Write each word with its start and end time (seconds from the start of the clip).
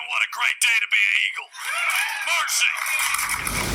Man, 0.00 0.08
what 0.08 0.22
a 0.22 0.30
great 0.32 0.56
day 0.60 0.76
to 0.80 0.88
be 0.88 0.96
an 0.96 1.14
Eagle. 1.28 1.50
Mercy. 2.26 3.69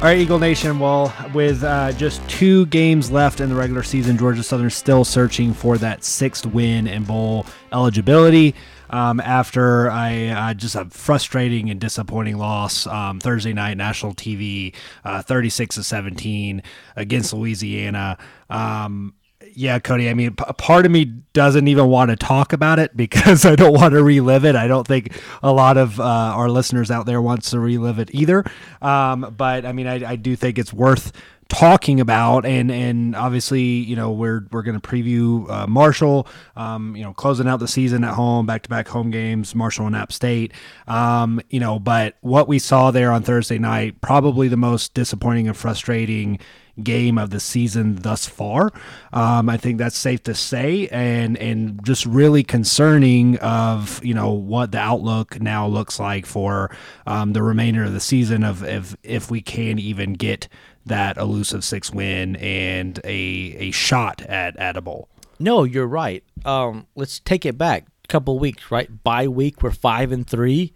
All 0.00 0.06
right, 0.06 0.18
Eagle 0.18 0.38
Nation. 0.38 0.78
Well, 0.78 1.14
with 1.34 1.62
uh, 1.62 1.92
just 1.92 2.26
two 2.26 2.64
games 2.66 3.10
left 3.10 3.38
in 3.38 3.50
the 3.50 3.54
regular 3.54 3.82
season, 3.82 4.16
Georgia 4.16 4.42
Southern 4.42 4.70
still 4.70 5.04
searching 5.04 5.52
for 5.52 5.76
that 5.76 6.04
sixth 6.04 6.46
win 6.46 6.88
and 6.88 7.06
bowl 7.06 7.44
eligibility. 7.70 8.54
Um, 8.88 9.20
after 9.20 9.90
I 9.90 10.28
uh, 10.28 10.54
just 10.54 10.74
a 10.74 10.86
frustrating 10.86 11.68
and 11.68 11.78
disappointing 11.78 12.38
loss 12.38 12.86
um, 12.86 13.20
Thursday 13.20 13.52
night 13.52 13.76
national 13.76 14.14
TV, 14.14 14.74
uh, 15.04 15.20
thirty-six 15.20 15.74
to 15.74 15.84
seventeen 15.84 16.62
against 16.96 17.34
Louisiana. 17.34 18.16
Um, 18.48 19.12
yeah, 19.54 19.78
Cody. 19.78 20.08
I 20.08 20.14
mean, 20.14 20.34
part 20.34 20.86
of 20.86 20.92
me 20.92 21.04
doesn't 21.32 21.68
even 21.68 21.86
want 21.86 22.10
to 22.10 22.16
talk 22.16 22.52
about 22.52 22.78
it 22.78 22.96
because 22.96 23.44
I 23.46 23.56
don't 23.56 23.74
want 23.74 23.94
to 23.94 24.02
relive 24.02 24.44
it. 24.44 24.56
I 24.56 24.66
don't 24.66 24.86
think 24.86 25.12
a 25.42 25.52
lot 25.52 25.76
of 25.76 26.00
uh, 26.00 26.04
our 26.04 26.48
listeners 26.48 26.90
out 26.90 27.06
there 27.06 27.20
wants 27.20 27.50
to 27.50 27.60
relive 27.60 27.98
it 27.98 28.10
either. 28.14 28.44
Um, 28.82 29.34
but 29.36 29.64
I 29.64 29.72
mean, 29.72 29.86
I, 29.86 30.10
I 30.12 30.16
do 30.16 30.36
think 30.36 30.58
it's 30.58 30.72
worth 30.72 31.12
talking 31.50 31.98
about 31.98 32.46
and 32.46 32.70
and 32.70 33.16
obviously 33.16 33.60
you 33.60 33.96
know 33.96 34.12
we're 34.12 34.46
we're 34.52 34.62
going 34.62 34.80
to 34.80 34.88
preview 34.88 35.50
uh, 35.50 35.66
Marshall 35.66 36.28
um, 36.54 36.94
you 36.94 37.02
know 37.02 37.12
closing 37.12 37.48
out 37.48 37.58
the 37.58 37.66
season 37.66 38.04
at 38.04 38.14
home 38.14 38.46
back 38.46 38.62
to 38.62 38.68
back 38.68 38.86
home 38.86 39.10
games 39.10 39.52
Marshall 39.52 39.86
and 39.88 39.96
App 39.96 40.12
State 40.12 40.52
um, 40.86 41.40
you 41.50 41.58
know 41.58 41.80
but 41.80 42.16
what 42.20 42.46
we 42.46 42.60
saw 42.60 42.92
there 42.92 43.10
on 43.10 43.24
Thursday 43.24 43.58
night 43.58 44.00
probably 44.00 44.46
the 44.46 44.56
most 44.56 44.94
disappointing 44.94 45.48
and 45.48 45.56
frustrating 45.56 46.38
game 46.82 47.18
of 47.18 47.30
the 47.30 47.40
season 47.40 47.96
thus 47.96 48.26
far. 48.26 48.72
Um, 49.12 49.48
I 49.48 49.56
think 49.56 49.78
that's 49.78 49.96
safe 49.96 50.22
to 50.24 50.34
say, 50.34 50.88
and 50.88 51.36
and 51.38 51.84
just 51.84 52.06
really 52.06 52.42
concerning 52.42 53.38
of 53.38 54.04
you 54.04 54.14
know 54.14 54.32
what 54.32 54.72
the 54.72 54.78
outlook 54.78 55.40
now 55.40 55.66
looks 55.66 55.98
like 55.98 56.26
for 56.26 56.74
um, 57.06 57.32
the 57.32 57.42
remainder 57.42 57.84
of 57.84 57.92
the 57.92 58.00
season 58.00 58.44
of 58.44 58.64
if 58.64 58.96
if 59.02 59.30
we 59.30 59.40
can 59.40 59.78
even 59.78 60.14
get 60.14 60.48
that 60.86 61.16
elusive 61.16 61.64
six 61.64 61.92
win 61.92 62.36
and 62.36 63.00
a 63.04 63.56
a 63.58 63.70
shot 63.70 64.22
at 64.22 64.56
at 64.56 64.76
a 64.76 64.80
bowl. 64.80 65.08
No, 65.38 65.64
you're 65.64 65.86
right. 65.86 66.22
Um, 66.44 66.86
let's 66.94 67.18
take 67.18 67.46
it 67.46 67.56
back 67.56 67.86
a 68.04 68.08
couple 68.08 68.38
weeks, 68.38 68.70
right? 68.70 69.02
By 69.02 69.26
week, 69.26 69.62
we're 69.62 69.70
five 69.70 70.12
and 70.12 70.26
three. 70.26 70.74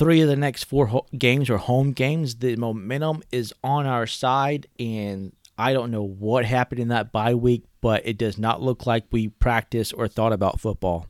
Three 0.00 0.22
of 0.22 0.28
the 0.28 0.36
next 0.36 0.64
four 0.64 0.86
ho- 0.86 1.04
games 1.18 1.50
are 1.50 1.58
home 1.58 1.92
games. 1.92 2.36
The 2.36 2.56
momentum 2.56 3.22
is 3.30 3.52
on 3.62 3.84
our 3.84 4.06
side, 4.06 4.66
and 4.78 5.34
I 5.58 5.74
don't 5.74 5.90
know 5.90 6.02
what 6.02 6.46
happened 6.46 6.80
in 6.80 6.88
that 6.88 7.12
bye 7.12 7.34
week, 7.34 7.64
but 7.82 8.00
it 8.06 8.16
does 8.16 8.38
not 8.38 8.62
look 8.62 8.86
like 8.86 9.04
we 9.10 9.28
practiced 9.28 9.92
or 9.94 10.08
thought 10.08 10.32
about 10.32 10.58
football. 10.58 11.06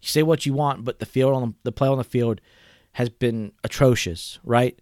You 0.00 0.08
say 0.08 0.22
what 0.22 0.46
you 0.46 0.54
want, 0.54 0.86
but 0.86 1.00
the 1.00 1.04
field 1.04 1.34
on 1.34 1.54
the, 1.64 1.70
play 1.70 1.86
on 1.86 1.98
the 1.98 2.02
field 2.04 2.40
has 2.92 3.10
been 3.10 3.52
atrocious, 3.62 4.38
right? 4.42 4.80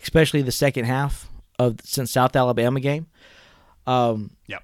Especially 0.00 0.40
the 0.40 0.52
second 0.52 0.84
half 0.84 1.28
of 1.58 1.80
since 1.82 2.12
South 2.12 2.36
Alabama 2.36 2.78
game. 2.78 3.08
Um, 3.88 4.36
Yep. 4.46 4.62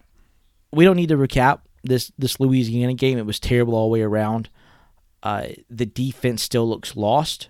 we 0.72 0.84
don't 0.84 0.94
need 0.94 1.08
to 1.08 1.16
recap 1.16 1.62
this 1.82 2.12
this 2.16 2.38
Louisiana 2.38 2.94
game. 2.94 3.18
It 3.18 3.26
was 3.26 3.40
terrible 3.40 3.74
all 3.74 3.88
the 3.88 3.92
way 3.94 4.02
around. 4.02 4.50
Uh, 5.20 5.48
the 5.68 5.86
defense 5.86 6.44
still 6.44 6.68
looks 6.68 6.94
lost. 6.94 7.48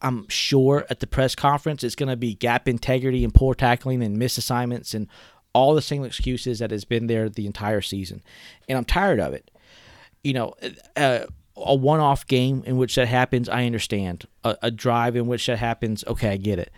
I'm 0.00 0.28
sure 0.28 0.86
at 0.90 1.00
the 1.00 1.06
press 1.06 1.34
conference 1.34 1.82
it's 1.82 1.94
going 1.94 2.08
to 2.08 2.16
be 2.16 2.34
gap 2.34 2.68
integrity 2.68 3.24
and 3.24 3.34
poor 3.34 3.54
tackling 3.54 4.02
and 4.02 4.16
miss 4.16 4.38
assignments 4.38 4.94
and 4.94 5.08
all 5.52 5.74
the 5.74 5.82
same 5.82 6.04
excuses 6.04 6.60
that 6.60 6.70
has 6.70 6.84
been 6.84 7.06
there 7.06 7.28
the 7.28 7.46
entire 7.46 7.80
season. 7.80 8.22
And 8.68 8.78
I'm 8.78 8.84
tired 8.84 9.18
of 9.18 9.32
it. 9.32 9.50
You 10.22 10.34
know, 10.34 10.54
uh, 10.96 11.20
a 11.56 11.74
one-off 11.74 12.26
game 12.26 12.62
in 12.66 12.76
which 12.76 12.94
that 12.94 13.08
happens, 13.08 13.48
I 13.48 13.64
understand. 13.64 14.26
A, 14.44 14.56
a 14.62 14.70
drive 14.70 15.16
in 15.16 15.26
which 15.26 15.46
that 15.46 15.58
happens, 15.58 16.04
okay, 16.06 16.30
I 16.30 16.36
get 16.36 16.58
it. 16.58 16.70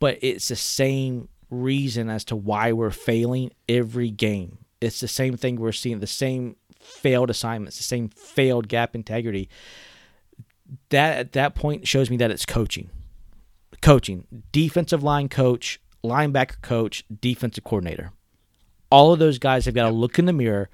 But 0.00 0.18
it's 0.20 0.48
the 0.48 0.56
same 0.56 1.28
reason 1.50 2.10
as 2.10 2.24
to 2.26 2.36
why 2.36 2.72
we're 2.72 2.90
failing 2.90 3.52
every 3.68 4.10
game. 4.10 4.58
It's 4.80 5.00
the 5.00 5.08
same 5.08 5.36
thing 5.36 5.56
we're 5.56 5.72
seeing, 5.72 6.00
the 6.00 6.06
same 6.06 6.56
failed 6.80 7.30
assignments, 7.30 7.78
the 7.78 7.84
same 7.84 8.08
failed 8.08 8.68
gap 8.68 8.94
integrity. 8.94 9.48
That 10.90 11.18
at 11.18 11.32
that 11.32 11.54
point 11.54 11.86
shows 11.86 12.10
me 12.10 12.16
that 12.18 12.30
it's 12.30 12.46
coaching. 12.46 12.90
Coaching. 13.80 14.26
Defensive 14.52 15.02
line 15.02 15.28
coach, 15.28 15.80
linebacker 16.04 16.60
coach, 16.62 17.04
defensive 17.20 17.64
coordinator. 17.64 18.12
All 18.90 19.12
of 19.12 19.18
those 19.18 19.38
guys 19.38 19.66
have 19.66 19.74
got 19.74 19.88
to 19.88 19.94
look 19.94 20.18
in 20.18 20.24
the 20.24 20.32
mirror 20.32 20.68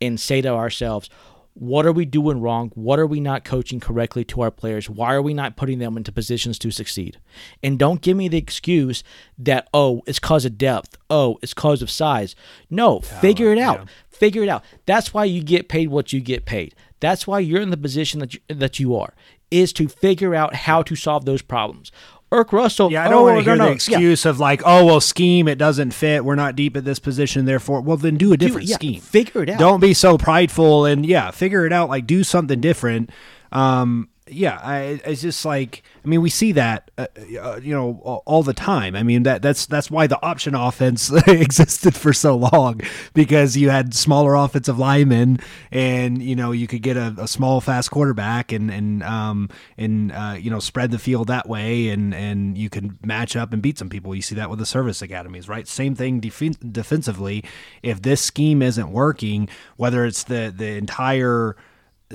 and 0.00 0.20
say 0.20 0.40
to 0.40 0.48
ourselves, 0.48 1.10
what 1.58 1.86
are 1.86 1.92
we 1.92 2.04
doing 2.04 2.42
wrong? 2.42 2.70
What 2.74 2.98
are 2.98 3.06
we 3.06 3.18
not 3.18 3.42
coaching 3.42 3.80
correctly 3.80 4.24
to 4.26 4.42
our 4.42 4.50
players? 4.50 4.90
Why 4.90 5.14
are 5.14 5.22
we 5.22 5.32
not 5.32 5.56
putting 5.56 5.78
them 5.78 5.96
into 5.96 6.12
positions 6.12 6.58
to 6.58 6.70
succeed? 6.70 7.18
And 7.62 7.78
don't 7.78 8.02
give 8.02 8.14
me 8.14 8.28
the 8.28 8.36
excuse 8.36 9.02
that, 9.38 9.66
oh, 9.72 10.02
it's 10.06 10.20
because 10.20 10.44
of 10.44 10.58
depth. 10.58 10.98
Oh, 11.08 11.38
it's 11.40 11.54
because 11.54 11.80
of 11.80 11.90
size. 11.90 12.36
No, 12.68 13.00
figure 13.00 13.52
it 13.52 13.58
out. 13.58 13.88
Figure 14.10 14.42
it 14.42 14.50
out. 14.50 14.64
That's 14.84 15.14
why 15.14 15.24
you 15.24 15.42
get 15.42 15.70
paid 15.70 15.88
what 15.88 16.12
you 16.12 16.20
get 16.20 16.44
paid. 16.44 16.74
That's 17.00 17.26
why 17.26 17.38
you're 17.38 17.62
in 17.62 17.70
the 17.70 17.76
position 17.78 18.20
that 18.20 18.34
you, 18.34 18.40
that 18.48 18.78
you 18.78 18.94
are, 18.94 19.14
is 19.50 19.72
to 19.74 19.88
figure 19.88 20.34
out 20.34 20.54
how 20.54 20.82
to 20.82 20.96
solve 20.96 21.24
those 21.24 21.42
problems. 21.42 21.92
Erk 22.32 22.52
Russell. 22.52 22.90
Yeah, 22.90 23.04
I 23.04 23.08
don't 23.08 23.20
oh, 23.20 23.24
want 23.24 23.38
to 23.38 23.44
hear 23.44 23.54
no, 23.54 23.58
no, 23.58 23.64
the 23.64 23.70
yeah. 23.70 23.74
excuse 23.74 24.26
of 24.26 24.40
like, 24.40 24.60
oh 24.64 24.84
well, 24.84 25.00
scheme 25.00 25.46
it 25.46 25.58
doesn't 25.58 25.92
fit. 25.92 26.24
We're 26.24 26.34
not 26.34 26.56
deep 26.56 26.76
at 26.76 26.84
this 26.84 26.98
position, 26.98 27.44
therefore, 27.44 27.80
well 27.80 27.96
then 27.96 28.16
do 28.16 28.32
a 28.32 28.36
different 28.36 28.66
yeah, 28.66 28.76
scheme. 28.76 29.00
figure 29.00 29.42
it 29.42 29.50
out. 29.50 29.58
Don't 29.58 29.80
be 29.80 29.94
so 29.94 30.18
prideful 30.18 30.84
and 30.86 31.06
yeah, 31.06 31.30
figure 31.30 31.64
it 31.66 31.72
out. 31.72 31.88
Like 31.88 32.06
do 32.06 32.24
something 32.24 32.60
different. 32.60 33.10
Um, 33.52 34.08
yeah, 34.28 34.58
I, 34.62 35.00
it's 35.04 35.22
just 35.22 35.44
like 35.44 35.82
I 36.04 36.08
mean 36.08 36.20
we 36.20 36.30
see 36.30 36.52
that 36.52 36.90
uh, 36.98 37.06
uh, 37.40 37.60
you 37.62 37.72
know 37.72 38.22
all, 38.26 38.42
the 38.42 38.52
time. 38.52 38.96
I 38.96 39.02
mean 39.02 39.22
that 39.22 39.40
that's 39.40 39.66
that's 39.66 39.90
why 39.90 40.06
the 40.06 40.20
option 40.24 40.54
offense 40.56 41.12
existed 41.26 41.94
for 41.94 42.12
so 42.12 42.36
long 42.36 42.80
because 43.14 43.56
you 43.56 43.70
had 43.70 43.94
smaller 43.94 44.34
offensive 44.34 44.78
linemen 44.78 45.38
and 45.70 46.22
you 46.22 46.34
know 46.34 46.50
you 46.52 46.66
could 46.66 46.82
get 46.82 46.96
a, 46.96 47.14
a 47.18 47.28
small 47.28 47.60
fast 47.60 47.90
quarterback 47.90 48.52
and 48.52 48.70
and 48.70 49.02
um 49.04 49.48
and 49.78 50.12
uh, 50.12 50.36
you 50.38 50.50
know 50.50 50.58
spread 50.58 50.90
the 50.90 50.98
field 50.98 51.28
that 51.28 51.48
way 51.48 51.88
and 51.88 52.14
and 52.14 52.58
you 52.58 52.68
can 52.68 52.98
match 53.04 53.36
up 53.36 53.52
and 53.52 53.62
beat 53.62 53.78
some 53.78 53.88
people. 53.88 54.14
You 54.14 54.22
see 54.22 54.34
that 54.34 54.50
with 54.50 54.58
the 54.58 54.66
service 54.66 55.02
academies, 55.02 55.48
right? 55.48 55.68
Same 55.68 55.94
thing 55.94 56.20
defen 56.20 56.72
defensively. 56.72 57.44
If 57.82 58.02
this 58.02 58.20
scheme 58.20 58.60
isn't 58.60 58.90
working, 58.90 59.48
whether 59.76 60.04
it's 60.04 60.24
the 60.24 60.52
the 60.56 60.76
entire 60.76 61.56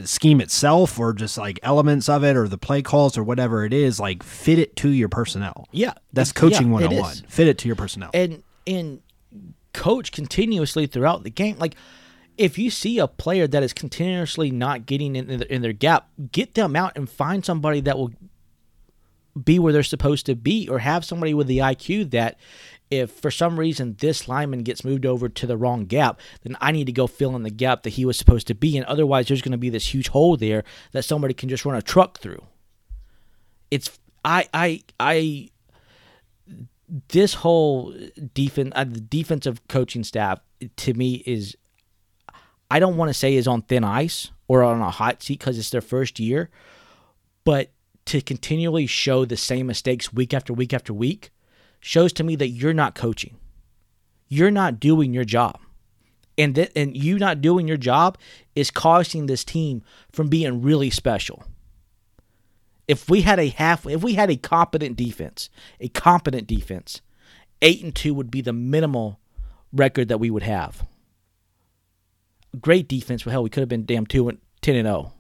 scheme 0.06 0.40
itself 0.40 0.98
or 0.98 1.14
just 1.14 1.38
like 1.38 1.60
elements 1.64 2.08
of 2.08 2.24
it 2.24 2.38
or 2.38 2.48
the 2.48 2.58
play 2.58 2.82
calls 2.82 3.18
or 3.18 3.24
whatever 3.24 3.66
it 3.66 3.74
is 3.74 4.00
like 4.00 4.24
fit 4.24 4.58
it 4.58 4.76
to 4.78 4.90
your 4.90 5.10
personnel 5.10 5.68
Yeah, 5.72 5.94
that's 6.14 6.32
coaching 6.32 6.70
yeah, 6.72 6.80
it 6.80 6.92
101 6.92 7.12
is. 7.12 7.24
fit 7.28 7.48
it 7.48 7.58
to 7.60 7.68
your 7.68 7.76
personnel 7.76 8.10
and 8.14 8.42
and 8.66 9.02
coach 9.74 10.12
continuously 10.12 10.88
throughout 10.88 11.24
the 11.24 11.30
game. 11.30 11.58
Like 11.58 11.76
if 12.38 12.58
you 12.58 12.70
see 12.70 13.00
a 13.00 13.08
player 13.08 13.48
that 13.48 13.64
is 13.64 13.74
continuously 13.74 14.50
not 14.52 14.86
getting 14.86 15.16
in, 15.16 15.30
in, 15.30 15.40
their, 15.40 15.48
in 15.48 15.62
their 15.62 15.74
gap, 15.74 16.10
get 16.32 16.54
them 16.54 16.76
out 16.76 16.94
and 16.96 17.10
find 17.10 17.44
somebody 17.46 17.82
that 17.82 17.98
will 17.98 18.12
be 19.42 19.60
where 19.60 19.72
they're 19.72 19.84
supposed 19.84 20.26
to 20.26 20.36
be, 20.36 20.68
or 20.70 20.80
have 20.80 21.06
somebody 21.06 21.34
with 21.34 21.48
the 21.48 21.60
IQ 21.60 22.12
that. 22.12 22.38
If 22.92 23.10
for 23.10 23.32
some 23.32 23.58
reason 23.58 23.96
this 24.00 24.28
lineman 24.28 24.64
gets 24.64 24.84
moved 24.84 25.06
over 25.06 25.30
to 25.30 25.48
the 25.48 25.58
wrong 25.58 25.86
gap, 25.86 26.20
then 26.44 26.58
I 26.60 26.72
need 26.72 26.86
to 26.86 26.92
go 26.92 27.08
fill 27.08 27.36
in 27.36 27.44
the 27.44 27.50
gap 27.50 27.84
that 27.84 27.92
he 27.92 28.06
was 28.06 28.18
supposed 28.18 28.48
to 28.48 28.54
be 28.54 28.78
in. 28.78 28.84
Otherwise, 28.86 29.28
there's 29.28 29.42
going 29.42 29.54
to 29.54 29.58
be 29.58 29.70
this 29.70 29.94
huge 29.94 30.10
hole 30.10 30.36
there 30.36 30.64
that 30.92 31.06
somebody 31.06 31.34
can 31.34 31.48
just 31.48 31.66
run 31.66 31.78
a 31.78 31.82
truck 31.82 32.20
through. 32.20 32.46
It's 33.72 33.98
I 34.26 34.48
I 34.54 34.84
I 35.00 35.50
this 37.10 37.36
whole 37.36 37.94
defense, 38.34 38.72
uh, 38.76 38.84
the 38.84 39.00
defensive 39.00 39.66
coaching 39.68 40.04
staff, 40.04 40.40
to 40.76 40.94
me 40.94 41.24
is, 41.26 41.56
I 42.70 42.80
don't 42.80 42.98
want 42.98 43.10
to 43.10 43.14
say 43.14 43.36
is 43.36 43.48
on 43.48 43.62
thin 43.62 43.84
ice 43.84 44.32
or 44.48 44.64
on 44.64 44.82
a 44.82 44.92
hot 44.92 45.24
seat 45.24 45.40
because 45.40 45.58
it's 45.58 45.70
their 45.70 45.82
first 45.82 46.20
year, 46.20 46.50
but 47.44 47.72
to 48.06 48.22
continually 48.22 48.88
show 48.88 49.26
the 49.26 49.38
same 49.38 49.68
mistakes 49.68 50.12
week 50.12 50.34
after 50.34 50.54
week 50.54 50.74
after 50.74 50.94
week 50.94 51.32
shows 51.82 52.14
to 52.14 52.24
me 52.24 52.36
that 52.38 52.50
you're 52.50 52.74
not 52.74 52.96
coaching. 52.96 53.36
You're 54.30 54.52
not 54.52 54.80
doing 54.80 55.14
your 55.14 55.26
job. 55.26 55.60
And 56.38 56.56
th- 56.56 56.72
and 56.76 56.96
you 56.96 57.20
not 57.20 57.42
doing 57.42 57.68
your 57.68 57.78
job 57.78 58.18
is 58.56 58.72
costing 58.72 59.26
this 59.26 59.44
team 59.44 59.84
from 60.12 60.30
being 60.30 60.62
really 60.62 60.90
special. 60.90 61.44
If 62.88 63.10
we 63.10 63.22
had 63.22 63.40
a 63.40 63.50
half 63.50 63.86
if 63.86 64.02
we 64.02 64.14
had 64.14 64.32
a 64.32 64.38
competent 64.38 64.96
defense, 64.96 65.50
a 65.80 65.90
competent 65.90 66.48
defense, 66.48 67.02
8 67.62 67.84
and 67.84 67.96
2 67.96 68.14
would 68.14 68.32
be 68.32 68.42
the 68.42 68.54
minimal 68.54 69.20
record 69.74 70.08
that 70.08 70.20
we 70.20 70.30
would 70.30 70.44
have. 70.44 70.88
Great 72.60 72.88
defense, 72.88 73.26
well 73.26 73.32
hell, 73.32 73.44
we 73.44 73.50
could 73.50 73.62
have 73.62 73.70
been 73.70 73.86
damn 73.86 74.06
2 74.06 74.30
and 74.30 74.38
10 74.62 74.76
and 74.76 74.88
oh. 74.88 74.92
0. 74.92 75.14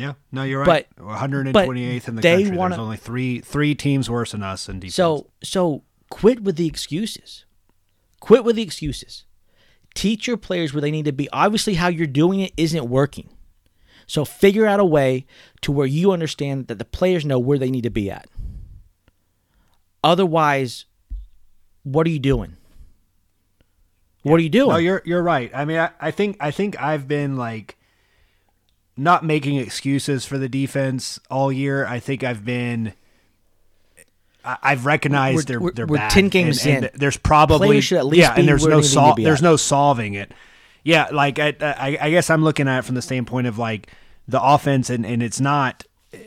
Yeah, 0.00 0.14
no, 0.32 0.44
you're 0.44 0.60
right. 0.64 0.86
But- 0.96 1.04
128th 1.04 2.08
in 2.08 2.14
the 2.16 2.22
they 2.22 2.36
country. 2.42 2.56
wanna- 2.56 2.76
There's 2.76 2.84
only 2.84 2.96
three 2.96 3.40
three 3.40 3.74
teams 3.74 4.08
worse 4.08 4.32
than 4.32 4.42
us 4.42 4.68
in 4.68 4.80
defense. 4.80 4.94
So 4.94 5.30
so 5.42 5.84
quit 6.08 6.42
with 6.42 6.56
the 6.56 6.66
excuses. 6.66 7.44
Quit 8.18 8.42
with 8.44 8.56
the 8.56 8.62
excuses. 8.62 9.24
Teach 9.94 10.26
your 10.26 10.36
players 10.38 10.72
where 10.72 10.80
they 10.80 10.90
need 10.90 11.04
to 11.04 11.12
be. 11.12 11.28
Obviously, 11.32 11.74
how 11.74 11.88
you're 11.88 12.06
doing 12.06 12.40
it 12.40 12.52
isn't 12.56 12.88
working. 12.88 13.28
So 14.06 14.24
figure 14.24 14.66
out 14.66 14.80
a 14.80 14.84
way 14.84 15.26
to 15.60 15.70
where 15.70 15.86
you 15.86 16.12
understand 16.12 16.68
that 16.68 16.78
the 16.78 16.84
players 16.84 17.24
know 17.24 17.38
where 17.38 17.58
they 17.58 17.70
need 17.70 17.82
to 17.82 17.90
be 17.90 18.10
at. 18.10 18.26
Otherwise, 20.02 20.86
what 21.82 22.06
are 22.06 22.10
you 22.10 22.18
doing? 22.18 22.56
What 24.22 24.38
are 24.38 24.42
you 24.42 24.48
doing? 24.48 24.70
No, 24.70 24.76
you're 24.76 25.02
you're 25.04 25.22
right. 25.22 25.50
I 25.54 25.64
mean, 25.64 25.78
I, 25.78 25.90
I 26.00 26.10
think 26.10 26.36
I 26.40 26.50
think 26.50 26.80
I've 26.80 27.06
been 27.08 27.36
like 27.36 27.76
not 28.96 29.24
making 29.24 29.56
excuses 29.56 30.24
for 30.26 30.38
the 30.38 30.48
defense 30.48 31.18
all 31.30 31.50
year. 31.52 31.86
I 31.86 31.98
think 32.00 32.22
I've 32.24 32.44
been. 32.44 32.92
I've 34.44 34.86
recognized 34.86 35.36
We're- 35.36 35.44
they're 35.46 35.60
we're- 35.60 35.72
they're 35.74 35.86
we're 35.86 35.96
bad. 35.98 36.10
10 36.10 36.28
games 36.30 36.64
and, 36.64 36.76
and 36.76 36.84
in. 36.86 36.90
There's 36.94 37.18
probably 37.18 37.68
Players 37.68 37.84
should 37.84 37.98
at 37.98 38.06
least 38.06 38.20
yeah, 38.20 38.34
and 38.34 38.48
there's 38.48 38.64
no 38.64 38.70
they 38.70 38.76
need 38.76 38.82
to 38.84 38.88
sol- 38.88 39.14
there's 39.16 39.40
at. 39.40 39.42
no 39.42 39.56
solving 39.56 40.14
it. 40.14 40.32
Yeah, 40.82 41.08
like 41.12 41.38
I, 41.38 41.54
I 41.60 41.98
I 42.00 42.10
guess 42.10 42.30
I'm 42.30 42.42
looking 42.42 42.66
at 42.66 42.78
it 42.78 42.82
from 42.86 42.94
the 42.94 43.02
standpoint 43.02 43.46
of 43.46 43.58
like 43.58 43.88
the 44.26 44.42
offense, 44.42 44.88
and 44.88 45.04
and 45.04 45.22
it's 45.22 45.40
not 45.40 45.84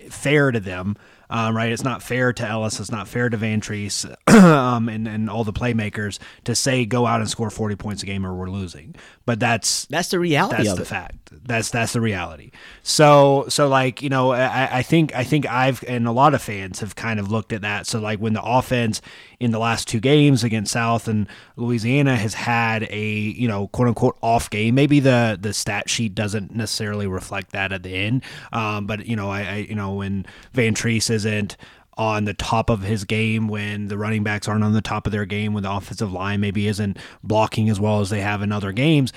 fair 0.09 0.51
to 0.51 0.59
them. 0.59 0.95
Um, 1.33 1.57
right, 1.57 1.71
it's 1.71 1.83
not 1.83 2.03
fair 2.03 2.31
to 2.31 2.47
Ellis. 2.47 2.79
It's 2.79 2.91
not 2.91 3.07
fair 3.07 3.27
to 3.27 3.37
Vantrease 3.37 4.05
um, 4.43 4.87
and 4.87 5.07
and 5.07 5.31
all 5.31 5.43
the 5.43 5.51
playmakers 5.51 6.19
to 6.43 6.53
say 6.53 6.85
go 6.85 7.07
out 7.07 7.21
and 7.21 7.29
score 7.29 7.49
40 7.49 7.75
points 7.75 8.03
a 8.03 8.05
game 8.05 8.23
or 8.23 8.35
we're 8.35 8.51
losing. 8.51 8.93
But 9.25 9.39
that's 9.39 9.85
That's 9.85 10.09
the 10.09 10.19
reality 10.19 10.57
that's 10.57 10.69
of 10.69 10.75
the 10.77 10.83
it. 10.83 10.87
fact. 10.87 11.17
That's 11.45 11.71
that's 11.71 11.93
the 11.93 12.01
reality. 12.01 12.51
So 12.83 13.45
so 13.49 13.67
like 13.67 14.03
you 14.03 14.09
know 14.09 14.31
I, 14.31 14.77
I 14.77 14.81
think 14.83 15.15
I 15.15 15.23
think 15.23 15.47
I've 15.47 15.83
and 15.87 16.07
a 16.07 16.11
lot 16.11 16.35
of 16.35 16.41
fans 16.43 16.81
have 16.81 16.95
kind 16.95 17.19
of 17.19 17.31
looked 17.31 17.51
at 17.51 17.61
that. 17.61 17.87
So 17.87 17.99
like 17.99 18.19
when 18.19 18.33
the 18.33 18.43
offense 18.43 19.01
in 19.39 19.51
the 19.51 19.59
last 19.59 19.87
two 19.87 19.99
games 19.99 20.43
against 20.43 20.71
South 20.71 21.07
and 21.07 21.27
Louisiana 21.55 22.15
has 22.15 22.33
had 22.33 22.83
a 22.89 23.09
you 23.09 23.47
know 23.47 23.67
quote 23.69 23.87
unquote 23.87 24.17
off 24.21 24.49
game. 24.49 24.75
Maybe 24.75 24.99
the 24.99 25.37
the 25.41 25.53
stat 25.53 25.89
sheet 25.89 26.13
doesn't 26.13 26.55
necessarily 26.55 27.07
reflect 27.07 27.51
that 27.53 27.71
at 27.71 27.81
the 27.81 27.95
end. 27.95 28.23
Um, 28.51 28.85
but 28.85 29.05
you 29.07 29.15
know 29.15 29.31
I, 29.31 29.41
I 29.41 29.55
you 29.69 29.75
know 29.75 29.93
when 29.93 30.25
Vantrease 30.53 31.09
isn't 31.25 31.57
on 31.95 32.25
the 32.25 32.33
top 32.33 32.69
of 32.69 32.81
his 32.81 33.03
game 33.03 33.47
when 33.47 33.87
the 33.87 33.97
running 33.97 34.23
backs 34.23 34.47
aren't 34.47 34.63
on 34.63 34.73
the 34.73 34.81
top 34.81 35.05
of 35.05 35.11
their 35.11 35.25
game 35.25 35.53
when 35.53 35.63
the 35.63 35.71
offensive 35.71 36.11
line 36.11 36.39
maybe 36.39 36.67
isn't 36.67 36.97
blocking 37.23 37.69
as 37.69 37.79
well 37.79 37.99
as 37.99 38.09
they 38.09 38.21
have 38.21 38.41
in 38.41 38.51
other 38.51 38.71
games. 38.71 39.13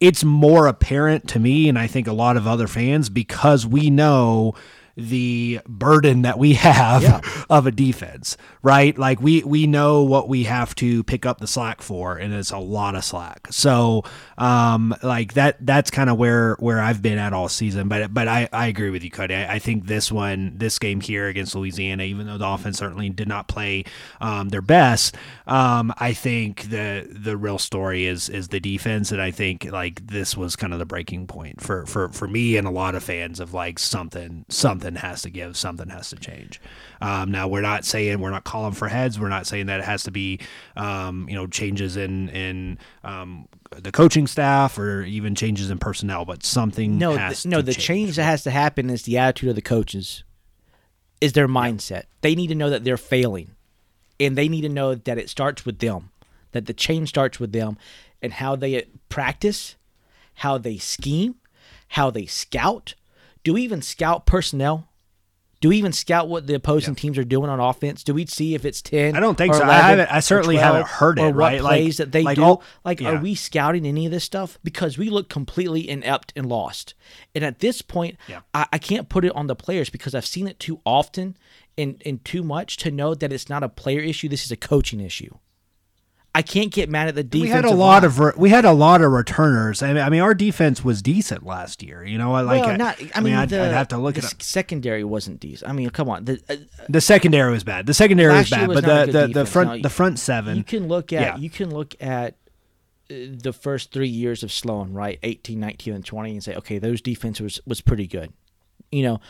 It's 0.00 0.24
more 0.24 0.66
apparent 0.66 1.28
to 1.28 1.38
me 1.38 1.68
and 1.68 1.78
I 1.78 1.86
think 1.86 2.06
a 2.06 2.12
lot 2.12 2.36
of 2.36 2.46
other 2.46 2.66
fans 2.66 3.08
because 3.08 3.66
we 3.66 3.90
know 3.90 4.54
the 4.96 5.60
burden 5.68 6.22
that 6.22 6.38
we 6.38 6.54
have 6.54 7.02
Yeah. 7.02 7.20
of 7.50 7.66
a 7.66 7.70
defense, 7.70 8.36
right? 8.62 8.96
Like 8.96 9.20
we 9.20 9.42
we 9.44 9.66
know 9.66 10.02
what 10.02 10.28
we 10.28 10.44
have 10.44 10.74
to 10.76 11.02
pick 11.04 11.26
up 11.26 11.38
the 11.38 11.46
slack 11.46 11.82
for, 11.82 12.16
and 12.16 12.32
it's 12.32 12.50
a 12.50 12.58
lot 12.58 12.94
of 12.94 13.04
slack. 13.04 13.48
So, 13.50 14.04
um, 14.38 14.94
like 15.02 15.34
that 15.34 15.56
that's 15.64 15.90
kind 15.90 16.08
of 16.10 16.16
where 16.16 16.54
where 16.60 16.80
I've 16.80 17.02
been 17.02 17.18
at 17.18 17.32
all 17.32 17.48
season. 17.48 17.88
But 17.88 18.12
but 18.14 18.26
I 18.28 18.48
I 18.52 18.66
agree 18.68 18.90
with 18.90 19.04
you, 19.04 19.10
Cody. 19.10 19.34
I, 19.34 19.54
I 19.54 19.58
think 19.58 19.86
this 19.86 20.10
one, 20.10 20.54
this 20.56 20.78
game 20.78 21.00
here 21.00 21.26
against 21.28 21.54
Louisiana, 21.54 22.04
even 22.04 22.26
though 22.26 22.38
the 22.38 22.46
offense 22.48 22.78
certainly 22.78 23.10
did 23.10 23.28
not 23.28 23.48
play 23.48 23.84
um, 24.20 24.48
their 24.48 24.62
best, 24.62 25.14
um, 25.46 25.92
I 25.98 26.12
think 26.12 26.70
the 26.70 27.06
the 27.10 27.36
real 27.36 27.58
story 27.58 28.06
is 28.06 28.28
is 28.28 28.48
the 28.48 28.60
defense, 28.60 29.12
and 29.12 29.20
I 29.20 29.30
think 29.30 29.64
like 29.70 30.06
this 30.06 30.36
was 30.36 30.56
kind 30.56 30.72
of 30.72 30.78
the 30.78 30.86
breaking 30.86 31.26
point 31.26 31.60
for 31.60 31.84
for 31.86 32.08
for 32.10 32.26
me 32.28 32.56
and 32.56 32.66
a 32.66 32.70
lot 32.70 32.94
of 32.94 33.02
fans 33.02 33.40
of 33.40 33.52
like 33.52 33.78
something 33.78 34.44
something 34.48 34.85
has 34.94 35.22
to 35.22 35.30
give, 35.30 35.56
something 35.56 35.88
has 35.88 36.10
to 36.10 36.16
change. 36.16 36.60
Um, 37.00 37.30
now 37.32 37.48
we're 37.48 37.60
not 37.60 37.84
saying 37.84 38.20
we're 38.20 38.30
not 38.30 38.44
calling 38.44 38.72
for 38.72 38.88
heads. 38.88 39.18
We're 39.18 39.28
not 39.28 39.46
saying 39.46 39.66
that 39.66 39.80
it 39.80 39.84
has 39.84 40.04
to 40.04 40.10
be 40.10 40.38
um, 40.76 41.28
you 41.28 41.34
know 41.34 41.46
changes 41.46 41.96
in 41.96 42.28
in 42.28 42.78
um, 43.04 43.48
the 43.70 43.90
coaching 43.90 44.26
staff 44.26 44.78
or 44.78 45.02
even 45.02 45.34
changes 45.34 45.70
in 45.70 45.78
personnel, 45.78 46.24
but 46.24 46.44
something 46.44 46.98
No, 46.98 47.16
has 47.16 47.42
th- 47.42 47.50
no. 47.50 47.60
The 47.60 47.74
change 47.74 48.16
that 48.16 48.24
has 48.24 48.42
to 48.44 48.50
happen 48.50 48.88
is 48.88 49.02
the 49.02 49.18
attitude 49.18 49.50
of 49.50 49.56
the 49.56 49.62
coaches, 49.62 50.22
is 51.20 51.32
their 51.32 51.48
mindset. 51.48 52.04
They 52.20 52.34
need 52.34 52.48
to 52.48 52.54
know 52.54 52.70
that 52.70 52.84
they're 52.84 52.96
failing, 52.96 53.52
and 54.20 54.36
they 54.36 54.48
need 54.48 54.62
to 54.62 54.68
know 54.68 54.94
that 54.94 55.18
it 55.18 55.28
starts 55.28 55.66
with 55.66 55.80
them. 55.80 56.10
That 56.52 56.66
the 56.66 56.74
change 56.74 57.08
starts 57.10 57.38
with 57.40 57.52
them, 57.52 57.76
and 58.22 58.32
how 58.32 58.56
they 58.56 58.86
practice, 59.08 59.76
how 60.34 60.58
they 60.58 60.78
scheme, 60.78 61.34
how 61.88 62.10
they 62.10 62.26
scout. 62.26 62.94
Do 63.46 63.52
we 63.52 63.62
even 63.62 63.80
scout 63.80 64.26
personnel? 64.26 64.88
Do 65.60 65.68
we 65.68 65.76
even 65.76 65.92
scout 65.92 66.28
what 66.28 66.48
the 66.48 66.54
opposing 66.54 66.96
teams 66.96 67.16
are 67.16 67.22
doing 67.22 67.48
on 67.48 67.60
offense? 67.60 68.02
Do 68.02 68.12
we 68.12 68.26
see 68.26 68.56
if 68.56 68.64
it's 68.64 68.82
ten? 68.82 69.14
I 69.14 69.20
don't 69.20 69.38
think 69.38 69.54
or 69.54 69.58
so. 69.58 69.64
I 69.64 69.74
haven't- 69.78 70.10
I 70.10 70.18
certainly 70.18 70.56
12, 70.56 70.66
haven't 70.66 70.88
heard 70.88 71.18
it. 71.20 71.22
or 71.22 71.26
it, 71.28 71.34
what 71.34 71.38
right? 71.38 71.62
Like- 71.62 71.80
plays 71.80 71.96
that 71.98 72.10
they 72.10 72.24
like 72.24 72.34
do. 72.38 72.42
all- 72.42 72.62
like, 72.84 73.00
yeah. 73.00 73.10
are 73.12 73.20
we 73.20 73.36
scouting 73.36 73.86
any 73.86 74.04
of 74.04 74.10
this 74.10 74.24
stuff? 74.24 74.58
Because 74.64 74.98
we 74.98 75.10
look 75.10 75.28
completely 75.28 75.88
inept 75.88 76.32
and 76.34 76.48
lost. 76.48 76.94
And 77.36 77.44
at 77.44 77.60
this 77.60 77.82
point, 77.82 78.16
Yeah. 78.26 78.40
I, 78.52 78.66
I 78.72 78.78
can't 78.78 79.08
put 79.08 79.24
it 79.24 79.30
on 79.36 79.46
the 79.46 79.54
players 79.54 79.90
because 79.90 80.12
I've 80.12 80.26
seen 80.26 80.48
it 80.48 80.58
too 80.58 80.80
often 80.84 81.36
and, 81.78 82.02
and 82.04 82.24
too 82.24 82.42
much 82.42 82.78
to 82.78 82.90
know 82.90 83.14
that 83.14 83.32
it's 83.32 83.48
not 83.48 83.62
a 83.62 83.68
player 83.68 84.00
issue. 84.00 84.28
This 84.28 84.44
is 84.44 84.50
a 84.50 84.56
coaching 84.56 84.98
issue. 85.00 85.36
I 86.36 86.42
can't 86.42 86.70
get 86.70 86.90
mad 86.90 87.08
at 87.08 87.14
the 87.14 87.24
defense. 87.24 87.42
we 87.44 87.48
had 87.48 87.64
a 87.64 87.70
lot 87.70 88.04
of 88.04 88.18
re- 88.18 88.34
we 88.36 88.50
had 88.50 88.66
a 88.66 88.72
lot 88.72 89.00
of 89.00 89.10
returners. 89.10 89.82
I 89.82 89.94
mean, 89.94 90.02
I 90.02 90.10
mean, 90.10 90.20
our 90.20 90.34
defense 90.34 90.84
was 90.84 91.00
decent 91.00 91.46
last 91.46 91.82
year. 91.82 92.04
You 92.04 92.18
know, 92.18 92.34
I 92.34 92.42
like 92.42 92.62
well, 92.62 92.76
not. 92.76 93.00
I, 93.00 93.10
I 93.14 93.20
mean, 93.22 93.32
I'd, 93.32 93.48
the, 93.48 93.62
I'd 93.62 93.72
have 93.72 93.88
to 93.88 93.96
look 93.96 94.18
at 94.18 94.24
it. 94.24 94.42
secondary 94.42 95.02
wasn't 95.02 95.40
decent. 95.40 95.70
I 95.70 95.72
mean, 95.72 95.88
come 95.88 96.10
on. 96.10 96.26
The, 96.26 96.38
uh, 96.50 96.56
The 96.90 97.00
secondary 97.00 97.50
was 97.52 97.64
bad. 97.64 97.86
The 97.86 97.94
secondary 97.94 98.34
was 98.34 98.50
bad, 98.50 98.68
was 98.68 98.82
but 98.82 99.06
the, 99.06 99.12
the, 99.12 99.28
the 99.28 99.46
front 99.46 99.70
No, 99.70 99.78
the 99.78 99.88
front 99.88 100.18
seven. 100.18 100.58
you 100.58 100.62
can 100.62 100.88
look 100.88 101.10
at 101.10 101.22
Yeah. 101.22 101.36
you 101.38 101.48
can 101.48 101.70
look 101.72 101.94
at 102.02 102.34
uh, 103.10 103.14
the 103.38 103.54
first 103.58 103.90
three 103.90 104.06
years 104.08 104.42
of 104.42 104.52
Sloan, 104.52 104.92
right? 104.92 105.18
18, 105.22 105.58
19, 105.58 105.94
and 105.94 106.04
20, 106.04 106.32
and 106.32 106.44
say, 106.44 106.54
okay, 106.56 106.78
those 106.78 107.00
defense 107.00 107.40
was, 107.40 107.62
was 107.66 107.80
pretty 107.80 108.06
good. 108.06 108.30
You 108.92 109.04
know, 109.04 109.20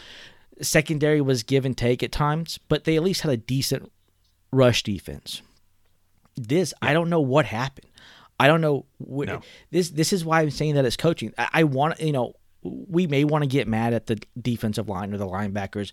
secondary 0.60 1.20
was 1.20 1.44
give 1.44 1.64
and 1.64 1.78
take 1.78 2.02
at 2.02 2.10
times, 2.10 2.58
but 2.68 2.82
they 2.82 2.96
at 2.96 3.04
least 3.04 3.20
had 3.20 3.30
a 3.30 3.36
decent 3.36 3.92
rush 4.50 4.82
defense. 4.82 5.40
This, 6.36 6.72
I 6.82 6.92
don't 6.92 7.08
know 7.10 7.20
what 7.20 7.46
happened. 7.46 7.90
I 8.38 8.46
don't 8.48 8.60
know. 8.60 8.84
Wh- 8.98 9.26
No. 9.26 9.40
This 9.70 9.90
this 9.90 10.12
is 10.12 10.24
why 10.24 10.42
I'm 10.42 10.50
saying 10.50 10.74
that 10.74 10.84
it's 10.84 10.96
coaching. 10.96 11.32
I, 11.38 11.48
I 11.52 11.64
want 11.64 12.00
you 12.00 12.12
know 12.12 12.34
we 12.62 13.06
may 13.06 13.24
want 13.24 13.42
to 13.42 13.48
get 13.48 13.66
mad 13.68 13.94
at 13.94 14.06
the 14.06 14.20
defensive 14.40 14.88
line 14.88 15.14
or 15.14 15.16
the 15.18 15.26
linebackers, 15.26 15.92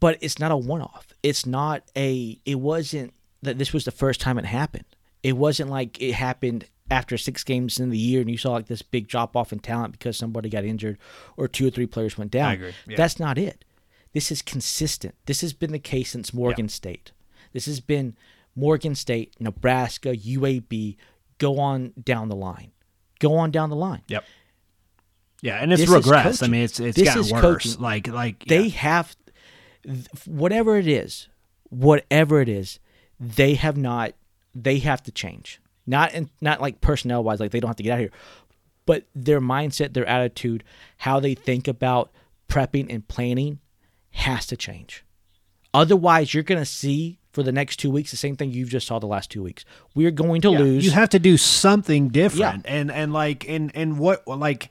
but 0.00 0.18
it's 0.20 0.38
not 0.38 0.50
a 0.50 0.56
one 0.56 0.82
off. 0.82 1.08
It's 1.22 1.46
not 1.46 1.82
a. 1.96 2.40
It 2.44 2.56
wasn't 2.56 3.14
that 3.42 3.58
this 3.58 3.72
was 3.72 3.84
the 3.84 3.90
first 3.90 4.20
time 4.20 4.38
it 4.38 4.44
happened. 4.46 4.84
It 5.22 5.36
wasn't 5.36 5.70
like 5.70 6.00
it 6.00 6.12
happened 6.12 6.64
after 6.90 7.18
six 7.18 7.42
games 7.44 7.80
in 7.80 7.90
the 7.90 7.98
year 7.98 8.20
and 8.20 8.30
you 8.30 8.38
saw 8.38 8.52
like 8.52 8.66
this 8.66 8.82
big 8.82 9.08
drop 9.08 9.36
off 9.36 9.52
in 9.52 9.58
talent 9.58 9.92
because 9.92 10.16
somebody 10.16 10.48
got 10.48 10.64
injured 10.64 10.96
or 11.36 11.48
two 11.48 11.66
or 11.66 11.70
three 11.70 11.86
players 11.86 12.16
went 12.16 12.30
down. 12.30 12.52
Yeah. 12.86 12.96
That's 12.96 13.18
not 13.18 13.38
it. 13.38 13.64
This 14.12 14.30
is 14.30 14.40
consistent. 14.40 15.14
This 15.26 15.40
has 15.40 15.52
been 15.52 15.72
the 15.72 15.80
case 15.80 16.10
since 16.10 16.32
Morgan 16.32 16.68
State. 16.68 17.10
This 17.52 17.66
has 17.66 17.80
been 17.80 18.16
Morgan 18.56 18.94
State, 18.94 19.34
Nebraska, 19.38 20.16
UAB. 20.16 20.96
Go 21.38 21.58
on 21.60 21.92
down 22.02 22.28
the 22.28 22.36
line. 22.36 22.72
Go 23.20 23.34
on 23.36 23.50
down 23.50 23.70
the 23.70 23.76
line. 23.76 24.02
Yep. 24.08 24.24
Yeah, 25.42 25.56
and 25.62 25.72
it's 25.72 25.82
This 25.82 25.90
regressed. 25.90 26.42
I 26.42 26.48
mean, 26.48 26.62
it's 26.62 26.80
it's 26.80 26.96
This 26.96 27.14
gotten 27.14 27.30
worse. 27.30 27.40
coaching. 27.40 27.80
Like 27.80 28.08
like 28.08 28.44
They 28.46 28.64
yeah. 28.64 28.78
have 28.78 29.16
whatever 30.26 30.76
it 30.76 30.88
is, 30.88 31.28
whatever 31.68 32.40
it 32.40 32.48
is, 32.48 32.80
they 33.20 33.54
have 33.54 33.76
not. 33.76 34.12
They 34.54 34.78
have 34.78 35.02
to 35.04 35.12
change. 35.12 35.60
Not 35.86 36.14
in, 36.14 36.30
not 36.40 36.60
like 36.60 36.80
personnel 36.80 37.22
wise, 37.22 37.38
like 37.38 37.50
they 37.50 37.60
don't 37.60 37.68
have 37.68 37.76
to 37.76 37.82
get 37.82 37.92
out 37.92 37.96
of 37.96 38.00
here, 38.00 38.10
but 38.86 39.04
their 39.14 39.40
mindset, 39.40 39.92
their 39.92 40.06
attitude, 40.06 40.64
how 40.96 41.20
they 41.20 41.34
think 41.34 41.68
about 41.68 42.10
prepping 42.48 42.86
and 42.92 43.06
planning 43.06 43.60
has 44.10 44.46
to 44.46 44.56
change. 44.56 45.04
Otherwise, 45.74 46.32
you're 46.34 46.42
going 46.42 46.60
to 46.60 46.64
see 46.64 47.20
for 47.36 47.42
the 47.42 47.52
next 47.52 47.76
two 47.76 47.90
weeks 47.90 48.10
the 48.10 48.16
same 48.16 48.34
thing 48.34 48.50
you've 48.50 48.70
just 48.70 48.86
saw 48.86 48.98
the 48.98 49.06
last 49.06 49.30
two 49.30 49.42
weeks. 49.42 49.66
We're 49.94 50.10
going 50.10 50.40
to 50.40 50.50
Yeah, 50.52 50.58
lose. 50.58 50.84
You 50.86 50.90
have 50.92 51.10
to 51.10 51.18
do 51.18 51.36
something 51.36 52.08
different, 52.08 52.64
yeah. 52.64 52.74
and 52.76 52.90
and 52.90 53.12
like 53.12 53.46
and 53.46 53.70
and 53.74 53.98
what 53.98 54.26
like 54.26 54.70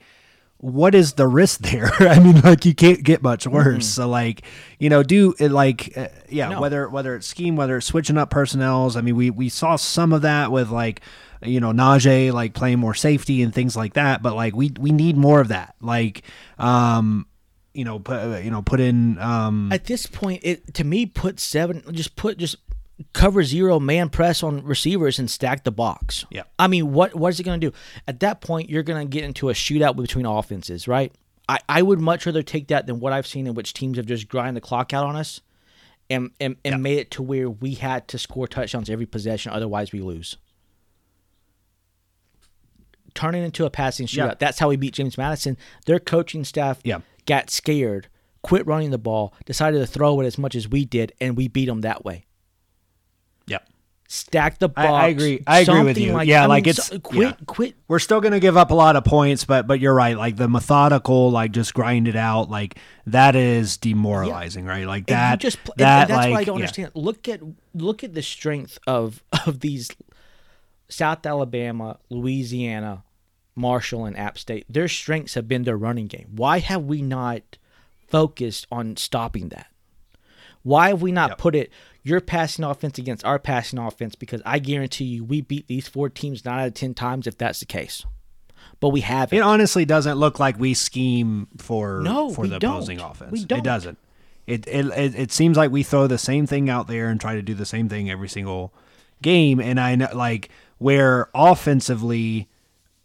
what 0.57 0.95
is 0.95 1.13
the 1.13 1.27
risk 1.27 1.59
there? 1.71 1.91
I 1.99 2.17
mean, 2.19 2.41
like 2.41 2.65
you 2.65 2.73
can't 2.73 3.03
get 3.03 3.21
much 3.21 3.45
worse. 3.45 3.85
So 3.87 4.09
like 4.09 4.41
you 4.79 4.89
know, 4.89 5.03
do 5.03 5.35
it 5.39 5.51
like 5.51 5.95
uh, 5.95 6.07
yeah, 6.27 6.49
No. 6.49 6.59
whether 6.61 6.89
whether 6.89 7.15
it's 7.15 7.27
scheme, 7.27 7.55
whether 7.55 7.77
it's 7.77 7.85
switching 7.85 8.17
up 8.17 8.31
personnels. 8.31 8.97
I 8.97 9.01
mean, 9.01 9.15
we 9.15 9.29
we 9.29 9.47
saw 9.49 9.75
some 9.75 10.11
of 10.11 10.23
that 10.23 10.51
with 10.51 10.71
like 10.71 11.01
you 11.43 11.59
know 11.59 11.71
Najee 11.71 12.33
like 12.33 12.55
playing 12.55 12.79
more 12.79 12.95
safety 12.95 13.43
and 13.43 13.53
things 13.53 13.75
like 13.77 13.93
that. 13.93 14.23
But 14.23 14.33
like 14.35 14.55
we 14.55 14.71
we 14.79 14.91
need 14.91 15.17
more 15.17 15.39
of 15.39 15.49
that. 15.49 15.75
Like 15.81 16.23
um 16.57 17.27
you 17.75 17.85
know 17.85 17.99
put 17.99 18.43
you 18.43 18.51
know 18.51 18.61
put 18.61 18.79
in 18.79 19.17
um 19.19 19.71
At 19.71 19.85
this 19.85 20.05
point, 20.05 20.41
it 20.43 20.73
to 20.75 20.83
me 20.83 21.05
put 21.05 21.39
seven. 21.39 21.83
Just 21.91 22.15
put 22.15 22.37
just 22.37 22.57
cover 23.13 23.43
zero 23.43 23.79
man 23.79 24.09
press 24.09 24.41
on 24.41 24.63
receivers 24.63 25.19
and 25.19 25.29
stack 25.29 25.63
the 25.65 25.71
box. 25.71 26.25
Yeah. 26.29 26.43
I 26.57 26.67
mean, 26.67 26.93
what 26.93 27.13
what 27.15 27.29
is 27.29 27.39
it 27.39 27.43
going 27.43 27.59
to 27.59 27.69
do? 27.71 27.75
At 28.07 28.21
that 28.21 28.41
point, 28.41 28.69
you're 28.69 28.83
going 28.83 29.05
to 29.05 29.09
get 29.09 29.23
into 29.25 29.49
a 29.49 29.53
shootout 29.53 29.95
between 29.95 30.25
offenses, 30.25 30.87
right? 30.87 31.11
I, 31.47 31.59
I 31.69 31.81
would 31.81 31.99
much 31.99 32.25
rather 32.25 32.41
take 32.41 32.69
that 32.69 32.87
than 32.87 32.99
what 32.99 33.13
I've 33.13 33.27
seen 33.27 33.45
in 33.45 33.53
which 33.53 33.73
teams 33.73 33.97
have 33.97 34.05
just 34.07 34.27
grind 34.29 34.57
the 34.57 34.61
clock 34.61 34.93
out 34.93 35.05
on 35.05 35.15
us 35.15 35.41
and 36.09 36.31
and, 36.39 36.55
and 36.65 36.81
made 36.81 36.97
it 36.99 37.11
to 37.11 37.21
where 37.23 37.49
we 37.49 37.73
had 37.75 38.07
to 38.07 38.17
score 38.17 38.47
touchdowns 38.47 38.89
every 38.89 39.05
possession, 39.05 39.51
otherwise 39.51 39.91
we 39.91 40.01
lose. 40.01 40.37
turning 43.13 43.43
into 43.43 43.65
a 43.65 43.69
passing 43.69 44.07
shootout. 44.07 44.27
Yeah. 44.27 44.33
That's 44.39 44.59
how 44.59 44.67
we 44.69 44.75
beat 44.75 44.93
James 44.93 45.17
Madison. 45.17 45.57
Their 45.85 45.99
coaching 45.99 46.43
staff 46.43 46.79
Yeah. 46.83 46.99
Got 47.25 47.49
scared, 47.49 48.07
quit 48.41 48.65
running 48.67 48.91
the 48.91 48.97
ball, 48.97 49.33
decided 49.45 49.79
to 49.79 49.87
throw 49.87 50.19
it 50.21 50.25
as 50.25 50.37
much 50.37 50.55
as 50.55 50.67
we 50.67 50.85
did, 50.85 51.11
and 51.19 51.35
we 51.37 51.47
beat 51.47 51.65
them 51.65 51.81
that 51.81 52.03
way. 52.05 52.25
yeah. 53.47 53.59
Stack 54.07 54.59
the 54.59 54.69
box. 54.69 54.87
I- 54.87 55.05
I 55.05 55.07
agree. 55.07 55.43
I 55.47 55.59
agree 55.61 55.81
with 55.81 55.97
you. 55.97 56.13
Like, 56.13 56.27
Yeah, 56.27 56.43
I 56.43 56.45
like 56.45 56.65
mean, 56.65 56.69
it's- 56.69 56.87
so- 56.89 56.99
quit, 56.99 57.27
yeah. 57.29 57.33
quit. 57.47 57.73
we're 57.87 57.97
still 57.97 58.21
going 58.21 58.33
to 58.33 58.39
give 58.39 58.55
up 58.55 58.69
a 58.69 58.75
lot 58.75 58.95
of 58.95 59.03
points, 59.03 59.45
but 59.45 59.65
but 59.65 59.79
you're 59.79 59.95
right. 59.95 60.15
Like 60.15 60.35
the 60.35 60.47
methodical, 60.47 61.31
like 61.31 61.51
just 61.51 61.73
grind 61.73 62.07
it 62.07 62.15
out, 62.15 62.47
like 62.51 62.77
that 63.07 63.35
is 63.35 63.77
demoralizing, 63.77 64.65
right? 64.65 64.85
Like 64.85 65.05
And 65.09 65.17
that. 65.17 65.39
just 65.39 65.63
pl- 65.63 65.73
that 65.77 66.01
and 66.01 66.09
that's 66.11 66.17
like, 66.27 66.31
what 66.31 66.39
I 66.39 66.43
don't 66.43 66.57
yeah. 66.57 66.61
understand. 66.65 66.91
Look 66.93 67.27
at 67.27 67.41
look 67.73 68.03
at 68.03 68.13
the 68.13 68.21
strength 68.21 68.77
of 68.85 69.23
of 69.47 69.61
these 69.61 69.89
South 70.87 71.25
Alabama, 71.25 71.97
Louisiana, 72.11 73.03
Marshall, 73.55 74.05
and 74.05 74.17
App 74.17 74.37
State. 74.37 74.65
Their 74.69 74.87
strengths 74.87 75.33
have 75.35 75.47
been 75.47 75.63
their 75.63 75.77
running 75.77 76.07
game. 76.07 76.27
Why 76.35 76.59
have 76.59 76.83
we 76.83 77.01
not 77.01 77.57
focused 78.07 78.67
on 78.71 78.97
stopping 78.97 79.49
that? 79.49 79.67
Why 80.63 80.89
have 80.89 81.01
we 81.01 81.11
not 81.11 81.37
put 81.37 81.55
it 81.55 81.71
your 82.03 82.19
passing 82.21 82.65
offense 82.65 82.97
against 82.97 83.23
our 83.23 83.37
passing 83.39 83.77
offense? 83.79 84.15
Because 84.15 84.41
I 84.45 84.59
guarantee 84.59 85.05
you, 85.05 85.23
we 85.23 85.41
beat 85.41 85.67
these 85.67 85.87
four 85.87 86.09
teams 86.09 86.43
nine 86.43 86.59
out 86.61 86.67
of 86.67 86.73
ten 86.73 86.93
times 86.93 87.27
if 87.27 87.37
that's 87.37 87.59
the 87.59 87.65
case. 87.65 88.05
But 88.79 88.89
we 88.89 89.01
haven't. 89.01 89.37
It 89.37 89.41
honestly 89.41 89.85
doesn't 89.85 90.17
look 90.17 90.39
like 90.39 90.59
we 90.59 90.73
scheme 90.73 91.47
for 91.57 92.01
No, 92.01 92.31
for 92.31 92.47
the 92.47 92.57
don't. 92.59 92.71
opposing 92.73 92.99
offense. 92.99 93.31
We 93.31 93.45
don't. 93.45 93.59
It 93.59 93.63
doesn't. 93.63 93.97
It, 94.47 94.67
it 94.67 94.85
it 94.87 95.15
it 95.15 95.31
seems 95.31 95.55
like 95.55 95.71
we 95.71 95.81
throw 95.83 96.07
the 96.07 96.17
same 96.17 96.45
thing 96.47 96.69
out 96.69 96.87
there 96.87 97.09
and 97.09 97.21
try 97.21 97.35
to 97.35 97.41
do 97.41 97.53
the 97.53 97.65
same 97.65 97.87
thing 97.89 98.09
every 98.09 98.27
single 98.29 98.73
game. 99.21 99.59
And 99.59 99.79
I 99.79 99.95
know 99.95 100.09
like 100.13 100.49
where 100.77 101.29
offensively 101.33 102.47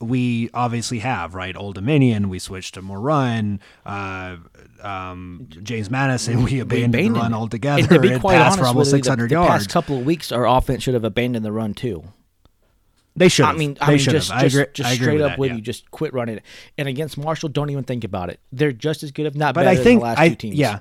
we 0.00 0.48
obviously 0.54 1.00
have 1.00 1.34
right 1.34 1.54
Old 1.56 1.74
Dominion. 1.74 2.28
We 2.28 2.38
switched 2.38 2.74
to 2.74 2.82
more 2.82 3.00
run. 3.00 3.60
Uh, 3.84 4.36
um, 4.82 5.46
James 5.62 5.90
Madison. 5.90 6.42
We 6.42 6.60
abandoned, 6.60 7.14
the 7.14 7.20
run 7.20 7.32
it. 7.32 7.36
altogether. 7.36 7.80
And 7.80 7.88
to 7.90 7.98
be 8.00 8.18
quite 8.18 8.40
honest 8.40 8.58
for 8.58 8.66
almost 8.66 8.90
six 8.90 9.06
hundred 9.06 9.30
the, 9.30 9.34
the 9.36 9.42
yards. 9.42 9.64
past 9.64 9.70
couple 9.70 9.98
of 9.98 10.06
weeks, 10.06 10.32
our 10.32 10.46
offense 10.46 10.82
should 10.82 10.94
have 10.94 11.04
abandoned 11.04 11.44
the 11.44 11.52
run 11.52 11.74
too. 11.74 12.02
they 13.14 13.28
should. 13.28 13.44
I 13.44 13.52
mean, 13.52 13.76
I 13.80 13.90
mean, 13.90 13.98
just. 13.98 14.32
I 14.32 14.42
just, 14.42 14.56
agree. 14.56 14.66
just 14.72 14.94
straight 14.94 15.14
with 15.14 15.22
up 15.22 15.30
that, 15.32 15.38
with 15.38 15.50
yeah. 15.50 15.56
you, 15.56 15.62
just 15.62 15.90
quit 15.90 16.14
running 16.14 16.38
it. 16.38 16.42
And 16.78 16.88
against 16.88 17.18
Marshall, 17.18 17.50
don't 17.50 17.70
even 17.70 17.84
think 17.84 18.04
about 18.04 18.30
it. 18.30 18.40
They're 18.52 18.72
just 18.72 19.02
as 19.02 19.12
good, 19.12 19.26
if 19.26 19.34
not 19.34 19.54
but 19.54 19.64
better, 19.64 19.80
I 19.80 19.82
think 19.82 19.84
than 19.84 19.96
the 19.98 20.04
last 20.04 20.18
I 20.18 20.28
two 20.30 20.34
teams. 20.36 20.56
yeah, 20.56 20.80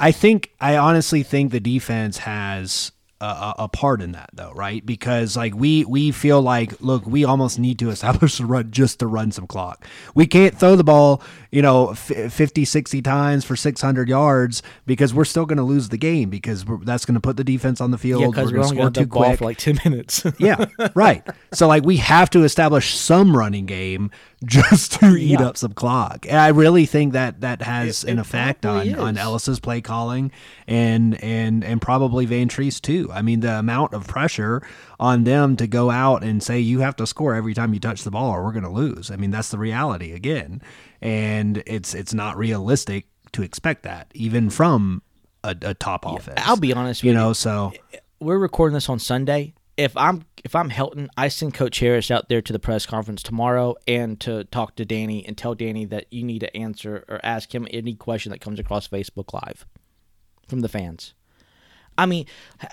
I 0.00 0.12
think 0.12 0.52
I 0.60 0.76
honestly 0.76 1.22
think 1.22 1.52
the 1.52 1.60
defense 1.60 2.18
has 2.18 2.92
a, 3.20 3.24
a, 3.24 3.54
a 3.60 3.68
part 3.68 4.02
in 4.02 4.12
that 4.12 4.30
though, 4.34 4.52
right? 4.54 4.84
Because 4.84 5.36
like 5.36 5.54
we 5.54 5.84
we 5.84 6.10
feel 6.10 6.42
like 6.42 6.80
look, 6.80 7.06
we 7.06 7.24
almost 7.24 7.58
need 7.58 7.78
to 7.78 7.90
establish 7.90 8.38
the 8.38 8.46
run 8.46 8.70
just 8.70 8.98
to 9.00 9.06
run 9.06 9.32
some 9.32 9.46
clock. 9.46 9.84
We 10.14 10.26
can't 10.26 10.54
throw 10.58 10.76
the 10.76 10.84
ball, 10.84 11.22
you 11.50 11.62
know, 11.62 11.90
f- 11.90 12.32
50 12.32 12.64
60 12.64 13.02
times 13.02 13.44
for 13.44 13.56
600 13.56 14.08
yards 14.08 14.62
because 14.86 15.14
we're 15.14 15.24
still 15.24 15.46
going 15.46 15.56
to 15.58 15.62
lose 15.64 15.88
the 15.88 15.96
game 15.98 16.28
because 16.30 16.64
we're, 16.66 16.78
that's 16.84 17.04
going 17.04 17.14
to 17.14 17.20
put 17.20 17.36
the 17.36 17.44
defense 17.44 17.80
on 17.80 17.90
the 17.90 17.98
field. 17.98 18.20
yeah, 18.22 18.28
because 18.28 18.52
we're 18.52 18.58
we're 18.60 18.64
going 18.74 18.92
to 18.92 19.00
score 19.00 19.04
too 19.04 19.08
quick. 19.08 19.38
for 19.38 19.44
like 19.46 19.58
ten 19.58 19.78
minutes. 19.84 20.24
yeah, 20.38 20.66
right. 20.94 21.26
So 21.52 21.66
like 21.68 21.84
we 21.84 21.96
have 21.98 22.28
to 22.30 22.44
establish 22.44 22.94
some 22.94 23.36
running 23.36 23.66
game 23.66 24.10
just 24.44 24.92
to 25.00 25.16
eat 25.16 25.40
Yeah. 25.40 25.46
up 25.46 25.56
some 25.56 25.72
clock. 25.72 26.26
And 26.28 26.36
I 26.38 26.48
really 26.48 26.84
think 26.84 27.14
that 27.14 27.40
that 27.40 27.62
has 27.62 28.04
It- 28.04 28.10
an 28.10 28.18
effect 28.18 28.66
on 28.66 28.84
probably 28.86 28.94
on. 28.94 29.16
Ellis's 29.16 29.58
play 29.60 29.80
calling 29.80 30.30
and 30.66 31.22
and 31.22 31.64
and 31.64 31.80
probably 31.80 32.26
Vantrease 32.26 32.80
too. 32.80 33.05
I 33.12 33.22
mean 33.22 33.40
the 33.40 33.58
amount 33.58 33.92
of 33.94 34.06
pressure 34.06 34.66
on 34.98 35.24
them 35.24 35.56
to 35.56 35.66
go 35.66 35.90
out 35.90 36.22
and 36.22 36.42
say 36.42 36.58
you 36.58 36.80
have 36.80 36.96
to 36.96 37.06
score 37.06 37.34
every 37.34 37.54
time 37.54 37.74
you 37.74 37.80
touch 37.80 38.02
the 38.02 38.10
ball 38.10 38.30
or 38.30 38.44
we're 38.44 38.52
going 38.52 38.64
to 38.64 38.70
lose. 38.70 39.10
I 39.10 39.16
mean 39.16 39.30
that's 39.30 39.50
the 39.50 39.58
reality 39.58 40.12
again. 40.12 40.62
And 41.00 41.62
it's 41.66 41.94
it's 41.94 42.14
not 42.14 42.36
realistic 42.36 43.06
to 43.32 43.42
expect 43.42 43.82
that 43.82 44.10
even 44.14 44.50
from 44.50 45.02
a, 45.44 45.56
a 45.62 45.74
top 45.74 46.04
offense. 46.06 46.40
I'll 46.44 46.56
be 46.56 46.72
honest 46.72 47.02
you 47.02 47.10
with 47.10 47.16
know, 47.16 47.28
you. 47.28 47.34
so 47.34 47.72
we're 48.20 48.38
recording 48.38 48.74
this 48.74 48.88
on 48.88 48.98
Sunday. 48.98 49.54
If 49.76 49.96
I'm 49.96 50.24
if 50.42 50.54
I'm 50.54 50.70
Helton, 50.70 51.08
I 51.16 51.28
send 51.28 51.54
Coach 51.54 51.80
Harris 51.80 52.10
out 52.10 52.28
there 52.28 52.40
to 52.40 52.52
the 52.52 52.58
press 52.58 52.86
conference 52.86 53.22
tomorrow 53.22 53.74
and 53.86 54.18
to 54.20 54.44
talk 54.44 54.76
to 54.76 54.84
Danny 54.84 55.26
and 55.26 55.36
tell 55.36 55.54
Danny 55.54 55.84
that 55.86 56.06
you 56.10 56.22
need 56.22 56.38
to 56.40 56.56
answer 56.56 57.04
or 57.08 57.20
ask 57.22 57.54
him 57.54 57.68
any 57.70 57.94
question 57.94 58.30
that 58.30 58.40
comes 58.40 58.58
across 58.58 58.88
Facebook 58.88 59.32
Live 59.34 59.66
from 60.48 60.60
the 60.60 60.68
fans. 60.68 61.14
I 61.98 62.06
mean, 62.06 62.26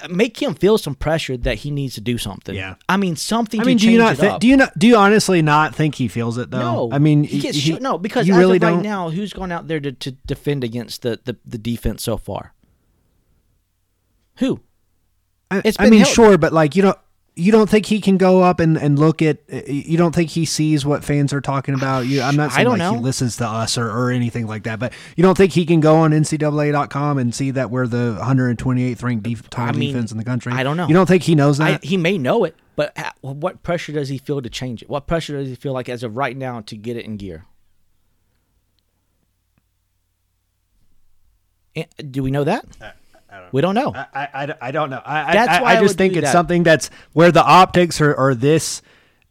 make 0.09 0.41
him 0.41 0.53
feel 0.53 0.77
some 0.77 0.95
pressure 0.95 1.37
that 1.37 1.59
he 1.59 1.71
needs 1.71 1.95
to 1.95 2.01
do 2.01 2.17
something. 2.17 2.53
Yeah. 2.55 2.75
I 2.89 2.97
mean, 2.97 3.15
something. 3.15 3.59
I 3.59 3.63
to 3.63 3.67
mean, 3.67 3.77
do 3.77 3.89
you 3.91 3.97
not 3.97 4.19
up. 4.21 4.41
do 4.41 4.47
you 4.47 4.57
not 4.57 4.77
do 4.77 4.87
you 4.87 4.95
honestly 4.97 5.41
not 5.41 5.73
think 5.75 5.95
he 5.95 6.07
feels 6.07 6.37
it 6.37 6.51
though? 6.51 6.59
No, 6.59 6.89
I 6.91 6.99
mean, 6.99 7.23
he 7.23 7.39
gets 7.39 7.57
he- 7.57 7.79
no 7.79 7.97
because 7.97 8.27
you 8.27 8.35
really 8.37 8.59
right 8.59 8.71
don't. 8.71 8.81
now, 8.83 9.09
who's 9.09 9.31
gone 9.33 9.51
out 9.51 9.67
there 9.67 9.79
to, 9.79 9.91
to 9.91 10.11
defend 10.11 10.63
against 10.63 11.01
the, 11.03 11.19
the, 11.23 11.37
the 11.45 11.57
defense 11.57 12.03
so 12.03 12.17
far? 12.17 12.53
Who? 14.37 14.61
I, 15.51 15.61
It's 15.63 15.77
I 15.79 15.89
mean, 15.89 16.01
held- 16.01 16.13
sure, 16.13 16.37
but 16.37 16.53
like 16.53 16.75
you 16.75 16.81
don't 16.81 16.97
you 17.35 17.51
don't 17.51 17.67
think 17.69 17.87
he 17.87 17.99
can 17.99 18.17
go 18.17 18.43
up 18.43 18.59
and, 18.59 18.77
and 18.77 18.99
look 18.99 19.21
at 19.21 19.37
you 19.67 19.97
don't 19.97 20.13
think 20.13 20.29
he 20.29 20.45
sees 20.45 20.85
what 20.85 21.03
fans 21.03 21.33
are 21.33 21.41
talking 21.41 21.73
about 21.73 22.01
you 22.05 22.21
i'm 22.21 22.35
not 22.35 22.51
I 22.51 22.55
saying 22.57 22.67
don't 22.67 22.77
like 22.77 22.95
he 22.95 22.99
listens 23.01 23.37
to 23.37 23.47
us 23.47 23.77
or, 23.77 23.89
or 23.89 24.11
anything 24.11 24.45
like 24.45 24.63
that 24.63 24.77
but 24.79 24.93
you 25.15 25.23
don't 25.23 25.35
think 25.37 25.51
he 25.51 25.65
can 25.65 25.79
go 25.79 25.95
on 25.97 26.11
ncaa.com 26.11 27.17
and 27.17 27.33
see 27.33 27.49
that 27.51 27.71
we're 27.71 27.87
the 27.87 28.17
128th 28.21 29.01
ranked 29.01 29.23
def- 29.23 29.49
total 29.49 29.69
I 29.69 29.71
mean, 29.71 29.93
defense 29.93 30.11
in 30.11 30.17
the 30.19 30.23
country 30.23 30.53
I 30.53 30.61
don't 30.61 30.77
know. 30.77 30.87
you 30.87 30.93
don't 30.93 31.07
think 31.07 31.23
he 31.23 31.33
knows 31.33 31.59
I, 31.59 31.71
that 31.71 31.83
he 31.83 31.97
may 31.97 32.17
know 32.19 32.43
it, 32.43 32.55
but 32.75 32.95
what 33.21 33.63
pressure 33.63 33.91
does 33.93 34.09
he 34.09 34.17
feel 34.19 34.41
to 34.41 34.49
change 34.49 34.81
it? 34.83 34.89
What 34.89 35.07
pressure 35.07 35.37
does 35.39 35.47
he 35.49 35.55
feel 35.55 35.73
like 35.73 35.89
as 35.89 36.03
of 36.03 36.15
right 36.17 36.35
now 36.37 36.61
to 36.61 36.75
get 36.75 36.97
it 36.97 37.05
in 37.05 37.17
gear? 37.17 37.45
Eh, 41.75 41.85
Do 42.11 42.21
we 42.23 42.31
know 42.31 42.43
that? 42.43 42.65
We 43.51 43.61
don't 43.61 43.75
know. 43.75 43.93
I, 43.95 44.07
I, 44.33 44.53
I 44.61 44.71
don't 44.71 44.89
know. 44.89 45.01
I, 45.05 45.33
That's 45.33 45.49
I, 45.59 45.61
why 45.61 45.73
I 45.75 45.77
I 45.77 45.81
just 45.81 45.97
think 45.97 46.13
it's 46.13 46.25
that. 46.25 46.31
something 46.31 46.63
that's 46.63 46.89
where 47.13 47.31
the 47.31 47.43
optics 47.43 48.01
are, 48.01 48.15
are 48.15 48.33
this 48.35 48.81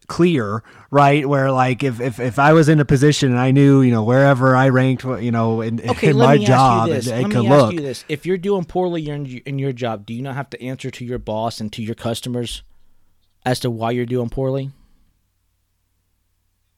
clear, 0.09 0.63
right? 0.91 1.27
Where 1.29 1.51
like 1.51 1.83
if, 1.83 2.01
if, 2.01 2.21
if 2.21 2.39
I 2.39 2.53
was 2.53 2.69
in 2.69 2.81
a 2.81 2.85
position 2.85 3.31
and 3.31 3.41
I 3.41 3.51
knew, 3.51 3.83
you 3.83 3.91
know, 3.91 4.05
wherever 4.05 4.55
I 4.55 4.69
ranked, 4.69 5.05
you 5.05 5.31
know, 5.31 5.61
in, 5.61 5.81
Okay, 5.91 6.11
in 6.11 6.19
my 6.19 6.37
job, 6.39 6.83
ask 6.83 6.89
you 6.89 6.95
this. 6.95 7.09
and 7.09 7.23
let 7.25 7.33
could 7.33 7.43
me 7.43 7.49
look. 7.49 7.65
ask 7.67 7.73
you 7.75 7.81
this: 7.81 8.05
If 8.09 8.27
you're 8.27 8.37
doing 8.39 8.65
poorly 8.65 9.09
in 9.09 9.25
your, 9.25 9.41
in 9.47 9.59
your 9.59 9.73
job, 9.73 10.05
do 10.07 10.13
you 10.15 10.23
not 10.23 10.35
have 10.35 10.51
to 10.51 10.63
answer 10.63 10.91
to 10.91 11.05
your 11.05 11.19
boss 11.19 11.61
and 11.61 11.73
to 11.73 11.83
your 11.83 11.95
customers 11.95 12.63
as 13.45 13.59
to 13.61 13.71
why 13.71 13.91
you're 13.93 14.07
doing 14.07 14.29
poorly? 14.29 14.71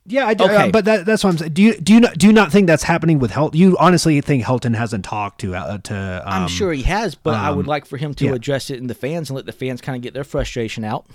Yeah, 0.07 0.27
I 0.27 0.35
do, 0.35 0.45
Okay. 0.45 0.55
uh, 0.55 0.71
but 0.71 0.85
that, 0.85 1.07
that's 1.07 1.25
what 1.25 1.31
I'm 1.31 1.39
saying. 1.39 1.53
Do 1.55 1.63
you 1.63 1.79
do 1.79 1.95
you 1.95 2.01
not 2.01 2.19
do 2.19 2.27
you 2.27 2.33
not 2.33 2.53
think 2.53 2.67
that's 2.67 2.83
happening 2.83 3.19
with 3.19 3.31
Helton? 3.31 3.55
You 3.55 3.77
honestly 3.79 4.21
think 4.21 4.45
Helton 4.45 4.77
hasn't 4.77 5.05
talked 5.05 5.41
to 5.41 5.55
uh, 5.55 5.79
to? 5.79 6.23
Um, 6.27 6.43
I'm 6.43 6.49
sure 6.49 6.73
he 6.75 6.83
has, 6.83 7.15
but 7.15 7.35
I 7.35 7.51
would 7.51 7.65
um, 7.65 7.69
like 7.69 7.87
for 7.87 7.97
him 7.97 8.13
to 8.15 8.27
yeah. 8.27 8.35
address 8.35 8.69
it 8.69 8.79
in 8.79 8.87
the 8.87 8.95
fans 8.95 9.31
and 9.31 9.37
let 9.37 9.47
the 9.47 9.53
fans 9.53 9.81
kind 9.81 9.97
of 9.97 10.03
get 10.03 10.13
their 10.13 10.25
frustration 10.25 10.85
out. 10.85 11.07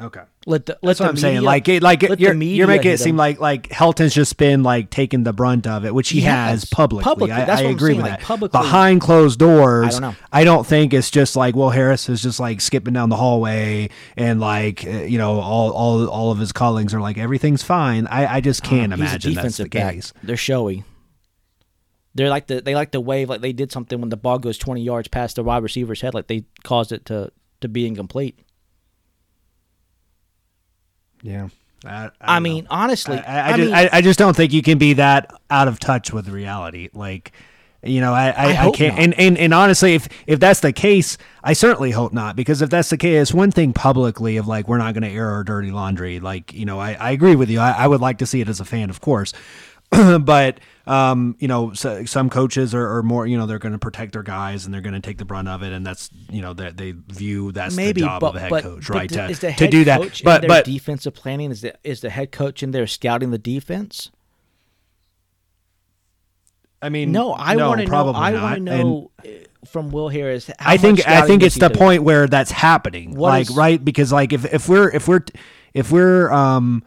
Okay. 0.00 0.22
Let 0.44 0.66
the 0.66 0.72
let 0.82 0.88
That's 0.88 0.98
the 0.98 1.04
what 1.04 1.10
I'm 1.10 1.16
saying. 1.16 1.42
Like, 1.42 1.68
it, 1.68 1.80
like 1.80 2.02
it, 2.02 2.18
you're, 2.18 2.34
media 2.34 2.56
you're 2.56 2.66
making 2.66 2.90
it 2.90 2.98
seem 2.98 3.16
like 3.16 3.38
like 3.38 3.68
Helton's 3.68 4.12
just 4.12 4.36
been 4.36 4.64
like 4.64 4.90
taking 4.90 5.22
the 5.22 5.32
brunt 5.32 5.68
of 5.68 5.84
it, 5.84 5.94
which 5.94 6.08
he, 6.08 6.18
He 6.18 6.26
has, 6.26 6.64
publicly. 6.64 7.04
Publicly. 7.04 7.32
I, 7.32 7.44
I 7.44 7.60
agree 7.60 7.92
saying, 7.92 8.02
with 8.02 8.10
like, 8.10 8.18
that. 8.18 8.26
publicly- 8.26 8.60
Behind 8.60 9.00
closed 9.00 9.38
doors, 9.38 9.86
I 9.86 9.90
don't 9.90 10.00
know. 10.02 10.16
I 10.32 10.42
don't 10.42 10.66
think 10.66 10.92
it's 10.94 11.12
just 11.12 11.36
like 11.36 11.54
Will 11.54 11.70
Harris 11.70 12.08
is 12.08 12.20
just 12.20 12.40
like 12.40 12.60
skipping 12.60 12.92
down 12.92 13.08
the 13.08 13.16
hallway 13.16 13.88
and 14.16 14.40
like 14.40 14.84
uh, 14.84 14.90
you 14.90 15.16
know 15.16 15.38
all 15.40 15.70
all 15.70 16.04
all 16.08 16.32
of 16.32 16.38
his 16.38 16.50
colleagues 16.50 16.92
are 16.92 17.00
like 17.00 17.16
everything's 17.16 17.62
fine. 17.62 18.08
I 18.08 18.26
I 18.36 18.40
just 18.40 18.64
can't 18.64 18.92
He's 18.92 19.00
a 19.00 19.04
imagine 19.04 19.34
that's 19.34 19.56
the 19.58 19.68
back. 19.68 19.94
case. 19.94 20.12
They're 20.24 20.36
showy. 20.36 20.82
They're 22.16 22.30
like 22.30 22.48
the 22.48 22.60
they 22.60 22.74
like 22.74 22.90
to 22.92 23.00
wave 23.00 23.28
like 23.28 23.42
they 23.42 23.52
did 23.52 23.70
something 23.70 24.00
when 24.00 24.10
the 24.10 24.16
ball 24.16 24.40
goes 24.40 24.58
twenty 24.58 24.82
yards 24.82 25.06
past 25.06 25.36
the 25.36 25.44
wide 25.44 25.62
receiver's 25.62 26.00
head, 26.00 26.14
like 26.14 26.26
they 26.26 26.46
caused 26.64 26.90
it 26.90 27.04
to 27.06 27.30
to 27.60 27.68
be 27.68 27.86
incomplete. 27.86 28.40
Yeah. 31.24 31.48
I, 31.84 32.10
I, 32.20 32.38
don't 32.38 32.44
know. 32.44 32.54
mean, 32.54 32.66
honestly, 32.70 33.18
I, 33.18 33.50
I, 33.50 33.52
I 33.52 33.56
just, 33.56 33.66
mean, 33.66 33.74
I, 33.74 33.88
I 33.92 34.00
just 34.02 34.18
don't 34.18 34.36
think 34.36 34.52
you 34.52 34.62
can 34.62 34.78
be 34.78 34.92
that 34.94 35.32
out 35.50 35.68
of 35.68 35.80
touch 35.80 36.12
with 36.12 36.28
reality. 36.28 36.88
Like, 36.94 37.32
You 37.82 38.00
know, 38.00 38.14
I 38.14 38.28
I, 38.30 38.46
I 38.46 38.46
I, 38.46 38.52
hope 38.54 38.76
can't. 38.76 38.94
not. 38.94 39.02
And, 39.04 39.14
and 39.18 39.36
and 39.38 39.52
honestly, 39.52 39.94
if 39.94 40.08
if 40.26 40.40
that's 40.40 40.60
the 40.60 40.72
case, 40.72 41.18
I 41.42 41.52
certainly 41.52 41.90
hope 41.90 42.12
not. 42.14 42.36
Because 42.36 42.62
if 42.62 42.70
that's 42.70 42.88
the 42.90 42.96
case, 42.96 43.20
it's 43.20 43.34
one 43.34 43.50
thing 43.50 43.72
publicly 43.74 44.38
of 44.38 44.46
like 44.46 44.68
we're 44.68 44.78
not 44.78 44.94
going 44.94 45.02
to 45.02 45.10
air 45.10 45.28
our 45.30 45.44
dirty 45.44 45.70
laundry. 45.70 46.20
Like 46.20 46.52
you 46.54 46.64
know, 46.64 46.78
I, 46.80 46.92
I 46.94 47.10
agree 47.10 47.36
with 47.36 47.50
you. 47.50 47.58
I, 47.60 47.72
I 47.72 47.86
would 47.86 48.00
like 48.00 48.18
to 48.18 48.26
see 48.26 48.40
it 48.40 48.48
as 48.48 48.60
a 48.60 48.64
fan, 48.64 48.88
of 48.90 49.00
course. 49.02 49.32
but 50.20 50.60
um, 50.86 51.36
you 51.38 51.48
know, 51.48 51.72
so, 51.72 52.04
some 52.04 52.28
coaches 52.28 52.74
are, 52.74 52.96
are 52.98 53.02
more. 53.02 53.26
You 53.26 53.38
know, 53.38 53.46
they're 53.46 53.58
going 53.58 53.72
to 53.72 53.78
protect 53.78 54.12
their 54.12 54.22
guys 54.22 54.64
and 54.64 54.74
they're 54.74 54.80
going 54.80 54.94
to 54.94 55.00
take 55.00 55.18
the 55.18 55.24
brunt 55.24 55.48
of 55.48 55.62
it, 55.62 55.72
and 55.72 55.86
that's 55.86 56.10
you 56.30 56.42
know 56.42 56.52
that 56.54 56.76
they 56.76 56.92
view 56.92 57.52
that's 57.52 57.74
Maybe, 57.76 58.00
the 58.00 58.06
job 58.06 58.20
but, 58.20 58.28
of 58.28 58.36
a 58.36 58.40
head 58.40 58.50
but, 58.50 58.62
coach, 58.62 58.88
but 58.88 58.94
right? 58.96 59.10
to, 59.10 59.26
is 59.28 59.38
the 59.40 59.48
to 59.48 59.52
head 59.52 59.70
do 59.70 59.84
that, 59.84 60.00
coach 60.00 60.20
in 60.20 60.24
but 60.24 60.42
their 60.42 60.48
but 60.48 60.64
defensive 60.64 61.14
planning 61.14 61.50
is 61.50 61.62
the 61.62 61.74
is 61.84 62.00
the 62.00 62.10
head 62.10 62.32
coach 62.32 62.62
in 62.62 62.70
there 62.70 62.86
scouting 62.86 63.30
the 63.30 63.38
defense? 63.38 64.10
I 66.82 66.90
mean, 66.90 67.12
No, 67.12 67.34
I 67.34 67.54
no, 67.54 67.68
want 67.68 67.80
to 67.80 67.86
know. 67.86 67.90
probably 67.90 68.20
I 68.20 68.32
want 68.32 68.56
to 68.56 68.60
know 68.60 69.10
uh, 69.24 69.28
from 69.64 69.90
Will 69.90 70.10
Harris. 70.10 70.48
How 70.58 70.72
I 70.72 70.76
think 70.76 71.06
I 71.08 71.26
think 71.26 71.42
it's 71.42 71.54
he 71.54 71.60
the 71.60 71.70
point 71.70 72.02
where 72.02 72.26
that's 72.26 72.50
happening. 72.50 73.14
What 73.14 73.30
like 73.30 73.48
is- 73.48 73.56
right 73.56 73.82
because 73.82 74.12
like 74.12 74.34
if 74.34 74.44
if 74.52 74.68
we're 74.68 74.90
if 74.90 75.08
we're 75.08 75.24
if 75.72 75.90
we're 75.90 76.30
um 76.30 76.84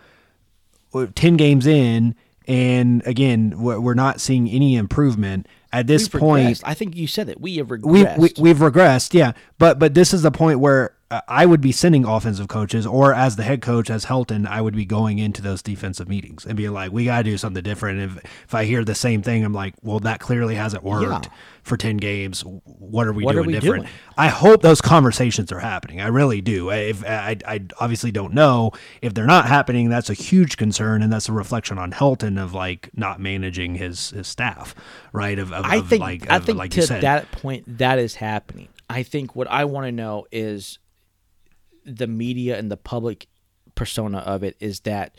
10 1.16 1.36
games 1.36 1.66
in 1.66 2.16
and 2.48 3.06
again 3.06 3.54
we're 3.58 3.94
not 3.94 4.22
seeing 4.22 4.50
any 4.50 4.76
improvement 4.76 5.48
at 5.74 5.86
this 5.88 6.12
We've 6.12 6.20
point 6.20 6.48
regressed. 6.48 6.62
I 6.64 6.74
think 6.74 6.96
you 6.96 7.08
said 7.08 7.30
it. 7.30 7.40
We 7.40 7.58
have 7.58 7.68
regressed. 7.68 8.18
we 8.18 8.34
we've 8.40 8.58
regressed, 8.58 9.14
yeah. 9.14 9.34
But 9.60 9.80
but 9.80 9.94
this 9.94 10.14
is 10.14 10.22
the 10.22 10.32
point 10.32 10.60
where 10.60 10.97
I 11.10 11.46
would 11.46 11.62
be 11.62 11.72
sending 11.72 12.04
offensive 12.04 12.50
coaches, 12.50 12.86
or 12.86 13.14
as 13.14 13.38
the 13.38 13.44
head 13.44 13.62
coach, 13.62 13.90
as 13.90 14.06
Helton, 14.06 14.46
I 14.46 14.60
would 14.60 14.76
be 14.76 14.84
going 14.86 15.20
into 15.20 15.42
those 15.42 15.62
defensive 15.62 16.10
meetings 16.10 16.46
and 16.46 16.58
be 16.58 16.68
like, 16.68 16.92
"We 16.92 17.06
got 17.06 17.20
to 17.20 17.24
do 17.24 17.38
something 17.38 17.64
different." 17.64 18.00
If 18.02 18.26
if 18.48 18.54
I 18.54 18.66
hear 18.66 18.84
the 18.84 18.94
same 18.96 19.22
thing, 19.22 19.46
I'm 19.46 19.54
like, 19.54 19.74
"Well, 19.82 20.00
that 20.02 20.20
clearly 20.20 20.56
hasn't 20.56 20.84
worked 20.84 21.26
Yeah. 21.28 21.32
for 21.64 21.78
ten 21.78 21.96
games. 21.96 22.42
What 22.66 23.08
are 23.08 23.14
we 23.14 23.24
What 23.24 23.36
are 23.36 23.44
doing 23.44 23.48
we 23.48 23.54
different?" 23.54 23.84
doing? 23.86 23.94
I 24.18 24.28
hope 24.28 24.62
those 24.62 24.82
conversations 24.82 25.50
are 25.54 25.60
happening. 25.60 26.02
I 26.02 26.08
really 26.08 26.42
do. 26.42 26.70
I- 26.72 26.76
If 26.88 27.06
I, 27.06 27.38
I 27.48 27.62
obviously 27.80 28.12
don't 28.12 28.34
know 28.34 28.72
if 29.02 29.14
they're 29.14 29.26
not 29.26 29.46
happening, 29.48 29.88
that's 29.90 30.10
a 30.10 30.14
huge 30.14 30.58
concern, 30.58 31.02
and 31.02 31.12
that's 31.14 31.30
a 31.30 31.34
reflection 31.34 31.78
on 31.78 31.92
Helton 31.92 32.38
of 32.38 32.54
like 32.54 32.90
not 32.96 33.22
managing 33.22 33.76
his 33.76 34.10
his 34.10 34.28
staff, 34.28 34.76
right? 35.14 35.40
Of, 35.40 35.54
of 35.54 35.64
I 35.66 35.78
of, 35.78 35.88
think 35.88 36.02
like 36.02 36.30
I 36.30 36.36
of, 36.36 36.44
think 36.46 36.58
like 36.58 36.72
to 36.72 36.82
you 36.82 36.86
said. 36.88 37.02
that 37.04 37.32
point 37.32 37.78
that 37.78 37.98
is 37.98 38.16
happening. 38.16 38.68
I 38.90 39.04
think 39.04 39.38
what 39.38 39.50
I 39.50 39.64
want 39.64 39.86
to 39.86 39.92
know 39.94 40.26
is 40.34 40.80
the 41.88 42.08
media 42.08 42.58
and 42.58 42.70
the 42.70 42.78
public 42.78 43.28
persona 43.76 44.20
of 44.20 44.44
it 44.44 44.58
is 44.60 44.82
that 44.82 45.16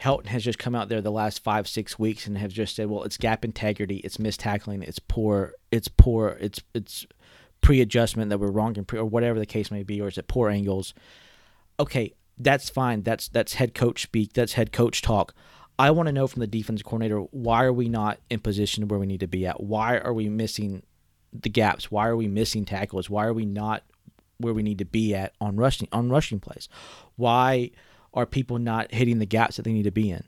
Helton 0.00 0.26
has 0.26 0.44
just 0.44 0.58
come 0.58 0.74
out 0.74 0.88
there 0.88 1.00
the 1.00 1.10
last 1.10 1.42
five 1.42 1.66
six 1.66 1.98
weeks 1.98 2.26
and 2.26 2.38
have 2.38 2.52
just 2.52 2.76
said, 2.76 2.88
well, 2.88 3.02
it's 3.02 3.16
gap 3.16 3.44
integrity, 3.44 3.96
it's 3.98 4.18
missed 4.18 4.40
tackling, 4.40 4.82
it's 4.82 4.98
poor, 4.98 5.54
it's 5.70 5.88
poor, 5.88 6.36
it's 6.40 6.62
it's 6.74 7.06
pre-adjustment 7.62 8.30
that 8.30 8.38
we're 8.38 8.50
wrong 8.50 8.76
in 8.76 8.84
pre, 8.84 8.98
or 8.98 9.04
whatever 9.04 9.38
the 9.38 9.46
case 9.46 9.70
may 9.70 9.82
be, 9.82 10.00
or 10.00 10.08
is 10.08 10.18
it 10.18 10.28
poor 10.28 10.50
angles? 10.50 10.94
Okay, 11.80 12.12
that's 12.38 12.68
fine. 12.68 13.02
That's 13.02 13.28
that's 13.28 13.54
head 13.54 13.74
coach 13.74 14.02
speak. 14.02 14.34
That's 14.34 14.52
head 14.52 14.70
coach 14.72 15.02
talk. 15.02 15.34
I 15.78 15.90
want 15.90 16.06
to 16.06 16.12
know 16.12 16.26
from 16.26 16.40
the 16.40 16.46
defense 16.46 16.82
coordinator 16.82 17.20
why 17.32 17.64
are 17.64 17.72
we 17.72 17.88
not 17.88 18.18
in 18.30 18.40
position 18.40 18.88
where 18.88 18.98
we 18.98 19.06
need 19.06 19.20
to 19.20 19.26
be 19.26 19.46
at? 19.46 19.62
Why 19.62 19.98
are 19.98 20.12
we 20.12 20.28
missing 20.28 20.82
the 21.32 21.50
gaps? 21.50 21.90
Why 21.90 22.06
are 22.06 22.16
we 22.16 22.28
missing 22.28 22.64
tackles? 22.64 23.10
Why 23.10 23.26
are 23.26 23.32
we 23.32 23.44
not 23.44 23.82
where 24.38 24.52
we 24.54 24.62
need 24.62 24.78
to 24.78 24.84
be 24.84 25.14
at 25.14 25.32
on 25.40 25.56
rushing 25.56 25.88
on 25.92 26.08
rushing 26.10 26.40
plays? 26.40 26.68
Why 27.16 27.70
are 28.14 28.26
people 28.26 28.58
not 28.58 28.92
hitting 28.92 29.18
the 29.18 29.26
gaps 29.26 29.56
that 29.56 29.62
they 29.62 29.72
need 29.72 29.84
to 29.84 29.90
be 29.90 30.10
in? 30.10 30.24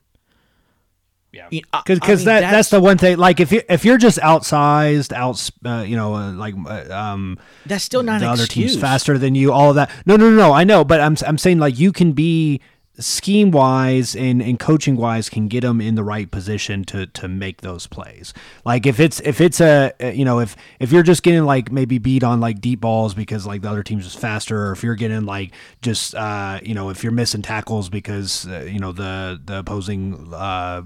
Yeah, 1.31 1.47
You- 1.51 1.61
I- 1.75 1.83
because 1.85 2.01
I 2.03 2.09
mean, 2.09 2.25
that 2.25 2.41
that's- 2.41 2.53
that's 2.53 2.71
the 2.71 2.81
one 2.81 2.97
thing. 2.97 3.19
Like 3.19 3.39
if 3.39 3.53
you 3.53 3.61
if 3.69 3.85
you're 3.85 3.99
just 3.99 4.19
outsized, 4.19 5.13
out 5.13 5.51
uh, 5.65 5.83
you 5.87 5.95
know, 5.95 6.15
uh, 6.15 6.33
like 6.33 6.55
uh, 6.67 6.91
um, 6.95 7.39
That's 7.67 7.85
still 7.85 8.03
not 8.03 8.21
the 8.21 8.27
an 8.27 8.33
other 8.33 8.45
excuse. 8.45 8.73
team's 8.73 8.81
faster 8.81 9.19
than 9.19 9.35
you, 9.35 9.53
all 9.53 9.69
of 9.71 9.77
that. 9.77 9.91
No, 10.07 10.17
no, 10.17 10.31
no, 10.31 10.37
no. 10.37 10.53
I 10.55 10.65
know, 10.65 10.85
but 10.85 11.01
I'm 11.03 11.17
I'm 11.27 11.37
saying 11.37 11.59
like 11.59 11.79
you 11.79 11.93
can 11.93 12.13
be 12.13 12.63
scheme 12.99 13.51
wise 13.51 14.17
and, 14.17 14.43
and 14.43 14.59
coaching 14.59 14.97
wise 14.97 15.29
can 15.29 15.49
get 15.49 15.61
them 15.61 15.81
in 15.81 15.95
the 15.95 16.03
right 16.03 16.31
position 16.31 16.85
to 16.85 17.07
to 17.07 17.29
make 17.29 17.61
those 17.61 17.87
plays. 17.87 18.35
Like 18.65 18.87
if 18.87 18.99
it's 19.01 19.21
if 19.21 19.41
it's 19.41 19.61
a 19.61 19.93
you 20.01 20.25
know 20.25 20.41
if 20.41 20.57
if 20.81 20.93
you're 20.93 21.03
just 21.03 21.23
getting 21.23 21.45
like 21.45 21.71
maybe 21.71 21.99
beat 21.99 22.25
on 22.25 22.41
like 22.41 22.61
deep 22.61 22.81
balls 22.81 23.15
because 23.15 23.47
like 23.47 23.63
the 23.63 23.71
other 23.71 23.83
team's 23.83 24.05
just 24.05 24.19
faster, 24.19 24.69
or 24.69 24.73
if 24.73 24.83
you're 24.83 24.97
getting 24.97 25.27
like 25.27 25.53
just 25.83 26.15
uh 26.15 26.61
you 26.63 26.75
know 26.75 26.91
if 26.91 27.03
you're 27.03 27.13
missing 27.13 27.43
tackles 27.43 27.89
because 27.89 28.47
uh, 28.49 28.61
you 28.61 28.79
know 28.79 28.93
the 28.93 29.41
the 29.45 29.59
opposing 29.59 30.33
uh 30.35 30.83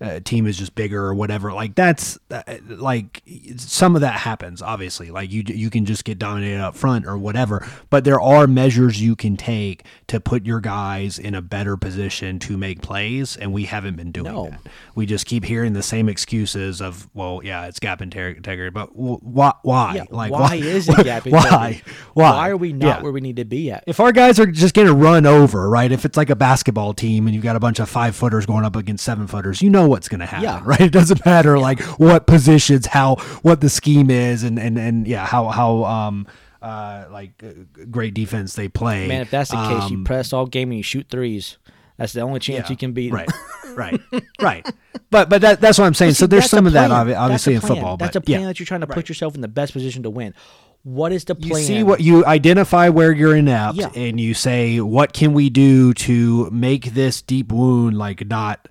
uh, 0.00 0.20
team 0.20 0.46
is 0.46 0.58
just 0.58 0.74
bigger 0.74 1.02
or 1.04 1.14
whatever. 1.14 1.52
Like 1.52 1.74
that's 1.74 2.18
uh, 2.30 2.42
like 2.66 3.22
some 3.56 3.94
of 3.94 4.02
that 4.02 4.14
happens. 4.20 4.60
Obviously, 4.62 5.10
like 5.10 5.30
you 5.32 5.42
you 5.46 5.70
can 5.70 5.84
just 5.86 6.04
get 6.04 6.18
dominated 6.18 6.60
up 6.60 6.74
front 6.74 7.06
or 7.06 7.16
whatever. 7.16 7.66
But 7.90 8.04
there 8.04 8.20
are 8.20 8.46
measures 8.46 9.00
you 9.00 9.16
can 9.16 9.36
take 9.36 9.84
to 10.08 10.20
put 10.20 10.44
your 10.44 10.60
guys 10.60 11.18
in 11.18 11.34
a 11.34 11.42
better 11.42 11.76
position 11.76 12.38
to 12.40 12.56
make 12.58 12.82
plays, 12.82 13.36
and 13.36 13.52
we 13.52 13.64
haven't 13.64 13.96
been 13.96 14.12
doing 14.12 14.26
No. 14.32 14.50
that. 14.50 14.60
We 14.94 15.06
just 15.06 15.26
keep 15.26 15.44
hearing 15.44 15.72
the 15.72 15.82
same 15.82 16.08
excuses 16.08 16.80
of, 16.80 17.08
well, 17.14 17.40
yeah, 17.44 17.66
it's 17.66 17.78
gap 17.78 18.00
integrity, 18.02 18.70
but 18.70 18.90
why? 18.94 19.52
Why? 19.62 19.94
Yeah, 19.96 20.04
like 20.10 20.30
why, 20.32 20.56
is 20.56 20.88
it 20.88 20.96
gap 21.04 21.26
Why? 21.26 21.38
integrity? 21.38 21.82
Why? 22.14 22.30
Why 22.30 22.50
are 22.50 22.56
we 22.56 22.72
not 22.72 22.86
Yeah. 22.98 23.02
where 23.02 23.12
we 23.12 23.20
need 23.20 23.36
to 23.36 23.44
be 23.44 23.70
at? 23.70 23.84
If 23.86 24.00
our 24.00 24.12
guys 24.12 24.38
are 24.38 24.46
just 24.46 24.74
getting 24.74 24.98
run 24.98 25.26
over, 25.26 25.68
right? 25.68 25.90
If 25.90 26.04
it's 26.04 26.16
like 26.16 26.30
a 26.30 26.36
basketball 26.36 26.92
team 26.94 27.26
and 27.26 27.34
you've 27.34 27.44
got 27.44 27.56
a 27.56 27.60
bunch 27.60 27.78
of 27.78 27.88
five 27.88 28.14
footers 28.16 28.46
going 28.46 28.64
up 28.64 28.76
against 28.76 29.04
seven 29.04 29.26
footers, 29.26 29.62
you 29.62 29.70
know 29.70 29.85
what's 29.86 30.08
going 30.08 30.20
to 30.20 30.26
happen, 30.26 30.44
Yeah. 30.44 30.60
right? 30.64 30.80
It 30.80 30.92
doesn't 30.92 31.24
matter 31.26 31.58
like 31.58 31.80
what 31.98 32.26
positions, 32.26 32.86
how, 32.86 33.16
what 33.42 33.60
the 33.60 33.68
scheme 33.70 34.10
is, 34.10 34.42
and 34.42 34.58
and 34.58 34.78
and 34.78 35.06
yeah, 35.06 35.24
how 35.26 35.48
how 35.48 35.84
um 35.84 36.26
uh 36.62 37.04
like 37.10 37.32
uh, 37.44 37.84
great 37.90 38.14
defense 38.14 38.54
they 38.54 38.68
play. 38.68 39.06
Man, 39.08 39.22
if 39.22 39.30
that's 39.30 39.50
the 39.50 39.56
case, 39.56 39.90
you 39.90 39.98
Um, 39.98 40.04
press 40.04 40.32
all 40.32 40.46
game 40.46 40.70
and 40.70 40.78
you 40.78 40.82
shoot 40.82 41.06
threes. 41.10 41.58
That's 41.98 42.12
the 42.12 42.20
only 42.20 42.40
chance 42.40 42.66
yeah, 42.66 42.70
you 42.70 42.76
can 42.76 42.92
beat. 42.92 43.10
Right, 43.12 43.28
right, 43.74 43.98
right. 44.40 44.66
But 45.10 45.30
but 45.30 45.40
that 45.40 45.60
that's 45.62 45.78
what 45.78 45.86
I'm 45.86 45.94
saying. 45.94 46.10
But 46.12 46.16
so 46.16 46.26
there's 46.26 46.50
some 46.50 46.66
of 46.66 46.74
that 46.74 46.88
plan. 46.88 47.14
obviously 47.14 47.54
in 47.54 47.60
football. 47.62 47.96
That's 47.96 48.12
but 48.14 48.22
a 48.22 48.26
plan 48.26 48.40
yeah. 48.40 48.46
that 48.48 48.58
you're 48.60 48.66
trying 48.66 48.82
to 48.82 48.86
put 48.86 49.08
yourself 49.08 49.34
in 49.34 49.40
the 49.40 49.48
best 49.48 49.72
position 49.72 50.02
to 50.02 50.10
win. 50.10 50.34
What 50.82 51.10
is 51.10 51.24
the 51.24 51.34
you 51.40 51.54
see 51.56 51.82
what 51.82 52.00
you 52.00 52.24
identify 52.26 52.90
where 52.90 53.12
you're 53.12 53.34
inept 53.34 53.76
Yeah. 53.78 53.88
and 53.96 54.20
you 54.20 54.34
say 54.34 54.78
what 54.80 55.12
can 55.14 55.32
we 55.32 55.50
do 55.50 55.92
to 55.94 56.48
make 56.50 56.92
this 56.94 57.22
deep 57.22 57.50
wound 57.50 57.98
like 57.98 58.24
not 58.26 58.68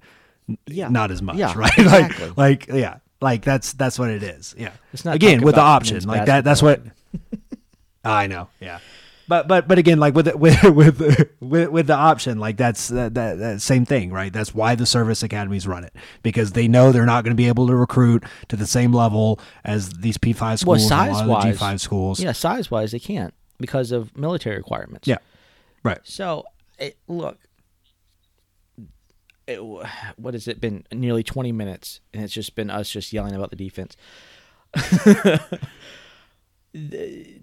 Yeah. 0.68 0.90
not 0.90 1.12
as 1.12 1.22
much 1.22 1.38
Yeah, 1.38 1.54
right? 1.58 1.78
Exactly. 1.78 2.28
like 2.36 2.68
like 2.68 2.68
yeah 2.68 2.98
like 3.22 3.44
that's 3.44 3.74
that's 3.74 3.98
what 3.98 4.10
it 4.10 4.24
is 4.24 4.54
yeah. 4.58 4.72
Let's 4.94 5.06
not 5.06 5.16
again 5.16 5.42
with 5.42 5.56
the 5.56 5.62
option 5.62 6.04
like 6.04 6.26
that 6.26 6.44
that's 6.44 6.62
what 6.62 6.82
i 8.04 8.28
know 8.28 8.50
yeah. 8.60 8.80
But 9.28 9.48
but 9.48 9.68
but 9.68 9.80
again 9.80 10.00
like 10.00 10.14
with 10.14 10.26
the- 10.26 10.38
with 10.46 10.62
with 10.64 11.00
with, 11.40 11.70
with 11.70 11.88
the 11.88 11.96
option 11.96 12.38
like 12.38 12.58
that's 12.58 12.90
that, 12.90 13.16
that 13.16 13.40
that 13.40 13.62
same 13.62 13.84
thing 13.84 14.12
right? 14.12 14.32
That's 14.32 14.54
why 14.54 14.76
the 14.76 14.86
service 14.86 15.24
academies 15.24 15.66
run 15.66 15.84
it 15.84 15.96
because 16.22 16.52
they 16.52 16.68
know 16.68 16.92
they're 16.92 17.08
not 17.08 17.24
going 17.24 17.32
to 17.32 17.36
be 17.36 17.48
able 17.48 17.66
to 17.66 17.76
recruit 17.76 18.24
to 18.50 18.56
the 18.56 18.68
same 18.68 18.94
level 18.94 19.40
as 19.64 19.90
these 19.94 20.20
p5 20.20 20.40
well, 20.42 20.58
schools 20.58 20.92
and 20.92 21.10
a 21.10 21.14
size 21.16 21.28
wise, 21.28 21.60
the 21.60 21.66
g5 21.66 21.80
schools. 21.80 22.20
Yeah, 22.20 22.34
size 22.34 22.70
wise, 22.70 22.92
they 22.92 23.00
can't 23.00 23.34
because 23.60 23.92
of 23.92 24.16
military 24.16 24.58
requirements. 24.58 25.08
yeah 25.08 25.18
right. 25.82 26.00
So, 26.04 26.46
it, 26.78 26.98
look, 27.08 27.40
it, 29.48 29.60
what 30.18 30.34
has 30.34 30.48
it 30.48 30.60
been? 30.62 30.86
Nearly 30.92 31.24
20 31.24 31.52
minutes, 31.52 32.02
and 32.14 32.24
it's 32.24 32.34
just 32.34 32.56
been 32.56 32.70
us 32.70 32.90
just 32.90 33.14
yelling 33.14 33.36
about 33.36 33.50
the 33.50 33.56
defense. 33.56 33.96
this 36.74 37.38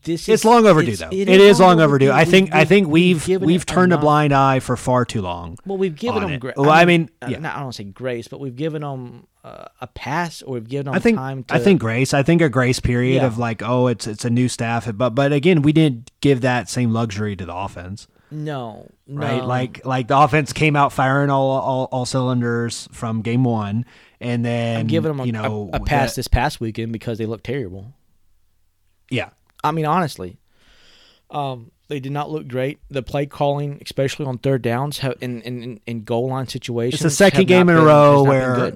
It's 0.00 0.28
is- 0.28 0.44
long 0.44 0.66
overdue, 0.66 0.92
it's- 0.92 1.10
though. 1.10 1.16
it 1.16 1.28
is 1.28 1.60
long 1.60 1.80
overdue. 1.80 2.10
I 2.10 2.24
think 2.24 2.54
I 2.54 2.64
think 2.64 2.88
we've 2.88 3.26
we've 3.28 3.62
it 3.62 3.66
turned 3.66 3.92
a 3.92 3.96
enough- 3.96 4.02
blind 4.02 4.32
eye 4.32 4.60
for 4.60 4.76
far 4.76 5.04
too 5.04 5.22
long. 5.22 5.58
Well, 5.66 5.78
we've 5.78 5.94
given 5.96 6.22
them. 6.22 6.32
it. 6.32 6.40
Gra- 6.40 6.54
Well, 6.56 6.70
I 6.70 6.84
mean, 6.84 7.10
uh, 7.20 7.26
yeah. 7.30 7.38
not, 7.38 7.52
I 7.52 7.56
don't 7.56 7.64
want 7.64 7.74
to 7.76 7.82
say 7.82 7.84
grace, 7.84 8.28
but 8.28 8.40
we've 8.40 8.56
given 8.56 8.82
them 8.82 9.26
uh, 9.44 9.66
a 9.80 9.86
pass, 9.86 10.42
or 10.42 10.54
we've 10.54 10.68
given 10.68 10.86
them 10.86 10.94
I 10.94 10.98
think 10.98 11.16
time. 11.18 11.44
To, 11.44 11.54
I 11.54 11.58
think 11.58 11.80
grace. 11.80 12.14
I 12.14 12.22
think 12.22 12.42
a 12.42 12.48
grace 12.48 12.80
period 12.80 13.16
Yeah. 13.22 13.26
of 13.26 13.38
like, 13.38 13.62
oh, 13.62 13.86
it's 13.88 14.06
it's 14.06 14.24
a 14.24 14.30
new 14.30 14.48
staff, 14.48 14.88
but 14.94 15.10
but 15.10 15.32
again, 15.32 15.62
we 15.62 15.72
didn't 15.72 16.10
give 16.20 16.40
that 16.42 16.68
same 16.68 16.92
luxury 16.92 17.34
to 17.36 17.44
the 17.46 17.54
offense, 17.54 18.06
no, 18.30 18.90
right? 19.18 19.38
no. 19.38 19.46
Like 19.46 19.84
like 19.84 20.08
the 20.08 20.18
offense 20.18 20.52
came 20.52 20.76
out 20.76 20.92
firing 20.92 21.30
all 21.30 21.50
all, 21.50 21.88
all 21.90 22.06
cylinders 22.06 22.88
from 22.92 23.22
game 23.22 23.44
one, 23.44 23.84
and 24.20 24.44
then 24.44 24.80
I'm 24.80 24.86
giving 24.86 25.08
them 25.10 25.20
a, 25.20 25.24
you 25.24 25.32
know 25.32 25.70
a, 25.72 25.76
a 25.76 25.80
pass 25.80 26.10
that- 26.12 26.16
this 26.16 26.28
past 26.28 26.60
weekend 26.60 26.92
because 26.92 27.18
they 27.18 27.26
looked 27.26 27.44
terrible. 27.44 27.94
yeah, 29.10 29.30
I 29.62 29.72
mean, 29.72 29.86
honestly, 29.86 30.38
um, 31.30 31.70
they 31.88 32.00
did 32.00 32.12
not 32.12 32.30
look 32.30 32.48
great. 32.48 32.78
The 32.90 33.02
play 33.02 33.26
calling, 33.26 33.80
especially 33.84 34.26
on 34.26 34.38
third 34.38 34.62
downs, 34.62 34.98
have, 34.98 35.14
in, 35.20 35.42
in 35.42 35.80
in- 35.86 36.04
goal 36.04 36.28
line 36.28 36.46
situations, 36.48 36.94
It's 36.94 37.02
the 37.02 37.10
second 37.10 37.46
game 37.46 37.68
in 37.68 37.76
a 37.76 37.82
row 37.82 38.22
been 38.22 38.28
where, 38.30 38.72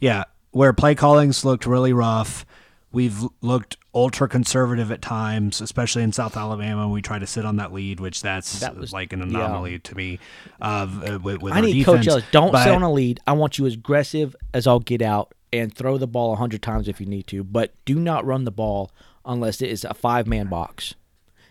yeah, 0.00 0.24
where 0.50 0.72
play 0.72 0.94
callings 0.94 1.44
looked 1.44 1.66
really 1.66 1.92
rough. 1.92 2.46
We've 2.94 3.24
looked 3.42 3.76
ultra 3.92 4.28
conservative 4.28 4.90
at 4.92 5.02
times, 5.02 5.60
especially 5.60 6.04
in 6.04 6.12
South 6.12 6.36
Alabama. 6.36 6.88
We 6.88 7.02
try 7.02 7.18
to 7.18 7.26
sit 7.26 7.44
on 7.44 7.56
that 7.56 7.72
lead, 7.72 7.98
which 8.00 8.22
that's 8.22 8.60
That 8.60 8.76
was- 8.76 8.92
like 8.92 9.12
an 9.12 9.18
yeah. 9.18 9.26
anomaly 9.26 9.80
to 9.80 9.96
me. 9.96 10.20
Of 10.60 11.02
uh, 11.02 11.18
with, 11.22 11.42
with 11.42 11.52
I 11.52 11.60
need 11.60 11.72
defense. 11.74 12.06
Coach 12.06 12.08
Ellis. 12.08 12.24
Don't 12.30 12.52
but, 12.52 12.64
sit 12.64 12.72
on 12.72 12.82
a 12.82 12.92
lead. 12.92 13.20
I 13.26 13.32
want 13.32 13.58
you 13.58 13.66
as 13.66 13.74
aggressive 13.74 14.36
as 14.54 14.66
I'll 14.66 14.80
get 14.80 15.02
out 15.02 15.34
and 15.52 15.74
throw 15.74 15.98
the 15.98 16.06
ball 16.06 16.32
a 16.32 16.36
hundred 16.36 16.62
times 16.62 16.88
if 16.88 17.00
you 17.00 17.06
need 17.06 17.26
to, 17.28 17.44
but 17.44 17.74
do 17.84 17.96
not 17.96 18.24
run 18.24 18.44
the 18.44 18.50
ball 18.50 18.90
unless 19.24 19.60
it 19.60 19.70
is 19.70 19.84
a 19.84 19.94
five 19.94 20.26
man 20.26 20.46
box. 20.46 20.94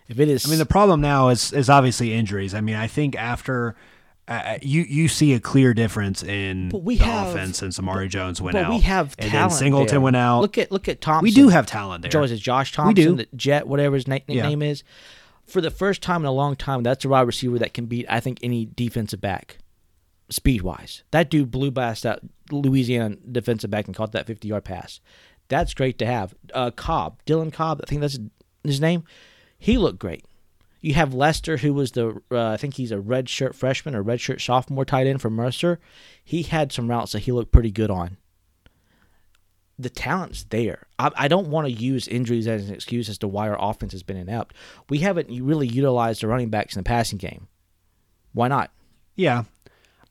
If 0.08 0.19
it 0.19 0.27
is, 0.29 0.45
I 0.45 0.49
mean, 0.49 0.60
the 0.60 0.65
problem 0.65 1.01
now 1.01 1.29
is 1.29 1.53
is 1.53 1.69
obviously 1.69 2.13
injuries. 2.13 2.53
I 2.53 2.62
mean, 2.62 2.75
I 2.75 2.88
think 2.88 3.15
after 3.15 3.75
uh, 4.27 4.57
you 4.62 4.83
you 4.83 5.07
see 5.07 5.33
a 5.33 5.39
clear 5.39 5.73
difference 5.73 6.23
in 6.23 6.69
we 6.73 6.97
the 6.97 7.03
have- 7.03 7.27
offense 7.36 7.57
since 7.57 7.77
Amare 7.77 8.07
Jones 8.07 8.41
went 8.41 8.53
but 8.53 8.65
out. 8.65 8.69
we 8.71 8.79
have 8.79 9.15
and 9.19 9.29
talent 9.31 9.51
then 9.51 9.59
Singleton 9.59 9.88
there. 9.89 10.01
went 10.01 10.15
out. 10.15 10.41
Look 10.41 10.57
at 10.57 10.71
look 10.71 10.88
at 10.88 11.01
Thompson. 11.01 11.23
we 11.23 11.31
do 11.31 11.49
have 11.49 11.65
talent 11.65 12.01
there. 12.03 12.12
Joe, 12.12 12.23
is 12.23 12.39
Josh 12.39 12.71
Thompson, 12.71 13.17
the 13.17 13.27
Jet, 13.36 13.67
whatever 13.67 13.95
his 13.95 14.07
na- 14.07 14.19
nickname 14.27 14.62
is? 14.62 14.83
For 15.45 15.59
the 15.59 15.71
first 15.71 16.01
time 16.01 16.21
in 16.21 16.25
a 16.27 16.31
long 16.31 16.55
time, 16.55 16.83
that's 16.83 17.03
a 17.03 17.09
wide 17.09 17.21
receiver 17.27 17.59
that 17.59 17.73
can 17.73 17.86
beat, 17.86 18.05
I 18.07 18.21
think, 18.21 18.39
any 18.41 18.65
defensive 18.65 19.19
back, 19.19 19.57
speed 20.29 20.62
wise. 20.62 21.03
That 21.12 21.29
dude 21.29 21.51
blew 21.51 21.69
past 21.69 22.03
that 22.03 22.21
Louisiana 22.49 23.17
defensive 23.29 23.69
back 23.69 23.88
and 23.88 23.95
caught 23.95 24.13
that 24.13 24.25
50 24.25 24.47
yard 24.47 24.63
pass. 24.63 25.01
That's 25.49 25.73
great 25.73 25.97
to 25.99 26.05
have. 26.05 26.33
Uh, 26.53 26.71
Cobb, 26.71 27.21
Dylan 27.25 27.51
Cobb, 27.51 27.81
I 27.83 27.89
think 27.89 27.99
that's 27.99 28.17
his 28.63 28.79
name. 28.79 29.03
He 29.59 29.77
looked 29.77 29.99
great. 29.99 30.23
You 30.84 30.93
have 30.93 31.15
Lester, 31.15 31.58
who 31.58 31.74
was 31.74 31.93
the, 31.93 32.22
uh, 32.30 32.50
I 32.50 32.58
think 32.58 32.76
he's 32.76 32.91
a 32.91 33.00
red 33.00 33.28
shirt 33.30 33.56
freshman 33.56 33.96
or 33.96 34.04
red 34.04 34.22
shirt 34.22 34.41
sophomore 34.41 34.86
tight 34.86 35.08
end 35.08 35.22
from 35.22 35.34
Mercer. 35.34 35.80
He 36.24 36.43
had 36.43 36.72
some 36.72 36.89
routes 36.89 37.13
that 37.13 37.19
he 37.19 37.32
looked 37.32 37.52
pretty 37.52 37.72
good 37.72 37.89
on 37.89 38.17
the 39.80 39.89
talent's 39.89 40.43
there. 40.46 40.88
I, 41.00 41.12
I 41.15 41.28
don't 41.28 41.48
want 41.48 41.67
to 41.67 41.74
use 41.74 42.08
injuries 42.08 42.48
as 42.48 42.67
an 42.67 42.76
excuse 42.76 43.10
as 43.10 43.17
to 43.19 43.28
why 43.28 43.50
our 43.50 43.58
offense 43.60 43.91
has 43.93 44.04
been 44.04 44.17
inept. 44.17 44.56
We 44.89 45.00
haven't 45.00 45.30
really 45.43 45.67
utilized 45.67 46.22
the 46.22 46.28
running 46.28 46.50
backs 46.50 46.76
in 46.76 46.80
the 46.80 46.88
passing 46.88 47.17
game. 47.17 47.48
Why 48.34 48.48
not? 48.48 48.72
Yeah. 49.15 49.43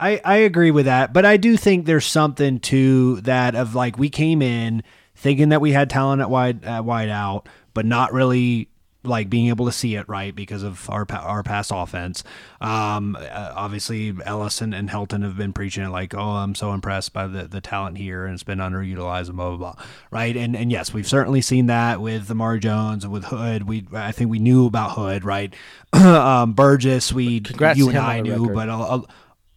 I, 0.00 0.20
I 0.24 0.36
agree 0.38 0.70
with 0.72 0.86
that, 0.86 1.12
but 1.12 1.24
I 1.24 1.36
do 1.36 1.56
think 1.56 1.86
there's 1.86 2.06
something 2.06 2.58
to 2.60 3.20
that 3.20 3.54
of 3.54 3.74
like 3.74 3.98
we 3.98 4.10
came 4.10 4.42
in 4.42 4.82
thinking 5.14 5.50
that 5.50 5.60
we 5.60 5.72
had 5.72 5.90
talent 5.90 6.20
at 6.20 6.30
wide 6.30 6.64
at 6.64 6.84
wide 6.84 7.08
out, 7.08 7.48
but 7.72 7.86
not 7.86 8.12
really 8.12 8.68
like 9.04 9.28
being 9.28 9.48
able 9.48 9.66
to 9.66 9.72
see 9.72 9.96
it 9.96 10.08
right 10.08 10.34
because 10.34 10.62
of 10.62 10.88
our 10.88 11.06
our 11.10 11.42
past 11.42 11.72
offense. 11.74 12.22
Um, 12.60 13.16
uh, 13.18 13.52
obviously 13.54 14.14
Ellison 14.24 14.72
and, 14.72 14.88
Helton 14.90 15.22
have 15.22 15.36
been 15.36 15.52
preaching 15.52 15.84
it 15.84 15.88
like, 15.88 16.14
oh, 16.14 16.20
I'm 16.20 16.54
so 16.54 16.72
impressed 16.72 17.12
by 17.12 17.26
the, 17.26 17.44
the 17.44 17.60
talent 17.60 17.98
here 17.98 18.24
and 18.24 18.34
it's 18.34 18.42
been 18.42 18.58
underutilized 18.58 19.28
and 19.28 19.36
blah 19.36 19.56
blah 19.56 19.56
blah, 19.56 19.84
right? 20.10 20.36
And 20.36 20.54
and 20.56 20.70
yes, 20.70 20.92
we've 20.92 21.08
certainly 21.08 21.40
seen 21.40 21.66
that 21.66 22.00
with 22.00 22.30
Amare 22.30 22.58
Jones 22.58 23.04
and 23.04 23.12
with 23.12 23.24
Hood. 23.24 23.64
We 23.64 23.86
I 23.92 24.12
think 24.12 24.30
we 24.30 24.38
knew 24.38 24.66
about 24.66 24.92
Hood, 24.92 25.24
right? 25.24 25.52
um, 25.92 26.52
Burgess, 26.52 27.12
we 27.12 27.40
Congrats 27.40 27.78
you 27.78 27.88
and 27.88 27.98
I 27.98 28.20
knew, 28.20 28.48
record. 28.48 28.54
but 28.54 28.68
a, 28.68 28.74
a, 28.74 29.04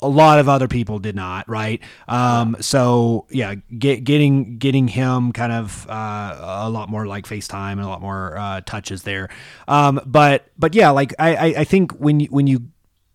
a 0.05 0.07
lot 0.07 0.39
of 0.39 0.47
other 0.47 0.67
people 0.67 0.99
did 0.99 1.15
not, 1.15 1.47
right? 1.49 1.81
Um, 2.07 2.57
So 2.59 3.25
yeah, 3.29 3.55
get, 3.77 4.03
getting 4.03 4.57
getting 4.57 4.87
him 4.87 5.31
kind 5.31 5.51
of 5.51 5.89
uh, 5.89 6.63
a 6.65 6.69
lot 6.69 6.89
more 6.89 7.05
like 7.07 7.25
FaceTime 7.25 7.73
and 7.73 7.81
a 7.81 7.87
lot 7.87 8.01
more 8.01 8.37
uh, 8.37 8.61
touches 8.61 9.03
there. 9.03 9.29
Um, 9.67 9.99
but 10.05 10.47
but 10.57 10.75
yeah, 10.75 10.91
like 10.91 11.13
I, 11.19 11.35
I, 11.35 11.45
I 11.59 11.63
think 11.63 11.91
when 11.93 12.19
you, 12.21 12.27
when 12.27 12.47
you 12.47 12.67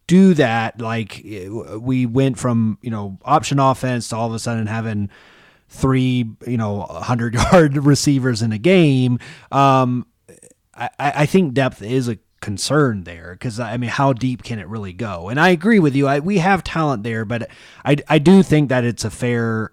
do 0.07 0.35
that, 0.35 0.81
like 0.81 1.24
eh, 1.24 1.48
we 1.48 2.07
went 2.07 2.38
from 2.38 2.79
you 2.83 2.90
know 2.90 3.18
option 3.24 3.59
offense 3.59 4.09
to 4.09 4.16
all 4.16 4.26
of 4.26 4.35
a 4.35 4.38
sudden 4.38 4.66
having 4.66 5.09
three 5.68 6.29
you 6.46 6.57
know 6.57 6.83
hundred 6.83 7.35
yard 7.53 7.76
receivers 7.76 8.42
in 8.42 8.53
a 8.53 8.59
game. 8.59 9.18
Um, 9.53 10.07
I, 10.74 10.90
I 10.98 11.26
think 11.26 11.55
depth 11.55 11.83
is 11.83 12.09
a 12.09 12.18
concern 12.40 13.05
there 13.05 13.33
because 13.33 13.61
I 13.61 13.76
mean, 13.76 13.90
how 13.90 14.12
deep 14.12 14.42
can 14.42 14.59
it 14.59 14.68
really 14.68 14.92
go? 14.92 15.29
And 15.29 15.38
I 15.38 15.50
agree 15.50 15.79
with 15.79 15.94
you. 15.94 16.09
I, 16.09 16.20
we 16.20 16.38
have 16.38 16.64
talent 16.64 17.03
there, 17.03 17.24
but 17.24 17.50
I, 17.85 17.96
I 18.09 18.18
do 18.18 18.42
think 18.42 18.68
that 18.70 18.85
it's 18.85 19.05
a 19.05 19.11
fair 19.11 19.72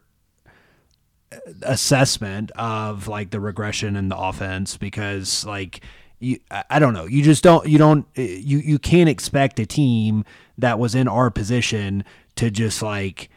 uh, 1.32 1.38
assessment 1.63 2.51
of 2.51 3.08
like 3.08 3.32
the 3.32 3.39
regression 3.39 3.95
in 3.95 4.10
the 4.10 4.17
offense 4.17 4.77
because 4.77 5.45
like 5.45 5.82
you 6.19 6.39
I 6.69 6.80
don't 6.80 6.93
know 6.93 7.06
you 7.06 7.23
just 7.23 7.43
don't 7.43 7.67
you 7.67 7.77
don't 7.77 8.06
uh, 8.17 8.21
you 8.21 8.60
you 8.60 8.80
can't 8.80 9.10
expect 9.10 9.60
a 9.60 9.65
team 9.65 10.25
that 10.58 10.80
was 10.80 10.95
in 10.95 11.08
our 11.08 11.30
position 11.30 12.03
to 12.36 12.49
just 12.49 12.82
like 12.82 13.30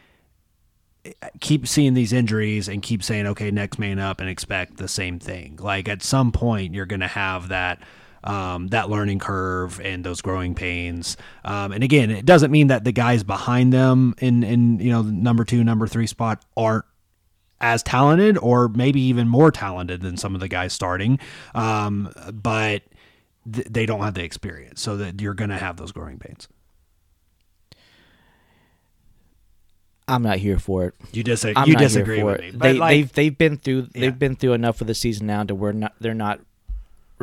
uh, 1.05 1.27
keep 1.39 1.67
seeing 1.67 1.93
these 1.93 2.11
injuries 2.11 2.67
and 2.67 2.81
keep 2.81 3.03
saying 3.03 3.27
okay 3.27 3.51
next 3.51 3.77
man 3.77 3.99
up 3.99 4.19
and 4.19 4.29
expect 4.29 4.77
the 4.77 4.87
same 4.87 5.19
thing 5.19 5.57
like 5.61 5.87
at 5.87 6.01
some 6.01 6.31
point 6.31 6.73
you're 6.73 6.85
going 6.85 7.01
to 7.01 7.07
have 7.07 7.49
that 7.49 7.81
um, 8.23 8.67
that 8.67 8.89
learning 8.89 9.19
curve 9.19 9.79
and 9.83 10.03
those 10.03 10.21
growing 10.21 10.53
pains 10.55 11.17
um, 11.45 11.71
and 11.71 11.83
again 11.83 12.11
it 12.11 12.25
doesn't 12.25 12.51
mean 12.51 12.67
that 12.67 12.83
the 12.83 12.91
guys 12.91 13.23
behind 13.23 13.71
them 13.73 14.13
in 14.19 14.43
in 14.43 14.79
you 14.79 14.91
know 14.91 15.01
number 15.01 15.43
two 15.43 15.63
number 15.63 15.87
three 15.87 16.07
spot 16.07 16.43
aren't 16.55 16.85
as 17.59 17.83
talented 17.83 18.37
or 18.39 18.67
maybe 18.69 18.99
even 19.01 19.27
more 19.27 19.51
talented 19.51 20.01
than 20.01 20.17
some 20.17 20.33
of 20.35 20.41
the 20.41 20.47
guys 20.47 20.73
starting 20.73 21.19
um, 21.55 22.11
but 22.33 22.81
th- 23.51 23.67
they 23.69 23.85
don't 23.85 24.01
have 24.01 24.13
the 24.15 24.23
experience 24.23 24.81
so 24.81 24.97
that 24.97 25.19
you're 25.21 25.33
going 25.35 25.49
to 25.51 25.57
have 25.57 25.77
those 25.77 25.91
growing 25.91 26.17
pains 26.19 26.47
I'm 30.07 30.23
not 30.23 30.37
here 30.39 30.59
for 30.59 30.85
it. 30.87 30.95
you 31.13 31.19
you 31.65 31.75
disagree 31.75 32.23
with 32.23 32.39
it. 32.39 32.41
me 32.41 32.51
They, 32.51 32.57
but 32.57 32.75
like, 32.75 32.89
they've 32.91 33.13
they've 33.13 33.37
been 33.37 33.57
through 33.57 33.87
Yeah. 33.93 34.01
they've 34.01 34.19
been 34.19 34.35
through 34.35 34.53
enough 34.53 34.81
of 34.81 34.87
the 34.87 34.95
season 34.95 35.27
now 35.27 35.43
to 35.43 35.55
where 35.55 35.71
not 35.73 35.93
they're 36.01 36.13
not 36.13 36.41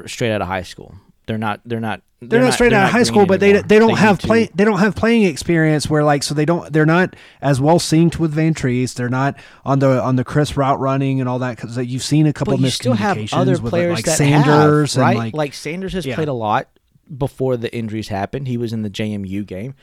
straight 0.07 0.33
out 0.33 0.41
of 0.43 0.47
high 0.49 0.63
school. 0.63 0.95
They're 1.27 1.39
not 1.39 1.61
they're 1.65 1.81
not 1.81 2.03
they're, 2.21 2.41
not 2.41 2.55
straight 2.55 2.71
they're 2.71 2.81
out 2.81 2.87
of 2.87 2.93
high 2.93 3.03
school, 3.03 3.27
but 3.27 3.39
they 3.39 3.51
anymore. 3.51 3.63
they 3.69 3.79
don't 3.79 3.89
need 3.89 3.99
have 3.99 4.19
to- 4.19 4.27
play 4.27 4.49
they 4.55 4.65
don't 4.65 4.79
have 4.79 4.95
playing 4.97 5.25
experience 5.25 5.89
where 5.91 6.03
like 6.03 6.23
so 6.23 6.35
they 6.35 6.47
don't 6.47 6.73
they're 6.73 6.87
not 6.87 7.15
as 7.43 7.61
well 7.61 7.79
synced 7.79 8.19
with 8.19 8.35
Vantrease. 8.35 8.95
They're 8.95 9.09
not 9.11 9.37
on 9.65 9.79
the 9.81 10.03
on 10.03 10.17
the 10.17 10.25
crisp 10.25 10.57
route 10.57 10.81
running 10.81 11.21
and 11.21 11.29
all 11.29 11.39
that 11.41 11.57
because 11.57 11.77
you've 11.79 12.03
seen 12.03 12.27
a 12.27 12.33
couple 12.33 12.55
But 12.57 12.63
you 12.65 12.71
still 12.71 12.95
have 12.95 13.17
miscommunications 13.19 13.37
other 13.39 13.53
with 13.61 13.71
players 13.71 13.95
like 13.97 14.05
that 14.07 14.17
Sanders 14.17 14.95
have, 14.95 15.03
right? 15.03 15.19
and 15.25 15.35
like, 15.35 15.53
Sanders 15.55 15.93
has 15.93 16.07
Yeah. 16.07 16.15
played 16.15 16.29
a 16.29 16.33
lot 16.33 16.69
before 17.17 17.57
the 17.57 17.75
injuries 17.75 18.09
happened. 18.09 18.49
He 18.49 18.57
was 18.57 18.73
in 18.73 18.83
the 18.83 18.91
JMU 18.91 19.47
game. 19.47 19.75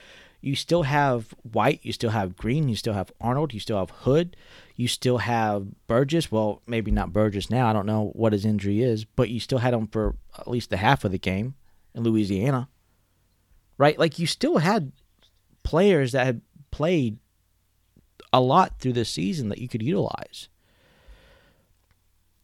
You 0.42 0.56
still 0.56 0.84
have 0.84 1.34
White. 1.52 1.80
You 1.84 1.92
still 1.92 2.12
have 2.12 2.38
Green. 2.38 2.70
You 2.70 2.76
still 2.76 2.94
have 2.94 3.12
Arnold. 3.20 3.54
You 3.54 3.60
still 3.60 3.80
have 3.80 3.90
Hood. 3.90 4.38
You 4.76 4.88
still 4.88 5.20
have 5.20 5.68
Burgess. 5.88 6.32
Well, 6.32 6.62
maybe 6.68 6.92
not 6.92 7.14
Burgess 7.14 7.50
now. 7.50 7.68
I 7.68 7.74
don't 7.74 7.86
know 7.86 8.12
what 8.14 8.34
his 8.34 8.46
injury 8.46 8.82
is, 8.82 9.06
but 9.06 9.30
you 9.30 9.40
still 9.40 9.60
had 9.60 9.74
him 9.74 9.88
for 9.88 10.16
at 10.38 10.48
least 10.48 10.70
the 10.70 10.78
half 10.78 11.04
of 11.04 11.12
the 11.12 11.18
game 11.18 11.56
in 11.94 12.04
Louisiana. 12.04 12.70
Right? 13.78 13.98
Like 13.98 14.20
you 14.20 14.28
still 14.28 14.60
had 14.60 14.92
players 15.64 16.12
that 16.12 16.26
had 16.26 16.42
played 16.72 17.18
a 18.32 18.40
lot 18.40 18.80
through 18.80 18.94
this 18.94 19.10
season 19.10 19.50
that 19.50 19.60
you 19.60 19.68
could 19.68 19.82
utilize. 19.82 20.50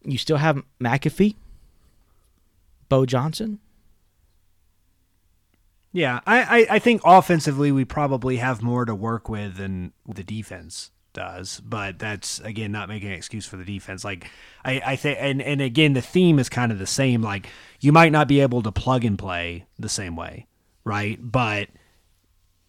You 0.04 0.18
still 0.18 0.38
have 0.38 0.64
McAfee, 0.80 1.36
Bo 2.88 3.06
Johnson. 3.06 3.60
Yeah. 5.92 6.20
I, 6.26 6.42
I 6.60 6.66
I 6.76 6.78
think 6.78 7.02
offensively 7.04 7.70
we 7.72 7.84
probably 7.84 8.36
have 8.38 8.62
more 8.62 8.84
to 8.84 8.94
work 8.94 9.28
with 9.28 9.56
than 9.56 9.92
the 10.06 10.24
defense 10.24 10.90
does, 11.12 11.60
but 11.60 11.98
that's 11.98 12.40
again 12.40 12.72
not 12.72 12.88
making 12.88 13.08
an 13.10 13.14
excuse 13.14 13.44
for 13.46 13.56
the 13.56 13.64
defense. 13.64 14.04
Like 14.04 14.30
I 14.64 14.80
I 14.84 14.96
think 14.96 15.18
and 15.20 15.42
and 15.42 15.60
again 15.60 15.92
the 15.92 16.00
theme 16.02 16.38
is 16.38 16.48
kind 16.48 16.72
of 16.72 16.78
the 16.78 16.86
same. 16.86 17.22
Like 17.22 17.48
you 17.80 17.92
might 17.92 18.12
not 18.12 18.28
be 18.28 18.40
able 18.40 18.62
to 18.62 18.72
plug 18.72 19.04
and 19.04 19.18
play 19.18 19.66
the 19.78 19.88
same 19.90 20.16
way, 20.16 20.46
right? 20.84 21.18
But 21.20 21.68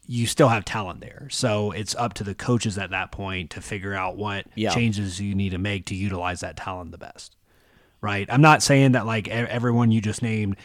you 0.05 0.27
still 0.27 0.49
have 0.49 0.65
talent 0.65 0.99
there. 0.99 1.27
So 1.31 1.71
it's 1.71 1.95
up 1.95 2.13
to 2.15 2.25
the 2.25 2.35
coaches 2.35 2.77
at 2.77 2.89
that 2.89 3.11
point 3.13 3.51
to 3.51 3.61
figure 3.61 3.93
out 3.93 4.17
what 4.17 4.45
Yeah. 4.55 4.73
changes 4.73 5.21
you 5.21 5.33
need 5.33 5.51
to 5.51 5.57
make 5.57 5.85
to 5.85 5.95
utilize 5.95 6.41
that 6.41 6.57
talent 6.57 6.91
the 6.91 6.97
best. 6.97 7.37
Right? 8.01 8.27
I'm 8.29 8.41
not 8.41 8.61
saying 8.61 8.91
that 8.91 9.05
like 9.05 9.29
everyone 9.29 9.91
you 9.91 10.01
just 10.01 10.21
named 10.21 10.57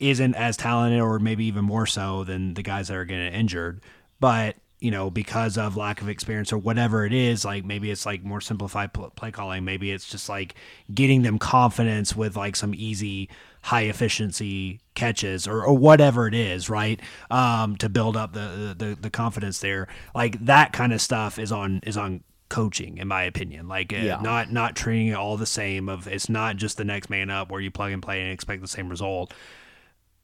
isn't 0.00 0.34
as 0.34 0.56
talented 0.56 1.00
or 1.00 1.18
maybe 1.18 1.44
even 1.44 1.64
more 1.64 1.86
so 1.86 2.24
than 2.24 2.54
the 2.54 2.62
guys 2.62 2.88
that 2.88 2.96
are 2.96 3.04
getting 3.04 3.32
injured, 3.32 3.80
but 4.18 4.56
you 4.80 4.90
know, 4.90 5.10
because 5.10 5.58
of 5.58 5.76
lack 5.76 6.00
of 6.00 6.08
experience 6.08 6.54
or 6.54 6.58
whatever 6.58 7.04
it 7.04 7.12
is, 7.12 7.44
like 7.44 7.66
maybe 7.66 7.90
it's 7.90 8.06
like 8.06 8.24
more 8.24 8.40
simplified 8.40 8.94
play 8.94 9.30
calling. 9.30 9.62
Maybe 9.62 9.90
it's 9.90 10.08
just 10.08 10.26
like 10.30 10.54
getting 10.94 11.20
them 11.20 11.38
confidence 11.38 12.16
with 12.16 12.34
like 12.34 12.56
some 12.56 12.72
easy, 12.74 13.28
high 13.60 13.82
efficiency 13.82 14.80
catches 14.94 15.46
or, 15.46 15.62
or 15.62 15.76
whatever 15.76 16.26
it 16.26 16.32
is, 16.34 16.70
right? 16.70 16.98
Um, 17.30 17.76
to 17.76 17.90
build 17.90 18.16
up 18.16 18.32
the, 18.32 18.74
the 18.76 18.96
the 18.98 19.10
confidence 19.10 19.58
there. 19.60 19.86
Like 20.14 20.42
that 20.46 20.72
kind 20.72 20.94
of 20.94 21.02
stuff 21.02 21.38
is 21.38 21.52
on 21.52 21.80
is 21.86 21.98
on 21.98 22.24
coaching, 22.48 22.96
in 22.96 23.06
my 23.06 23.24
opinion. 23.24 23.68
Like 23.68 23.92
uh, 23.92 23.96
Yeah. 23.96 24.18
not 24.22 24.50
not 24.50 24.76
treating 24.76 25.08
it 25.08 25.14
all 25.14 25.36
the 25.36 25.44
same. 25.44 25.90
Of 25.90 26.06
it's 26.08 26.30
not 26.30 26.56
just 26.56 26.78
the 26.78 26.86
next 26.86 27.10
man 27.10 27.28
up 27.28 27.50
where 27.50 27.60
you 27.60 27.70
plug 27.70 27.92
and 27.92 28.02
play 28.02 28.22
and 28.22 28.32
expect 28.32 28.62
the 28.62 28.68
same 28.68 28.88
result 28.88 29.34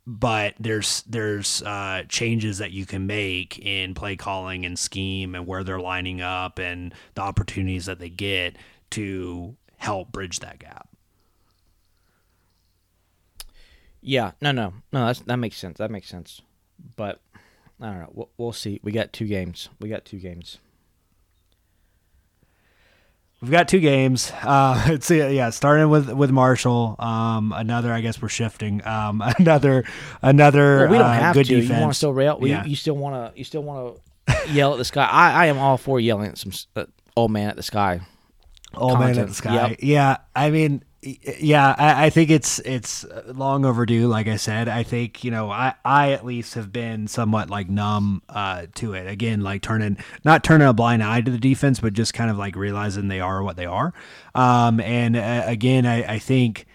but 0.06 0.54
there's 0.60 1.02
there's 1.02 1.62
uh, 1.62 2.04
changes 2.08 2.58
that 2.58 2.70
you 2.70 2.86
can 2.86 3.06
make 3.06 3.58
in 3.58 3.94
play 3.94 4.14
calling 4.14 4.64
and 4.64 4.78
scheme 4.78 5.34
and 5.34 5.46
where 5.46 5.64
they're 5.64 5.80
lining 5.80 6.20
up 6.20 6.58
and 6.58 6.94
the 7.14 7.22
opportunities 7.22 7.86
that 7.86 7.98
they 7.98 8.08
get 8.08 8.56
to 8.90 9.56
help 9.78 10.12
bridge 10.12 10.38
that 10.38 10.60
gap. 10.60 10.88
Yeah, 14.00 14.32
no, 14.40 14.52
no, 14.52 14.72
no. 14.92 15.06
That's, 15.06 15.20
that 15.20 15.36
makes 15.38 15.56
sense. 15.56 15.78
That 15.78 15.90
makes 15.90 16.08
sense. 16.08 16.40
But 16.94 17.20
I 17.80 17.86
don't 17.86 17.98
know. 17.98 18.12
We'll, 18.12 18.30
we'll 18.36 18.52
see. 18.52 18.78
We 18.84 18.92
got 18.92 19.12
two 19.12 19.26
games. 19.26 19.68
We 19.80 19.88
got 19.88 20.04
two 20.04 20.18
games. 20.18 20.58
We've 23.42 23.50
got 23.50 23.68
two 23.68 23.80
games. 23.80 24.32
Uh, 24.42 24.82
it's 24.86 25.10
yeah, 25.10 25.50
starting 25.50 25.90
with 25.90 26.10
with 26.10 26.30
Marshall. 26.30 26.96
Um, 26.98 27.52
another, 27.54 27.92
I 27.92 28.00
guess 28.00 28.20
we're 28.20 28.28
shifting. 28.28 28.86
Um, 28.86 29.22
another, 29.38 29.84
another. 30.22 30.78
Well, 30.78 30.90
we 30.90 30.98
don't 30.98 31.06
uh, 31.06 31.12
have 31.12 31.34
good 31.34 31.46
to. 31.46 31.60
defense. 31.60 31.76
You 31.76 31.80
want 31.82 31.92
to 31.92 31.96
still 31.96 32.12
rail? 32.12 32.38
Yeah. 32.40 32.64
You, 32.64 32.70
you 32.70 32.76
still 32.76 32.96
want 32.96 33.34
to? 33.34 33.38
You 33.38 33.44
still 33.44 33.62
want 33.62 34.00
to 34.28 34.52
yell 34.52 34.72
at 34.72 34.78
the 34.78 34.84
sky? 34.84 35.04
I, 35.04 35.44
I 35.44 35.46
am 35.46 35.58
all 35.58 35.76
for 35.76 36.00
yelling 36.00 36.30
at 36.30 36.38
some 36.38 36.52
uh, 36.74 36.86
old 37.14 37.30
man 37.30 37.50
at 37.50 37.56
the 37.56 37.62
sky. 37.62 38.00
Old 38.74 38.98
man 38.98 39.18
at 39.18 39.28
the 39.28 39.34
sky. 39.34 39.68
Yep. 39.70 39.78
Yeah, 39.82 40.16
I 40.34 40.50
mean, 40.50 40.82
yeah, 41.38 41.74
I, 41.78 42.06
I 42.06 42.10
think 42.10 42.30
it's 42.30 42.58
it's 42.60 43.04
long 43.26 43.64
overdue. 43.64 44.08
Like 44.08 44.26
I 44.26 44.36
said, 44.36 44.68
I 44.68 44.82
think 44.82 45.22
you 45.22 45.30
know, 45.30 45.50
I 45.50 45.74
I 45.84 46.12
at 46.12 46.24
least 46.24 46.54
have 46.54 46.72
been 46.72 47.06
somewhat 47.06 47.48
like 47.50 47.68
numb 47.68 48.22
uh, 48.28 48.66
to 48.76 48.94
it. 48.94 49.06
Again, 49.06 49.40
like 49.40 49.62
turning 49.62 49.98
not 50.24 50.42
turning 50.42 50.66
a 50.66 50.72
blind 50.72 51.02
eye 51.02 51.20
to 51.20 51.30
the 51.30 51.38
defense, 51.38 51.80
but 51.80 51.92
just 51.92 52.14
kind 52.14 52.30
of 52.30 52.38
like 52.38 52.56
realizing 52.56 53.08
they 53.08 53.20
are 53.20 53.42
what 53.42 53.56
they 53.56 53.66
are. 53.66 53.94
Um, 54.34 54.80
and 54.80 55.16
uh, 55.16 55.42
again, 55.46 55.86
I, 55.86 56.14
I 56.14 56.18
think. 56.18 56.66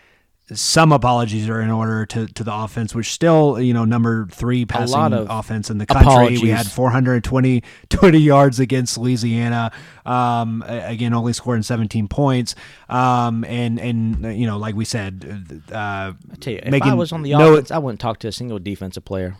Some 0.53 0.91
apologies 0.91 1.47
are 1.49 1.61
in 1.61 1.69
order 1.69 2.05
to, 2.07 2.27
to 2.27 2.43
the 2.43 2.53
offense, 2.53 2.93
which 2.93 3.11
still, 3.11 3.59
you 3.59 3.73
know, 3.73 3.85
number 3.85 4.27
three 4.27 4.65
passing 4.65 4.95
of 5.13 5.27
offense 5.29 5.69
in 5.69 5.77
the 5.77 5.85
country. 5.85 6.39
We 6.39 6.49
had 6.49 6.67
apologies. 6.67 6.73
420 6.73 7.63
20 7.89 8.17
yards 8.17 8.59
against 8.59 8.97
Louisiana. 8.97 9.71
Um, 10.05 10.63
again, 10.67 11.13
only 11.13 11.33
scoring 11.33 11.63
17 11.63 12.07
points. 12.07 12.55
Um, 12.89 13.43
and 13.45 13.79
and 13.79 14.37
you 14.39 14.45
know, 14.45 14.57
like 14.57 14.75
we 14.75 14.85
said, 14.85 15.63
uh, 15.71 15.75
I 15.75 16.13
tell 16.39 16.53
you, 16.53 16.59
if 16.63 16.83
I 16.83 16.93
was 16.93 17.11
on 17.11 17.21
the 17.21 17.31
no- 17.31 17.53
offense, 17.53 17.71
I 17.71 17.77
wouldn't 17.77 17.99
talk 17.99 18.19
to 18.19 18.27
a 18.27 18.31
single 18.31 18.59
defensive 18.59 19.05
player. 19.05 19.37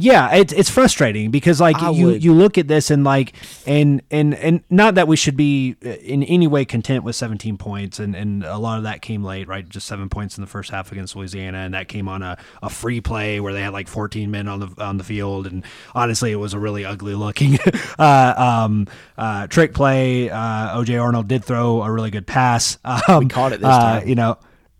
Yeah, 0.00 0.32
it's 0.36 0.52
it's 0.52 0.70
frustrating 0.70 1.32
because 1.32 1.60
like 1.60 1.76
I 1.82 1.90
you 1.90 2.06
would- 2.06 2.22
you 2.24 2.32
look 2.32 2.56
at 2.56 2.68
this 2.68 2.88
and 2.92 3.02
like 3.02 3.32
and 3.66 4.00
and 4.12 4.32
and 4.34 4.62
not 4.70 4.94
that 4.94 5.08
we 5.08 5.16
should 5.16 5.36
be 5.36 5.74
uh, 5.84 5.88
in 5.88 6.22
any 6.22 6.46
way 6.46 6.64
content 6.64 7.02
with 7.02 7.16
17 7.16 7.58
points 7.58 7.98
and 7.98 8.14
and 8.14 8.44
a 8.44 8.58
lot 8.58 8.78
of 8.78 8.84
that 8.84 9.02
came 9.02 9.24
late, 9.24 9.48
right? 9.48 9.68
Just 9.68 9.88
seven 9.88 10.08
points 10.08 10.38
in 10.38 10.42
the 10.42 10.46
first 10.46 10.70
half 10.70 10.92
against 10.92 11.16
Louisiana, 11.16 11.58
and 11.58 11.74
that 11.74 11.88
came 11.88 12.06
on 12.06 12.22
a, 12.22 12.38
a 12.62 12.70
free 12.70 13.00
play 13.00 13.40
where 13.40 13.52
they 13.52 13.60
had 13.60 13.72
like 13.72 13.88
14 13.88 14.30
men 14.30 14.46
on 14.46 14.60
the 14.60 14.72
on 14.78 14.98
the 14.98 15.04
field, 15.04 15.48
and 15.48 15.64
honestly, 15.96 16.30
it 16.30 16.36
was 16.36 16.54
a 16.54 16.60
really 16.60 16.84
ugly 16.84 17.14
looking 17.16 17.58
uh, 17.98 18.34
um, 18.36 18.86
uh, 19.16 19.48
trick 19.48 19.74
play. 19.74 20.30
Uh, 20.30 20.78
OJ 20.78 21.02
Arnold 21.02 21.26
did 21.26 21.44
throw 21.44 21.82
a 21.82 21.90
really 21.90 22.10
good 22.12 22.26
pass. 22.26 22.78
Um, 22.84 23.24
we 23.24 23.28
caught 23.28 23.52
it 23.52 23.58
this 23.60 23.68
uh, 23.68 23.98
time. 24.00 24.08
you 24.08 24.14
know 24.14 24.38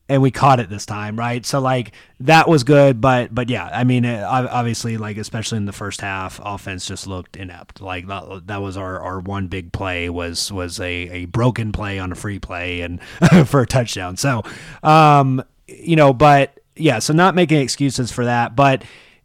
and 0.08 0.22
we 0.22 0.30
caught 0.30 0.58
it 0.58 0.70
this 0.70 0.86
time, 0.86 1.18
right? 1.18 1.44
So 1.44 1.60
like 1.60 1.92
that 2.20 2.48
was 2.48 2.64
good, 2.64 3.00
but 3.00 3.34
but 3.34 3.50
yeah, 3.50 3.68
I 3.72 3.84
mean, 3.84 4.04
it, 4.04 4.22
obviously, 4.22 4.96
like 4.96 5.18
especially 5.18 5.58
in 5.58 5.66
the 5.66 5.72
first 5.72 6.00
half, 6.00 6.40
offense 6.42 6.86
just 6.86 7.06
looked 7.06 7.36
inept. 7.36 7.80
Like 7.80 8.06
that, 8.06 8.46
that 8.46 8.62
was 8.62 8.76
our, 8.76 9.00
our 9.00 9.20
one 9.20 9.48
big 9.48 9.72
play 9.72 10.08
was 10.08 10.50
was 10.50 10.80
a, 10.80 10.84
a 10.84 11.24
broken 11.26 11.72
play 11.72 11.98
on 11.98 12.10
a 12.12 12.14
free 12.14 12.38
play 12.38 12.80
and 12.80 13.02
for 13.46 13.60
a 13.60 13.66
touchdown. 13.66 14.16
So, 14.16 14.42
um, 14.82 15.44
you 15.66 15.96
know, 15.96 16.12
but 16.12 16.58
yeah, 16.74 17.00
so 17.00 17.12
not 17.12 17.34
making 17.34 17.60
excuses 17.60 18.10
for 18.10 18.24
that, 18.24 18.56
but 18.56 18.84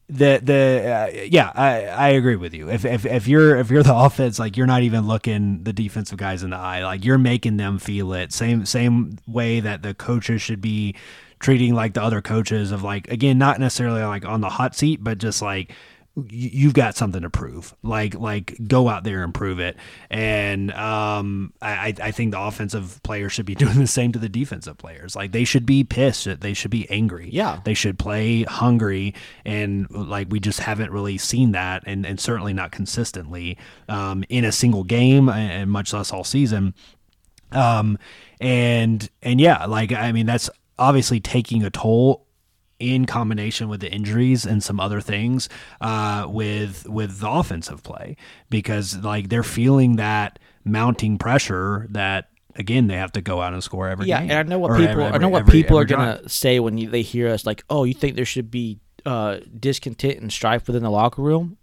the 0.10 0.39
the 0.44 0.92
uh, 0.92 1.26
yeah 1.30 1.52
I, 1.56 1.86
I 1.86 2.10
agree 2.10 2.36
with 2.36 2.54
you. 2.54 2.70
If, 2.70 2.86
if 2.86 3.06
if 3.06 3.28
you're 3.28 3.58
if 3.58 3.70
you're 3.72 3.84
the 3.84 3.96
offense 3.96 4.39
like 4.39 4.58
you're 4.58 4.68
not 4.68 4.84
even 4.84 5.08
looking 5.08 5.63
the 5.63 5.74
defensive 5.74 6.18
guys 6.18 6.44
in 6.44 6.50
the 6.52 6.58
eye. 6.58 6.84
Like 6.84 7.06
you're 7.06 7.18
making 7.18 7.58
them 7.58 7.80
feel 7.80 8.13
it. 8.13 8.34
Same 8.34 8.66
same 8.66 9.18
way 9.28 9.60
that 9.60 9.82
the 9.82 9.94
coaches 9.94 10.42
should 10.42 10.62
be 10.62 10.96
treating 11.39 11.74
like 11.74 11.94
the 11.94 12.02
other 12.02 12.22
coaches 12.22 12.72
of 12.72 12.84
like 12.84 13.10
again 13.10 13.38
not 13.38 13.60
necessarily 13.60 14.02
like 14.02 14.26
on 14.26 14.39
the 14.39 14.50
hot 14.50 14.74
seat 14.76 15.04
but 15.04 15.18
just 15.18 15.42
like 15.42 15.74
you've 16.30 16.76
got 16.76 16.95
something 16.95 17.23
to 17.23 17.30
prove. 17.30 17.73
Like 17.82 18.13
like 18.13 18.56
go 18.67 18.88
out 18.88 19.04
there 19.04 19.23
and 19.23 19.34
prove 19.34 19.60
it. 19.60 19.78
And 20.12 20.71
um 20.73 21.54
I, 21.62 21.93
I 22.02 22.12
think 22.12 22.32
the 22.32 22.39
offensive 22.39 23.02
players 23.04 23.32
should 23.32 23.45
be 23.45 23.56
doing 23.63 23.80
the 23.80 23.88
same 23.88 24.12
to 24.12 24.19
the 24.19 24.30
defensive 24.30 24.78
players. 24.78 25.15
Like 25.15 25.32
they 25.32 25.43
should 25.43 25.65
be 25.65 25.84
pissed. 25.84 26.28
They 26.41 26.54
should 26.54 26.71
be 26.71 26.89
angry. 26.89 27.30
Yeah. 27.32 27.60
they 27.63 27.73
should 27.73 27.97
play 27.97 28.43
hungry. 28.43 29.15
And 29.43 29.89
like 29.89 30.28
we 30.30 30.39
just 30.39 30.60
haven't 30.60 30.91
really 30.91 31.17
seen 31.17 31.52
that 31.54 31.84
and, 31.86 32.06
and 32.06 32.19
certainly 32.19 32.54
not 32.54 32.71
consistently 32.71 33.58
um, 33.89 34.23
in 34.30 34.45
a 34.45 34.52
single 34.52 34.84
game 34.84 35.30
and, 35.30 35.52
and 35.52 35.71
much 35.71 35.93
less 35.93 36.13
all 36.13 36.23
season. 36.23 36.76
Um 37.52 37.97
and 38.41 39.10
and 39.21 39.39
yeah 39.39 39.65
like 39.65 39.93
i 39.93 40.12
mean 40.12 40.26
that's 40.26 40.49
obviously 40.78 41.19
taking 41.19 41.63
a 41.63 41.69
toll 41.69 42.26
in 42.84 43.06
combination 43.06 43.69
with 43.69 43.80
the 43.80 43.91
injuries 43.91 44.46
and 44.46 44.62
some 44.63 44.80
other 44.80 45.00
things 45.02 45.48
uh, 45.82 46.26
with 46.28 46.88
with 46.89 47.19
the 47.19 47.30
offensive 47.30 47.82
play 47.84 48.15
because 48.50 48.98
like 48.98 49.30
they're 49.30 49.43
feeling 49.43 49.96
that 49.96 50.39
mounting 50.65 51.17
pressure 51.17 51.88
that 51.91 52.30
again 52.56 52.88
they 52.88 52.96
have 52.96 53.12
to 53.13 53.22
go 53.22 53.41
out 53.41 53.54
and 53.54 53.63
score 53.63 53.88
every 53.88 54.08
Yeah, 54.08 54.22
game. 54.22 54.32
and 54.32 54.39
I 54.39 54.43
know 54.43 54.60
what 54.60 54.72
people 54.78 54.88
every- 54.89 55.04
I 55.06 55.17
know 55.17 55.30
what 55.30 55.41
every- 55.41 55.62
people 55.62 55.78
are 55.80 55.86
gonna 55.86 56.17
drive. 56.19 56.32
say 56.32 56.60
when 56.60 56.78
you, 56.78 56.89
they 56.89 57.02
hear 57.02 57.30
us 57.30 57.46
like, 57.46 57.63
oh, 57.69 57.84
you 57.86 57.93
think 57.93 58.15
there 58.15 58.26
should 58.26 58.52
be 58.52 58.80
uh, 59.06 59.38
discontent 59.60 60.19
and 60.19 60.32
strife 60.32 60.67
within 60.67 60.84
the 60.84 60.91
locker 60.91 61.22
room? 61.22 61.58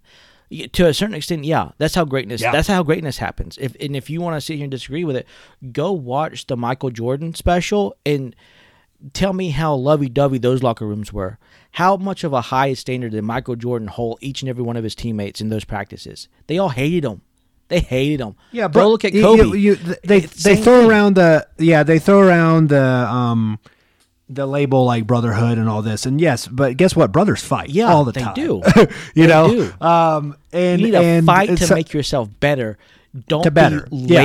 To 0.73 0.87
a 0.89 0.93
certain 0.93 1.15
extent, 1.15 1.45
yeah, 1.45 1.71
that's 1.79 1.95
how 1.95 2.05
greatness. 2.05 2.43
Yeah. 2.43 2.51
That's 2.51 2.67
how 2.67 2.83
greatness 2.83 3.19
happens. 3.19 3.57
If 3.61 3.77
and 3.81 3.95
if 3.95 4.11
you 4.11 4.21
want 4.21 4.37
to 4.37 4.41
sit 4.41 4.57
here 4.57 4.65
and 4.65 4.71
disagree 4.71 5.05
with 5.05 5.15
it, 5.15 5.29
go 5.71 5.93
watch 5.93 6.49
the 6.49 6.57
Michael 6.57 6.91
Jordan 6.91 7.35
special 7.35 7.95
and 8.05 8.35
tell 9.13 9.33
me 9.33 9.51
how 9.51 9.75
lovey-dovey 9.75 10.39
those 10.39 10.63
locker 10.63 10.87
rooms 10.87 11.13
were. 11.13 11.39
How 11.73 11.97
much 11.97 12.25
of 12.25 12.33
a 12.33 12.41
high 12.41 12.75
standard 12.75 13.13
did 13.13 13.23
Michael 13.23 13.57
Jordan 13.57 13.89
hold 13.89 14.19
each 14.21 14.43
and 14.43 14.49
every 14.49 14.63
one 14.63 14.77
of 14.77 14.85
his 14.85 14.95
teammates 14.95 15.41
in 15.41 15.49
those 15.49 15.65
practices? 15.65 16.29
They 16.47 16.59
all 16.59 16.69
hated 16.71 17.05
him. 17.05 17.23
They 17.69 17.81
hated 17.81 18.21
him. 18.21 18.35
Yeah, 18.51 18.65
go 18.69 18.81
but 18.81 18.89
look 18.89 19.05
at 19.05 19.13
Kobe. 19.13 19.43
you- 19.45 19.55
you- 19.55 19.77
th- 19.77 19.99
they 20.03 20.17
It's 20.19 20.43
they 20.43 20.57
throw 20.57 20.81
thing. 20.81 20.91
around 20.91 21.15
the 21.15 21.47
yeah 21.59 21.85
they 21.85 22.01
throw 22.01 22.19
around 22.21 22.69
the 22.69 22.83
um 22.83 23.61
the 24.29 24.45
label 24.47 24.85
like 24.85 25.07
brotherhood 25.07 25.57
and 25.59 25.69
all 25.69 25.81
this 25.83 26.05
and 26.07 26.21
yes, 26.21 26.49
but 26.49 26.77
guess 26.77 26.97
what? 26.97 27.13
Brothers 27.13 27.43
fight 27.43 27.71
Yeah, 27.71 27.93
all 27.93 28.05
the 28.05 28.11
they 28.13 28.23
time. 28.23 28.35
do. 28.35 28.61
you 28.77 28.87
They 29.15 29.27
know, 29.29 29.49
do. 29.49 29.87
um, 29.87 30.37
and 30.53 30.81
you 30.81 30.87
need 30.89 30.93
to 30.93 30.99
and 30.99 31.27
fight 31.27 31.47
to 31.47 31.53
it's- 31.53 31.71
make 31.71 31.93
yourself 31.93 32.29
better. 32.41 32.77
Don't 33.29 33.43
To 33.45 33.51
better, 33.53 33.87
be 33.91 33.97
yeah. 33.97 34.23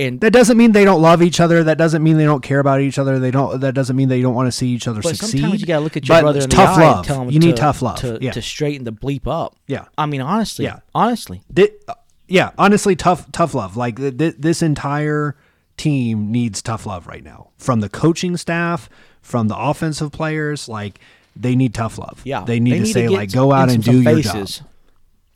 And 0.00 0.20
That 0.20 0.32
doesn't 0.32 0.56
mean 0.56 0.72
they 0.72 0.84
don't 0.84 1.02
love 1.02 1.22
each 1.22 1.40
other. 1.40 1.62
That 1.64 1.78
doesn't 1.78 2.02
mean 2.02 2.16
they 2.16 2.24
don't 2.24 2.42
care 2.42 2.58
about 2.60 2.80
each 2.80 2.98
other. 2.98 3.18
They 3.18 3.30
don't. 3.30 3.60
That 3.60 3.74
doesn't 3.74 3.94
mean 3.96 4.08
they 4.08 4.22
don't 4.22 4.34
want 4.34 4.46
to 4.48 4.52
see 4.52 4.68
each 4.68 4.88
other 4.88 5.00
but 5.02 5.16
succeed. 5.16 5.40
sometimes 5.40 5.60
you 5.60 5.66
gotta 5.66 5.84
look 5.84 5.96
at 5.96 6.08
your 6.08 6.16
But 6.16 6.22
brother 6.22 6.40
in 6.40 6.48
the 6.48 6.56
tough 6.56 6.78
eye 6.78 6.80
love. 6.86 6.96
and 6.98 7.06
tell 7.06 7.22
him 7.22 7.30
you 7.30 7.40
to, 7.40 7.46
need 7.46 7.56
tough 7.56 7.82
love. 7.82 7.98
to, 8.00 8.18
yeah. 8.20 8.32
to 8.32 8.42
straighten 8.42 8.84
the 8.84 8.92
bleep 8.92 9.26
up. 9.26 9.56
Yeah. 9.66 9.86
I 9.98 10.06
mean 10.06 10.20
honestly, 10.20 10.64
Yeah. 10.64 10.80
honestly, 10.94 11.42
Thi- 11.54 11.70
uh, 11.88 11.94
yeah, 12.28 12.50
honestly, 12.58 12.96
tough, 12.96 13.30
tough 13.32 13.54
love. 13.54 13.76
Like 13.76 13.96
th- 13.96 14.16
th- 14.16 14.34
this 14.38 14.62
entire 14.62 15.36
team 15.76 16.30
needs 16.32 16.62
tough 16.62 16.86
love 16.86 17.06
right 17.06 17.24
now 17.24 17.48
from 17.58 17.80
the 17.80 17.88
coaching 17.88 18.36
staff, 18.36 18.88
from 19.22 19.48
the 19.48 19.56
offensive 19.56 20.12
players. 20.12 20.68
Like 20.68 20.98
they 21.36 21.54
need 21.56 21.74
tough 21.74 21.98
love. 21.98 22.20
yeah, 22.24 22.44
they 22.44 22.60
need 22.60 22.78
to 22.80 22.86
say 22.86 23.02
get 23.02 23.10
like, 23.12 23.32
go 23.32 23.52
out 23.52 23.68
in 23.68 23.76
and 23.76 23.84
some 23.84 23.94
do 23.94 24.00
your 24.02 24.14
faces, 24.22 24.58
job. 24.58 24.66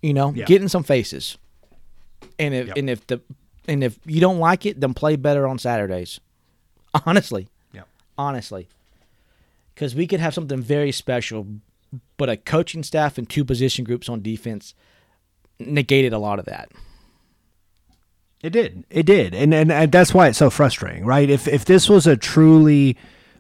You 0.03 0.15
know, 0.15 0.33
Yeah. 0.35 0.45
get 0.45 0.63
in 0.63 0.69
some 0.69 0.83
faces. 0.85 1.37
And 2.39 2.55
if 2.55 2.69
and 2.77 2.89
if 2.91 3.07
the 3.07 3.21
and 3.67 3.83
if 3.85 3.99
you 4.07 4.21
don't 4.21 4.39
like 4.39 4.67
it, 4.67 4.81
then 4.81 4.95
play 4.95 5.17
better 5.17 5.47
on 5.47 5.59
Saturdays. 5.59 6.21
Honestly, 7.07 7.49
Yeah. 7.73 7.83
honestly, 8.17 8.69
because 9.75 9.95
we 9.95 10.07
could 10.07 10.21
have 10.21 10.35
something 10.35 10.61
very 10.63 10.93
special, 10.93 11.47
but 12.17 12.29
a 12.29 12.37
coaching 12.37 12.83
staff 12.83 13.19
and 13.19 13.29
two 13.29 13.45
position 13.45 13.85
groups 13.85 14.09
on 14.09 14.23
defense 14.23 14.75
negated 15.59 16.13
a 16.13 16.19
lot 16.19 16.39
of 16.39 16.45
that. 16.45 16.71
It 18.43 18.51
did. 18.51 18.85
It 18.91 19.07
did, 19.07 19.35
and, 19.35 19.55
and 19.55 19.73
and 19.73 19.91
that's 19.91 20.13
why 20.13 20.29
it's 20.29 20.39
so 20.39 20.51
frustrating, 20.51 21.07
right? 21.07 21.31
If 21.31 21.49
if 21.49 21.65
this 21.65 21.89
was 21.89 22.07
a 22.07 22.17
truly 22.17 22.97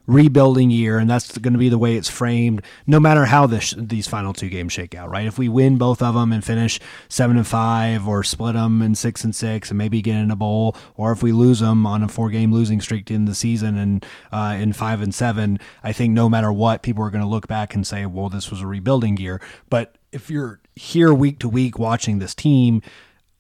rebuilding 0.06 0.70
year, 0.70 0.98
and 0.98 1.08
that's 1.08 1.36
going 1.38 1.52
to 1.52 1.58
be 1.58 1.68
the 1.68 1.78
way 1.78 1.96
it's 1.96 2.08
framed, 2.08 2.62
no 2.86 3.00
matter 3.00 3.24
how 3.24 3.46
this 3.46 3.74
these 3.76 4.06
final 4.06 4.32
two 4.32 4.48
games 4.48 4.72
shake 4.72 4.94
out, 4.94 5.10
right? 5.10 5.26
If 5.26 5.38
we 5.38 5.48
win 5.48 5.78
both 5.78 6.02
of 6.02 6.14
them 6.14 6.32
and 6.32 6.44
finish 6.44 6.80
seven 7.08 7.36
and 7.36 7.46
five, 7.46 8.06
or 8.06 8.22
split 8.22 8.54
them 8.54 8.82
in 8.82 8.94
six 8.94 9.24
and 9.24 9.34
six, 9.34 9.70
and 9.70 9.78
maybe 9.78 10.02
get 10.02 10.16
in 10.16 10.30
a 10.30 10.36
bowl, 10.36 10.76
or 10.96 11.12
if 11.12 11.22
we 11.22 11.32
lose 11.32 11.60
them 11.60 11.86
on 11.86 12.02
a 12.02 12.08
four 12.08 12.30
game 12.30 12.52
losing 12.52 12.80
streak 12.80 13.10
in 13.10 13.24
the 13.24 13.34
season 13.34 13.76
and 13.76 14.06
uh, 14.32 14.56
in 14.58 14.72
five 14.72 15.00
and 15.00 15.14
seven, 15.14 15.58
I 15.82 15.92
think 15.92 16.12
no 16.12 16.28
matter 16.28 16.52
what, 16.52 16.82
people 16.82 17.04
are 17.04 17.10
going 17.10 17.24
to 17.24 17.28
look 17.28 17.48
back 17.48 17.74
and 17.74 17.86
say, 17.86 18.06
well, 18.06 18.28
this 18.28 18.50
was 18.50 18.60
a 18.60 18.66
rebuilding 18.66 19.16
year. 19.16 19.40
But 19.70 19.96
if 20.12 20.30
you're 20.30 20.60
here 20.76 21.12
week 21.14 21.38
to 21.40 21.48
week 21.48 21.78
watching 21.78 22.18
this 22.18 22.34
team. 22.34 22.82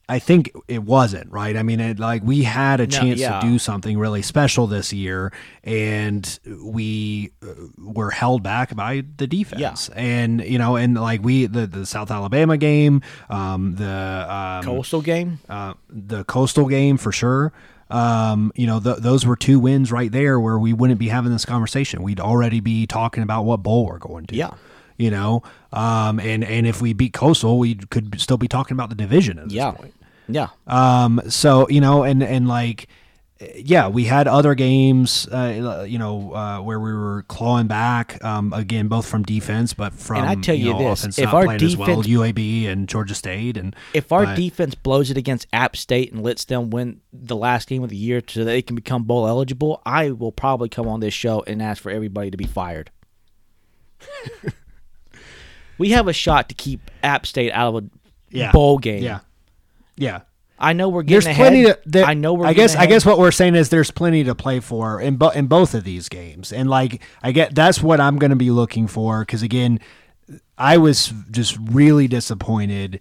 I 0.08 0.18
think 0.18 0.52
it 0.68 0.82
wasn't 0.82 1.32
right. 1.32 1.56
I 1.56 1.62
mean, 1.62 1.80
it, 1.80 1.98
like 1.98 2.22
we 2.22 2.42
had 2.42 2.80
a 2.80 2.86
chance 2.86 3.20
yeah. 3.20 3.40
to 3.40 3.46
do 3.46 3.58
something 3.58 3.96
really 3.96 4.20
special 4.20 4.66
this 4.66 4.92
year, 4.92 5.32
and 5.62 6.38
we 6.62 7.32
uh, 7.42 7.54
were 7.78 8.10
held 8.10 8.42
back 8.42 8.76
by 8.76 9.04
the 9.16 9.26
defense. 9.26 9.88
Yeah. 9.88 9.94
And 9.98 10.44
you 10.44 10.58
know, 10.58 10.76
and 10.76 10.94
like 10.94 11.22
we 11.22 11.46
the 11.46 11.66
the 11.66 11.86
South 11.86 12.10
Alabama 12.10 12.58
game, 12.58 13.02
um, 13.30 13.76
the 13.76 14.26
um, 14.34 14.64
Coastal 14.64 15.00
game. 15.00 15.38
uh, 15.48 15.74
the 15.88 16.24
coastal 16.24 16.66
game 16.66 16.98
for 16.98 17.12
sure. 17.12 17.52
Um, 17.90 18.52
you 18.56 18.66
know, 18.66 18.80
th- 18.80 18.98
those 18.98 19.24
were 19.24 19.36
two 19.36 19.58
wins 19.58 19.92
right 19.92 20.10
there 20.10 20.40
where 20.40 20.58
we 20.58 20.72
wouldn't 20.72 20.98
be 20.98 21.08
having 21.08 21.32
this 21.32 21.44
conversation. 21.44 22.02
We'd 22.02 22.20
already 22.20 22.60
be 22.60 22.86
talking 22.86 23.22
about 23.22 23.44
what 23.44 23.62
bowl 23.62 23.86
we're 23.86 23.98
going 23.98 24.26
to. 24.26 24.36
Yeah. 24.36 24.54
You 24.96 25.10
know, 25.10 25.42
um, 25.72 26.20
and 26.20 26.44
and 26.44 26.66
if 26.66 26.80
we 26.80 26.92
beat 26.92 27.12
Coastal, 27.12 27.58
we 27.58 27.74
could 27.74 28.20
still 28.20 28.36
be 28.38 28.46
talking 28.48 28.74
about 28.76 28.90
the 28.90 28.94
division 28.94 29.38
at 29.38 29.44
this 29.46 29.54
Yeah. 29.54 29.72
point. 29.72 29.94
Yeah. 30.28 30.48
Um, 30.66 31.20
so 31.28 31.68
you 31.68 31.80
know, 31.80 32.04
and 32.04 32.22
and 32.22 32.46
like 32.46 32.86
yeah, 33.56 33.88
we 33.88 34.04
had 34.04 34.28
other 34.28 34.54
games, 34.54 35.26
uh, 35.26 35.84
you 35.86 35.98
know, 35.98 36.32
uh, 36.32 36.60
where 36.62 36.78
we 36.78 36.92
were 36.94 37.24
clawing 37.26 37.66
back. 37.66 38.24
Um, 38.24 38.52
again, 38.52 38.86
both 38.86 39.06
from 39.06 39.24
defense, 39.24 39.74
but 39.74 39.92
from 39.92 40.22
I 40.24 40.36
tell 40.36 40.54
you 40.54 40.72
know, 40.72 40.94
this, 40.94 41.18
if 41.18 41.34
our 41.34 41.44
playing 41.44 41.62
as 41.62 41.76
well, 41.76 41.88
defense- 41.88 42.06
UAB 42.06 42.66
and 42.68 42.88
Georgia 42.88 43.14
State, 43.16 43.56
and 43.56 43.74
If 43.92 44.12
our 44.12 44.24
but- 44.26 44.36
defense 44.36 44.76
blows 44.76 45.10
it 45.10 45.16
against 45.16 45.48
App 45.52 45.76
State 45.76 46.12
and 46.12 46.22
lets 46.22 46.44
them 46.44 46.70
win 46.70 47.00
the 47.12 47.36
last 47.36 47.68
game 47.68 47.82
of 47.82 47.90
the 47.90 47.96
year 47.96 48.22
so 48.26 48.44
they 48.44 48.62
can 48.62 48.76
become 48.76 49.02
bowl 49.02 49.26
eligible, 49.26 49.82
I 49.84 50.12
will 50.12 50.32
probably 50.32 50.68
come 50.68 50.86
on 50.86 51.00
this 51.00 51.12
show 51.12 51.42
and 51.46 51.60
ask 51.60 51.82
for 51.82 51.90
everybody 51.90 52.30
to 52.30 52.36
be 52.36 52.46
fired. 52.46 52.90
we 55.78 55.90
have 55.90 56.08
a 56.08 56.12
shot 56.12 56.48
to 56.48 56.54
keep 56.54 56.90
App 57.02 57.26
State 57.26 57.52
out 57.52 57.74
of 57.74 57.84
a 57.84 57.88
yeah, 58.30 58.52
bowl 58.52 58.78
game. 58.78 59.02
yeah, 59.02 59.20
yeah. 59.96 60.20
I 60.58 60.72
know 60.72 60.88
we're 60.88 61.02
There's 61.02 61.24
getting 61.24 61.36
plenty. 61.36 61.64
ahead. 61.64 61.82
To, 61.82 61.88
there, 61.90 62.04
I 62.04 62.14
know 62.14 62.32
we're. 62.34 62.46
I 62.46 62.52
guess. 62.52 62.72
getting 62.74 62.86
I 62.88 62.90
guess 62.90 63.04
what 63.04 63.18
we're 63.18 63.32
saying 63.32 63.54
is 63.56 63.68
there's 63.68 63.90
plenty 63.90 64.24
to 64.24 64.34
play 64.34 64.60
for 64.60 65.00
in 65.00 65.16
bo- 65.16 65.30
in 65.30 65.46
both 65.46 65.74
of 65.74 65.84
these 65.84 66.08
games, 66.08 66.52
and 66.52 66.70
like 66.70 67.02
I 67.22 67.32
get 67.32 67.54
that's 67.54 67.82
what 67.82 68.00
I'm 68.00 68.18
going 68.18 68.30
to 68.30 68.36
be 68.36 68.50
looking 68.50 68.86
for 68.86 69.20
because 69.20 69.42
again, 69.42 69.80
I 70.56 70.78
was 70.78 71.12
just 71.30 71.58
really 71.60 72.06
disappointed 72.08 73.00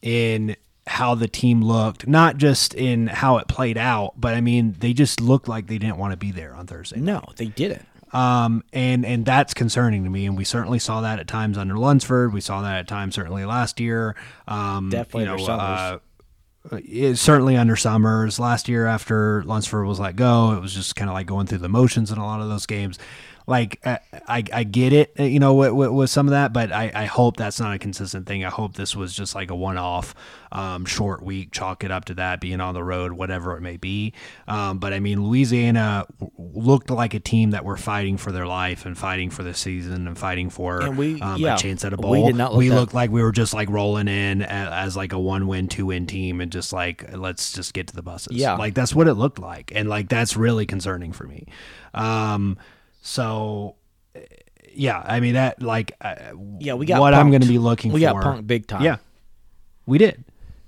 in 0.00 0.56
how 0.86 1.14
the 1.14 1.28
team 1.28 1.62
looked, 1.62 2.06
not 2.08 2.38
just 2.38 2.72
in 2.72 3.08
how 3.08 3.36
it 3.36 3.46
played 3.48 3.76
out, 3.76 4.14
but 4.16 4.34
I 4.34 4.40
mean 4.40 4.74
they 4.78 4.94
just 4.94 5.20
looked 5.20 5.46
like 5.46 5.66
they 5.66 5.78
didn't 5.78 5.98
want 5.98 6.12
to 6.12 6.16
be 6.16 6.30
there 6.32 6.54
on 6.54 6.66
Thursday. 6.66 6.98
No, 6.98 7.22
they 7.36 7.46
didn't. 7.46 7.84
Um, 8.12 8.64
and 8.72 9.04
and 9.04 9.24
that's 9.24 9.54
concerning 9.54 10.04
to 10.04 10.10
me, 10.10 10.26
and 10.26 10.36
we 10.36 10.44
certainly 10.44 10.78
saw 10.78 11.02
that 11.02 11.18
at 11.18 11.28
times 11.28 11.58
under 11.58 11.76
Lunsford. 11.76 12.32
We 12.32 12.40
saw 12.40 12.62
that 12.62 12.78
at 12.78 12.88
times 12.88 13.14
certainly 13.14 13.44
last 13.44 13.80
year. 13.80 14.16
Um, 14.46 14.90
Definitely 14.90 15.24
you 15.24 15.30
under 15.30 15.42
know, 15.42 15.46
Summers. 15.46 16.00
uh, 16.72 16.76
it, 16.86 17.16
certainly 17.16 17.56
under 17.56 17.76
Summers. 17.76 18.38
Last 18.38 18.68
year 18.68 18.86
after 18.86 19.42
Lunsford 19.44 19.86
was 19.86 20.00
let 20.00 20.16
go, 20.16 20.52
it 20.52 20.60
was 20.60 20.74
just 20.74 20.96
kind 20.96 21.08
of 21.10 21.14
like 21.14 21.26
going 21.26 21.46
through 21.46 21.58
the 21.58 21.68
motions 21.68 22.10
in 22.10 22.18
a 22.18 22.24
lot 22.24 22.40
of 22.40 22.48
those 22.48 22.66
games. 22.66 22.98
Like 23.48 23.80
I, 23.86 23.98
I, 24.28 24.44
I 24.52 24.64
get 24.64 24.92
it, 24.92 25.14
uh, 25.18 25.22
you 25.22 25.40
know, 25.40 25.54
with, 25.54 25.72
with, 25.72 25.90
with 25.90 26.10
some 26.10 26.26
of 26.26 26.32
that, 26.32 26.52
but 26.52 26.70
I, 26.70 26.92
I 26.94 27.04
hope 27.06 27.38
that's 27.38 27.58
not 27.58 27.74
a 27.74 27.78
consistent 27.78 28.26
thing. 28.26 28.44
I 28.44 28.50
hope 28.50 28.74
this 28.74 28.94
was 28.94 29.14
just 29.14 29.34
like 29.34 29.50
a 29.50 29.56
one-off, 29.56 30.14
um, 30.52 30.84
short 30.84 31.22
week. 31.22 31.50
Chalk 31.50 31.82
it 31.82 31.90
up 31.90 32.04
to 32.06 32.14
that 32.14 32.42
being 32.42 32.60
on 32.60 32.74
the 32.74 32.84
road, 32.84 33.12
whatever 33.12 33.56
it 33.56 33.62
may 33.62 33.78
be. 33.78 34.12
Um, 34.46 34.78
but 34.78 34.92
I 34.92 35.00
mean, 35.00 35.24
Louisiana 35.24 36.04
looked 36.36 36.90
like 36.90 37.14
a 37.14 37.20
team 37.20 37.52
that 37.52 37.64
were 37.64 37.78
fighting 37.78 38.18
for 38.18 38.32
their 38.32 38.46
life 38.46 38.84
and 38.84 38.96
fighting 38.98 39.30
for 39.30 39.42
the 39.42 39.54
season 39.54 40.06
and 40.06 40.18
fighting 40.18 40.50
for 40.50 40.82
And 40.82 40.98
we- 40.98 41.18
um, 41.22 41.40
yeah, 41.40 41.54
a 41.54 41.58
chance 41.58 41.86
at 41.86 41.94
a 41.94 41.96
bowl. 41.96 42.10
we 42.10 42.22
did 42.24 42.36
not 42.36 42.52
look 42.52 42.58
we 42.58 42.68
looked 42.70 42.92
like 42.92 43.10
we 43.10 43.22
were 43.22 43.32
just 43.32 43.54
like 43.54 43.70
rolling 43.70 44.08
in 44.08 44.42
as, 44.42 44.88
as 44.88 44.96
like 44.96 45.14
a 45.14 45.18
one-win, 45.18 45.68
two-win 45.68 46.06
team, 46.06 46.42
and 46.42 46.52
just 46.52 46.70
like 46.74 47.16
let's 47.16 47.52
just 47.52 47.72
get 47.72 47.86
to 47.86 47.94
the 47.96 48.02
buses. 48.02 48.36
Yeah. 48.36 48.56
like 48.56 48.74
that's 48.74 48.94
what 48.94 49.08
it 49.08 49.14
looked 49.14 49.38
like, 49.38 49.72
and 49.74 49.88
like 49.88 50.10
that's 50.10 50.36
really 50.36 50.66
concerning 50.66 51.12
for 51.12 51.24
me. 51.26 51.46
Um, 51.94 52.58
so 53.08 53.74
yeah, 54.74 55.02
I 55.04 55.20
mean 55.20 55.34
that 55.34 55.62
like 55.62 55.92
uh, 56.00 56.14
Yeah, 56.60 56.74
we 56.74 56.86
got 56.86 57.00
what 57.00 57.14
I'm 57.14 57.30
going 57.30 57.42
to 57.42 57.48
be 57.48 57.58
looking 57.58 57.90
We 57.92 58.04
for. 58.04 58.14
We 58.14 58.20
got 58.20 58.24
punked 58.24 58.46
big 58.46 58.66
time. 58.66 58.82
Yeah, 58.82 58.96
we 59.86 59.98
did, 59.98 60.24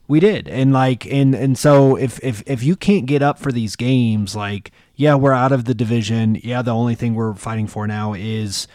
we 0.08 0.20
did, 0.20 0.48
and 0.48 0.72
like 0.72 1.06
and 1.06 1.34
and 1.34 1.56
so 1.58 1.96
if 1.96 2.18
if 2.24 2.42
if 2.46 2.62
you 2.62 2.76
can't 2.76 3.06
get 3.06 3.22
up 3.22 3.38
for 3.38 3.52
these 3.52 3.76
games, 3.76 4.34
like 4.34 4.72
yeah, 4.96 5.14
we're 5.14 5.32
out 5.34 5.52
of 5.52 5.66
the 5.66 5.74
division. 5.74 6.36
Yeah, 6.42 6.62
the 6.62 6.74
only 6.74 6.94
thing 6.94 7.14
we're 7.14 7.34
fighting 7.34 7.66
for 7.66 7.86
now 7.86 8.14
is. 8.14 8.66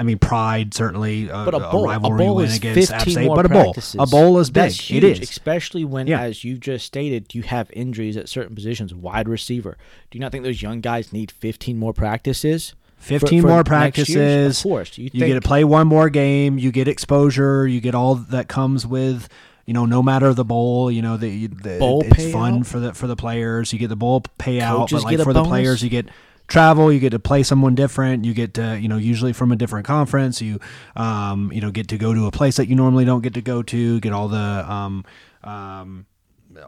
I 0.00 0.04
mean, 0.04 0.20
pride 0.20 0.74
certainly. 0.74 1.28
Uh, 1.28 1.44
But 1.44 1.54
a 1.54 1.58
bowl, 1.58 1.86
a 1.86 1.94
rivalry 1.94 2.18
bowl 2.18 2.36
win 2.36 2.44
is 2.46 2.56
against 2.58 2.92
App 2.92 2.98
15 3.00 3.12
State, 3.14 3.26
more 3.26 3.34
but 3.34 3.46
a 3.46 3.48
bowl, 3.48 3.64
practices. 3.72 3.96
a 3.98 4.06
bowl 4.06 4.38
is 4.38 4.48
big. 4.48 4.70
Huge, 4.70 5.02
it 5.02 5.10
is. 5.10 5.28
especially 5.28 5.84
when, 5.84 6.06
Yeah. 6.06 6.20
as 6.20 6.44
you 6.44 6.56
just 6.56 6.86
stated, 6.86 7.34
you 7.34 7.42
have 7.42 7.68
injuries 7.72 8.16
at 8.16 8.28
certain 8.28 8.54
positions. 8.54 8.94
Wide 8.94 9.28
receiver. 9.28 9.76
Do 10.08 10.16
you 10.16 10.20
not 10.20 10.30
think 10.30 10.44
those 10.44 10.62
young 10.62 10.80
guys 10.80 11.12
need 11.12 11.32
15 11.32 11.76
more 11.78 11.92
practices? 11.92 12.74
For- 12.98 13.18
15 13.20 13.42
for 13.42 13.48
more 13.48 13.56
next 13.58 13.68
year? 13.68 13.78
practices. 13.78 14.58
Of 14.58 14.62
course, 14.62 14.98
you, 14.98 15.10
you 15.12 15.26
get 15.26 15.34
to 15.34 15.40
play 15.40 15.64
one 15.64 15.86
more 15.86 16.10
game. 16.10 16.58
You 16.58 16.70
get 16.72 16.88
exposure. 16.88 17.66
You 17.66 17.80
get 17.80 17.94
all 17.94 18.16
that 18.16 18.48
comes 18.48 18.86
with, 18.86 19.28
you 19.66 19.74
know, 19.74 19.86
no 19.86 20.02
matter 20.02 20.34
the 20.34 20.44
bowl. 20.44 20.90
You 20.90 21.02
know, 21.02 21.16
the, 21.16 21.46
the 21.46 21.78
Bowl 21.78 22.02
it's 22.04 22.32
fun 22.32 22.64
for 22.64 22.80
the 22.80 22.94
for 22.94 23.06
the 23.06 23.16
players. 23.16 23.72
You 23.72 23.78
get 23.78 23.88
the 23.88 23.96
bowl 23.96 24.22
payout, 24.38 24.76
Coaches 24.76 25.04
but 25.04 25.12
like 25.12 25.24
for 25.24 25.32
the 25.32 25.44
players, 25.44 25.82
you 25.82 25.90
get 25.90 26.08
travel. 26.48 26.92
You 26.92 26.98
get 26.98 27.10
to 27.10 27.18
play 27.18 27.42
someone 27.42 27.74
different. 27.74 28.24
You 28.24 28.34
get 28.34 28.54
to, 28.54 28.78
you 28.80 28.88
know, 28.88 28.96
usually 28.96 29.32
from 29.32 29.52
a 29.52 29.56
different 29.56 29.86
conference. 29.86 30.40
You, 30.40 30.58
um, 30.96 31.52
you 31.52 31.60
know, 31.60 31.70
get 31.70 31.88
to 31.88 31.98
go 31.98 32.14
to 32.14 32.26
a 32.26 32.30
place 32.30 32.56
that 32.56 32.68
you 32.68 32.74
normally 32.74 33.04
don't 33.04 33.22
get 33.22 33.34
to 33.34 33.42
go 33.42 33.62
to. 33.62 34.00
Get 34.00 34.12
all 34.12 34.28
the, 34.28 34.38
um, 34.38 35.04
um, 35.44 36.06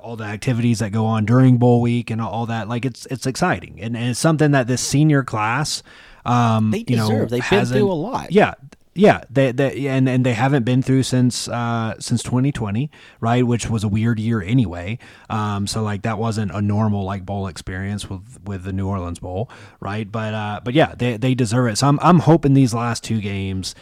all 0.02 0.16
the 0.16 0.24
activities 0.24 0.78
that 0.78 0.92
go 0.92 1.06
on 1.06 1.24
during 1.24 1.56
bowl 1.56 1.80
week 1.80 2.10
and 2.10 2.20
all 2.20 2.46
that. 2.46 2.68
Like 2.68 2.84
it's 2.84 3.06
it's 3.06 3.26
exciting 3.26 3.80
and, 3.80 3.96
and 3.96 4.10
it's 4.10 4.20
something 4.20 4.52
that 4.52 4.66
this 4.66 4.82
senior 4.82 5.24
class, 5.24 5.82
um, 6.24 6.70
They 6.70 6.84
you 6.86 6.96
know, 6.96 7.08
deserve. 7.08 7.30
They've 7.30 7.50
been 7.50 7.66
through 7.66 7.90
a 7.90 7.94
lot. 7.94 8.32
Yeah, 8.32 8.54
yeah. 8.94 9.22
They, 9.30 9.52
they 9.52 9.86
and 9.86 10.08
and 10.08 10.24
they 10.24 10.34
haven't 10.34 10.64
been 10.64 10.82
through 10.82 11.04
since 11.04 11.48
uh 11.48 11.94
since 11.98 12.22
2020, 12.22 12.90
right? 13.20 13.46
Which 13.46 13.68
was 13.68 13.84
a 13.84 13.88
weird 13.88 14.18
year 14.18 14.42
anyway. 14.42 14.98
Um, 15.28 15.66
so 15.66 15.82
like 15.82 16.02
that 16.02 16.18
wasn't 16.18 16.52
a 16.52 16.60
normal 16.60 17.04
like 17.04 17.24
bowl 17.24 17.46
experience 17.46 18.08
with 18.08 18.40
with 18.44 18.64
the 18.64 18.72
New 18.72 18.88
Orleans 18.88 19.18
Bowl, 19.18 19.50
right? 19.80 20.10
But 20.10 20.34
uh, 20.34 20.60
but 20.64 20.74
yeah, 20.74 20.94
they 20.96 21.16
they 21.16 21.34
deserve 21.34 21.68
it. 21.72 21.76
So 21.76 21.88
I'm 21.88 21.98
I'm 22.00 22.20
hoping 22.20 22.54
these 22.54 22.74
last 22.74 23.04
two 23.04 23.20
games 23.20 23.74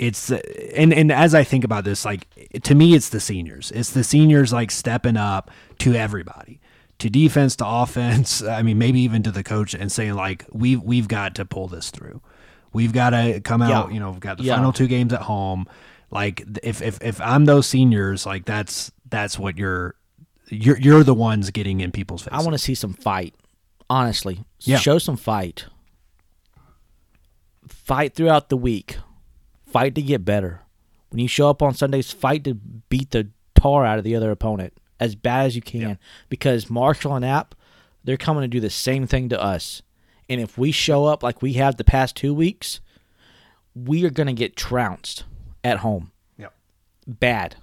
it's 0.00 0.30
and 0.30 0.94
and 0.94 1.12
as 1.12 1.34
I 1.34 1.44
think 1.44 1.62
about 1.62 1.84
this, 1.84 2.06
like 2.06 2.26
to 2.62 2.74
me, 2.74 2.94
it's 2.94 3.10
the 3.10 3.20
seniors. 3.20 3.70
It's 3.72 3.90
the 3.90 4.02
seniors 4.02 4.50
like 4.50 4.70
stepping 4.70 5.18
up 5.18 5.50
to 5.80 5.94
everybody, 5.94 6.58
to 7.00 7.10
defense, 7.10 7.56
to 7.56 7.66
offense. 7.66 8.42
I 8.42 8.62
mean, 8.62 8.78
maybe 8.78 9.00
even 9.00 9.22
to 9.24 9.30
the 9.30 9.42
coach 9.42 9.74
and 9.74 9.90
saying 9.92 10.14
like, 10.14 10.44
we 10.52 10.72
have 10.72 10.82
we've 10.82 11.08
got 11.08 11.34
to 11.36 11.44
pull 11.44 11.68
this 11.68 11.90
through. 11.90 12.22
We've 12.72 12.92
got 12.92 13.10
to 13.10 13.40
come 13.40 13.62
out. 13.62 13.88
Yeah. 13.88 13.94
You 13.94 14.00
know, 14.00 14.10
we've 14.12 14.20
got 14.20 14.38
the 14.38 14.44
Yeah. 14.44 14.54
final 14.56 14.72
two 14.72 14.86
games 14.86 15.12
at 15.12 15.22
home. 15.22 15.66
Like 16.10 16.44
if 16.62 16.80
if 16.82 16.98
if 17.02 17.20
I'm 17.20 17.44
those 17.44 17.66
seniors, 17.66 18.24
like 18.26 18.44
that's 18.44 18.90
that's 19.08 19.38
what 19.38 19.58
you're. 19.58 19.94
You're, 20.52 20.78
you're 20.78 21.04
the 21.04 21.14
ones 21.14 21.48
getting 21.50 21.80
in 21.80 21.92
people's 21.92 22.22
faces. 22.22 22.36
I 22.36 22.42
want 22.42 22.54
to 22.54 22.58
see 22.58 22.74
some 22.74 22.92
fight. 22.92 23.36
Honestly, 23.88 24.42
Yeah. 24.62 24.78
show 24.78 24.98
some 24.98 25.16
fight. 25.16 25.66
Fight 27.68 28.14
throughout 28.14 28.48
the 28.48 28.56
week. 28.56 28.96
Fight 29.64 29.94
to 29.94 30.02
get 30.02 30.24
better. 30.24 30.62
When 31.10 31.20
you 31.20 31.28
show 31.28 31.50
up 31.50 31.62
on 31.62 31.74
Sundays, 31.74 32.10
fight 32.10 32.42
to 32.44 32.54
beat 32.54 33.12
the 33.12 33.28
tar 33.54 33.84
out 33.84 33.98
of 33.98 34.04
the 34.04 34.16
other 34.16 34.30
opponent 34.32 34.72
as 35.00 35.14
bad 35.14 35.46
as 35.46 35.56
you 35.56 35.62
can. 35.62 35.98
Because 36.28 36.70
Marshall 36.70 37.16
and 37.16 37.24
App, 37.24 37.54
they're 38.04 38.16
coming 38.16 38.42
to 38.42 38.48
do 38.48 38.60
the 38.60 38.70
same 38.70 39.06
thing 39.06 39.28
to 39.30 39.42
us. 39.42 39.82
And 40.28 40.40
if 40.40 40.56
we 40.56 40.70
show 40.70 41.06
up 41.06 41.22
like 41.22 41.42
we 41.42 41.54
have 41.54 41.76
the 41.76 41.84
past 41.84 42.14
two 42.14 42.32
weeks, 42.32 42.80
we 43.74 44.04
are 44.04 44.10
going 44.10 44.28
to 44.28 44.32
get 44.32 44.54
trounced 44.54 45.24
at 45.64 45.78
home. 45.78 46.12
Yep. 46.38 46.54
Bad. 47.06 47.56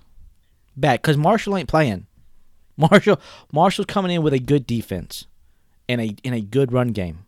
Bad. 0.76 1.02
Because 1.02 1.18
Marshall 1.18 1.56
ain't 1.56 1.70
playing. 1.70 2.08
Marshall 2.78 3.20
Marshall's 3.52 3.88
coming 3.88 4.12
in 4.12 4.22
with 4.22 4.34
a 4.34 4.40
good 4.40 4.68
defense 4.68 5.26
and 5.90 6.02
a 6.02 6.16
in 6.24 6.34
a 6.34 6.42
good 6.42 6.72
run 6.72 6.90
game. 6.90 7.26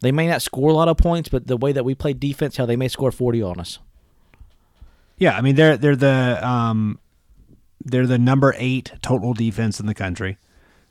They 0.00 0.10
may 0.10 0.26
not 0.26 0.42
score 0.42 0.68
a 0.68 0.74
lot 0.74 0.88
of 0.88 0.96
points, 0.96 1.28
but 1.28 1.46
the 1.46 1.56
way 1.56 1.70
that 1.70 1.84
we 1.84 1.94
play 1.94 2.12
defense, 2.12 2.56
how 2.56 2.66
they 2.66 2.74
may 2.74 2.88
score 2.88 3.12
forty 3.12 3.40
on 3.40 3.60
us. 3.60 3.78
Yeah, 5.16 5.36
I 5.36 5.42
mean 5.42 5.54
they're 5.54 5.76
they're 5.76 5.94
the 5.94 6.44
um 6.44 6.98
they're 7.84 8.06
the 8.06 8.18
number 8.18 8.54
eight 8.58 8.92
total 9.02 9.34
defense 9.34 9.80
in 9.80 9.86
the 9.86 9.94
country, 9.94 10.38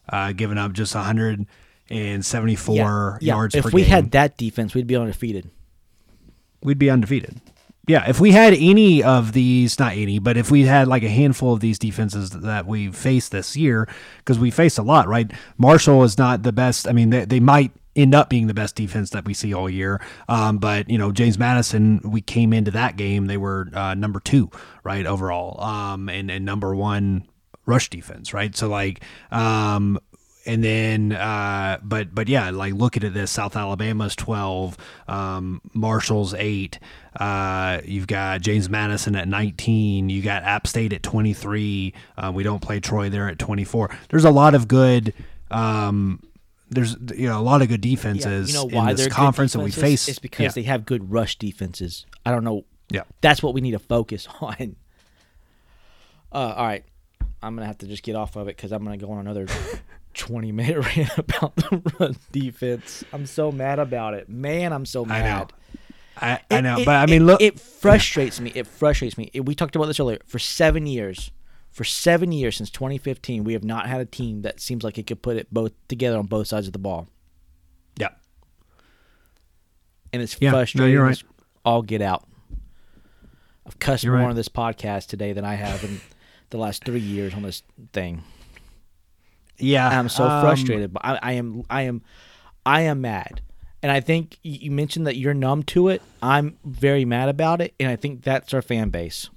uh, 0.10 0.32
giving 0.34 0.58
up 0.58 0.73
just 0.73 0.93
174 0.95 3.19
yards 3.21 3.56
If 3.56 3.73
we 3.73 3.82
game. 3.82 3.89
had 3.91 4.12
that 4.12 4.38
defense, 4.38 4.73
we'd 4.73 4.88
be 4.88 4.95
undefeated. 4.95 5.49
we'd 6.63 6.80
be 6.80 6.89
undefeated. 6.89 7.41
Yeah, 7.88 8.08
if 8.08 8.19
we 8.19 8.32
had 8.32 8.54
any 8.54 9.01
of 9.04 9.34
these, 9.34 9.80
not 9.80 9.93
any, 9.93 10.19
but 10.19 10.38
if 10.38 10.51
we 10.51 10.63
had 10.63 10.88
like 10.88 11.04
a 11.04 11.10
handful 11.10 11.54
of 11.54 11.60
these 11.62 11.80
defenses 11.80 12.30
that 12.30 12.67
we've 12.67 12.95
faced 12.95 13.32
this 13.32 13.58
year, 13.58 13.88
because 14.19 14.38
we 14.38 14.51
faced 14.51 14.77
a 14.77 14.84
lot, 14.84 15.08
right? 15.08 15.32
Marshall 15.58 16.04
is 16.04 16.17
not 16.17 16.43
the 16.43 16.51
best. 16.51 16.88
I 16.88 16.91
mean, 16.91 17.10
they, 17.10 17.25
they 17.25 17.39
might 17.39 17.71
end 17.95 18.15
up 18.15 18.30
being 18.30 18.47
the 18.47 18.54
best 18.54 18.75
defense 18.75 19.10
that 19.12 19.25
we 19.25 19.34
see 19.34 19.54
all 19.54 19.69
year. 19.69 20.01
Um, 20.30 20.58
but 20.58 20.89
you 20.89 20.97
know, 20.97 21.12
James 21.12 21.38
Madison, 21.38 22.01
we 22.04 22.21
came 22.21 22.54
into 22.54 22.71
that 22.71 22.97
game, 22.97 23.27
they 23.27 23.38
were 23.38 23.69
uh, 23.73 23.93
number 23.93 24.19
two, 24.19 24.49
right, 24.84 25.05
overall, 25.05 25.61
um, 25.63 26.09
and 26.09 26.32
and 26.32 26.45
number 26.45 26.76
one 26.76 27.28
rush 27.66 27.89
defense, 27.89 28.34
right? 28.34 28.55
So 28.55 28.68
like, 28.68 29.03
um, 29.32 29.99
and 30.45 30.63
then 30.63 31.11
uh 31.11 31.78
but 31.84 32.13
but 32.13 32.28
yeah 32.28 32.49
like 32.49 32.74
looking 32.74 33.03
at 33.03 33.13
this 33.13 33.30
south 33.30 33.55
alabama's 33.55 34.16
12 34.16 34.78
um 35.07 35.61
marshall's 35.74 36.34
8 36.34 36.80
uh 37.20 37.80
you've 37.86 38.07
got 38.07 38.41
james 38.41 38.70
madison 38.70 39.16
at 39.16 39.28
19 39.28 40.09
you 40.09 40.22
got 40.22 40.43
app 40.43 40.66
state 40.66 40.93
at 40.93 41.03
23 41.03 41.93
uh, 42.18 42.32
we 42.34 42.43
don't 42.43 42.61
play 42.61 42.80
troy 42.80 43.09
there 43.09 43.28
at 43.28 43.38
24 43.38 43.95
there's 44.09 44.26
a 44.26 44.32
lot 44.32 44.55
of 44.55 44.68
good 44.68 45.13
um 45.51 46.20
there's 46.72 46.95
you 47.15 47.28
know 47.28 47.39
a 47.39 47.43
lot 47.43 47.61
of 47.61 47.67
good 47.67 47.82
defenses 47.82 48.47
you 48.49 48.55
know 48.55 48.65
why 48.65 48.89
in 48.91 48.95
this 48.95 49.07
conference 49.07 49.53
that 49.53 49.59
we 49.59 49.69
face 49.72 50.07
It's 50.07 50.19
because 50.19 50.43
yeah. 50.43 50.49
they 50.51 50.63
have 50.63 50.86
good 50.86 51.11
rush 51.11 51.38
defenses. 51.38 52.05
I 52.26 52.32
don't 52.32 52.43
know. 52.43 52.65
yeah 52.89 53.03
That's 53.22 53.43
what 53.43 53.53
we 53.53 53.61
need 53.61 53.72
to 53.72 53.80
focus 53.80 54.28
on. 54.41 54.76
Uh, 56.34 56.53
all 56.57 56.65
right, 56.65 56.84
I'm 57.43 57.55
gonna 57.55 57.67
have 57.67 57.80
to 57.80 57.88
just 57.88 58.03
get 58.03 58.15
off 58.15 58.36
of 58.36 58.47
it 58.47 58.55
because 58.55 58.72
I'm 58.72 58.84
gonna 58.84 58.97
go 58.97 59.11
on 59.11 59.19
another 59.19 59.47
20 60.13 60.51
minute 60.51 60.78
rant 60.97 61.17
about 61.17 61.55
the 61.57 61.82
run 61.99 62.15
defense. 62.32 63.03
I'm 63.11 63.26
so 63.26 63.51
mad 63.51 63.80
about 63.80 64.13
it. 64.13 64.30
Man, 64.30 64.72
I'm 64.74 64.86
so 64.86 65.03
I 65.03 65.07
know. 65.07 65.24
mad. 65.24 65.53
I, 66.17 66.39
I 66.51 66.61
know, 66.61 66.80
it- 66.80 66.86
but 66.86 66.95
I 66.95 67.05
mean, 67.05 67.26
look, 67.26 67.41
It 67.41 67.59
frustrates 67.59 68.39
me. 68.39 68.51
It 68.55 68.67
frustrates 68.67 69.17
me. 69.17 69.30
It- 69.34 69.45
we 69.45 69.55
talked 69.55 69.76
about 69.76 69.88
this 69.88 69.99
earlier. 69.99 70.19
For 70.26 70.39
seven 70.39 70.86
years, 70.88 71.32
for 71.72 71.84
seven 71.84 72.32
years 72.32 72.57
since 72.57 72.69
2015, 72.69 73.43
we 73.43 73.53
have 73.53 73.63
not 73.63 73.88
had 73.88 74.01
a 74.01 74.05
team 74.05 74.41
that 74.43 74.59
seems 74.59 74.84
like 74.84 74.97
it 74.97 75.07
could 75.07 75.22
put 75.22 75.38
it 75.38 75.47
both 75.53 75.72
together 75.88 76.17
on 76.17 76.26
both 76.26 76.47
sides 76.47 76.67
of 76.67 76.74
the 76.74 76.80
ball, 76.80 77.07
yeah, 77.97 78.09
and 80.13 80.22
it's 80.22 80.36
Yeah, 80.39 80.51
no, 80.51 80.57
frustrating. 80.57 80.93
you're 80.93 81.03
right. 81.03 81.24
All 81.63 81.82
get 81.82 82.01
out. 82.01 82.28
I've 83.65 83.78
cussed 83.80 84.03
You're 84.03 84.13
more 84.13 84.24
right. 84.24 84.30
on 84.32 84.36
this 84.36 84.49
podcast 84.49 85.07
today 85.07 85.34
than 85.34 85.45
I 85.45 85.53
have 85.55 85.84
in 85.84 86.01
the 86.49 86.57
last 86.57 86.84
three 86.84 86.99
years 86.99 87.34
on 87.34 87.43
this 87.43 87.61
thing. 87.93 88.24
yeah. 89.59 89.88
I'm 89.88 90.09
so 90.09 90.24
um, 90.28 90.41
frustrated, 90.41 90.91
but 90.91 91.05
I, 91.05 91.19
I 91.22 91.32
am, 91.34 91.63
I 91.69 91.84
am, 91.84 92.01
I 92.65 92.82
am 92.82 93.01
mad. 93.01 93.41
And 93.84 93.91
I 93.91 93.99
think 93.99 94.38
you 94.43 94.69
mentioned 94.72 95.07
that 95.07 95.15
you're 95.17 95.34
numb 95.34 95.63
to 95.63 95.88
it. 95.89 96.01
I'm 96.22 96.57
very 96.65 97.05
mad 97.05 97.30
about 97.30 97.61
it, 97.61 97.74
and 97.80 97.89
I 97.89 97.95
think 97.95 98.24
that's 98.24 98.53
our 98.53 98.61
fan 98.61 98.89
base. 98.89 99.30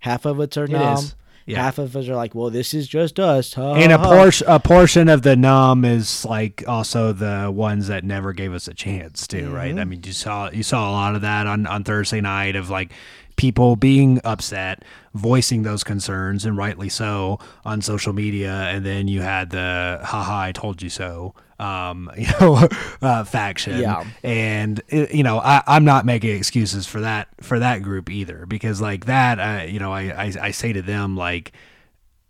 Half 0.00 0.24
of 0.24 0.40
it's 0.40 0.56
are 0.56 0.66
numb. 0.66 0.98
is. 0.98 1.14
Yeah. 1.46 1.62
Half 1.62 1.78
of 1.78 1.94
us 1.94 2.08
are 2.08 2.16
like, 2.16 2.34
"Well, 2.34 2.48
this 2.50 2.72
is 2.72 2.88
just 2.88 3.20
us." 3.20 3.52
Ha, 3.54 3.74
And 3.74 3.92
a 3.92 3.98
ha, 3.98 4.04
portion, 4.04 4.46
a 4.48 4.58
portion 4.58 5.08
of 5.10 5.22
the 5.22 5.36
numb 5.36 5.84
is 5.84 6.24
like 6.24 6.64
also 6.66 7.12
the 7.12 7.50
ones 7.54 7.88
that 7.88 8.02
never 8.02 8.32
gave 8.32 8.54
us 8.54 8.66
a 8.66 8.72
chance 8.74 9.26
too, 9.26 9.50
right? 9.50 9.70
Mm-hmm. 9.70 9.78
I 9.78 9.84
mean, 9.84 10.00
you 10.04 10.12
saw 10.12 10.50
you 10.50 10.62
saw 10.62 10.88
a 10.88 10.92
lot 10.92 11.14
of 11.14 11.20
that 11.20 11.46
on 11.46 11.66
on 11.66 11.84
Thursday 11.84 12.20
night 12.22 12.56
of 12.56 12.70
like 12.70 12.92
people 13.36 13.76
being 13.76 14.20
upset, 14.24 14.84
voicing 15.14 15.62
those 15.62 15.82
concerns, 15.84 16.44
and 16.44 16.56
rightly 16.56 16.88
so 16.88 17.38
on 17.64 17.80
social 17.80 18.12
media. 18.12 18.52
And 18.52 18.84
then 18.84 19.08
you 19.08 19.20
had 19.22 19.50
the 19.50 20.00
"haha, 20.02 20.40
I 20.42 20.52
told 20.52 20.82
you 20.82 20.90
so," 20.90 21.34
um, 21.58 22.10
you 22.18 22.26
know, 22.40 22.68
uh, 23.00 23.24
faction. 23.24 23.78
Yeah. 23.78 24.04
and 24.22 24.82
it- 24.88 25.14
you 25.14 25.22
know, 25.22 25.38
I, 25.38 25.62
I'm 25.66 25.84
not 25.84 26.04
making 26.04 26.36
excuses 26.36 26.86
for 26.86 27.00
that 27.00 27.28
for 27.40 27.58
that 27.60 27.82
group 27.82 28.10
either, 28.10 28.44
because 28.46 28.80
like 28.80 29.06
that, 29.06 29.38
uh, 29.38 29.64
you 29.64 29.78
know, 29.78 29.92
I, 29.92 30.02
I 30.26 30.32
I 30.42 30.50
say 30.50 30.72
to 30.72 30.82
them 30.82 31.16
like 31.16 31.52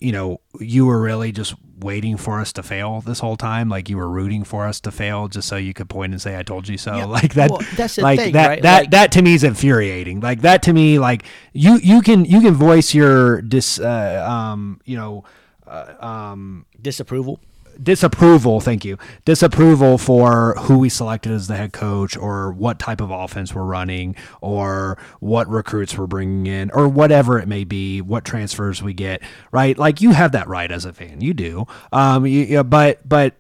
you 0.01 0.13
know, 0.13 0.41
you 0.61 0.85
were 0.85 1.01
really 1.01 1.33
just 1.33 1.55
waiting 1.79 2.17
for 2.17 2.41
us 2.41 2.53
to 2.55 2.63
fail 2.63 3.01
this 3.01 3.19
whole 3.21 3.37
time. 3.37 3.69
Like 3.69 3.89
you 3.89 3.97
were 3.97 4.09
rooting 4.09 4.45
for 4.45 4.67
us 4.67 4.81
to 4.81 4.91
fail 4.91 5.29
just 5.29 5.49
so 5.49 5.57
you 5.57 5.75
could 5.75 5.89
point 5.89 6.13
and 6.13 6.21
say, 6.23 6.39
"I 6.39 6.43
told 6.43 6.69
you 6.69 6.79
so." 6.79 6.95
Yeah, 6.97 7.05
Like 7.21 7.35
that. 7.35 7.51
well, 7.51 7.61
that's 7.77 7.97
the 7.97 8.03
like 8.03 8.19
thing, 8.19 8.33
that. 8.33 8.47
right? 8.49 8.63
That 8.63 8.81
Like- 8.83 8.91
that 8.93 9.13
to 9.13 9.23
me 9.23 9.35
is 9.35 9.45
infuriating. 9.45 10.21
Like 10.21 10.43
that 10.43 10.63
to 10.63 10.73
me, 10.73 10.99
like 10.99 11.25
you 11.53 11.79
you 11.83 12.01
can 12.03 12.25
you 12.25 12.41
can 12.41 12.55
voice 12.55 12.95
your 12.95 13.41
dis 13.43 13.79
uh, 13.81 14.25
um 14.29 14.81
you 14.85 14.97
know 14.97 15.25
uh, 15.67 15.95
um 16.01 16.67
disapproval. 16.81 17.41
Disapproval 17.83 18.61
thank 18.61 18.85
you 18.85 18.97
disapproval 19.25 19.99
for 19.99 20.55
who 20.61 20.79
we 20.79 20.89
selected 20.89 21.33
as 21.33 21.47
the 21.47 21.57
head 21.57 21.73
coach 21.73 22.17
or 22.17 22.53
what 22.53 22.79
type 22.79 23.01
of 23.01 23.11
offense 23.11 23.55
we're 23.55 23.65
running 23.65 24.15
or 24.41 24.99
what 25.21 25.49
recruits 25.49 25.97
we're 25.97 26.07
bringing 26.07 26.47
in 26.47 26.71
or 26.71 26.89
whatever 26.89 27.39
it 27.39 27.49
may 27.49 27.65
be 27.65 28.01
what 28.01 28.25
transfers 28.25 28.83
we 28.83 28.93
get 28.93 29.23
right 29.53 29.79
like 29.79 30.01
you 30.01 30.13
have 30.13 30.33
that 30.33 30.49
right 30.49 30.71
as 30.71 30.85
a 30.85 30.93
fan 30.93 31.21
you 31.21 31.35
do 31.35 31.67
um 31.93 32.27
you, 32.27 32.45
yeah, 32.45 32.63
but 32.63 33.07
but 33.09 33.37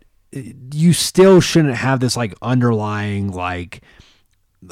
you 0.72 0.92
still 0.92 1.40
shouldn't 1.40 1.76
have 1.76 2.00
this 2.00 2.16
like 2.16 2.34
underlying 2.42 3.30
like 3.30 3.82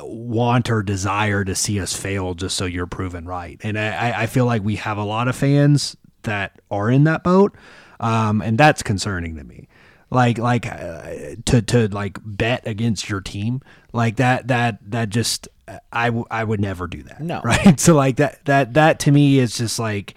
want 0.01 0.71
or 0.71 0.83
desire 0.83 1.45
to 1.45 1.55
see 1.55 1.81
us 1.81 1.95
fail 1.95 2.35
just 2.35 2.57
so 2.57 2.65
you're 2.65 2.87
proven 2.87 3.27
right. 3.27 3.61
And 3.63 3.79
I, 3.79 4.23
I 4.23 4.27
feel 4.27 4.47
like 4.47 4.63
we 4.63 4.77
have 4.77 4.99
a 4.99 5.05
lot 5.05 5.29
of 5.29 5.37
fans 5.37 5.97
that 6.23 6.61
are 6.71 6.91
in 6.91 7.05
that 7.05 7.23
boat, 7.23 7.55
um, 8.03 8.42
and 8.42 8.59
that's 8.59 8.82
concerning 8.82 9.36
to 9.36 9.44
me. 9.44 9.68
Like 10.11 10.36
like 10.36 10.66
uh, 10.66 11.36
to 11.46 11.62
to 11.62 11.88
like 11.88 12.18
bet 12.22 12.66
against 12.66 13.09
your 13.09 13.22
team 13.22 13.62
like 13.94 14.16
that 14.16 14.48
that 14.48 14.78
that 14.90 15.09
just 15.09 15.48
I, 15.90 16.07
w- 16.07 16.26
I 16.30 16.44
would 16.44 16.61
never 16.61 16.86
do 16.86 17.03
that. 17.05 17.20
No. 17.20 17.40
right. 17.42 17.80
So 17.80 17.94
like 17.94 18.16
that 18.16 18.44
that 18.44 18.74
that 18.74 18.98
to 19.00 19.11
me 19.11 19.38
is 19.38 19.57
just 19.57 19.78
like 19.78 20.14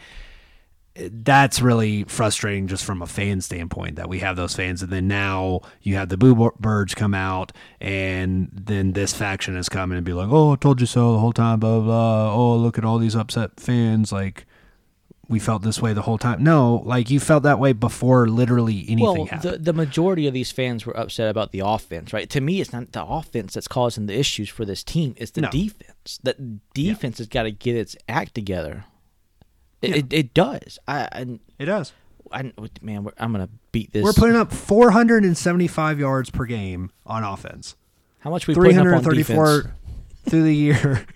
that's 0.97 1.61
really 1.61 2.05
frustrating 2.05 2.67
just 2.67 2.85
from 2.85 3.01
a 3.01 3.07
fan 3.07 3.41
standpoint 3.41 3.97
that 3.97 4.07
we 4.07 4.19
have 4.19 4.37
those 4.37 4.55
fans 4.55 4.81
and 4.81 4.91
then 4.91 5.09
now 5.09 5.59
you 5.81 5.95
have 5.95 6.07
the 6.07 6.15
boo 6.15 6.51
birds 6.57 6.95
come 6.95 7.13
out 7.13 7.51
and 7.81 8.49
then 8.53 8.93
this 8.93 9.13
faction 9.13 9.57
is 9.57 9.67
coming 9.67 9.97
and 9.97 10.05
be 10.05 10.13
like 10.13 10.29
oh 10.31 10.53
I 10.53 10.55
told 10.55 10.79
you 10.79 10.87
so 10.87 11.11
the 11.11 11.19
whole 11.19 11.33
time 11.33 11.59
blah 11.59 11.79
blah 11.79 11.85
blah 11.85 12.33
oh 12.33 12.55
look 12.55 12.77
at 12.77 12.85
all 12.85 12.97
these 12.97 13.15
upset 13.15 13.59
fans 13.59 14.13
like 14.13 14.45
we 15.27 15.39
felt 15.39 15.61
this 15.63 15.81
way 15.81 15.93
the 15.93 16.01
whole 16.03 16.17
time 16.17 16.43
no 16.43 16.81
like 16.85 17.09
you 17.09 17.19
felt 17.19 17.43
that 17.43 17.59
way 17.59 17.73
before 17.73 18.27
literally 18.27 18.85
anything 18.87 18.99
Well, 18.99 19.25
happened 19.25 19.53
the 19.53 19.57
the 19.57 19.73
majority 19.73 20.27
of 20.27 20.33
these 20.33 20.51
fans 20.51 20.85
were 20.85 20.95
upset 20.97 21.29
about 21.29 21.51
the 21.51 21.59
offense, 21.59 22.13
right? 22.13 22.29
To 22.29 22.41
me, 22.41 22.61
it's 22.61 22.71
not 22.73 22.91
the 22.91 23.03
offense 23.03 23.53
that's 23.53 23.67
causing 23.67 24.05
the 24.05 24.17
issues 24.17 24.49
for 24.49 24.65
this 24.65 24.83
team; 24.83 25.15
it's 25.17 25.31
the 25.31 25.41
No. 25.41 25.49
defense. 25.49 26.19
That 26.23 26.73
defense 26.73 27.17
has 27.17 27.27
got 27.27 27.43
to 27.43 27.51
get 27.51 27.75
its 27.75 27.95
act 28.07 28.35
together. 28.35 28.85
It, 29.81 29.95
it, 29.95 30.13
it 30.13 30.33
does. 30.33 30.79
I, 30.87 31.07
I, 31.11 31.39
it 31.59 31.65
does 31.65 31.93
I 32.31 32.51
man, 32.81 33.03
we're, 33.03 33.11
I'm 33.17 33.31
gonna 33.31 33.49
beat 33.71 33.93
this. 33.93 34.03
we're 34.03 34.13
putting 34.13 34.35
up 34.35 34.51
475 34.51 35.99
yards 35.99 36.29
per 36.29 36.45
game 36.45 36.91
on 37.05 37.23
offense 37.23 37.75
how 38.19 38.29
much 38.31 38.47
we 38.47 38.55
putting 38.55 38.77
up 38.77 38.87
on 38.87 39.03
334 39.03 39.45
defense? 39.61 39.75
Through 40.25 40.43
the 40.43 40.55
year. 40.55 41.05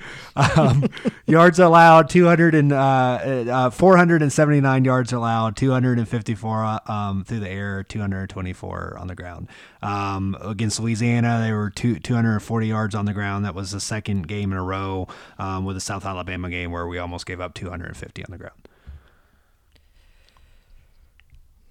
Um, 0.56 0.86
yards 1.26 1.60
allowed 1.60 2.10
200 2.10 2.56
and 2.56 2.72
uh, 2.72 2.78
uh, 2.78 3.70
479 3.72 4.86
yards 4.86 5.12
allowed, 5.12 5.58
254 5.58 6.64
uh, 6.64 6.80
um, 6.86 7.26
through 7.26 7.42
the 7.42 7.50
air, 7.50 7.84
224 7.84 8.96
on 8.98 9.08
the 9.08 9.16
ground. 9.16 9.50
Um, 9.82 10.38
against 10.40 10.80
Louisiana, 10.80 11.42
they 11.46 11.52
were 11.52 11.70
two, 11.70 12.00
240 12.00 12.68
yards 12.68 12.96
on 12.96 13.04
the 13.04 13.12
ground. 13.12 13.44
That 13.44 13.54
was 13.54 13.72
the 13.72 13.82
second 13.82 14.30
game 14.30 14.54
in 14.54 14.58
a 14.58 14.64
row 14.64 15.10
um, 15.38 15.66
with 15.66 15.76
the 15.76 15.82
South 15.82 16.06
Alabama 16.06 16.50
game 16.50 16.72
where 16.72 16.88
we 16.88 17.00
almost 17.00 17.26
gave 17.26 17.42
up 17.42 17.54
250 17.54 18.24
on 18.24 18.32
the 18.32 18.38
ground. 18.38 18.62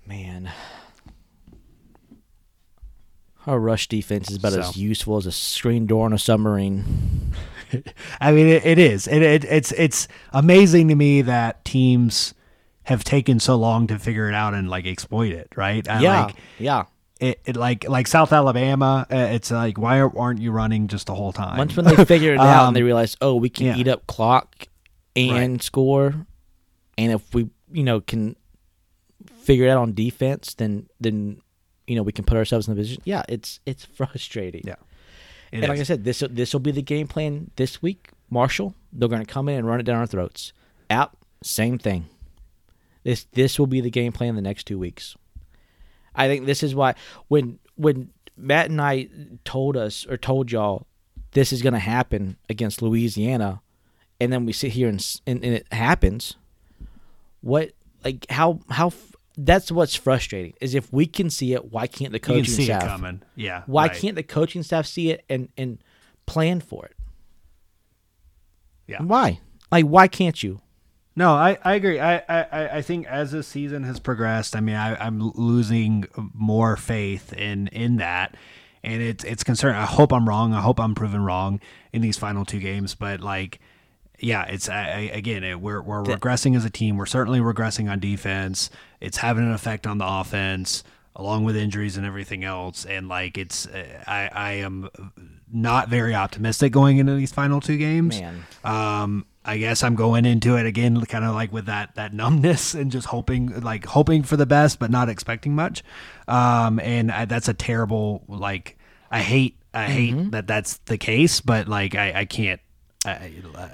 Man, 0.07 0.53
our 3.49 3.59
rush 3.59 3.89
defense 3.89 4.31
is 4.31 4.37
about 4.37 4.53
as 4.53 4.77
useful 4.77 5.17
as 5.17 5.27
a 5.27 5.33
screen 5.33 5.87
door 5.87 6.05
on 6.05 6.13
a 6.13 6.19
submarine. 6.19 7.33
I 8.21 8.33
mean, 8.33 8.47
it, 8.47 8.65
it 8.65 8.79
is. 8.79 9.07
It, 9.09 9.23
it, 9.23 9.45
it's 9.45 9.73
it's 9.73 10.09
amazing 10.33 10.89
to 10.89 10.95
me 10.95 11.23
that 11.23 11.65
teams 11.65 12.35
have 12.85 13.05
taken 13.05 13.39
so 13.41 13.57
long 13.57 13.87
to 13.89 13.99
figure 13.99 14.29
it 14.29 14.35
out 14.35 14.55
and 14.55 14.69
like 14.71 14.87
exploit 14.87 15.33
it. 15.33 15.49
Right? 15.57 15.87
I 15.89 16.01
yeah, 16.01 16.25
Like, 16.27 16.37
yeah. 16.59 16.85
it, 17.21 17.41
it 17.45 17.57
like 17.57 17.89
like 17.89 18.07
South 18.07 18.33
Alabama. 18.33 19.07
Uh, 19.11 19.17
it's 19.17 19.51
like 19.51 19.79
why 19.79 20.01
aren't 20.01 20.41
you 20.41 20.51
running 20.51 20.89
just 20.89 21.07
the 21.07 21.15
whole 21.15 21.33
time? 21.33 21.59
Once 21.59 21.77
when 21.77 21.85
they 21.87 22.05
figured 22.05 22.35
it 22.35 22.41
out 22.41 22.63
Um, 22.63 22.67
and 22.69 22.77
they 22.77 22.83
realized, 22.83 23.19
oh, 23.21 23.37
we 23.37 23.51
can 23.51 23.67
yeah. 23.67 23.77
eat 23.77 23.89
up 23.89 24.07
clock 24.07 24.67
and 25.17 25.53
Right. 25.53 25.63
score, 25.63 26.27
and 26.97 27.13
if 27.13 27.35
we, 27.35 27.49
you 27.73 27.83
know, 27.83 28.01
can 28.01 28.37
figure 29.43 29.67
it 29.67 29.71
out 29.71 29.79
on 29.79 29.95
defense, 29.95 30.55
then 30.55 30.89
then 31.01 31.41
you 31.89 31.97
know 31.97 32.03
we 32.05 32.13
can 32.13 32.25
put 32.25 32.37
ourselves 32.37 32.69
in 32.69 32.75
the 32.75 32.81
position. 32.81 33.03
Yeah, 33.05 33.23
it's 33.29 33.59
it's 33.67 33.85
frustrating. 33.85 34.63
yeah, 34.65 34.77
and 35.53 35.63
like 35.67 35.81
I 35.81 35.83
said, 35.85 36.05
this 36.05 36.23
this 36.31 36.53
will 36.53 36.61
be 36.61 36.71
the 36.71 36.83
game 36.83 37.09
plan 37.09 37.51
this 37.57 37.83
week. 37.83 38.11
Marshall, 38.31 38.75
they're 38.93 39.09
going 39.09 39.25
to 39.25 39.33
come 39.33 39.49
in 39.49 39.57
and 39.59 39.67
run 39.67 39.81
it 39.81 39.85
down 39.85 39.97
our 39.99 40.07
throats. 40.07 40.53
App, 40.91 41.17
same 41.43 41.79
thing. 41.79 42.07
This 43.05 43.27
this 43.33 43.59
will 43.59 43.67
be 43.67 43.81
the 43.81 43.91
game 43.91 44.13
plan 44.13 44.37
the 44.37 44.43
next 44.43 44.65
two 44.67 44.79
weeks. 44.79 45.17
I 46.15 46.29
think 46.29 46.47
this 46.47 46.63
is 46.63 46.75
why 46.75 46.95
when 47.29 47.59
when 47.77 48.11
Matt 48.37 48.71
and 48.71 48.81
I 48.81 49.09
told 49.45 49.77
us 49.77 50.07
or 50.07 50.17
told 50.17 50.53
y'all 50.53 50.87
this 51.33 51.53
is 51.53 51.63
going 51.63 51.73
to 51.75 51.79
happen 51.79 52.37
against 52.49 52.83
Louisiana, 52.83 53.63
and 54.21 54.33
then 54.33 54.45
we 54.47 54.53
sit 54.53 54.73
here 54.73 54.89
and, 54.89 54.99
s- 54.99 55.21
and 55.27 55.43
and 55.45 55.55
it 55.55 55.67
happens. 55.73 56.37
What 57.41 57.73
like 58.05 58.27
how 58.31 58.61
how 58.71 58.93
that's 59.39 59.71
what's 59.71 59.95
frustrating 59.95 60.55
is 60.61 60.75
if 60.75 60.93
we 60.93 61.07
can 61.07 61.31
see 61.31 61.55
it, 61.55 61.71
why 61.73 61.87
can't 61.87 62.13
the 62.13 62.19
coaching 62.19 62.45
can 62.45 62.53
see 62.53 62.65
staff? 62.65 62.83
it 62.83 62.87
coming. 62.87 63.23
Yeah. 63.37 63.63
Why 63.67 63.87
right. 63.87 63.97
can't 63.97 64.17
the 64.17 64.25
coaching 64.25 64.65
staff 64.65 64.87
see 64.87 65.11
it 65.11 65.25
and 65.29 65.49
and 65.57 65.79
plan 66.27 66.61
for 66.61 66.87
it? 66.87 66.97
Yeah. 68.89 69.03
Why? 69.03 69.41
Like 69.71 69.85
why 69.85 70.09
can't 70.09 70.43
you? 70.43 70.61
No, 71.15 71.33
I, 71.33 71.59
I 71.65 71.75
agree. 71.75 71.99
I, 71.99 72.19
I, 72.29 72.69
I 72.77 72.83
think 72.83 73.07
as 73.09 73.33
the 73.33 73.43
season 73.43 73.83
has 73.83 73.99
progressed, 73.99 74.55
I 74.55 74.61
mean, 74.61 74.77
I, 74.77 74.95
I'm 75.05 75.21
losing 75.21 76.07
more 76.33 76.77
faith 76.77 77.33
in 77.33 77.69
in 77.69 77.97
that, 77.97 78.37
and 78.83 79.03
it's 79.03 79.25
it's 79.25 79.45
concerning. 79.45 79.79
I 79.79 79.85
hope 79.85 80.13
I'm 80.13 80.29
wrong. 80.29 80.53
I 80.53 80.61
hope 80.61 80.81
I'm 80.81 80.95
proven 80.95 81.25
wrong 81.25 81.61
in 81.93 82.03
these 82.03 82.17
final 82.17 82.45
two 82.45 82.61
games. 82.61 82.95
But 82.95 83.21
like, 83.21 83.61
yeah, 84.19 84.45
it's 84.45 84.69
I, 84.69 85.11
again, 85.13 85.45
it, 85.45 85.61
we're 85.61 85.81
we're 85.83 86.03
regressing 86.03 86.57
as 86.57 86.65
a 86.65 86.71
team. 86.71 86.97
We're 86.97 87.07
certainly 87.07 87.41
regressing 87.41 87.91
on 87.91 88.01
defense. 88.01 88.71
It's 89.01 89.19
having 89.19 89.45
an 89.45 89.53
effect 89.53 89.87
on 89.87 89.99
the 89.99 90.07
offense, 90.07 90.83
along 91.17 91.45
with 91.45 91.57
injuries 91.57 91.97
and 91.97 92.05
everything 92.07 92.45
else. 92.45 92.85
And 92.85 93.09
like, 93.09 93.39
it's 93.39 93.67
uh, 93.67 94.03
I 94.07 94.29
I 94.33 94.53
am 94.55 94.89
not 95.53 95.89
very 95.89 96.15
optimistic 96.15 96.73
going 96.73 96.99
into 96.99 97.15
these 97.15 97.33
final 97.33 97.61
two 97.61 97.79
games. 97.79 98.21
Man. 98.21 98.45
Um, 98.65 99.25
I 99.45 99.57
guess 99.57 99.83
I'm 99.83 99.95
going 99.95 100.27
into 100.27 100.57
it 100.59 100.67
again, 100.67 101.01
kind 101.07 101.25
of 101.25 101.35
like 101.35 101.53
with 101.53 101.67
that 101.67 101.95
that 101.95 102.13
numbness 102.13 102.75
and 102.79 102.91
just 102.93 103.07
hoping, 103.07 103.61
like 103.61 103.87
hoping 103.87 104.23
for 104.23 104.37
the 104.37 104.45
best, 104.47 104.79
but 104.79 104.91
not 104.91 105.09
expecting 105.09 105.55
much. 105.55 105.83
Um, 106.27 106.79
and 106.81 107.11
I, 107.11 107.25
that's 107.25 107.49
a 107.49 107.55
terrible, 107.55 108.25
like, 108.29 108.77
I 109.11 109.21
hate, 109.21 109.57
I 109.73 109.85
hate 109.87 110.15
Mm-hmm. 110.15 110.31
that 110.31 110.47
that's 110.47 110.79
the 110.85 110.99
case, 110.99 111.41
but 111.41 111.67
like, 111.69 111.95
I, 111.95 112.13
I 112.21 112.25
can't. 112.27 112.61
I, 113.09 113.25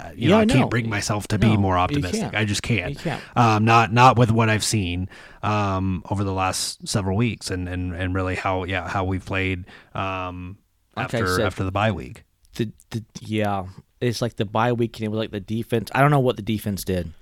I- 0.08 0.12
you 0.16 0.28
know, 0.28 0.36
Yeah, 0.36 0.42
I 0.42 0.46
can't 0.46 0.60
no. 0.60 0.68
bring 0.68 0.88
myself 0.88 1.26
to 1.28 1.38
No, 1.38 1.50
be 1.50 1.56
more 1.56 1.76
optimistic. 1.76 2.34
I 2.34 2.44
just 2.44 2.62
can't. 2.62 2.90
You 2.90 2.96
can't. 2.96 3.22
Um, 3.36 3.64
not 3.64 3.92
not 3.92 4.16
with 4.18 4.30
what 4.30 4.48
I've 4.48 4.64
seen 4.64 5.08
um, 5.42 6.02
over 6.10 6.24
the 6.24 6.32
last 6.32 6.86
several 6.88 7.16
weeks, 7.16 7.50
and, 7.50 7.68
and, 7.68 7.94
and 7.94 8.14
really 8.14 8.34
how 8.36 8.64
yeah 8.64 8.88
how 8.88 9.04
we've 9.04 9.24
played 9.24 9.64
um, 9.94 10.58
Like 10.96 11.04
after 11.14 11.42
after 11.42 11.64
the 11.64 11.72
bye 11.72 11.92
week. 11.92 12.24
the, 12.56 12.72
the 12.90 13.04
yeah, 13.20 13.64
it's 14.00 14.22
like 14.22 14.36
the 14.36 14.44
bye 14.44 14.72
week 14.72 14.96
and 14.98 15.04
it 15.06 15.08
was 15.10 15.18
like 15.18 15.30
the 15.30 15.40
defense. 15.40 15.90
I 15.94 16.00
don't 16.00 16.10
know 16.10 16.20
what 16.20 16.36
the 16.36 16.42
defense 16.42 16.84
did, 16.84 17.12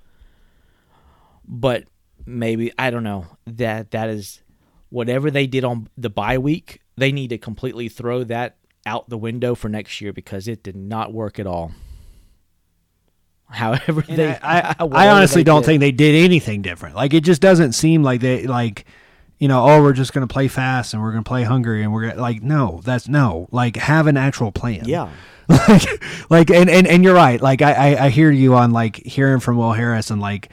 but 1.46 1.84
maybe 2.26 2.72
I 2.78 2.90
don't 2.90 3.04
know 3.04 3.26
that 3.46 3.90
that 3.92 4.08
is 4.08 4.40
whatever 4.90 5.30
they 5.30 5.46
did 5.46 5.64
on 5.64 5.88
the 5.96 6.10
bye 6.10 6.38
week. 6.38 6.80
They 6.96 7.12
need 7.12 7.28
to 7.28 7.38
completely 7.38 7.88
throw 7.88 8.24
that 8.24 8.56
out 8.84 9.08
the 9.08 9.16
window 9.18 9.54
for 9.54 9.68
next 9.68 10.00
year 10.00 10.12
because 10.12 10.46
it 10.48 10.62
did 10.62 10.76
not 10.76 11.12
work 11.12 11.38
at 11.38 11.46
all. 11.46 11.72
However, 13.52 14.04
And 14.08 14.18
they 14.18 14.36
I, 14.36 14.70
I, 14.70 14.74
I 14.80 15.08
honestly 15.16 15.44
don't 15.44 15.60
did. 15.62 15.66
think 15.66 15.80
they 15.80 15.92
did 15.92 16.14
anything 16.14 16.62
different. 16.62 16.96
Like 16.96 17.14
it 17.14 17.22
just 17.22 17.40
doesn't 17.42 17.72
seem 17.72 18.02
like 18.02 18.20
they 18.20 18.46
like, 18.46 18.84
you 19.38 19.48
know, 19.48 19.64
oh, 19.68 19.82
we're 19.82 19.92
just 19.92 20.12
gonna 20.12 20.26
play 20.26 20.48
fast 20.48 20.94
and 20.94 21.02
we're 21.02 21.10
gonna 21.10 21.22
play 21.22 21.42
hungry 21.42 21.82
and 21.82 21.92
we're 21.92 22.08
gonna 22.08 22.20
like 22.20 22.42
no, 22.42 22.80
that's 22.84 23.08
no. 23.08 23.48
Like 23.50 23.76
have 23.76 24.06
an 24.06 24.16
actual 24.16 24.52
plan. 24.52 24.84
Yeah. 24.86 25.10
like 25.48 26.04
like 26.30 26.50
and, 26.50 26.70
and 26.70 26.86
and 26.86 27.04
you're 27.04 27.14
right. 27.14 27.40
Like 27.40 27.62
I, 27.62 27.72
I 27.72 28.04
I 28.06 28.08
hear 28.10 28.30
you 28.30 28.54
on 28.54 28.70
like 28.70 28.96
hearing 28.96 29.40
from 29.40 29.56
Will 29.58 29.72
Harris 29.72 30.10
and 30.10 30.20
like 30.20 30.50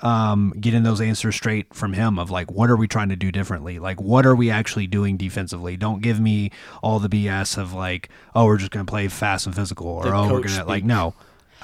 um 0.00 0.52
getting 0.60 0.82
those 0.82 1.00
answers 1.00 1.36
straight 1.36 1.72
from 1.72 1.92
him 1.92 2.18
of 2.18 2.28
like 2.30 2.50
what 2.50 2.68
are 2.68 2.76
we 2.76 2.88
trying 2.88 3.08
to 3.10 3.16
do 3.16 3.30
differently? 3.30 3.78
Like 3.78 4.00
what 4.00 4.26
are 4.26 4.34
we 4.34 4.50
actually 4.50 4.88
doing 4.88 5.16
defensively? 5.16 5.76
Don't 5.76 6.02
give 6.02 6.18
me 6.18 6.50
all 6.82 6.98
the 6.98 7.08
BS 7.08 7.56
of 7.56 7.72
like 7.72 8.08
oh 8.34 8.46
we're 8.46 8.58
just 8.58 8.72
gonna 8.72 8.84
play 8.84 9.06
fast 9.08 9.46
and 9.46 9.54
physical 9.54 9.86
or 9.86 10.02
The 10.04 10.12
oh 10.12 10.32
we're 10.32 10.40
gonna 10.42 10.64
like 10.64 10.84
no. 10.84 11.14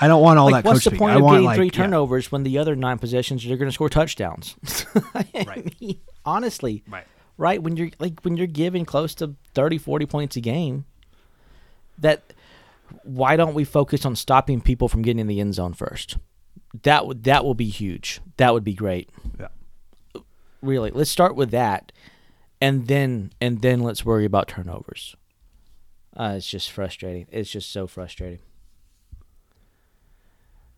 I 0.01 0.07
don't 0.09 0.23
want 0.23 0.39
all 0.39 0.51
Like, 0.51 0.65
that 0.65 0.71
what's 0.71 0.85
the 0.85 0.93
point 0.93 1.17
of 1.17 1.23
getting 1.29 1.45
like 1.45 1.57
three 1.57 1.67
yeah. 1.67 1.71
turnovers 1.73 2.31
when 2.31 2.43
the 2.45 2.59
other 2.59 2.77
nine 2.77 2.99
possessions 2.99 3.45
you're 3.45 3.59
going 3.59 3.69
to 3.69 3.75
score 3.75 3.89
touchdowns? 3.89 4.57
Right. 5.15 5.81
mean, 5.81 6.01
honestly, 6.25 6.83
Right. 6.89 7.07
right 7.37 7.63
when 7.63 7.77
you're 7.77 7.91
like 7.99 8.21
when 8.23 8.37
you're 8.37 8.47
giving 8.47 8.85
close 8.85 9.15
to 9.17 9.35
30 9.55 9.79
40 9.79 10.07
points 10.07 10.37
a 10.37 10.41
game 10.41 10.85
that 11.99 12.33
why 13.03 13.37
don't 13.37 13.55
we 13.55 13.65
focus 13.65 14.05
on 14.07 14.15
stopping 14.17 14.61
people 14.61 14.89
from 14.89 15.03
getting 15.03 15.19
in 15.21 15.27
the 15.27 15.41
end 15.41 15.55
zone 15.55 15.73
first 15.75 16.17
that 16.83 17.07
would 17.07 17.25
that 17.25 17.45
will 17.45 17.55
be 17.55 17.69
huge 17.69 18.21
that 18.37 18.53
would 18.55 18.65
be 18.65 18.75
great 18.75 19.11
Yeah. 19.39 19.49
really 20.63 20.91
let's 20.91 21.11
start 21.11 21.35
with 21.35 21.51
that 21.51 21.93
and 22.61 22.87
then 22.89 23.33
and 23.41 23.63
then 23.63 23.81
let's 23.81 24.05
worry 24.05 24.25
about 24.25 24.49
turnovers 24.49 25.17
uh, 26.17 26.35
it's 26.37 26.49
just 26.49 26.71
frustrating 26.71 27.27
it's 27.31 27.51
just 27.51 27.71
so 27.71 27.87
frustrating 27.87 28.41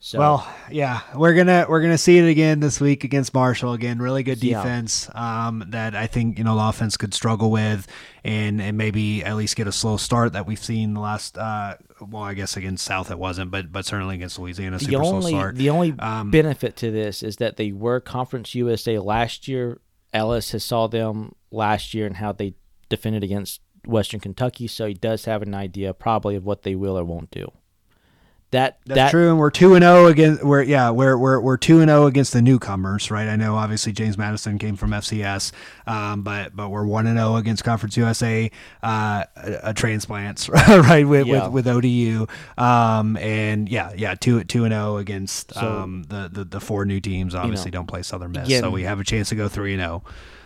so 0.03 0.19
Well, 0.19 0.55
yeah, 0.71 1.01
we're 1.15 1.35
gonna 1.35 1.67
we're 1.69 1.83
gonna 1.83 1.99
see 1.99 2.19
it 2.19 2.29
again 2.29 2.61
this 2.61 2.81
week 2.81 3.05
against 3.05 3.35
Marshall. 3.35 3.75
Again, 3.75 3.99
really 3.99 4.23
good 4.23 4.43
Yeah. 4.43 4.63
defense 4.63 5.09
um, 5.15 5.63
that 5.69 5.95
I 5.95 6.07
think 6.07 6.39
you 6.39 6.45
know 6.45 6.57
the 6.57 6.63
offense 6.65 6.97
could 6.97 7.13
struggle 7.15 7.51
with, 7.51 7.87
and 8.25 8.61
and 8.63 8.77
maybe 8.79 9.23
at 9.23 9.37
least 9.37 9.57
get 9.57 9.67
a 9.67 9.73
slow 9.73 9.97
start 9.99 10.33
that 10.33 10.47
we've 10.47 10.63
seen 10.63 10.95
the 10.95 11.01
last. 11.01 11.37
Uh, 11.37 11.77
well, 12.01 12.23
I 12.23 12.33
guess 12.35 12.57
against 12.57 12.85
South 12.85 13.11
it 13.11 13.19
wasn't, 13.19 13.51
but 13.51 13.71
but 13.71 13.85
certainly 13.85 14.15
against 14.15 14.39
Louisiana, 14.39 14.79
the 14.79 14.87
super 14.87 15.03
only 15.03 15.33
slow 15.33 15.39
start. 15.39 15.57
the 15.57 15.71
only 15.71 15.95
Um, 15.99 16.31
benefit 16.31 16.77
to 16.79 16.91
this 16.91 17.23
is 17.23 17.37
that 17.37 17.57
they 17.59 17.71
were 17.73 18.01
Conference 18.01 18.55
USA 18.55 18.99
last 18.99 19.47
year. 19.49 19.81
Ellis 20.13 20.51
has 20.53 20.65
saw 20.65 20.87
them 20.89 21.35
last 21.53 21.95
year 21.95 22.07
and 22.07 22.17
how 22.17 22.33
they 22.33 22.55
defended 22.89 23.23
against 23.23 23.61
Western 23.87 24.19
Kentucky, 24.19 24.67
so 24.67 24.87
he 24.87 24.95
does 24.95 25.27
have 25.27 25.43
an 25.43 25.55
idea 25.55 25.95
probably 25.95 26.35
of 26.37 26.45
what 26.45 26.63
they 26.63 26.75
will 26.75 26.99
or 26.99 27.05
won't 27.05 27.31
do. 27.31 27.53
That 28.53 28.79
That's 28.85 28.97
that 28.97 29.11
true, 29.13 29.29
and 29.31 29.39
we're 29.39 29.53
two 29.53 29.75
and 29.75 29.85
zero 29.85 30.07
against. 30.09 30.43
We're 30.43 30.63
yeah, 30.63 30.91
we're 30.91 31.17
we're 31.17 31.39
we're 31.39 31.57
two 31.57 31.79
and 31.81 31.89
zero 31.89 32.07
against 32.07 32.33
the 32.33 32.43
newcomers, 32.43 33.09
right? 33.09 33.29
I 33.29 33.37
know 33.37 33.55
obviously 33.55 33.93
James 33.93 34.19
Madison 34.19 34.59
came 34.59 34.75
from 34.75 34.91
FCS, 34.91 35.53
um, 35.87 36.23
but 36.23 36.57
but 36.57 36.69
we're 36.71 36.85
one 36.85 37.07
and 37.07 37.17
zero 37.17 37.37
against 37.37 37.63
Conference 37.63 37.97
USA, 37.97 38.51
uh, 38.83 39.23
a, 39.37 39.59
a 39.71 39.75
transplants, 39.75 40.49
right? 40.69 41.05
With, 41.07 41.29
Yeah. 41.29 41.47
with 41.47 41.67
with 41.67 41.69
ODU, 41.69 42.27
um, 42.59 43.17
and 43.19 43.69
yeah, 43.69 43.93
yeah, 43.97 44.17
two 44.17 44.43
two 44.43 44.65
and 44.65 44.73
zero 44.73 44.97
against 44.97 45.55
So- 45.55 45.61
um 45.83 46.03
the, 46.09 46.29
the 46.33 46.43
the 46.45 46.61
four 46.61 46.85
new 46.85 46.99
teams. 47.01 47.37
Obviously, 47.37 47.71
don't 47.71 47.87
play 47.87 48.03
Southern 48.03 48.33
Miss, 48.33 48.47
again- 48.47 48.63
so 48.65 48.71
we 48.71 48.83
have 48.83 48.99
a 48.99 49.05
chance 49.05 49.29
to 49.29 49.37
go 49.37 49.49
three 49.49 49.75
and 49.75 49.81
zero. 49.81 50.03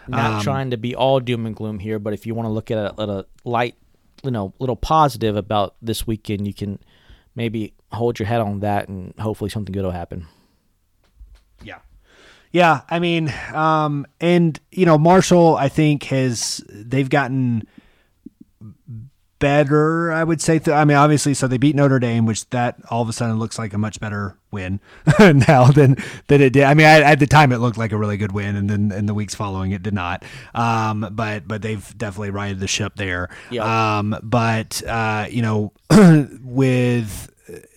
not 0.09 0.33
Um, 0.35 0.43
trying 0.43 0.71
to 0.73 0.77
be 0.77 0.95
all 0.95 1.21
doom 1.21 1.47
and 1.47 1.57
gloom 1.57 1.79
here, 1.79 1.99
but 1.99 2.13
if 2.13 2.27
you 2.27 2.35
want 2.35 2.47
to 2.47 2.53
look 2.53 2.71
at 2.71 2.77
a, 2.77 3.01
at 3.01 3.09
a 3.09 3.25
light, 3.45 3.77
you 4.23 4.31
know, 4.31 4.53
little 4.59 4.77
positive 4.77 5.37
about 5.37 5.75
this 5.81 6.07
weekend, 6.07 6.47
you 6.47 6.53
can 6.53 6.79
maybe 7.35 7.73
hold 7.95 8.19
your 8.19 8.27
head 8.27 8.41
on 8.41 8.61
that, 8.61 8.89
and 8.89 9.15
hopefully 9.19 9.51
something 9.51 9.73
good 9.73 9.85
will 9.85 9.91
happen. 9.91 10.27
Yeah. 11.63 11.79
Yeah, 12.53 12.83
I 12.89 12.99
mean, 12.99 13.33
um, 13.53 14.07
and 14.21 14.59
you 14.71 14.87
know, 14.87 14.97
Marshall, 14.99 15.57
I 15.57 15.69
think 15.69 16.05
has 16.05 16.63
they've 16.69 17.11
gotten 17.11 17.67
better. 19.45 20.13
I 20.13 20.25
would 20.25 20.41
say. 20.41 20.59
Th- 20.59 20.75
I 20.75 20.85
mean, 20.85 20.97
obviously, 20.97 21.35
so 21.35 21.47
they 21.47 21.59
beat 21.59 21.77
Notre 21.77 21.99
Dame, 21.99 22.27
which 22.27 22.49
that 22.51 22.77
all 22.91 23.03
of 23.03 23.09
a 23.09 23.13
sudden 23.13 23.39
looks 23.39 23.59
like 23.59 23.75
a 23.75 23.79
much 23.79 24.01
better 24.01 24.39
win 24.51 24.81
now 25.19 25.67
than 25.67 25.97
than 26.29 26.41
it 26.41 26.53
did. 26.53 26.63
I 26.63 26.75
mean, 26.75 26.87
I, 26.87 27.01
at 27.01 27.19
the 27.19 27.27
time 27.27 27.53
it 27.53 27.59
looked 27.59 27.77
like 27.77 27.93
a 27.93 27.99
really 27.99 28.17
good 28.17 28.33
win, 28.33 28.57
and 28.57 28.71
then 28.71 28.93
in 28.93 29.07
the 29.07 29.15
weeks 29.15 29.35
following 29.35 29.73
it 29.73 29.83
did 29.83 29.95
not. 29.95 30.25
Um, 30.55 31.09
but 31.13 31.47
but 31.47 31.61
they've 31.61 31.99
definitely 31.99 32.31
righted 32.31 32.61
the 32.61 32.69
ship 32.69 32.95
there. 32.97 33.29
Yeah. 33.51 33.99
Um, 33.99 34.17
but 34.23 34.83
uh, 34.87 35.27
you 35.29 35.43
know, 35.43 35.73
with 36.43 37.31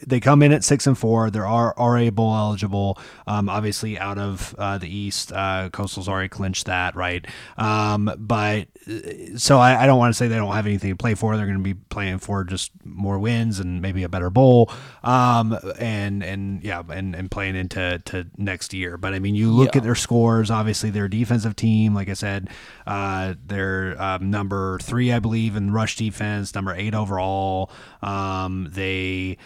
they 0.08 0.20
come 0.20 0.42
in 0.42 0.52
at 0.54 0.64
six 0.64 0.88
and 0.88 0.98
four. 0.98 1.30
They're 1.30 1.44
RA 1.44 2.10
bowl 2.10 2.36
eligible. 2.36 2.98
Um, 3.28 3.50
obviously, 3.50 4.00
out 4.00 4.18
of 4.18 4.56
uh, 4.58 4.78
the 4.78 4.88
East, 4.88 5.32
uh, 5.34 5.70
Coastal's 5.72 6.08
already 6.08 6.30
clinched 6.30 6.66
that, 6.66 6.96
right? 6.96 7.26
Um, 7.58 8.10
but 8.18 8.68
uh, 8.90 9.38
so 9.38 9.60
I, 9.60 9.84
I 9.84 9.86
don't 9.86 10.00
want 10.00 10.14
to 10.14 10.18
say 10.18 10.28
they 10.28 10.36
don't 10.38 10.54
have 10.54 10.66
anything 10.66 10.90
to 10.92 10.96
play 10.96 11.14
for. 11.14 11.36
They're 11.36 11.46
going 11.46 11.58
to 11.58 11.64
be 11.64 11.74
playing 11.74 12.20
for 12.20 12.44
just 12.46 12.72
more 12.86 13.20
wins 13.20 13.60
and 13.60 13.82
maybe 13.82 14.04
a 14.04 14.10
better 14.10 14.30
bowl. 14.30 14.72
Um, 15.04 15.58
and 15.78 16.24
and 16.24 16.64
yeah, 16.64 16.82
and, 16.90 17.14
and 17.14 17.30
playing 17.30 17.56
into 17.58 18.02
to 18.06 18.28
next 18.38 18.74
year. 18.74 18.98
But 18.98 19.14
I 19.14 19.20
mean, 19.20 19.36
you 19.36 19.52
look 19.52 19.76
Yeah. 19.76 19.80
at 19.80 19.84
their 19.84 19.96
scores. 19.96 20.50
Obviously, 20.50 20.90
their 20.90 21.08
defensive 21.10 21.56
team, 21.56 21.94
like 21.94 22.08
I 22.10 22.14
said, 22.14 22.50
uh, 22.86 23.34
they're 23.46 24.02
um, 24.02 24.30
number 24.32 24.80
three, 24.80 25.12
I 25.12 25.20
believe, 25.20 25.56
in 25.58 25.72
rush 25.72 25.98
defense, 25.98 26.56
number 26.56 26.74
eight 26.74 26.94
overall. 26.96 27.70
Um, 28.02 28.70
they 28.72 29.38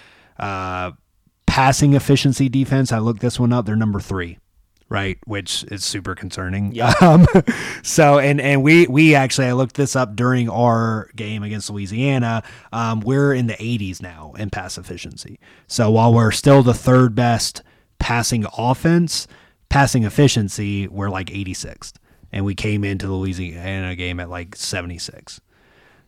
uh, 0.42 0.92
passing 1.46 1.94
efficiency 1.94 2.50
defense. 2.50 2.92
I 2.92 3.00
looked 3.00 3.22
this 3.22 3.40
one 3.40 3.54
up. 3.54 3.66
They're 3.66 3.76
number 3.76 4.00
three, 4.00 4.40
right? 4.90 5.18
Which 5.26 5.64
is 5.66 5.84
super 5.86 6.16
concerning. 6.16 6.74
Yeah. 6.74 6.94
Um, 7.02 7.26
so 7.84 8.20
and 8.20 8.40
and 8.40 8.64
we 8.64 8.88
we 8.88 9.16
actually 9.16 9.48
I 9.48 9.54
looked 9.54 9.76
this 9.76 9.96
up 9.96 10.16
during 10.16 10.50
our 10.50 11.10
game 11.16 11.44
against 11.44 11.70
Louisiana. 11.70 12.44
Um, 12.72 13.02
we're 13.02 13.34
in 13.34 13.48
the 13.48 13.56
80s 13.56 14.02
now 14.02 14.34
in 14.38 14.50
pass 14.50 14.78
efficiency. 14.78 15.40
So 15.68 15.92
while 15.92 16.14
we're 16.14 16.32
still 16.32 16.64
the 16.64 16.74
third 16.74 17.16
best 17.16 17.64
passing 18.00 18.46
offense, 18.58 19.28
passing 19.70 20.04
efficiency, 20.04 20.88
we're 20.88 21.10
like 21.10 21.28
86th, 21.28 21.94
and 22.32 22.46
we 22.46 22.56
came 22.56 22.84
into 22.84 23.08
the 23.08 23.14
Louisiana 23.14 23.96
game 23.96 24.20
at 24.20 24.30
like 24.30 24.56
76. 24.56 25.42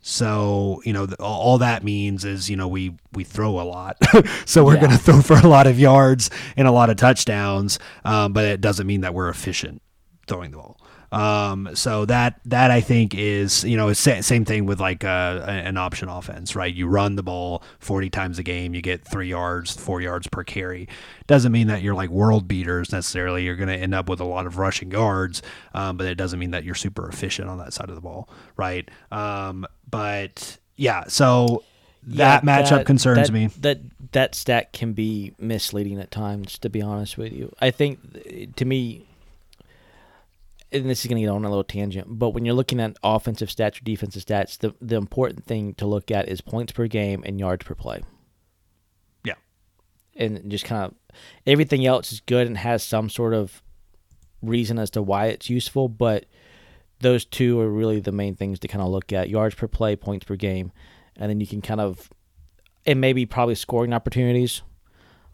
So 0.05 0.81
you 0.83 0.91
know 0.91 1.07
all 1.19 1.57
that 1.59 1.83
means 1.83 2.25
is 2.25 2.49
you 2.49 2.57
know 2.57 2.67
we 2.67 2.95
we 3.13 3.23
throw 3.23 3.59
a 3.59 3.63
lot, 3.63 3.97
so 4.45 4.65
we're 4.65 4.73
Yeah. 4.75 4.81
going 4.81 4.91
to 4.91 4.97
throw 4.97 5.21
for 5.21 5.37
a 5.37 5.47
lot 5.47 5.65
of 5.65 5.79
yards 5.79 6.29
and 6.57 6.67
a 6.67 6.71
lot 6.71 6.89
of 6.89 6.97
touchdowns, 6.97 7.79
um, 8.03 8.33
but 8.33 8.43
it 8.43 8.59
doesn't 8.59 8.85
mean 8.85 8.99
that 9.01 9.13
we're 9.13 9.29
efficient 9.29 9.81
throwing 10.27 10.51
the 10.51 10.57
ball. 10.57 10.77
Um, 11.13 11.69
so 11.75 12.05
that 12.05 12.39
that 12.45 12.71
I 12.71 12.81
think 12.81 13.13
is 13.15 13.63
you 13.63 13.77
know 13.77 13.93
same 13.93 14.45
thing 14.45 14.65
with 14.65 14.79
like 14.79 15.03
uh, 15.03 15.41
a- 15.43 15.49
an 15.49 15.77
option 15.77 16.09
offense, 16.09 16.55
right? 16.55 16.73
You 16.73 16.87
run 16.87 17.15
the 17.15 17.23
ball 17.23 17.63
forty 17.79 18.09
times 18.09 18.39
a 18.39 18.43
game, 18.43 18.73
you 18.73 18.81
get 18.81 19.05
three 19.07 19.29
yards, 19.29 19.75
four 19.75 20.01
yards 20.01 20.27
per 20.27 20.43
carry. 20.43 20.87
Doesn't 21.27 21.51
mean 21.51 21.67
that 21.67 21.81
you're 21.81 21.93
like 21.95 22.09
world 22.09 22.47
beaters 22.47 22.91
necessarily. 22.91 23.43
You're 23.45 23.55
going 23.55 23.69
to 23.69 23.77
end 23.77 23.93
up 23.93 24.09
with 24.09 24.19
a 24.19 24.25
lot 24.25 24.45
of 24.45 24.57
rushing 24.57 24.91
yards, 24.91 25.41
um, 25.73 25.97
but 25.97 26.07
it 26.07 26.15
doesn't 26.15 26.39
mean 26.39 26.51
that 26.51 26.63
you're 26.63 26.75
super 26.75 27.07
efficient 27.07 27.47
on 27.49 27.57
that 27.59 27.73
side 27.73 27.89
of 27.89 27.95
the 27.95 28.01
ball, 28.01 28.27
right? 28.57 28.89
Um, 29.11 29.65
but 29.89 30.57
yeah, 30.75 31.05
so 31.07 31.63
that 32.07 32.43
Yeah, 32.43 32.61
matchup 32.61 32.85
concerns 32.85 33.27
that- 33.27 33.33
me. 33.33 33.47
That 33.61 33.79
that 34.11 34.35
stat 34.35 34.73
can 34.73 34.93
be 34.93 35.33
misleading 35.39 35.99
at 35.99 36.11
times. 36.11 36.57
To 36.59 36.69
be 36.69 36.81
honest 36.81 37.17
with 37.17 37.31
you, 37.33 37.53
I 37.61 37.71
think 37.71 38.55
to 38.57 38.65
me, 38.65 39.05
and 40.73 40.89
this 40.89 41.01
is 41.01 41.07
going 41.07 41.17
to 41.21 41.25
get 41.25 41.29
on 41.31 41.45
a 41.45 41.49
little 41.49 41.63
tangent, 41.63 42.07
but 42.09 42.31
when 42.31 42.45
you're 42.45 42.55
looking 42.55 42.79
at 42.79 42.97
offensive 43.03 43.49
stats 43.49 43.79
or 43.79 43.83
defensive 43.83 44.23
stats, 44.25 44.57
the 44.57 44.73
the 44.81 44.95
important 44.95 45.45
thing 45.45 45.73
to 45.75 45.85
look 45.85 46.11
at 46.11 46.27
is 46.27 46.41
points 46.41 46.73
per 46.73 46.87
game 46.87 47.23
and 47.25 47.39
yards 47.39 47.65
per 47.65 47.75
play, 47.75 48.01
Yeah. 49.23 49.35
and 50.15 50.49
just 50.49 50.65
kind 50.65 50.83
of 50.85 50.93
everything 51.45 51.85
else 51.85 52.11
is 52.11 52.19
good 52.19 52.47
and 52.47 52.57
has 52.57 52.83
some 52.83 53.09
sort 53.09 53.33
of 53.33 53.61
reason 54.41 54.77
as 54.79 54.89
to 54.91 55.01
why 55.01 55.27
it's 55.27 55.49
useful, 55.49 55.87
but 55.87 56.25
those 56.99 57.25
two 57.25 57.59
are 57.59 57.69
really 57.69 57.99
the 57.99 58.11
main 58.11 58.35
things 58.35 58.59
to 58.59 58.67
kind 58.67 58.81
of 58.81 58.89
look 58.89 59.13
at: 59.13 59.29
yards 59.29 59.55
per 59.55 59.67
play, 59.67 59.95
points 59.95 60.25
per 60.25 60.35
game, 60.35 60.71
and 61.15 61.29
then 61.29 61.39
you 61.39 61.47
can 61.47 61.61
kind 61.61 61.81
of 61.81 62.09
and 62.85 62.99
maybe 62.99 63.25
probably 63.25 63.55
scoring 63.55 63.93
opportunities, 63.93 64.61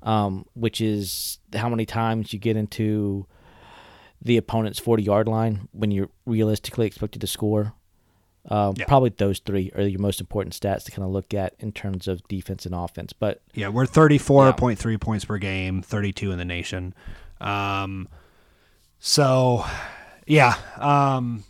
um, 0.03 0.45
which 0.53 0.81
is 0.81 1.39
how 1.55 1.67
many 1.69 1.85
times 1.85 2.31
you 2.31 2.37
get 2.39 2.55
into 2.55 3.25
the 4.22 4.38
opponent's 4.38 4.80
40 4.80 5.03
yard 5.03 5.28
line 5.28 5.67
when 5.72 5.91
you're 5.91 6.09
realistically 6.26 6.86
expected 6.88 7.22
to 7.22 7.28
score. 7.28 7.74
Um, 8.49 8.74
Yeah. 8.78 8.86
Probably 8.86 9.09
those 9.09 9.39
three 9.39 9.72
are 9.76 9.82
your 9.82 9.99
most 9.99 10.20
important 10.20 10.53
stats 10.59 10.84
to 10.86 10.91
kind 10.91 11.05
of 11.05 11.11
look 11.11 11.34
at 11.34 11.55
in 11.59 11.72
terms 11.72 12.07
of 12.07 12.26
defense 12.28 12.65
and 12.65 12.74
offense. 12.74 13.13
But 13.13 13.41
Yeah, 13.53 13.70
we're 13.70 13.86
34.3 13.86 14.97
points 14.99 15.26
per 15.26 15.38
game, 15.38 15.82
32 15.82 16.32
in 16.32 16.38
the 16.38 16.45
nation. 16.45 16.93
Um, 17.39 18.07
so, 18.99 19.65
yeah. 20.26 20.55
Um, 20.78 21.43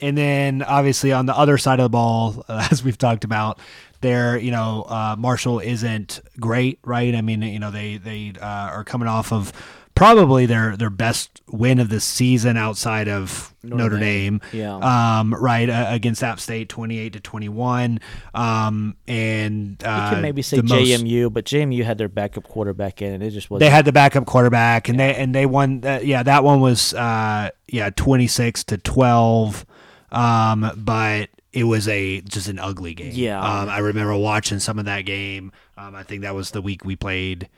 and 0.00 0.16
then 0.16 0.62
obviously 0.62 1.12
on 1.12 1.26
the 1.26 1.36
other 1.36 1.58
side 1.58 1.80
of 1.80 1.84
the 1.84 1.88
ball, 1.90 2.44
as 2.48 2.82
we've 2.84 2.98
talked 2.98 3.24
about, 3.24 3.58
there, 4.00 4.38
you 4.38 4.50
know, 4.52 4.84
uh, 4.88 5.16
Marshall 5.18 5.58
isn't 5.58 6.20
great, 6.38 6.78
right? 6.84 7.14
I 7.14 7.20
mean, 7.20 7.42
you 7.42 7.58
know, 7.58 7.72
they 7.72 7.96
they 7.96 8.32
uh, 8.40 8.44
are 8.46 8.84
coming 8.84 9.08
off 9.08 9.32
of 9.32 9.52
probably 9.98 10.46
their 10.46 10.76
their 10.76 10.90
best 10.90 11.40
win 11.48 11.78
of 11.80 11.88
the 11.88 12.00
season 12.00 12.56
outside 12.56 13.08
of 13.08 13.52
Notre, 13.62 13.98
Dame. 13.98 14.38
Dame, 14.52 14.60
Yeah. 14.60 15.18
um, 15.20 15.34
right 15.34 15.68
uh, 15.68 15.86
against 15.90 16.22
App 16.22 16.40
State, 16.40 16.68
twenty 16.68 16.98
eight 16.98 17.12
to 17.14 17.20
twenty 17.20 17.48
one, 17.48 18.00
um, 18.34 18.96
and 19.06 19.82
uh, 19.84 20.02
you 20.10 20.14
could 20.16 20.22
maybe 20.22 20.42
say 20.42 20.58
the 20.58 20.62
most- 20.62 20.88
JMU, 20.88 21.32
but 21.32 21.44
JMU 21.44 21.84
had 21.84 21.98
their 21.98 22.08
backup 22.08 22.44
quarterback 22.44 23.02
in, 23.02 23.12
and 23.12 23.22
it 23.22 23.30
just 23.30 23.50
wasn't. 23.50 23.66
they 23.66 23.70
had 23.70 23.84
the 23.84 23.92
backup 23.92 24.24
quarterback, 24.26 24.88
and 24.88 24.98
they 24.98 25.14
and 25.14 25.34
they 25.34 25.46
won. 25.46 25.82
Uh, 25.84 26.00
yeah, 26.02 26.22
that 26.22 26.44
one 26.44 26.60
was 26.60 26.94
uh, 26.94 27.50
yeah 27.66 27.90
twenty 27.90 28.28
six 28.28 28.62
to 28.64 28.78
twelve, 28.78 29.66
um, 30.12 30.70
but 30.76 31.28
it 31.52 31.64
was 31.64 31.88
a 31.88 32.20
just 32.22 32.48
an 32.48 32.58
ugly 32.58 32.94
game. 32.94 33.12
Yeah. 33.14 33.40
um, 33.40 33.68
I 33.68 33.78
remember 33.78 34.16
watching 34.16 34.60
some 34.60 34.78
of 34.78 34.84
that 34.84 35.02
game. 35.06 35.50
Um, 35.76 35.94
I 35.94 36.02
think 36.02 36.22
that 36.22 36.34
was 36.34 36.50
the 36.52 36.62
week 36.62 36.84
we 36.84 36.94
played 36.94 37.48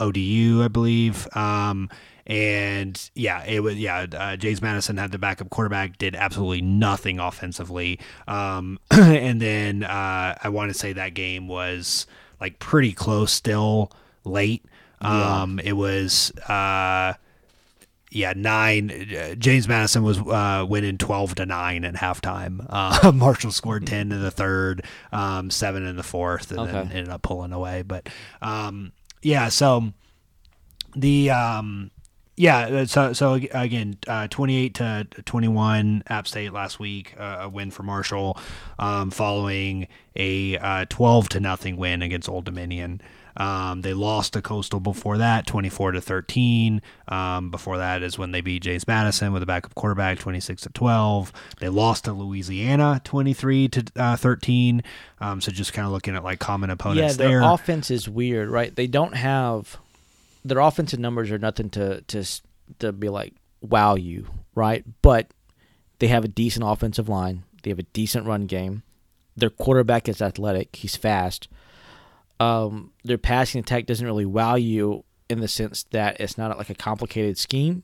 ODU, 0.00 0.62
I 0.62 0.68
believe. 0.68 1.28
Um, 1.36 1.90
and 2.28 3.10
yeah, 3.14 3.42
it 3.44 3.60
was 3.60 3.76
yeah. 3.76 4.06
Uh, 4.12 4.36
James 4.36 4.60
Madison 4.60 4.98
had 4.98 5.12
the 5.12 5.18
backup 5.18 5.48
quarterback, 5.48 5.96
did 5.96 6.14
absolutely 6.14 6.60
nothing 6.60 7.18
offensively. 7.18 7.98
Um, 8.26 8.78
and 8.90 9.40
then 9.40 9.82
uh, 9.82 10.36
I 10.42 10.48
want 10.50 10.70
to 10.70 10.78
say 10.78 10.92
that 10.92 11.14
game 11.14 11.48
was 11.48 12.06
like 12.38 12.58
pretty 12.58 12.92
close 12.92 13.32
still 13.32 13.90
late. 14.24 14.64
Um, 15.00 15.58
it 15.60 15.72
was 15.72 16.30
uh, 16.48 17.14
yeah 18.10 18.32
nine. 18.36 18.90
Uh, 18.90 19.34
James 19.36 19.66
Madison 19.66 20.02
was 20.02 20.18
uh, 20.18 20.66
winning 20.68 20.98
twelve 20.98 21.34
to 21.36 21.46
nine 21.46 21.84
at 21.86 21.94
halftime. 21.94 22.66
Uh, 22.68 23.10
Marshall 23.14 23.52
scored 23.52 23.86
ten 23.86 24.12
in 24.12 24.20
the 24.20 24.30
third, 24.30 24.84
um, 25.12 25.50
seven 25.50 25.86
in 25.86 25.96
the 25.96 26.02
fourth, 26.02 26.50
and 26.50 26.68
then 26.68 26.92
ended 26.92 27.08
up 27.08 27.22
pulling 27.22 27.52
away. 27.52 27.82
But 27.82 28.08
um, 28.42 28.92
yeah, 29.22 29.48
so 29.48 29.92
the 30.96 31.30
um 31.30 31.90
yeah 32.36 32.84
so 32.84 33.12
so 33.12 33.34
again 33.34 33.98
uh 34.06 34.28
28 34.28 34.74
to 34.74 35.06
21 35.24 36.04
app 36.06 36.26
state 36.26 36.52
last 36.52 36.78
week 36.78 37.14
uh, 37.18 37.38
a 37.40 37.48
win 37.48 37.70
for 37.70 37.82
marshall 37.82 38.38
um 38.78 39.10
following 39.10 39.88
a 40.14 40.56
uh 40.58 40.84
12 40.88 41.28
to 41.30 41.40
nothing 41.40 41.76
win 41.76 42.00
against 42.00 42.28
old 42.28 42.44
dominion 42.44 43.00
um, 43.38 43.82
they 43.82 43.94
lost 43.94 44.32
to 44.32 44.42
Coastal 44.42 44.80
before 44.80 45.18
that, 45.18 45.46
24 45.46 45.92
to 45.92 46.00
13. 46.00 46.82
Um, 47.06 47.50
before 47.50 47.78
that 47.78 48.02
is 48.02 48.18
when 48.18 48.32
they 48.32 48.40
beat 48.40 48.62
James 48.62 48.86
Madison 48.86 49.32
with 49.32 49.42
a 49.44 49.46
backup 49.46 49.76
quarterback, 49.76 50.18
26 50.18 50.62
to 50.62 50.70
12. 50.70 51.32
They 51.60 51.68
lost 51.68 52.04
to 52.04 52.12
Louisiana, 52.12 53.00
23 53.04 53.68
to 53.68 53.84
uh, 53.96 54.16
13. 54.16 54.82
Um, 55.20 55.40
so 55.40 55.52
just 55.52 55.72
kind 55.72 55.86
of 55.86 55.92
looking 55.92 56.16
at 56.16 56.24
like 56.24 56.40
common 56.40 56.70
opponents 56.70 57.16
yeah, 57.16 57.28
their 57.28 57.40
there. 57.40 57.50
offense 57.50 57.92
is 57.92 58.08
weird, 58.08 58.48
right? 58.48 58.74
They 58.74 58.88
don't 58.88 59.14
have 59.14 59.78
their 60.44 60.58
offensive 60.58 60.98
numbers 60.98 61.30
are 61.30 61.38
nothing 61.38 61.70
to 61.70 62.00
to 62.02 62.24
to 62.80 62.92
be 62.92 63.08
like 63.08 63.34
wow 63.60 63.94
you, 63.94 64.26
right? 64.54 64.84
But 65.00 65.28
they 66.00 66.08
have 66.08 66.24
a 66.24 66.28
decent 66.28 66.64
offensive 66.66 67.08
line. 67.08 67.44
They 67.62 67.70
have 67.70 67.78
a 67.78 67.84
decent 67.84 68.26
run 68.26 68.46
game. 68.46 68.82
Their 69.36 69.50
quarterback 69.50 70.08
is 70.08 70.20
athletic. 70.20 70.74
He's 70.76 70.96
fast. 70.96 71.48
Um, 72.40 72.92
their 73.04 73.18
passing 73.18 73.60
attack 73.60 73.86
doesn't 73.86 74.06
really 74.06 74.26
wow 74.26 74.54
you 74.54 75.04
in 75.28 75.40
the 75.40 75.48
sense 75.48 75.84
that 75.90 76.20
it's 76.20 76.38
not 76.38 76.56
like 76.56 76.70
a 76.70 76.74
complicated 76.74 77.36
scheme. 77.38 77.82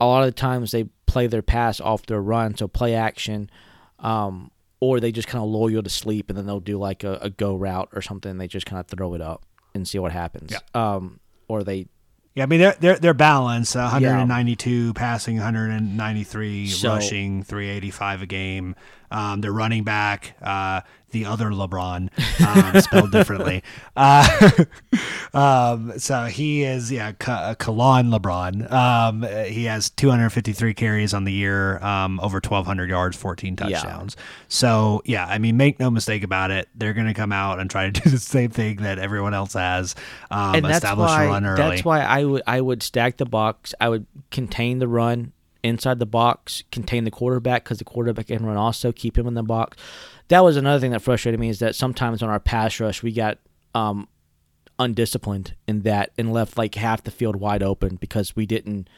A 0.00 0.06
lot 0.06 0.22
of 0.22 0.26
the 0.26 0.32
times 0.40 0.72
they 0.72 0.84
play 1.06 1.26
their 1.26 1.42
pass 1.42 1.80
off 1.80 2.06
their 2.06 2.20
run, 2.20 2.56
so 2.56 2.68
play 2.68 2.94
action, 2.94 3.50
um, 3.98 4.50
or 4.80 5.00
they 5.00 5.12
just 5.12 5.28
kind 5.28 5.42
of 5.42 5.48
lull 5.50 5.70
you 5.70 5.80
to 5.80 5.90
sleep 5.90 6.28
and 6.28 6.36
then 6.36 6.44
they'll 6.46 6.60
do 6.60 6.78
like 6.78 7.04
a, 7.04 7.18
a 7.22 7.30
go 7.30 7.54
route 7.54 7.88
or 7.92 8.02
something. 8.02 8.36
They 8.38 8.48
just 8.48 8.66
kind 8.66 8.80
of 8.80 8.86
throw 8.86 9.14
it 9.14 9.20
up 9.20 9.44
and 9.74 9.86
see 9.86 9.98
what 9.98 10.12
happens. 10.12 10.52
Yeah. 10.52 10.58
Um, 10.74 11.20
or 11.48 11.62
they 11.64 11.86
Yeah, 12.34 12.42
I 12.42 12.46
mean 12.46 12.60
they're 12.60 12.76
they're 12.78 12.98
they're 12.98 13.14
balanced. 13.14 13.76
Uh, 13.76 13.88
192 13.90 14.92
passing, 14.94 15.36
193 15.36 16.66
So- 16.68 16.88
rushing, 16.94 17.42
385 17.42 18.22
a 18.22 18.26
game. 18.26 18.74
Um, 19.10 19.40
their 19.40 19.52
running 19.52 19.84
back, 19.84 20.36
uh, 20.42 20.80
the 21.10 21.24
other 21.24 21.50
LeBron, 21.50 22.10
um, 22.46 22.80
spelled 22.80 23.12
differently. 23.12 23.62
Uh, 23.96 24.50
um, 25.34 25.98
so 25.98 26.24
he 26.24 26.62
is 26.62 26.90
yeah, 26.92 27.12
Ka- 27.12 27.54
Khalan 27.54 28.10
Laborn. 28.12 28.70
Um, 28.70 29.24
uh, 29.24 29.44
he 29.44 29.64
has 29.64 29.88
253 29.90 30.74
carries 30.74 31.14
on 31.14 31.24
the 31.24 31.32
year, 31.32 31.82
um, 31.82 32.20
over 32.20 32.36
1,200 32.36 32.90
yards, 32.90 33.16
14 33.16 33.56
touchdowns. 33.56 34.16
So 34.48 35.02
yeah, 35.04 35.26
I 35.26 35.38
mean, 35.38 35.56
make 35.56 35.78
no 35.78 35.90
mistake 35.90 36.22
about 36.22 36.50
it. 36.50 36.68
They're 36.74 36.94
going 36.94 37.06
to 37.06 37.14
come 37.14 37.32
out 37.32 37.60
and 37.60 37.70
try 37.70 37.90
to 37.90 38.00
do 38.00 38.10
the 38.10 38.18
same 38.18 38.50
thing 38.50 38.76
that 38.78 38.98
everyone 38.98 39.32
else 39.32 39.54
has. 39.54 39.94
Um, 40.30 40.56
and 40.56 40.64
that's 40.64 40.84
why 40.84 41.24
a 41.24 41.28
run 41.28 41.46
early. 41.46 41.56
that's 41.56 41.84
why 41.84 42.00
I 42.00 42.24
would 42.24 42.42
I 42.46 42.60
would 42.60 42.82
stack 42.82 43.16
the 43.16 43.26
box. 43.26 43.74
I 43.80 43.88
would 43.88 44.06
contain 44.30 44.80
the 44.80 44.88
run 44.88 45.32
inside 45.62 45.98
the 45.98 46.06
box, 46.06 46.62
contain 46.70 47.04
the 47.04 47.10
quarterback 47.10 47.64
because 47.64 47.78
the 47.78 47.84
quarterback 47.84 48.28
can 48.28 48.44
run 48.44 48.56
also 48.56 48.92
keep 48.92 49.16
him 49.16 49.26
in 49.26 49.34
the 49.34 49.42
box. 49.42 49.76
That 50.28 50.44
was 50.44 50.56
another 50.56 50.80
thing 50.80 50.92
that 50.92 51.02
frustrated 51.02 51.38
me 51.40 51.48
is 51.48 51.58
that 51.60 51.74
sometimes 51.74 52.22
on 52.22 52.28
our 52.28 52.40
pass 52.40 52.78
rush 52.80 53.02
we 53.02 53.12
got 53.12 53.38
um, 53.74 54.08
undisciplined 54.78 55.54
in 55.66 55.82
that 55.82 56.12
and 56.18 56.32
left 56.32 56.58
like 56.58 56.74
half 56.74 57.02
the 57.02 57.10
field 57.10 57.36
wide 57.36 57.62
open 57.62 57.96
because 57.96 58.34
we 58.36 58.46
didn't 58.46 58.88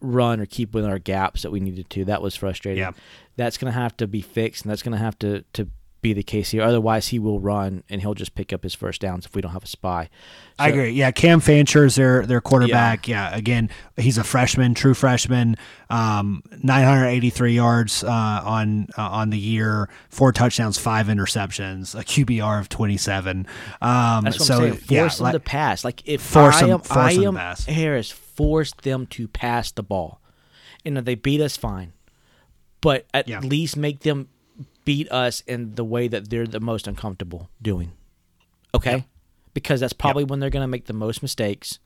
run 0.00 0.40
or 0.40 0.46
keep 0.46 0.74
within 0.74 0.90
our 0.90 0.98
gaps 0.98 1.42
that 1.42 1.50
we 1.50 1.60
needed 1.60 1.88
to. 1.90 2.04
That 2.04 2.22
was 2.22 2.34
frustrating. 2.34 2.82
Yeah. 2.82 2.92
That's 3.36 3.56
going 3.58 3.72
to 3.72 3.78
have 3.78 3.96
to 3.98 4.06
be 4.06 4.22
fixed 4.22 4.64
and 4.64 4.70
that's 4.70 4.82
going 4.82 4.96
to 4.96 5.02
have 5.02 5.18
to 5.20 5.42
to 5.54 5.68
be 6.02 6.12
the 6.12 6.22
case 6.22 6.50
here. 6.50 6.62
Otherwise, 6.62 7.08
he 7.08 7.18
will 7.18 7.40
run 7.40 7.82
and 7.88 8.00
he'll 8.00 8.14
just 8.14 8.34
pick 8.34 8.52
up 8.52 8.62
his 8.62 8.74
first 8.74 9.00
downs 9.00 9.26
if 9.26 9.34
we 9.34 9.40
don't 9.42 9.52
have 9.52 9.64
a 9.64 9.68
spy. 9.68 10.08
I 10.58 10.68
agree. 10.68 10.90
Yeah, 10.90 11.10
Cam 11.10 11.40
Fancher's 11.40 11.96
their 11.96 12.24
their 12.24 12.40
quarterback. 12.40 13.08
Yeah. 13.08 13.34
again, 13.34 13.70
he's 13.96 14.16
a 14.18 14.24
freshman, 14.24 14.74
true 14.74 14.94
freshman. 14.94 15.56
Um, 15.90 16.42
983 16.62 17.54
yards 17.54 18.04
uh, 18.04 18.08
on 18.10 18.86
uh, 18.96 19.02
on 19.02 19.30
the 19.30 19.38
year, 19.38 19.88
four 20.08 20.32
touchdowns, 20.32 20.78
five 20.78 21.06
interceptions, 21.08 21.94
a 21.98 22.04
QBR 22.04 22.60
of 22.60 22.68
27. 22.68 23.46
Um, 23.80 24.24
That's 24.24 24.38
what 24.38 24.46
so 24.46 24.54
I'm 24.54 24.60
saying. 24.60 24.72
Force 24.74 24.90
yeah, 24.90 25.08
them 25.08 25.24
like- 25.24 25.32
to 25.32 25.40
pass. 25.40 25.84
Like 25.84 26.02
if 26.08 26.20
Force 26.22 26.56
I 26.56 26.60
them- 26.62 26.70
am, 26.70 26.80
force 26.80 26.96
I 26.98 27.12
them 27.14 27.22
to 27.22 27.28
am 27.28 27.34
pass. 27.36 27.64
Harris, 27.66 28.10
force 28.10 28.72
them 28.82 29.06
to 29.08 29.28
pass 29.28 29.70
the 29.72 29.82
ball. 29.82 30.20
And 30.84 30.96
if 30.98 31.04
they 31.04 31.14
beat 31.16 31.40
us, 31.40 31.56
fine. 31.56 31.92
But 32.80 33.06
at 33.12 33.26
Yeah. 33.28 33.40
least 33.40 33.76
make 33.76 34.00
them 34.00 34.28
beat 34.86 35.12
us 35.12 35.42
in 35.42 35.74
the 35.74 35.84
way 35.84 36.08
that 36.08 36.30
they're 36.30 36.46
the 36.46 36.60
most 36.60 36.86
uncomfortable 36.86 37.50
doing. 37.60 37.92
Okay? 38.74 39.04
Because 39.52 39.80
that's 39.80 39.92
probably 39.92 40.24
when 40.24 40.40
they're 40.40 40.48
going 40.48 40.64
to 40.64 40.68
make 40.68 40.86
the 40.86 40.94
most 40.94 41.20
mistakes, 41.20 41.78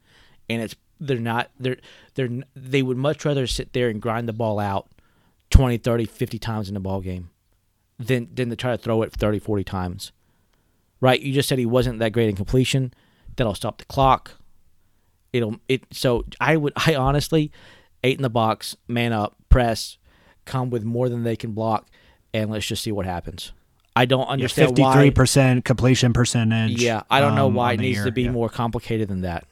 and 0.49 0.63
it's 0.63 0.77
they're 1.01 1.19
not 1.19 1.51
they're 1.59 1.79
they're 2.15 2.29
they 2.55 2.83
would 2.83 2.97
much 2.97 3.25
rather 3.25 3.49
sit 3.49 3.73
there 3.73 3.89
and 3.89 4.01
grind 4.01 4.29
the 4.29 4.33
ball 4.33 4.61
out 4.61 4.89
20, 5.51 5.79
30, 5.79 6.05
50 6.05 6.39
times 6.39 6.69
in 6.69 6.75
the 6.75 6.81
ball 6.81 7.01
game 7.01 7.31
than 7.99 8.29
than 8.33 8.51
to 8.51 8.57
try 8.57 8.71
to 8.73 8.79
throw 8.79 9.03
it 9.03 9.13
30, 9.13 9.41
40 9.41 9.65
times 9.65 10.13
right? 11.01 11.21
You 11.21 11.33
just 11.33 11.49
said 11.49 11.59
he 11.59 11.67
wasn't 11.67 11.99
that 11.99 12.13
great 12.13 12.29
in 12.29 12.37
completion. 12.37 12.93
That'll 13.37 13.55
stop 13.55 13.79
the 13.79 13.85
clock. 13.87 14.33
It'll 15.33 15.57
it. 15.69 15.85
So 15.93 16.25
I 16.41 16.57
would 16.57 16.73
I 16.77 16.95
honestly, 16.95 17.51
eight 18.05 18.17
in 18.17 18.23
the 18.23 18.31
box, 18.31 18.77
man 18.89 19.13
up, 19.13 19.37
press, 19.49 19.99
come 20.45 20.71
with 20.71 20.85
more 20.85 21.09
than 21.09 21.25
they 21.25 21.37
can 21.37 21.53
block, 21.53 21.89
and 22.35 22.51
let's 22.51 22.67
just 22.67 22.83
see 22.83 22.93
what 22.93 23.07
happens. 23.07 23.53
I 23.97 24.05
don't 24.05 24.21
yeah, 24.27 24.33
understand 24.33 24.77
53% 24.77 25.55
why. 25.57 25.61
completion 25.63 26.13
percentage. 26.13 26.81
Yeah, 26.83 27.03
I 27.11 27.21
don't 27.21 27.35
know 27.35 27.47
um, 27.49 27.55
why 27.55 27.73
it 27.73 27.81
needs 27.81 27.97
year. 27.99 28.05
to 28.07 28.13
be 28.13 28.23
Yeah. 28.23 28.31
more 28.31 28.49
complicated 28.49 29.09
than 29.09 29.23
that. 29.23 29.45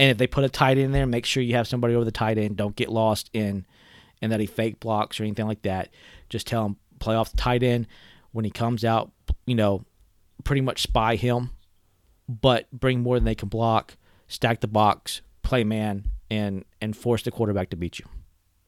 And 0.00 0.10
if 0.10 0.18
they 0.18 0.26
put 0.26 0.42
a 0.44 0.48
tight 0.48 0.78
end 0.78 0.94
there, 0.94 1.06
make 1.06 1.26
sure 1.26 1.42
you 1.42 1.54
have 1.54 1.68
somebody 1.68 1.94
over 1.94 2.04
the 2.04 2.10
tight 2.10 2.38
end. 2.38 2.56
Don't 2.56 2.74
get 2.74 2.88
lost 2.88 3.30
in, 3.32 3.66
in 4.20 4.30
that 4.30 4.40
he 4.40 4.46
fake 4.46 4.80
blocks 4.80 5.20
or 5.20 5.24
anything 5.24 5.46
like 5.46 5.62
that. 5.62 5.90
Just 6.28 6.46
tell 6.46 6.64
him 6.66 6.76
play 6.98 7.14
off 7.14 7.30
the 7.30 7.36
tight 7.36 7.62
end 7.62 7.86
when 8.32 8.44
he 8.44 8.50
comes 8.50 8.84
out. 8.84 9.12
You 9.46 9.54
know, 9.54 9.84
pretty 10.42 10.62
much 10.62 10.82
spy 10.82 11.16
him, 11.16 11.50
but 12.28 12.70
bring 12.72 13.00
more 13.02 13.16
than 13.16 13.24
they 13.24 13.34
can 13.34 13.48
block. 13.48 13.96
stack 14.26 14.60
the 14.60 14.66
box, 14.66 15.20
play 15.42 15.62
man, 15.62 16.06
and 16.30 16.64
and 16.80 16.96
force 16.96 17.22
the 17.22 17.30
quarterback 17.30 17.70
to 17.70 17.76
beat 17.76 17.98
you. 17.98 18.06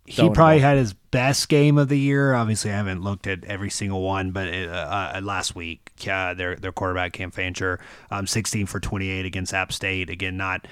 He 0.06 0.30
probably 0.30 0.60
had 0.60 0.78
his 0.78 0.92
best 0.92 1.48
game 1.48 1.78
of 1.78 1.88
the 1.88 1.98
year. 1.98 2.34
Obviously, 2.34 2.70
I 2.70 2.76
haven't 2.76 3.02
looked 3.02 3.26
at 3.26 3.44
every 3.44 3.70
single 3.70 4.02
one, 4.02 4.30
but 4.30 4.48
uh, 4.48 5.12
uh, 5.14 5.20
last 5.22 5.54
week, 5.54 5.90
uh, 6.10 6.34
their 6.34 6.56
their 6.56 6.72
quarterback 6.72 7.12
Cam 7.12 7.30
Fancher, 7.30 7.80
um, 8.10 8.26
16 8.26 8.66
for 8.66 8.80
28 8.80 9.26
against 9.26 9.52
App 9.52 9.72
State. 9.72 10.10
Again, 10.10 10.36
not 10.36 10.66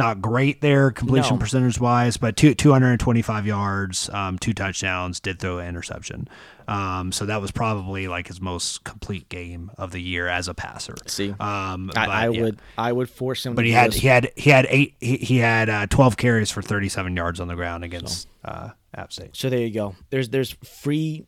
not 0.00 0.20
great 0.20 0.60
there 0.60 0.90
completion 0.90 1.36
No. 1.36 1.40
percentage 1.40 1.78
wise, 1.78 2.16
but 2.16 2.36
two, 2.36 2.54
225 2.54 3.46
yards, 3.46 4.10
um, 4.10 4.38
two 4.38 4.52
touchdowns. 4.52 5.20
Did 5.20 5.38
throw 5.38 5.58
an 5.58 5.68
interception, 5.68 6.26
um, 6.66 7.12
so 7.12 7.26
that 7.26 7.40
was 7.40 7.50
probably 7.50 8.08
like 8.08 8.28
his 8.28 8.40
most 8.40 8.82
complete 8.84 9.28
game 9.28 9.70
of 9.76 9.92
the 9.92 10.00
year 10.00 10.26
as 10.26 10.48
a 10.48 10.54
passer. 10.54 10.94
See, 11.06 11.30
um, 11.30 11.90
I, 11.94 12.06
but, 12.06 12.08
I 12.08 12.28
yeah. 12.28 12.42
would 12.42 12.58
I 12.78 12.92
would 12.92 13.10
force 13.10 13.44
him. 13.46 13.54
But 13.54 13.62
to 13.62 13.68
he 13.68 13.72
had 13.74 13.94
he 13.94 14.08
had 14.08 14.32
he 14.36 14.50
had 14.50 14.66
eight 14.70 14.94
he, 15.00 15.16
he 15.18 15.36
had 15.36 15.68
uh, 15.68 15.86
12 15.86 16.16
carries 16.16 16.50
for 16.50 16.62
37 16.62 17.14
yards 17.14 17.38
on 17.38 17.48
the 17.48 17.54
ground 17.54 17.84
against 17.84 18.26
uh, 18.44 18.70
App 18.94 19.12
State. 19.12 19.30
So 19.36 19.50
there 19.50 19.60
you 19.60 19.70
go. 19.72 19.94
There's 20.10 20.30
there's 20.30 20.52
free 20.64 21.26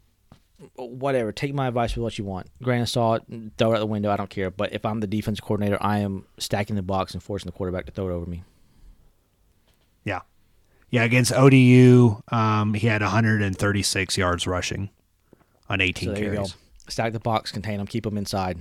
whatever. 0.77 1.33
Take 1.33 1.55
my 1.55 1.69
advice 1.69 1.97
with 1.97 2.03
what 2.05 2.19
you 2.19 2.25
want. 2.25 2.49
Grain 2.63 2.83
of 2.83 2.89
salt, 2.89 3.23
throw 3.59 3.73
it 3.73 3.77
out 3.77 3.81
the 3.81 3.87
window. 3.87 4.11
I 4.11 4.17
don't 4.17 4.31
care. 4.31 4.51
But 4.51 4.73
if 4.73 4.85
I'm 4.87 5.01
the 5.01 5.07
defense 5.07 5.41
coordinator, 5.41 5.79
I 5.81 5.99
am 5.99 6.25
stacking 6.39 6.77
the 6.77 6.83
box 6.83 7.15
and 7.15 7.23
forcing 7.23 7.47
the 7.47 7.53
quarterback 7.53 7.87
to 7.87 7.93
throw 7.93 8.09
it 8.09 8.13
over 8.13 8.27
me. 8.27 8.45
Yeah. 10.05 10.21
Yeah, 10.91 11.05
against 11.05 11.33
ODU, 11.33 12.23
um, 12.31 12.75
he 12.75 12.87
had 12.87 13.01
136 13.03 14.19
yards 14.19 14.47
rushing 14.47 14.91
on 15.69 15.81
18 15.81 16.09
So 16.09 16.15
there 16.15 16.23
you 16.25 16.31
go. 16.31 16.37
carries. 16.37 16.57
Stack 16.89 17.13
the 17.13 17.21
box, 17.21 17.51
contain 17.53 17.79
them, 17.79 17.87
keep 17.87 18.05
them 18.05 18.19
inside, 18.19 18.59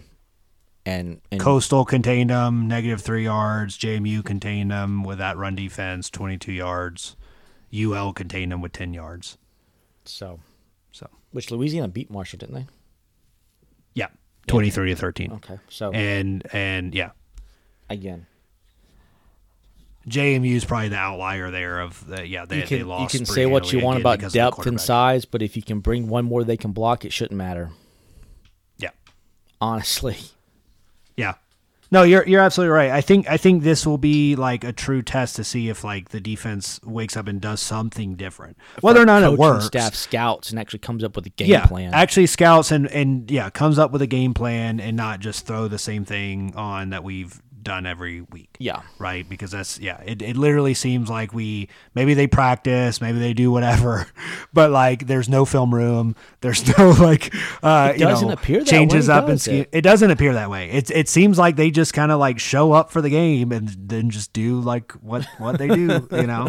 and 0.86 1.20
and 1.32 1.42
Coastal 1.42 1.84
contained 1.86 2.30
them 2.30 2.68
negative 2.68 3.02
three 3.02 3.24
yards. 3.26 3.78
JMU 3.78 4.24
contained 4.24 4.72
them 4.72 5.04
with 5.04 5.18
that 5.18 5.36
run 5.38 5.56
defense, 5.56 6.10
22 6.10 6.54
yards. 6.54 7.16
UL 7.74 8.14
contained 8.14 8.52
them 8.52 8.62
with 8.62 8.72
10 8.74 8.94
yards. 8.94 9.38
so 10.06 10.40
So, 10.92 11.10
which 11.32 11.52
Louisiana 11.52 11.88
beat 11.88 12.10
Marshall, 12.12 12.38
didn't 12.38 12.56
they? 12.56 12.68
yeah, 13.94 14.08
23 14.48 14.90
to 14.90 14.96
13. 14.96 15.32
Okay, 15.34 15.60
so 15.68 15.92
And, 15.92 16.44
and 16.54 16.94
yeah, 16.96 17.12
again, 17.90 18.26
JMU 20.08 20.56
is 20.56 20.66
probably 20.66 20.90
the 20.90 20.98
outlier 20.98 21.52
there 21.52 21.80
of 21.80 22.06
the, 22.08 22.28
yeah, 22.28 22.46
they, 22.46 22.62
you 22.62 22.64
can 22.64 22.78
they 22.80 22.84
lost. 22.84 23.14
you 23.14 23.20
can 23.20 23.26
say 23.26 23.46
what 23.46 23.72
you 23.72 23.80
want 23.80 24.00
about 24.00 24.18
because 24.18 24.32
of 24.32 24.34
the 24.34 24.40
depth 24.40 24.66
and 24.66 24.82
size, 24.82 25.26
but 25.26 25.42
if 25.42 25.56
you 25.56 25.62
can 25.62 25.80
bring 25.80 26.08
one 26.08 26.26
more 26.26 26.44
they 26.44 26.58
can 26.58 26.72
block, 26.72 27.06
it 27.06 27.14
shouldn't 27.14 27.38
matter. 27.38 27.72
Yeah. 28.78 28.90
Honestly, 29.60 30.18
Yeah. 31.16 31.36
No, 31.94 32.04
you're 32.04 32.26
you're 32.26 32.40
absolutely 32.40 32.72
right. 32.72 32.90
I 32.90 33.02
think 33.02 33.30
I 33.30 33.36
think 33.36 33.64
this 33.64 33.86
will 33.86 33.98
be 33.98 34.38
like 34.38 34.64
a 34.64 34.72
true 34.72 35.02
test 35.02 35.36
to 35.36 35.44
see 35.44 35.68
if 35.68 35.84
like 35.84 36.10
the 36.10 36.22
defense 36.22 36.80
wakes 36.86 37.18
up 37.18 37.28
and 37.28 37.42
does 37.42 37.60
something 37.60 38.16
different. 38.16 38.58
Whether 38.80 39.02
or 39.02 39.06
not 39.06 39.24
it 39.24 39.38
works. 39.38 39.66
staff 39.66 39.94
scouts 39.94 40.52
and 40.52 40.60
actually 40.60 40.80
comes 40.80 41.04
up 41.04 41.18
with 41.18 41.26
a 41.26 41.30
game 41.30 41.50
yeah, 41.50 41.66
plan. 41.66 41.94
actually 41.94 42.28
scouts 42.28 42.72
and 42.72 42.88
and 42.88 43.30
yeah, 43.30 43.50
comes 43.50 43.78
up 43.78 43.92
with 43.92 44.02
a 44.02 44.08
game 44.08 44.34
plan 44.34 44.80
and 44.80 44.96
not 44.96 45.20
just 45.20 45.46
throw 45.46 45.68
the 45.68 45.78
same 45.78 46.06
thing 46.06 46.54
on 46.56 46.92
that 46.92 47.04
we've 47.04 47.42
done 47.64 47.86
every 47.86 48.22
week. 48.22 48.56
yeah, 48.60 48.82
Right, 49.00 49.28
because 49.28 49.52
that's 49.52 49.80
yeah. 49.80 50.02
It, 50.02 50.22
it 50.22 50.38
literally 50.38 50.74
seems 50.74 51.10
like 51.10 51.34
we 51.34 51.70
maybe 51.96 52.14
they 52.14 52.28
practice, 52.28 53.02
maybe 53.02 53.20
they 53.20 53.34
do 53.34 53.52
whatever, 53.52 54.08
but 54.54 54.72
like 54.72 55.08
there's 55.08 55.30
no 55.30 55.46
film 55.46 55.74
room, 55.74 56.16
there's 56.42 56.66
no 56.78 56.92
like 56.92 57.34
uh, 57.64 57.92
It 57.94 58.00
you 58.00 58.06
doesn't 58.06 58.28
know, 58.28 58.34
appear 58.34 58.60
that 58.60 58.68
changes 58.68 59.08
way, 59.08 59.14
up 59.14 59.28
and 59.28 59.40
scheme. 59.42 59.62
it? 59.62 59.70
It 59.72 59.82
doesn't 59.82 60.12
appear 60.12 60.34
that 60.34 60.50
way. 60.50 60.70
It 60.72 60.92
it 60.92 61.10
seems 61.10 61.38
like 61.38 61.56
they 61.56 61.72
just 61.72 61.94
kind 61.94 62.12
of 62.12 62.20
like 62.20 62.40
show 62.40 62.72
up 62.72 62.92
for 62.92 63.02
the 63.02 63.10
game 63.10 63.52
and 63.52 63.70
then 63.70 64.10
just 64.10 64.34
do 64.34 64.60
like 64.60 64.92
what 64.94 65.26
what 65.38 65.58
they 65.58 65.68
do, 65.68 66.08
you 66.12 66.28
know. 66.28 66.48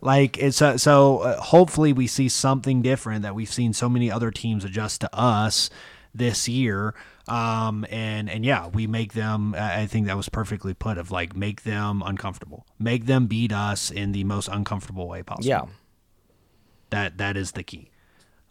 Like 0.00 0.36
it's 0.36 0.60
uh, 0.60 0.76
so 0.76 1.20
uh, 1.20 1.40
hopefully 1.40 1.92
we 1.92 2.06
see 2.06 2.28
something 2.28 2.82
different 2.82 3.22
that 3.22 3.34
we've 3.34 3.50
seen 3.52 3.72
so 3.72 3.88
many 3.88 4.10
other 4.10 4.30
teams 4.30 4.64
adjust 4.64 5.00
to 5.00 5.14
us 5.16 5.70
this 6.14 6.48
year. 6.48 6.94
Um 7.28 7.84
and 7.90 8.28
and 8.30 8.44
yeah, 8.44 8.68
we 8.68 8.86
make 8.86 9.14
them. 9.14 9.54
I 9.58 9.86
think 9.86 10.06
that 10.06 10.16
was 10.16 10.28
perfectly 10.28 10.74
put. 10.74 10.98
Of 10.98 11.10
like 11.10 11.34
make 11.34 11.62
them 11.62 12.02
uncomfortable, 12.04 12.66
make 12.78 13.06
them 13.06 13.26
beat 13.26 13.52
us 13.52 13.90
in 13.90 14.12
the 14.12 14.24
most 14.24 14.48
uncomfortable 14.48 15.08
way 15.08 15.22
possible. 15.22 15.48
yeah. 15.48 15.62
that 16.90 17.18
that 17.18 17.36
is 17.36 17.52
the 17.52 17.62
key. 17.62 17.90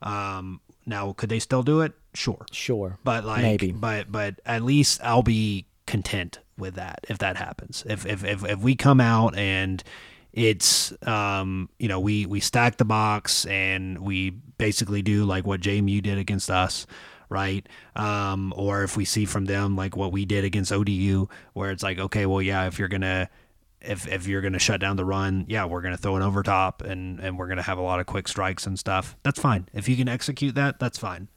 Um, 0.02 0.60
now 0.86 1.14
could 1.14 1.30
they 1.30 1.40
still 1.40 1.64
do 1.64 1.82
it? 1.82 1.94
Sure, 2.14 2.46
Sure, 2.52 2.98
but 3.04 3.24
like 3.26 3.42
maybe. 3.44 3.72
but 3.72 4.12
but 4.12 4.40
at 4.46 4.64
least 4.64 5.00
I'll 5.04 5.24
be 5.24 5.66
content 5.86 6.40
with 6.58 6.76
that 6.76 7.06
if 7.10 7.18
that 7.20 7.38
happens. 7.38 7.84
If 7.88 8.06
if 8.06 8.24
if, 8.24 8.44
if 8.44 8.60
we 8.60 8.76
come 8.76 9.00
out 9.00 9.36
and 9.36 9.84
it's 10.32 10.92
um 11.08 11.70
you 11.80 11.88
know 11.88 12.00
we 12.00 12.26
we 12.26 12.40
stack 12.40 12.78
the 12.78 12.86
box 12.86 13.46
and 13.46 14.00
we 14.00 14.32
basically 14.58 15.02
do 15.04 15.26
like 15.26 15.46
what 15.46 15.62
JMU 15.62 16.02
did 16.02 16.18
against 16.18 16.50
us 16.50 16.86
right 17.30 17.68
um 17.96 18.54
or 18.56 18.84
if 18.84 18.96
we 18.98 19.06
see 19.06 19.26
from 19.26 19.46
them 19.46 19.76
like 19.76 19.96
what 19.96 20.12
we 20.12 20.26
did 20.26 20.44
against 20.44 20.72
ODU 20.72 21.28
where 21.54 21.72
it's 21.72 21.84
like 21.84 22.00
okay 22.00 22.26
well 22.26 22.42
yeah 22.42 22.68
if 22.68 22.80
you're 22.80 22.88
gonna 22.88 23.30
if 23.82 24.08
if 24.08 24.28
you're 24.28 24.42
gonna 24.42 24.60
shut 24.60 24.80
down 24.80 24.96
the 24.96 25.06
run 25.06 25.46
yeah 25.50 25.66
we're 25.66 25.82
gonna 25.82 25.98
throw 25.98 26.16
it 26.18 26.22
over 26.22 26.44
top 26.44 26.82
and 26.82 27.20
and 27.20 27.38
we're 27.38 27.48
gonna 27.48 27.62
have 27.62 27.78
a 27.78 27.82
lot 27.82 28.00
of 28.00 28.06
quick 28.06 28.28
strikes 28.28 28.66
and 28.66 28.78
stuff 28.80 29.16
that's 29.24 29.40
fine 29.40 29.68
if 29.74 29.90
you 29.90 29.96
can 29.96 30.08
execute 30.08 30.56
that 30.56 30.80
that's 30.80 30.98
fine 30.98 31.28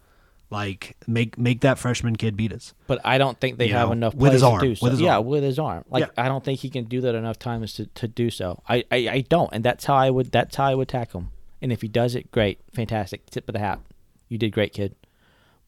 like 0.49 0.97
make 1.09 1.37
make 1.37 1.62
that 1.62 1.76
freshman 1.76 2.14
kid 2.14 2.37
beat 2.37 2.53
us 2.53 2.72
But 2.87 3.01
I 3.05 3.18
don't 3.18 3.39
think 3.41 3.59
they 3.59 3.66
You 3.66 3.72
have 3.74 3.89
know, 3.89 3.93
enough 3.95 4.14
with 4.14 4.32
his 4.32 4.45
arm, 4.45 4.61
to 4.61 4.66
do 4.68 4.74
so. 4.76 4.84
with 4.84 4.93
his 4.93 5.01
yeah, 5.01 5.16
arm. 5.16 5.26
with 5.26 5.43
his 5.43 5.59
arm. 5.59 5.84
Like 5.91 6.05
Yeah. 6.05 6.24
I 6.24 6.28
don't 6.28 6.45
think 6.45 6.61
he 6.61 6.70
can 6.70 6.84
do 6.84 7.01
that 7.01 7.16
enough 7.16 7.37
times 7.37 7.72
to, 7.74 7.87
to 7.87 8.07
do 8.07 8.30
so. 8.30 8.62
I, 8.68 8.84
I, 8.93 8.97
I 9.11 9.20
don't, 9.28 9.51
and 9.53 9.64
that's 9.64 9.87
how 9.87 9.97
I 9.97 10.11
would 10.11 10.30
that's 10.30 10.55
how 10.55 10.66
I 10.66 10.74
would 10.76 10.87
tackle 10.89 11.22
him. 11.22 11.30
And 11.61 11.72
if 11.72 11.82
he 11.82 11.89
does 11.89 12.14
it, 12.14 12.30
great, 12.30 12.61
fantastic, 12.72 13.28
tip 13.28 13.49
of 13.49 13.55
the 13.55 13.59
hat. 13.59 13.80
You 14.28 14.39
did 14.39 14.51
great, 14.53 14.72
kid. 14.72 14.95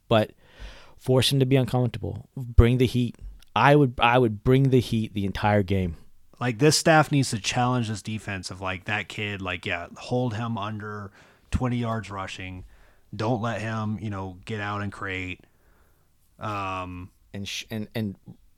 But 0.08 0.32
force 0.96 1.30
him 1.32 1.38
to 1.40 1.46
be 1.46 1.56
uncomfortable. 1.56 2.28
Bring 2.36 2.78
the 2.78 2.86
heat. 2.86 3.16
I 3.54 3.76
would 3.76 3.94
I 3.98 4.18
would 4.18 4.42
bring 4.44 4.70
the 4.70 4.80
heat 4.80 5.14
the 5.14 5.24
entire 5.24 5.62
game. 5.62 5.96
like 6.40 6.58
this 6.58 6.76
staff 6.78 7.10
needs 7.12 7.30
to 7.30 7.38
challenge 7.38 7.88
this 7.88 8.02
defense 8.02 8.50
of 8.50 8.60
like 8.60 8.84
that 8.84 9.08
kid 9.08 9.42
like 9.42 9.66
yeah 9.66 9.88
hold 9.96 10.34
him 10.34 10.56
under 10.56 11.10
20 11.50 11.76
yards 11.76 12.10
rushing 12.10 12.64
don't 13.16 13.42
let 13.42 13.60
him 13.60 13.98
you 14.00 14.10
know 14.10 14.36
get 14.44 14.60
out 14.60 14.80
and 14.82 14.92
create 14.92 15.40
um 16.38 17.10
and 17.34 17.48
sh- 17.48 17.64
and 17.70 17.88
and 17.96 18.14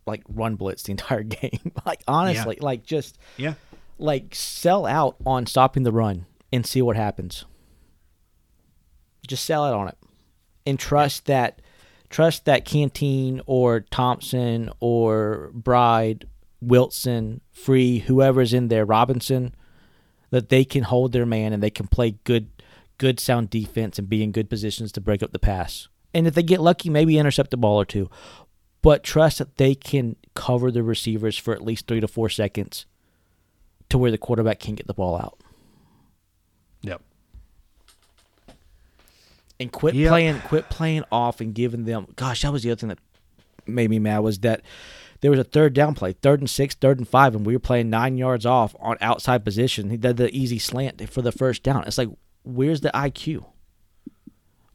like 0.07 0.23
run 0.29 0.57
blitz 0.57 0.83
the 0.83 0.91
entire 0.99 1.23
game. 1.23 1.73
like 1.87 2.03
honestly, 2.07 2.59
like 2.61 2.83
just 2.85 3.19
yeah 3.39 3.55
like 3.99 4.35
sell 4.35 4.85
out 4.87 5.17
on 5.25 5.47
stopping 5.47 5.83
the 5.85 5.93
run 5.93 6.27
and 6.53 6.67
see 6.67 6.83
what 6.83 6.97
happens. 6.97 7.45
Just 9.27 9.45
sell 9.45 9.65
out 9.65 9.75
on 9.75 9.89
it, 9.89 9.97
and 10.67 10.79
trust 10.79 11.27
that 11.27 11.61
trust 12.11 12.45
that 12.45 12.65
Canteen 12.65 13.41
or 13.47 13.81
Thompson 13.81 14.71
or 14.81 15.51
Bride, 15.55 16.27
Wilson, 16.61 17.41
Free, 17.53 18.01
whoever's 18.01 18.53
in 18.53 18.69
there, 18.69 18.85
Robinson, 18.85 19.55
that 20.31 20.49
they 20.49 20.65
can 20.65 20.83
hold 20.83 21.13
their 21.13 21.25
man 21.25 21.53
and 21.53 21.63
they 21.63 21.71
can 21.71 21.87
play 21.87 22.17
good, 22.25 22.49
good 22.99 23.21
sound 23.21 23.49
defense 23.49 23.99
and 23.99 24.09
be 24.09 24.23
in 24.23 24.33
good 24.33 24.51
positions 24.51 24.93
to 24.93 25.01
break 25.01 25.23
up 25.23 25.33
the 25.33 25.39
pass. 25.39 25.89
And 26.13 26.27
if 26.27 26.35
they 26.35 26.43
get 26.43 26.61
lucky, 26.61 26.91
maybe 26.91 27.19
intercept 27.19 27.55
a 27.55 27.57
ball 27.57 27.81
or 27.81 27.85
two. 27.85 28.11
But 28.83 29.05
trust 29.05 29.39
that 29.39 29.57
they 29.57 29.75
can 29.75 30.17
cover 30.35 30.71
the 30.71 30.83
receivers 30.83 31.39
for 31.39 31.55
at 31.55 31.63
least 31.63 31.87
three 31.87 32.01
to 32.01 32.09
four 32.09 32.29
seconds 32.29 32.87
to 33.89 33.99
where 33.99 34.11
the 34.11 34.19
quarterback 34.19 34.59
can't 34.59 34.77
get 34.77 34.87
the 34.87 34.95
ball 34.95 35.17
out. 35.17 35.39
yep 36.83 37.03
And 39.61 39.71
quit 39.71 39.95
Yep. 39.95 40.09
playing 40.09 40.41
quit 40.41 40.69
playing 40.71 41.05
off 41.13 41.41
and 41.41 41.55
giving 41.55 41.85
them 41.85 42.07
gosh, 42.17 42.43
that 42.43 42.53
was 42.53 42.63
the 42.63 42.71
other 42.71 42.81
thing 42.81 42.89
that 42.89 42.99
made 43.67 43.91
me 43.91 43.99
mad 43.99 44.21
was 44.21 44.39
that 44.41 44.63
there 45.21 45.31
was 45.31 45.39
a 45.39 45.45
third 45.45 45.75
down 45.75 45.95
play, 45.95 46.13
third 46.15 46.41
and 46.41 46.49
six, 46.49 46.75
third 46.75 46.99
and 46.99 47.07
five, 47.07 47.35
and 47.35 47.45
we 47.45 47.55
were 47.55 47.61
playing 47.61 47.91
nine 47.91 48.17
yards 48.17 48.47
off 48.47 48.75
on 48.81 48.97
outside 49.03 49.45
position. 49.45 49.91
He 49.91 49.99
did 49.99 50.17
the 50.17 50.35
easy 50.35 50.59
slant 50.59 51.07
for 51.11 51.21
the 51.21 51.31
first 51.31 51.63
down. 51.63 51.85
It's 51.87 51.99
like, 51.99 52.09
where's 52.43 52.81
the 52.81 52.91
IQ? 52.95 53.45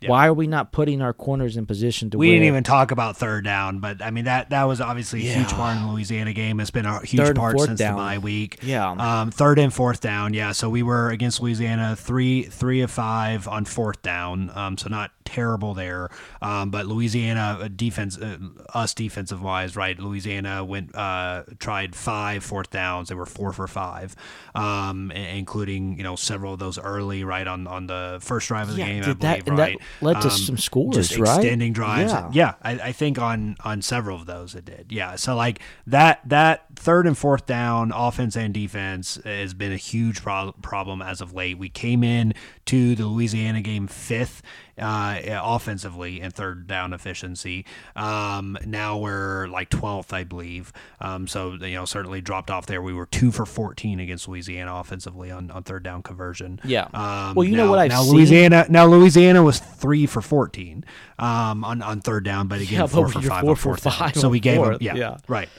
Yeah. 0.01 0.09
Why 0.09 0.27
are 0.27 0.33
we 0.33 0.45
not 0.45 0.71
putting 0.73 1.01
our 1.01 1.13
corners 1.13 1.55
in 1.57 1.65
position 1.65 2.09
to 2.11 2.17
win? 2.17 2.27
we 2.27 2.33
didn't 2.35 2.47
even 2.47 2.63
talk 2.63 2.91
about 2.91 3.15
third 3.17 3.43
down 3.45 3.79
but 3.79 4.01
i 4.03 4.11
mean 4.11 4.25
that 4.25 4.49
that 4.49 4.65
was 4.65 4.81
obviously 4.81 5.27
a 5.27 5.33
huge 5.33 5.49
part 5.53 5.77
in 5.77 5.83
the 5.83 5.91
louisiana 5.91 6.33
game 6.33 6.59
it's 6.59 6.69
been 6.69 6.85
a 6.85 6.99
huge 7.05 7.21
Third 7.25 7.37
part 7.37 7.59
since 7.61 7.79
down. 7.79 7.93
the 7.95 8.01
bye 8.01 8.17
week 8.17 8.59
Yeah. 8.61 8.91
um 8.91 9.31
third 9.31 9.57
and 9.57 9.73
fourth 9.73 10.01
down 10.01 10.33
yeah 10.33 10.51
so 10.51 10.69
we 10.69 10.83
were 10.83 11.09
against 11.11 11.41
louisiana 11.41 11.95
three 11.95 12.43
three 12.43 12.81
of 12.81 12.91
five 12.91 13.47
on 13.47 13.63
fourth 13.65 14.01
down 14.01 14.51
um 14.53 14.77
so 14.77 14.89
not 14.89 15.11
terrible 15.25 15.73
there. 15.73 16.09
Um, 16.41 16.69
but 16.71 16.85
Louisiana 16.85 17.59
uh, 17.61 17.67
defense, 17.67 18.17
uh, 18.17 18.37
us 18.73 18.93
defensive 18.93 19.41
wise, 19.41 19.75
right? 19.75 19.97
Louisiana 19.99 20.63
went 20.63 20.95
uh, 20.95 21.43
tried 21.59 21.95
five 21.95 22.43
fourth 22.43 22.69
downs. 22.69 23.09
They 23.09 23.15
were 23.15 23.25
four 23.25 23.51
for 23.51 23.67
five, 23.67 24.15
um, 24.53 25.11
including 25.11 25.97
you 25.97 26.03
know 26.03 26.15
several 26.15 26.53
of 26.53 26.59
those 26.59 26.77
early 26.79 27.23
right 27.23 27.47
on 27.47 27.67
on 27.67 27.87
the 27.87 28.19
first 28.21 28.47
drive 28.47 28.69
of 28.69 28.75
the 28.75 28.81
Yeah, 28.81 28.87
game. 28.87 29.03
I 29.03 29.05
that- 29.07 29.19
believe, 29.19 29.45
that 29.45 29.51
right? 29.51 29.81
led 30.01 30.21
to 30.21 30.27
Um, 30.29 30.37
some 30.37 30.57
scores, 30.57 30.95
just 30.95 31.17
right? 31.19 31.37
Extending 31.37 31.73
drives. 31.73 32.11
Yeah. 32.11 32.29
yeah, 32.33 32.53
I, 32.61 32.71
I 32.89 32.91
think 32.91 33.19
on 33.19 33.57
on 33.63 33.81
several 33.81 34.15
of 34.17 34.25
those 34.25 34.55
it 34.55 34.65
did. 34.65 34.87
Yeah, 34.89 35.15
so 35.15 35.35
like 35.35 35.59
that 35.87 36.21
that 36.29 36.65
third 36.75 37.07
and 37.07 37.17
fourth 37.17 37.45
down 37.45 37.91
offense 37.93 38.35
and 38.35 38.53
defense 38.53 39.19
has 39.25 39.53
been 39.53 39.71
a 39.71 39.77
huge 39.77 40.21
pro- 40.21 40.53
problem 40.61 41.01
as 41.01 41.21
of 41.21 41.33
late. 41.33 41.57
We 41.57 41.69
came 41.69 42.03
in 42.03 42.33
to 42.65 42.95
the 42.95 43.05
Louisiana 43.07 43.61
game 43.61 43.87
fifth 43.87 44.41
uh, 44.79 45.19
offensively 45.43 46.21
and 46.21 46.33
third 46.33 46.67
down 46.67 46.93
efficiency. 46.93 47.65
Um, 47.95 48.57
now 48.65 48.97
we're 48.97 49.47
like 49.47 49.69
twelfth, 49.69 50.13
I 50.13 50.23
believe. 50.23 50.73
Um, 50.99 51.27
so 51.27 51.53
you 51.53 51.75
know 51.75 51.85
certainly 51.85 52.21
dropped 52.21 52.49
off 52.51 52.65
there. 52.65 52.81
We 52.81 52.93
were 52.93 53.05
two 53.05 53.31
for 53.31 53.45
fourteen 53.45 53.99
against 53.99 54.27
Louisiana 54.27 54.75
offensively 54.75 55.31
on, 55.31 55.49
on 55.51 55.63
third 55.63 55.83
down 55.83 56.03
conversion. 56.03 56.59
Yeah. 56.63 56.87
Um, 56.93 57.35
Well, 57.35 57.47
you 57.47 57.55
know 57.55 57.69
what 57.69 57.79
I've 57.79 57.89
now 57.89 58.01
seen? 58.03 58.13
Louisiana 58.15 58.65
now 58.69 58.85
Louisiana 58.85 59.43
was 59.43 59.59
three 59.59 60.05
for 60.05 60.21
fourteen 60.21 60.83
um, 61.19 61.63
on 61.63 61.81
on 61.81 62.01
third 62.01 62.23
down, 62.25 62.47
but 62.47 62.61
again 62.61 62.81
Yeah, 62.81 62.87
four 62.87 63.05
but 63.05 63.13
for 63.13 63.21
five 63.21 63.41
four 63.41 63.55
for 63.55 63.61
fourth 63.77 63.83
down. 63.83 63.93
five 63.93 64.15
So 64.15 64.29
we 64.29 64.39
gave 64.39 64.61
them 64.61 64.77
yeah, 64.81 64.95
yeah. 64.95 65.17
right 65.27 65.49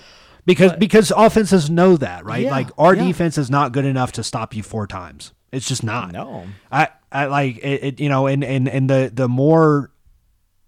because 0.44 0.72
because 0.74 1.10
offenses 1.16 1.70
know 1.70 1.96
that 1.96 2.24
right 2.24 2.44
Yeah, 2.44 2.50
like 2.50 2.68
our 2.78 2.94
yeah. 2.94 3.04
defense 3.04 3.38
is 3.38 3.50
not 3.50 3.72
good 3.72 3.84
enough 3.84 4.12
to 4.12 4.22
stop 4.22 4.54
you 4.54 4.62
four 4.62 4.86
times. 4.86 5.32
It's 5.52 5.66
just 5.66 5.82
not. 5.84 6.12
No. 6.12 6.44
I 6.70 6.88
I 7.12 7.26
like 7.26 7.58
it, 7.58 7.84
it 7.84 8.00
you 8.00 8.08
know 8.08 8.26
and 8.26 8.42
and 8.44 8.68
and 8.68 8.90
the 8.90 9.10
the 9.12 9.28
more 9.28 9.90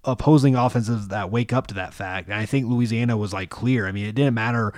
opposing 0.05 0.55
offenses 0.57 1.09
that 1.09 1.31
wake 1.31 1.53
up 1.53 1.67
to 1.69 1.75
that 1.75 1.93
fact. 1.93 2.29
And 2.29 2.39
I 2.39 2.47
think 2.47 2.67
Louisiana 2.67 3.17
was 3.17 3.33
like 3.33 3.51
clear. 3.51 3.87
I 3.87 3.93
mean, 3.93 4.07
it 4.07 4.15
didn't 4.15 4.35
matter 4.35 4.73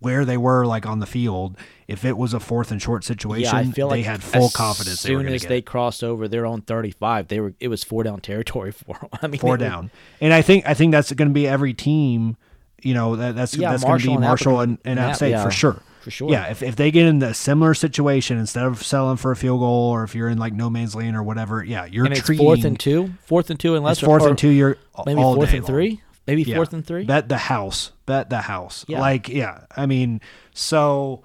where 0.00 0.24
they 0.24 0.36
were 0.36 0.66
like 0.66 0.84
on 0.86 0.98
the 1.00 1.06
field. 1.06 1.56
If 1.88 2.04
it 2.04 2.16
was 2.16 2.34
a 2.34 2.40
fourth 2.40 2.70
and 2.70 2.80
short 2.80 3.04
situation, 3.04 3.54
Yeah, 3.54 3.56
I 3.56 3.64
feel 3.64 3.88
they 3.88 3.98
like 3.98 4.04
had 4.06 4.22
full 4.22 4.46
as 4.46 4.52
confidence. 4.52 5.02
they 5.02 5.12
were 5.12 5.20
soon 5.20 5.26
gonna 5.26 5.36
as 5.36 5.42
they 5.42 5.62
crossed 5.62 6.02
over 6.04 6.28
their 6.28 6.46
own 6.46 6.62
35, 6.62 7.28
they 7.28 7.40
were 7.40 7.54
it 7.60 7.68
was 7.68 7.84
four 7.84 8.02
down 8.02 8.20
territory 8.20 8.72
for 8.72 8.98
them. 9.00 9.08
I 9.22 9.26
mean, 9.26 9.40
four 9.40 9.56
down. 9.56 9.90
And 10.20 10.32
I 10.32 10.42
think 10.42 10.66
I 10.66 10.74
think 10.74 10.92
that's 10.92 11.12
going 11.12 11.28
to 11.28 11.34
be 11.34 11.46
every 11.46 11.74
team. 11.74 12.36
You 12.82 12.92
know 12.94 13.16
that 13.16 13.34
that's 13.34 13.56
Yeah, 13.56 13.70
that's 13.70 13.84
going 13.84 13.98
to 14.00 14.06
be 14.06 14.12
and 14.12 14.20
Marshall 14.20 14.60
and, 14.60 14.78
and 14.84 14.98
and 14.98 15.00
App 15.00 15.10
App, 15.10 15.16
State 15.16 15.30
yeah, 15.30 15.44
for 15.44 15.50
sure. 15.50 15.80
For 16.04 16.10
sure. 16.10 16.30
Yeah, 16.30 16.50
if, 16.50 16.62
if 16.62 16.76
they 16.76 16.90
get 16.90 17.06
in 17.06 17.22
a 17.22 17.34
similar 17.34 17.74
situation 17.74 18.38
instead 18.38 18.64
of 18.64 18.82
selling 18.82 19.16
for 19.16 19.32
a 19.32 19.36
field 19.36 19.60
goal 19.60 19.90
or 19.90 20.04
if 20.04 20.14
you're 20.14 20.28
in 20.28 20.38
like 20.38 20.52
no 20.52 20.70
man's 20.70 20.94
land 20.94 21.16
or 21.16 21.22
whatever, 21.22 21.64
yeah, 21.64 21.86
you're 21.86 22.04
And 22.04 22.14
it's 22.14 22.24
treating 22.24 22.44
fourth 22.44 22.64
and 22.64 22.78
two, 22.78 23.14
fourth 23.24 23.50
and 23.50 23.58
two, 23.58 23.74
unless 23.74 23.98
it's 23.98 24.04
fourth 24.06 24.22
or, 24.22 24.28
and 24.28 24.38
two. 24.38 24.50
You're 24.50 24.76
maybe 25.06 25.20
all 25.20 25.34
fourth 25.34 25.50
day 25.50 25.56
and 25.56 25.64
long. 25.64 25.72
three, 25.74 26.00
maybe 26.26 26.42
Yeah. 26.42 26.56
fourth 26.56 26.72
and 26.72 26.86
three. 26.86 27.04
Bet 27.04 27.28
the 27.28 27.38
house. 27.38 27.90
Bet 28.06 28.30
the 28.30 28.42
house. 28.42 28.84
Yeah. 28.86 29.00
Like 29.00 29.28
yeah, 29.28 29.62
I 29.76 29.86
mean, 29.86 30.20
so 30.52 31.24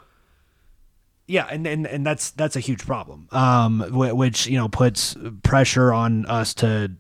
yeah, 1.28 1.46
and, 1.52 1.68
and 1.68 1.86
and 1.86 2.06
that's 2.06 2.32
that's 2.32 2.56
a 2.56 2.60
huge 2.60 2.86
problem. 2.86 3.28
Um, 3.32 3.82
which 3.92 4.48
you 4.48 4.58
know 4.58 4.70
puts 4.70 5.16
pressure 5.44 5.94
on 5.94 6.26
us 6.26 6.54
to 6.56 6.92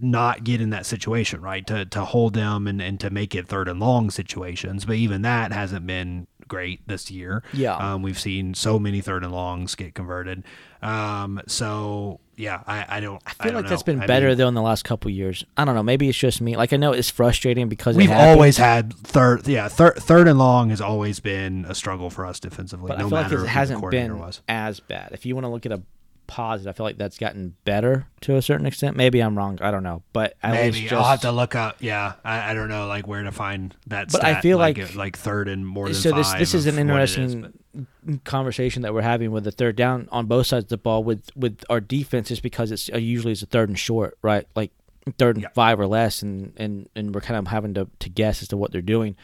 not 0.00 0.42
get 0.42 0.60
in 0.60 0.70
that 0.70 0.86
situation, 0.86 1.40
right? 1.40 1.66
To 1.66 1.84
to 1.86 2.04
hold 2.04 2.34
them 2.34 2.66
and 2.66 2.80
and 2.80 2.98
to 3.00 3.10
make 3.10 3.34
it 3.34 3.46
third 3.46 3.68
and 3.68 3.80
long 3.80 4.10
situations. 4.10 4.84
But 4.86 4.96
even 4.96 5.22
that 5.22 5.52
hasn't 5.52 5.86
been 5.86 6.26
great 6.48 6.86
this 6.86 7.10
year. 7.10 7.42
Yeah. 7.52 7.76
Um, 7.76 8.02
we've 8.02 8.18
seen 8.18 8.54
so 8.54 8.78
many 8.78 9.00
third 9.00 9.24
and 9.24 9.32
longs 9.32 9.74
get 9.74 9.94
converted. 9.94 10.44
Um, 10.82 11.40
so 11.46 12.20
yeah, 12.36 12.62
I 12.66 12.84
I 12.96 13.00
don't. 13.00 13.22
I 13.26 13.30
feel 13.32 13.52
don't 13.52 13.62
like 13.62 13.70
that's 13.70 13.82
been 13.82 14.00
I 14.02 14.06
better 14.06 14.28
mean, 14.28 14.38
though 14.38 14.48
in 14.48 14.54
the 14.54 14.62
last 14.62 14.84
couple 14.84 15.10
years. 15.10 15.44
I 15.56 15.64
don't 15.64 15.74
know. 15.74 15.82
Maybe 15.82 16.08
it's 16.08 16.18
just 16.18 16.40
me. 16.40 16.56
Like 16.56 16.72
I 16.72 16.76
know 16.76 16.92
it's 16.92 17.10
frustrating 17.10 17.68
because 17.68 17.96
We've 17.96 18.10
always 18.10 18.56
had 18.56 18.92
third, 18.94 19.46
yeah, 19.46 19.68
third, 19.68 19.96
third 19.96 20.28
and 20.28 20.38
long 20.38 20.70
has 20.70 20.80
always 20.80 21.20
been 21.20 21.64
a 21.68 21.74
struggle 21.74 22.10
for 22.10 22.26
us 22.26 22.40
defensively. 22.40 22.88
but 22.88 22.98
no 22.98 23.06
I 23.06 23.08
feel 23.08 23.38
like 23.38 23.46
it 23.46 23.48
hasn't 23.48 23.90
been 23.90 24.18
was. 24.18 24.42
as 24.48 24.80
bad. 24.80 25.10
If 25.12 25.24
you 25.24 25.34
want 25.34 25.44
to 25.44 25.48
look 25.48 25.64
at 25.64 25.72
a 25.72 25.82
positive, 26.26 26.70
I 26.70 26.72
feel 26.76 26.84
like 26.84 26.98
that's 26.98 27.18
gotten 27.18 27.54
better 27.64 28.06
to 28.22 28.36
a 28.36 28.42
certain 28.42 28.66
extent. 28.66 28.96
Maybe 28.96 29.20
I'm 29.22 29.36
wrong. 29.36 29.58
I 29.60 29.70
don't 29.70 29.82
know, 29.82 30.02
but 30.12 30.34
Maybe 30.42 30.82
just, 30.82 30.92
I'll 30.92 31.04
have 31.04 31.20
to 31.22 31.32
look 31.32 31.54
up. 31.54 31.76
Yeah, 31.80 32.14
I, 32.24 32.50
I 32.50 32.54
don't 32.54 32.68
know 32.68 32.86
like 32.86 33.06
where 33.06 33.22
to 33.22 33.32
find 33.32 33.74
that. 33.88 34.10
But 34.12 34.24
I 34.24 34.40
feel 34.40 34.58
like 34.58 34.78
like- 34.78 34.94
like 34.94 35.16
third 35.18 35.48
and 35.48 35.66
more 35.66 35.86
than 35.86 35.94
so 35.94 36.12
this 36.12 36.32
this 36.34 36.54
is 36.54 36.66
an 36.66 36.74
is, 36.74 36.78
interesting 36.80 37.40
but- 37.40 38.24
conversation 38.24 38.82
that 38.82 38.94
we're 38.94 39.02
having 39.02 39.30
with 39.32 39.44
the 39.44 39.50
third 39.50 39.76
down 39.76 40.08
on 40.12 40.26
both 40.26 40.46
sides 40.46 40.64
of 40.66 40.68
the 40.68 40.76
ball 40.76 41.02
with 41.02 41.30
with 41.34 41.64
our 41.70 41.80
defenses 41.80 42.40
because 42.40 42.70
it's 42.70 42.90
uh, 42.92 42.98
usually 42.98 43.32
it's 43.32 43.42
a 43.42 43.46
third 43.46 43.68
and 43.68 43.78
short, 43.78 44.16
right? 44.22 44.46
Like 44.54 44.70
third 45.18 45.36
and 45.36 45.42
Yeah. 45.42 45.48
five 45.54 45.80
or 45.80 45.86
less, 45.86 46.22
and 46.22 46.52
and 46.56 46.88
and 46.94 47.14
we're 47.14 47.20
kind 47.20 47.38
of 47.38 47.48
having 47.48 47.74
to 47.74 47.88
to 47.98 48.08
guess 48.08 48.42
as 48.42 48.48
to 48.48 48.56
what 48.56 48.72
they're 48.72 48.80
doing. 48.80 49.16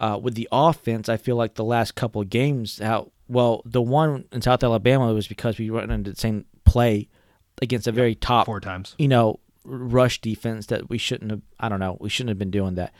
Uh, 0.00 0.18
with 0.20 0.34
the 0.34 0.48
offense, 0.50 1.08
I 1.08 1.16
feel 1.16 1.36
like 1.36 1.54
the 1.54 1.62
last 1.62 1.94
couple 1.94 2.20
of 2.20 2.28
games, 2.28 2.80
how 2.80 3.11
well 3.28 3.62
the 3.64 3.82
one 3.82 4.24
in 4.32 4.42
South 4.42 4.62
Alabama 4.62 5.12
was 5.12 5.26
because 5.28 5.58
we 5.58 5.70
went 5.70 5.90
into 5.90 6.10
the 6.12 6.16
same 6.16 6.44
play 6.64 7.08
against 7.60 7.86
a 7.86 7.92
very 7.92 8.14
top 8.14 8.46
four 8.46 8.60
times. 8.60 8.94
you 8.98 9.08
know, 9.08 9.38
rush 9.64 10.20
defense 10.20 10.66
that 10.66 10.88
we 10.88 10.98
shouldn't 10.98 11.30
have. 11.30 11.42
I 11.60 11.68
don't 11.68 11.80
know. 11.80 11.96
We 12.00 12.08
shouldn't 12.08 12.30
have 12.30 12.38
been 12.38 12.50
doing 12.50 12.74
that. 12.74 12.92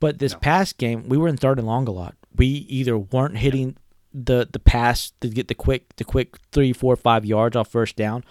But 0.00 0.18
this 0.18 0.32
No. 0.32 0.38
past 0.40 0.78
game, 0.78 1.08
we 1.08 1.16
were 1.16 1.28
in 1.28 1.36
third 1.36 1.58
and 1.58 1.66
long 1.66 1.86
a 1.86 1.92
lot. 1.92 2.16
We 2.34 2.46
either 2.46 2.98
weren't 2.98 3.38
hitting 3.38 3.76
the 4.12 4.48
the 4.50 4.58
pass 4.58 5.12
to 5.20 5.28
get 5.28 5.48
the 5.48 5.54
quick 5.54 5.94
the 5.96 6.04
quick 6.04 6.36
three, 6.50 6.72
four, 6.72 6.96
five 6.96 7.24
yards 7.24 7.54
off 7.56 7.68
first 7.68 7.94
down, 7.96 8.24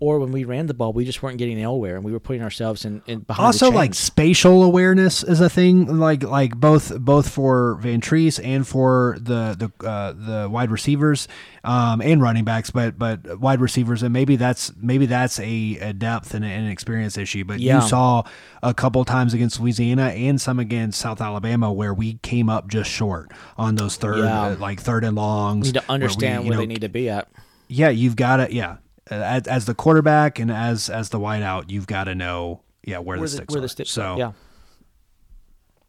or 0.00 0.18
when 0.18 0.32
we 0.32 0.44
ran 0.44 0.66
the 0.66 0.74
ball, 0.74 0.92
we 0.92 1.04
just 1.04 1.22
weren't 1.22 1.38
getting 1.38 1.56
anywhere, 1.56 1.94
and 1.96 2.04
we 2.04 2.10
were 2.12 2.20
putting 2.20 2.42
ourselves 2.42 2.84
in, 2.84 3.00
in 3.06 3.20
behind. 3.20 3.46
Also, 3.46 3.70
like 3.70 3.94
spatial 3.94 4.62
awareness 4.64 5.22
is 5.22 5.40
a 5.40 5.48
thing. 5.48 5.98
Like 5.98 6.22
like 6.24 6.56
both 6.56 6.98
both 6.98 7.28
for 7.30 7.78
Vantrease 7.80 8.40
and 8.44 8.66
for 8.66 9.16
the 9.20 9.70
the 9.78 9.86
uh, 9.88 10.12
the 10.12 10.48
wide 10.50 10.70
receivers 10.70 11.28
um, 11.62 12.02
and 12.02 12.20
running 12.20 12.44
backs, 12.44 12.70
but 12.70 12.98
but 12.98 13.38
wide 13.40 13.60
receivers 13.60 14.02
and 14.02 14.12
maybe 14.12 14.36
that's 14.36 14.72
maybe 14.76 15.06
that's 15.06 15.38
a, 15.38 15.78
a 15.80 15.92
depth 15.92 16.34
and 16.34 16.44
an 16.44 16.66
experience 16.66 17.16
issue. 17.16 17.44
But 17.44 17.60
Yeah. 17.60 17.80
you 17.82 17.88
saw 17.88 18.24
a 18.62 18.74
couple 18.74 19.04
times 19.04 19.32
against 19.32 19.60
Louisiana 19.60 20.08
and 20.08 20.40
some 20.40 20.58
against 20.58 21.00
South 21.00 21.20
Alabama 21.20 21.72
where 21.72 21.94
we 21.94 22.14
came 22.14 22.48
up 22.50 22.68
just 22.68 22.90
short 22.90 23.30
on 23.56 23.76
those 23.76 23.96
third 23.96 24.18
Yeah. 24.18 24.42
uh, 24.42 24.56
like 24.58 24.80
third 24.80 25.04
and 25.04 25.14
longs. 25.16 25.68
We 25.68 25.72
need 25.72 25.74
to 25.74 25.80
where 25.80 25.86
we, 25.88 25.94
understand 25.94 26.44
you 26.44 26.48
where 26.50 26.56
know, 26.56 26.62
they 26.62 26.66
need 26.66 26.80
to 26.80 26.88
be 26.88 27.08
at. 27.08 27.28
yeah, 27.68 27.88
you've 27.90 28.16
got 28.16 28.36
to 28.38 28.52
yeah. 28.52 28.76
As, 29.10 29.46
as 29.46 29.66
the 29.66 29.74
quarterback 29.74 30.38
and 30.38 30.50
as 30.50 30.88
as 30.88 31.10
the 31.10 31.18
wideout, 31.18 31.70
you've 31.70 31.86
got 31.86 32.04
to 32.04 32.14
know 32.14 32.62
yeah 32.84 32.98
where, 32.98 33.18
Where 33.18 33.18
the 33.18 33.22
the, 33.22 33.28
sticks 33.36 33.54
where 33.54 33.62
are. 33.64 33.68
the 33.68 33.84
so. 33.84 34.16
Yeah. 34.18 34.32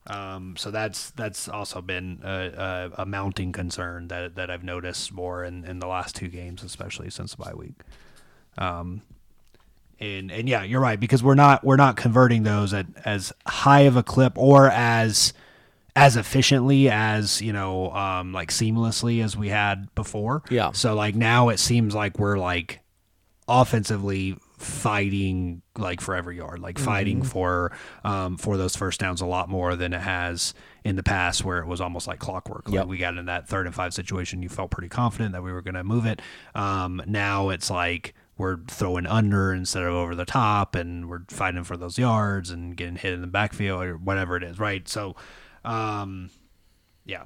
um, 0.08 0.56
so 0.58 0.70
that's 0.70 1.12
that's 1.12 1.48
also 1.50 1.82
been 1.82 2.20
a, 2.24 2.92
a, 2.98 3.02
a 3.04 3.06
mounting 3.06 3.52
concern 3.52 4.08
that 4.10 4.36
that 4.36 4.52
I've 4.52 4.64
noticed 4.64 5.14
more 5.14 5.44
in, 5.44 5.66
in 5.66 5.80
the 5.80 5.88
last 5.88 6.16
two 6.16 6.28
games, 6.28 6.64
especially 6.64 7.10
since 7.10 7.36
the 7.36 7.44
bye 7.44 7.54
week. 7.56 7.74
Um, 8.58 9.02
and 10.00 10.32
and 10.32 10.48
yeah, 10.48 10.64
you're 10.64 10.82
right 10.82 11.00
because 11.00 11.24
we're 11.24 11.36
not 11.36 11.64
we're 11.64 11.78
not 11.78 11.96
converting 11.96 12.44
those 12.44 12.74
at 12.74 12.86
as 13.06 13.32
high 13.48 13.82
of 13.82 13.96
a 13.96 14.04
clip 14.04 14.38
or 14.38 14.70
as 14.70 15.34
as 15.96 16.18
efficiently 16.18 16.90
as 16.90 17.42
you 17.42 17.54
know 17.54 17.92
um, 17.92 18.34
like 18.34 18.50
seamlessly 18.52 19.24
as 19.24 19.38
we 19.38 19.50
had 19.50 19.94
before. 19.96 20.44
Yeah. 20.50 20.72
So 20.74 20.94
like 20.96 21.16
now 21.16 21.50
it 21.50 21.60
seems 21.60 21.96
like 21.96 22.20
we're 22.20 22.38
like 22.38 22.82
offensively 23.48 24.38
fighting 24.58 25.62
like 25.78 26.02
for 26.02 26.16
every 26.16 26.38
yard, 26.38 26.60
like 26.60 26.80
fighting 26.80 27.18
Mm-hmm. 27.20 27.28
for 27.28 27.72
um, 28.04 28.38
for 28.38 28.58
those 28.58 28.76
first 28.76 29.00
downs 29.00 29.22
a 29.22 29.26
lot 29.26 29.50
more 29.50 29.76
than 29.76 29.94
it 29.94 30.02
has 30.02 30.54
in 30.84 30.96
the 30.96 31.04
past, 31.04 31.44
where 31.44 31.60
it 31.60 31.68
was 31.68 31.82
almost 31.82 32.08
like 32.08 32.20
clockwork. 32.20 32.68
Like 32.68 32.76
Yep. 32.76 32.88
we 32.88 32.98
got 32.98 33.18
in 33.18 33.26
that 33.26 33.48
third 33.48 33.66
and 33.66 33.76
five 33.76 33.94
situation, 33.94 34.42
you 34.42 34.50
felt 34.50 34.72
pretty 34.72 34.90
confident 34.90 35.34
that 35.34 35.44
we 35.44 35.52
were 35.52 35.62
going 35.62 35.76
to 35.76 35.84
move 35.84 36.06
it. 36.06 36.22
Um, 36.56 37.02
now 37.06 37.50
it's 37.50 37.70
like 37.70 38.14
we're 38.38 38.58
throwing 38.68 39.06
under 39.08 39.54
instead 39.54 39.84
of 39.84 39.94
over 39.94 40.16
the 40.16 40.26
top, 40.26 40.76
and 40.76 41.10
we're 41.10 41.22
fighting 41.30 41.64
for 41.64 41.78
those 41.78 41.98
yards 41.98 42.50
and 42.50 42.76
getting 42.76 42.96
hit 42.96 43.14
in 43.14 43.22
the 43.22 43.28
backfield 43.28 43.84
or 43.84 43.96
whatever 43.98 44.36
it 44.38 44.44
is, 44.44 44.60
right? 44.60 44.88
So, 44.90 45.16
um, 45.64 46.30
yeah, 47.06 47.24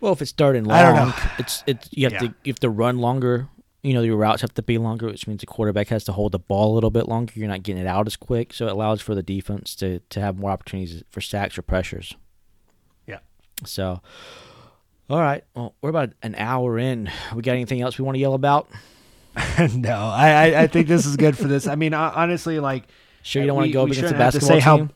Well, 0.00 0.12
if 0.12 0.20
it's 0.22 0.30
starting 0.30 0.64
long, 0.64 0.76
I 0.78 0.82
don't 0.82 1.08
know. 1.08 1.14
it's 1.38 1.62
it's 1.66 1.88
you 1.92 2.04
have 2.06 2.12
Yeah. 2.14 2.18
to 2.20 2.34
you 2.44 2.52
have 2.52 2.60
to 2.60 2.70
run 2.70 2.98
longer. 2.98 3.48
You 3.88 3.94
know, 3.94 4.02
your 4.02 4.16
routes 4.16 4.42
have 4.42 4.52
to 4.54 4.62
be 4.62 4.76
longer, 4.76 5.06
which 5.06 5.26
means 5.26 5.40
the 5.40 5.46
quarterback 5.46 5.88
has 5.88 6.04
to 6.04 6.12
hold 6.12 6.32
the 6.32 6.38
ball 6.38 6.72
a 6.72 6.74
little 6.74 6.90
bit 6.90 7.08
longer. 7.08 7.32
You're 7.36 7.48
not 7.48 7.62
getting 7.62 7.80
it 7.82 7.86
out 7.86 8.06
as 8.06 8.16
quick, 8.16 8.52
so 8.52 8.66
it 8.66 8.72
allows 8.72 9.00
for 9.00 9.14
the 9.14 9.22
defense 9.22 9.74
to 9.76 10.00
to 10.10 10.20
have 10.20 10.38
more 10.38 10.50
opportunities 10.50 11.02
for 11.08 11.20
sacks 11.20 11.56
or 11.56 11.62
pressures. 11.62 12.14
yeah. 13.06 13.20
So, 13.64 14.00
all 15.08 15.20
right, 15.20 15.42
well, 15.54 15.74
we're 15.80 15.88
about 15.90 16.10
an 16.22 16.34
hour 16.36 16.78
in. 16.78 17.10
We 17.34 17.40
got 17.42 17.52
anything 17.52 17.80
else 17.80 17.98
we 17.98 18.04
want 18.04 18.16
to 18.16 18.20
yell 18.20 18.34
about? 18.34 18.68
no, 19.74 19.94
I, 19.96 20.28
I 20.52 20.62
I 20.62 20.66
think 20.66 20.86
this 20.88 21.06
is 21.06 21.16
good 21.16 21.36
for 21.38 21.48
this. 21.48 21.66
I 21.66 21.74
mean, 21.74 21.94
honestly, 21.94 22.60
like 22.60 22.84
Sure, 23.22 23.42
you 23.42 23.46
don't 23.46 23.56
we- 23.56 23.60
want 23.60 23.68
to 23.68 23.72
go 23.72 23.82
up 23.84 23.90
against 23.90 24.12
the 24.12 24.18
basketball 24.18 24.48
say 24.48 24.60
how- 24.60 24.76
team. 24.76 24.90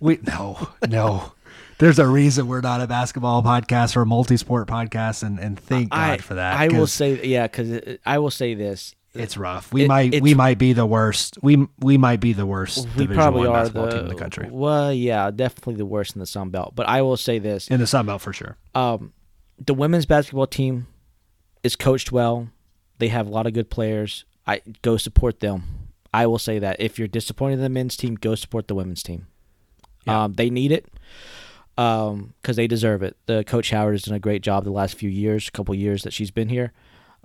We 0.00 0.18
no, 0.26 0.68
no. 0.88 1.32
There's 1.78 1.98
a 1.98 2.06
reason 2.06 2.46
we're 2.46 2.60
not 2.60 2.80
a 2.80 2.86
basketball 2.86 3.42
podcast 3.42 3.96
or 3.96 4.02
a 4.02 4.06
multi-sport 4.06 4.68
podcast, 4.68 5.22
and 5.22 5.38
and 5.38 5.58
thank 5.58 5.90
God 5.90 5.98
I, 5.98 6.16
for 6.18 6.34
that. 6.34 6.58
I 6.58 6.68
will 6.68 6.86
say, 6.86 7.24
yeah, 7.26 7.46
because 7.46 7.98
I 8.06 8.18
will 8.18 8.30
say 8.30 8.54
this: 8.54 8.94
it's 9.14 9.36
rough. 9.36 9.72
We 9.72 9.84
It- 9.84 9.88
might 9.88 10.20
we 10.22 10.34
might 10.34 10.58
be 10.58 10.72
the 10.72 10.86
worst. 10.86 11.38
We 11.42 11.66
we 11.78 11.98
might 11.98 12.20
be 12.20 12.32
the 12.32 12.46
worst 12.46 12.86
we 12.96 13.02
Division 13.06 13.14
probably 13.14 13.48
One 13.48 13.56
are 13.56 13.62
basketball 13.62 13.86
the, 13.86 13.90
team 13.92 14.00
in 14.00 14.08
the 14.08 14.14
country 14.14 14.48
Well, 14.50 14.92
yeah, 14.92 15.30
definitely 15.30 15.74
the 15.76 15.86
worst 15.86 16.14
in 16.14 16.20
the 16.20 16.26
Sun 16.26 16.50
Belt. 16.50 16.74
But 16.74 16.88
I 16.88 17.02
will 17.02 17.16
say 17.16 17.38
this: 17.38 17.68
in 17.68 17.80
the 17.80 17.86
Sun 17.86 18.06
Belt 18.06 18.22
for 18.22 18.32
sure. 18.32 18.56
um, 18.74 19.12
the 19.64 19.74
women's 19.74 20.06
basketball 20.06 20.46
team 20.46 20.86
is 21.62 21.76
coached 21.76 22.10
well. 22.12 22.48
They 22.98 23.08
have 23.08 23.26
a 23.26 23.30
lot 23.30 23.46
of 23.46 23.52
good 23.52 23.70
players. 23.70 24.24
I 24.46 24.62
go 24.82 24.96
support 24.96 25.40
them. 25.40 25.62
I 26.12 26.26
will 26.26 26.38
say 26.38 26.58
that 26.58 26.76
if 26.80 26.98
you're 26.98 27.08
disappointed 27.08 27.54
in 27.54 27.60
the 27.60 27.68
men's 27.68 27.96
team, 27.96 28.14
go 28.14 28.34
support 28.34 28.68
the 28.68 28.74
women's 28.74 29.02
team. 29.02 29.26
Yeah. 30.06 30.24
Um, 30.24 30.34
they 30.34 30.50
need 30.50 30.70
it 30.70 30.86
because 31.76 32.56
they 32.56 32.66
deserve 32.66 33.02
it. 33.02 33.16
The 33.26 33.44
coach 33.44 33.70
Howard 33.70 33.94
has 33.94 34.02
done 34.02 34.14
a 34.14 34.20
great 34.20 34.42
job 34.42 34.64
the 34.64 34.70
last 34.70 34.94
few 34.96 35.10
years, 35.10 35.48
a 35.48 35.50
couple 35.50 35.74
years 35.74 36.02
that 36.04 36.12
she's 36.12 36.30
been 36.30 36.48
here. 36.48 36.72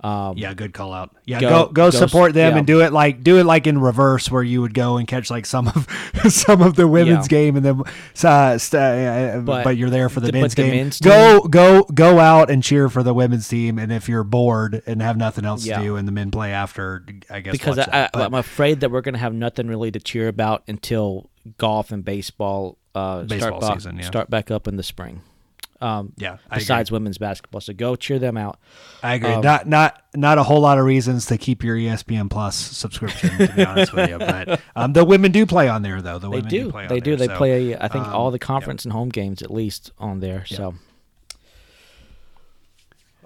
Um, 0.02 0.38
Yeah, 0.38 0.54
good 0.54 0.72
call 0.72 0.94
out. 0.94 1.14
Yeah, 1.26 1.40
Go- 1.40 1.48
go 1.50 1.66
go, 1.66 1.72
go 1.72 1.90
support 1.90 2.32
them 2.32 2.52
yeah. 2.54 2.58
and 2.58 2.66
do 2.66 2.80
it 2.80 2.90
like 2.90 3.22
do 3.22 3.36
it 3.36 3.44
like 3.44 3.66
in 3.66 3.78
reverse, 3.78 4.30
where 4.30 4.42
you 4.42 4.62
would 4.62 4.72
go 4.72 4.96
and 4.96 5.06
catch 5.06 5.30
like 5.30 5.44
some 5.44 5.68
of 5.68 5.86
some 6.32 6.62
of 6.62 6.74
the 6.74 6.88
women's 6.88 7.26
Yeah. 7.26 7.38
game, 7.38 7.56
and 7.56 7.64
then 7.66 7.82
uh, 8.24 8.56
st- 8.56 8.80
uh, 8.82 9.40
but, 9.44 9.62
But 9.62 9.76
you're 9.76 9.90
there 9.90 10.08
for 10.08 10.20
the 10.20 10.28
the- 10.28 10.40
men's 10.40 10.54
the 10.54 10.62
game. 10.62 10.70
men's 10.76 11.00
go 11.00 11.40
go 11.42 11.82
go 11.82 12.18
out 12.18 12.48
and 12.50 12.62
cheer 12.62 12.88
for 12.88 13.02
the 13.02 13.12
women's 13.12 13.46
team, 13.46 13.78
and 13.78 13.92
if 13.92 14.08
you're 14.08 14.24
bored 14.24 14.82
and 14.86 15.02
have 15.02 15.18
nothing 15.18 15.44
else 15.44 15.66
Yeah. 15.66 15.76
to 15.80 15.84
do, 15.84 15.96
and 15.96 16.08
the 16.08 16.12
men 16.12 16.30
play 16.30 16.50
after, 16.52 17.04
I 17.28 17.40
guess 17.40 17.52
because 17.52 17.78
I. 17.78 18.08
I, 18.14 18.22
I'm 18.22 18.32
afraid 18.32 18.80
that 18.80 18.90
we're 18.90 19.02
going 19.02 19.12
to 19.12 19.20
have 19.20 19.34
nothing 19.34 19.68
really 19.68 19.90
to 19.90 20.00
cheer 20.00 20.28
about 20.28 20.62
until 20.66 21.28
golf 21.58 21.90
and 21.92 22.02
baseball, 22.02 22.78
uh, 22.94 23.22
Baseball 23.22 23.60
start, 23.60 23.78
season, 23.78 23.96
yeah. 23.98 24.04
start 24.04 24.30
back 24.30 24.50
up 24.50 24.66
in 24.68 24.76
the 24.76 24.82
spring. 24.82 25.22
Um, 25.82 26.12
yeah, 26.18 26.32
I 26.32 26.34
agree. 26.34 26.58
besides 26.58 26.92
women's 26.92 27.16
basketball, 27.16 27.62
so 27.62 27.72
go 27.72 27.96
cheer 27.96 28.18
them 28.18 28.36
out. 28.36 28.58
I 29.02 29.14
agree. 29.14 29.30
Um, 29.30 29.40
not 29.42 29.66
not 29.66 30.02
not 30.14 30.36
a 30.36 30.42
whole 30.42 30.60
lot 30.60 30.78
of 30.78 30.84
reasons 30.84 31.24
to 31.26 31.38
keep 31.38 31.64
your 31.64 31.74
ESPN 31.74 32.28
Plus 32.28 32.54
subscription. 32.54 33.30
To 33.38 33.52
be 33.54 33.64
honest 33.64 33.94
with 33.94 34.10
you, 34.10 34.18
but 34.18 34.60
um, 34.76 34.92
the 34.92 35.06
women 35.06 35.32
do 35.32 35.46
play 35.46 35.68
on 35.68 35.80
there 35.80 36.02
though. 36.02 36.18
The 36.18 36.28
They 36.28 36.36
women 36.36 36.50
do. 36.50 36.70
play 36.70 36.82
on 36.82 36.88
they 36.88 37.00
do. 37.00 37.16
They 37.16 37.28
so, 37.28 37.36
play. 37.36 37.76
I 37.76 37.88
think 37.88 38.06
um, 38.06 38.12
all 38.12 38.30
the 38.30 38.36
yeah. 38.36 38.46
conference 38.46 38.84
and 38.84 38.92
home 38.92 39.08
games 39.08 39.40
at 39.40 39.50
least 39.50 39.92
on 39.98 40.20
there. 40.20 40.44
So. 40.44 40.74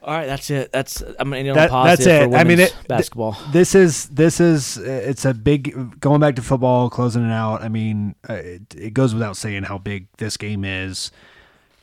All 0.04 0.14
right, 0.14 0.26
that's 0.26 0.50
it. 0.50 0.70
That's 0.72 1.00
I'm 1.18 1.30
gonna 1.30 1.36
end 1.38 1.48
on 1.50 1.54
That- 1.56 1.70
positive 1.70 2.04
that's 2.04 2.24
it. 2.26 2.30
for 2.30 2.36
I 2.36 2.44
mean, 2.44 2.60
it- 2.60 2.76
basketball. 2.88 3.36
This 3.52 3.74
is 3.74 4.06
this 4.08 4.38
is 4.40 4.76
it's 4.76 5.24
a 5.24 5.32
big 5.34 5.98
going 6.00 6.20
back 6.20 6.36
to 6.36 6.42
football, 6.42 6.90
closing 6.90 7.24
it 7.24 7.32
out. 7.32 7.62
I 7.62 7.68
mean, 7.68 8.14
uh, 8.28 8.34
it, 8.34 8.62
it 8.76 8.94
goes 8.94 9.14
without 9.14 9.36
saying 9.36 9.62
how 9.64 9.78
big 9.78 10.06
this 10.18 10.36
game 10.36 10.64
is. 10.64 11.10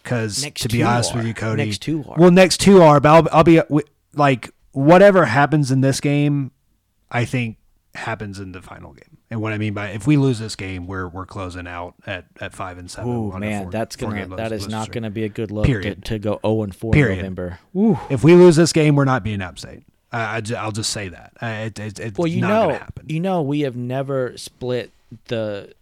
Because 0.04 0.42
to 0.56 0.68
be 0.68 0.82
honest 0.82 1.14
are. 1.14 1.18
with 1.18 1.28
you, 1.28 1.34
Cody, 1.36 1.66
Next 1.66 1.80
two 1.84 2.04
are. 2.10 2.16
well, 2.18 2.32
next 2.32 2.60
two 2.60 2.82
are. 2.82 3.00
But 3.00 3.10
I'll, 3.10 3.28
I'll 3.38 3.44
be 3.44 3.62
like 4.16 4.50
whatever 4.72 5.26
happens 5.26 5.70
in 5.72 5.82
this 5.82 6.00
game, 6.00 6.50
I 7.12 7.24
think 7.26 7.58
happens 7.94 8.40
in 8.40 8.52
the 8.52 8.62
final 8.64 8.94
game. 8.94 9.11
And 9.32 9.42
what 9.42 9.54
I 9.54 9.58
mean 9.58 9.74
by 9.74 9.88
if 9.92 10.06
we 10.06 10.18
lose 10.18 10.40
this 10.40 10.56
game, 10.58 10.86
we're 10.88 11.08
we're 11.08 11.26
closing 11.26 11.66
out 11.66 11.96
at, 12.06 12.26
at 12.42 12.54
five 12.54 12.78
and 12.78 12.92
seven. 12.92 13.10
Oh 13.12 13.32
man, 13.40 13.64
four- 13.64 13.72
that's 13.72 13.96
gonna 13.96 14.12
four-game 14.12 14.30
that 14.38 14.52
lose- 14.52 14.60
is 14.62 14.66
lose 14.68 14.72
not 14.72 14.84
streak. 14.84 14.94
gonna 14.96 15.10
be 15.10 15.24
a 15.24 15.30
good 15.30 15.52
look 15.52 15.66
to, 15.66 15.72
Period. 15.72 16.04
to 16.06 16.20
go 16.20 16.40
0 16.46 16.64
and 16.64 16.76
4 16.76 16.92
Period. 16.92 17.20
in 17.26 17.34
November. 17.34 17.60
If 18.10 18.24
we 18.26 18.36
lose 18.36 18.58
this 18.58 18.74
game, 18.74 18.96
we're 18.96 19.06
not 19.06 19.24
being 19.24 19.42
App 19.42 19.58
State. 19.58 19.84
I, 20.12 20.20
I 20.38 20.42
I'll 20.58 20.74
just 20.74 20.90
say 20.92 21.08
that. 21.08 21.32
It, 21.42 21.80
it, 21.80 22.00
it's 22.00 22.18
Well, 22.20 22.28
you 22.28 22.42
not 22.42 22.50
know, 22.50 22.74
happen. 22.74 23.06
you 23.08 23.22
know, 23.22 23.42
we 23.42 23.62
have 23.62 23.78
never 23.78 24.36
split 24.38 24.92
the. 25.28 25.74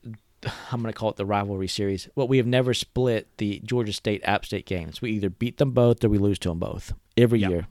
I'm 0.72 0.82
going 0.82 0.94
to 0.94 0.98
call 0.98 1.10
it 1.10 1.18
the 1.18 1.26
rivalry 1.26 1.68
series. 1.68 2.08
Well, 2.16 2.28
we 2.28 2.38
have 2.38 2.46
never 2.48 2.74
split 2.74 3.28
the 3.40 3.60
Georgia 3.66 3.92
State 3.92 4.22
App 4.24 4.46
State 4.46 4.66
games. 4.66 5.02
We 5.02 5.12
either 5.12 5.30
beat 5.30 5.58
them 5.58 5.72
both 5.72 6.02
or 6.04 6.08
we 6.10 6.18
lose 6.18 6.40
to 6.40 6.50
them 6.50 6.60
both 6.60 6.94
every 7.18 7.40
Yep. 7.40 7.50
year. 7.50 7.68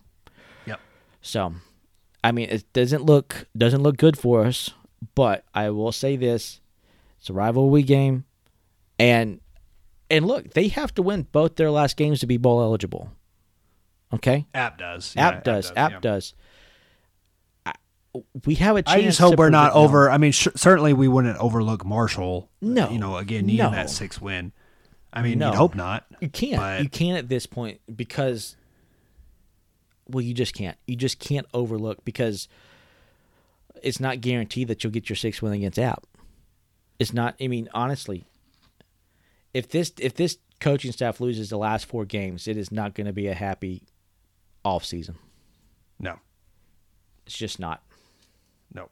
Yep. 0.67 0.81
So, 1.23 1.55
I 2.23 2.33
mean, 2.33 2.51
it 2.51 2.71
doesn't 2.75 3.05
look 3.07 3.47
doesn't 3.57 3.83
look 3.83 3.97
good 3.97 4.19
for 4.19 4.45
us. 4.45 4.71
But 5.15 5.45
I 5.55 5.71
will 5.71 5.93
say 5.93 6.17
this: 6.17 6.61
it's 7.19 7.31
a 7.31 7.33
rivalry 7.33 7.83
game, 7.83 8.25
and 8.99 9.41
and 10.11 10.27
look, 10.27 10.55
they 10.55 10.69
have 10.69 10.95
to 10.95 11.03
win 11.03 11.27
both 11.31 11.57
their 11.57 11.71
last 11.71 11.97
games 11.97 12.21
to 12.21 12.27
be 12.27 12.37
bowl 12.37 12.61
eligible. 12.63 13.11
Okay, 14.13 14.47
App 14.55 14.79
does. 14.79 15.15
app 15.17 15.35
Yeah, 15.35 15.41
does, 15.53 15.73
app 15.77 15.91
yeah. 15.93 16.01
does. 16.01 16.35
I, 17.67 17.73
we 18.47 18.55
have 18.57 18.77
a 18.77 18.83
chance. 18.83 18.97
I 18.99 19.03
just 19.03 19.19
hope 19.19 19.33
to 19.33 19.37
we're 19.37 19.51
not 19.51 19.73
predict- 19.73 19.77
no. 19.77 19.83
over. 19.85 20.11
I 20.11 20.19
mean, 20.19 20.33
sh- 20.33 20.49
certainly 20.57 20.95
we 20.95 21.09
wouldn't 21.09 21.37
overlook 21.39 21.85
Marshall. 21.85 22.49
Uh, 22.63 22.67
no. 22.67 22.91
you 22.91 22.99
know, 22.99 23.17
again 23.19 23.47
needing 23.47 23.67
No. 23.67 23.71
that 23.71 23.91
six 23.91 24.21
win. 24.21 24.53
I 25.13 25.23
mean, 25.23 25.39
No. 25.39 25.51
you'd 25.51 25.57
hope 25.57 25.75
not. 25.75 26.07
You 26.21 26.29
can't. 26.29 26.57
But- 26.57 26.83
you 26.83 26.89
can't 26.89 27.19
at 27.19 27.29
this 27.29 27.47
point 27.47 27.81
because 27.95 28.57
well, 30.09 30.23
you 30.23 30.33
just 30.35 30.55
can't. 30.55 30.77
You 30.87 30.97
just 30.97 31.19
can't 31.19 31.47
overlook 31.53 32.05
because 32.05 32.49
it's 33.83 34.01
not 34.01 34.21
guaranteed 34.21 34.69
that 34.69 34.83
you'll 34.85 34.93
get 34.93 35.09
your 35.09 35.17
sixth 35.17 35.43
win 35.43 35.53
against 35.53 35.79
App. 35.79 36.05
It's 36.99 37.13
not 37.13 37.35
I 37.41 37.49
mean, 37.49 37.69
honestly, 37.75 38.25
if 39.55 39.69
this 39.69 39.93
if 40.01 40.15
this 40.15 40.39
coaching 40.61 40.93
staff 40.93 41.21
loses 41.21 41.51
the 41.51 41.59
last 41.59 41.87
four 41.87 42.05
games, 42.05 42.49
it 42.49 42.57
is 42.57 42.73
not 42.73 42.95
going 42.95 43.07
to 43.07 43.13
be 43.13 43.29
a 43.29 43.35
happy 43.35 43.83
off 44.65 44.85
season. 44.85 45.17
No, 46.01 46.17
It's 47.27 47.37
just 47.37 47.59
not. 47.61 47.83
no. 48.73 48.89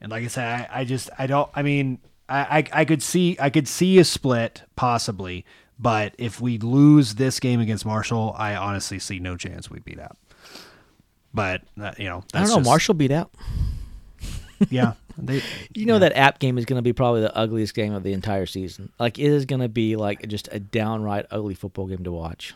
And 0.00 0.10
like 0.10 0.24
I 0.24 0.28
said, 0.28 0.68
I, 0.70 0.80
I 0.80 0.84
just 0.84 1.10
I 1.18 1.26
don't. 1.26 1.50
I 1.54 1.62
mean, 1.62 1.98
I, 2.28 2.58
I 2.72 2.80
I 2.80 2.84
could 2.84 3.02
see 3.02 3.36
I 3.40 3.50
could 3.50 3.66
see 3.68 3.98
a 3.98 4.04
split 4.04 4.62
possibly, 4.76 5.44
but 5.78 6.14
if 6.18 6.40
we 6.40 6.58
lose 6.58 7.14
this 7.16 7.40
game 7.40 7.60
against 7.60 7.84
Marshall, 7.86 8.34
I 8.38 8.54
honestly 8.56 8.98
see 8.98 9.18
no 9.18 9.36
chance 9.36 9.70
we 9.70 9.80
beat 9.80 9.98
App. 9.98 10.16
But 11.34 11.62
uh, 11.80 11.92
you 11.98 12.04
know, 12.06 12.24
I 12.34 12.40
don't 12.40 12.48
know. 12.48 12.54
just- 12.56 12.64
Marshall 12.66 12.94
beat 12.94 13.10
App. 13.10 13.30
Yeah, 14.70 14.94
they, 15.18 15.42
You 15.74 15.86
know 15.86 15.98
that 15.98 16.16
app 16.16 16.38
game 16.38 16.58
is 16.58 16.64
going 16.64 16.78
to 16.78 16.82
be 16.82 16.92
probably 16.92 17.20
the 17.20 17.36
ugliest 17.36 17.74
game 17.74 17.92
of 17.92 18.02
the 18.02 18.12
entire 18.12 18.46
season. 18.46 18.92
Like 18.98 19.18
it 19.18 19.26
is 19.26 19.44
going 19.44 19.60
to 19.60 19.68
be 19.68 19.96
like 19.96 20.26
just 20.28 20.48
a 20.52 20.58
downright 20.58 21.26
ugly 21.30 21.54
football 21.54 21.86
game 21.86 22.04
to 22.04 22.12
watch. 22.12 22.54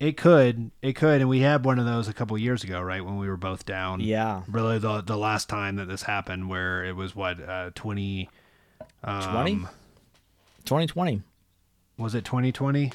It 0.00 0.16
could, 0.16 0.70
it 0.80 0.92
could, 0.92 1.20
and 1.20 1.28
we 1.28 1.40
had 1.40 1.64
one 1.64 1.80
of 1.80 1.84
those 1.84 2.06
a 2.06 2.12
couple 2.12 2.38
years 2.38 2.62
ago, 2.62 2.80
right? 2.80 3.04
When 3.04 3.18
we 3.18 3.28
were 3.28 3.36
both 3.36 3.66
down. 3.66 4.00
Yeah. 4.00 4.42
Really, 4.48 4.78
the 4.78 5.00
the 5.00 5.16
last 5.16 5.48
time 5.48 5.74
that 5.76 5.88
this 5.88 6.02
happened, 6.02 6.48
where 6.48 6.84
it 6.84 6.94
was 6.94 7.16
what 7.16 7.40
uh, 7.40 7.70
twenty. 7.74 8.30
Um, 9.02 9.32
20? 9.32 9.54
2020. 10.64 11.22
Was 11.96 12.14
it 12.14 12.24
twenty 12.24 12.52
twenty? 12.52 12.92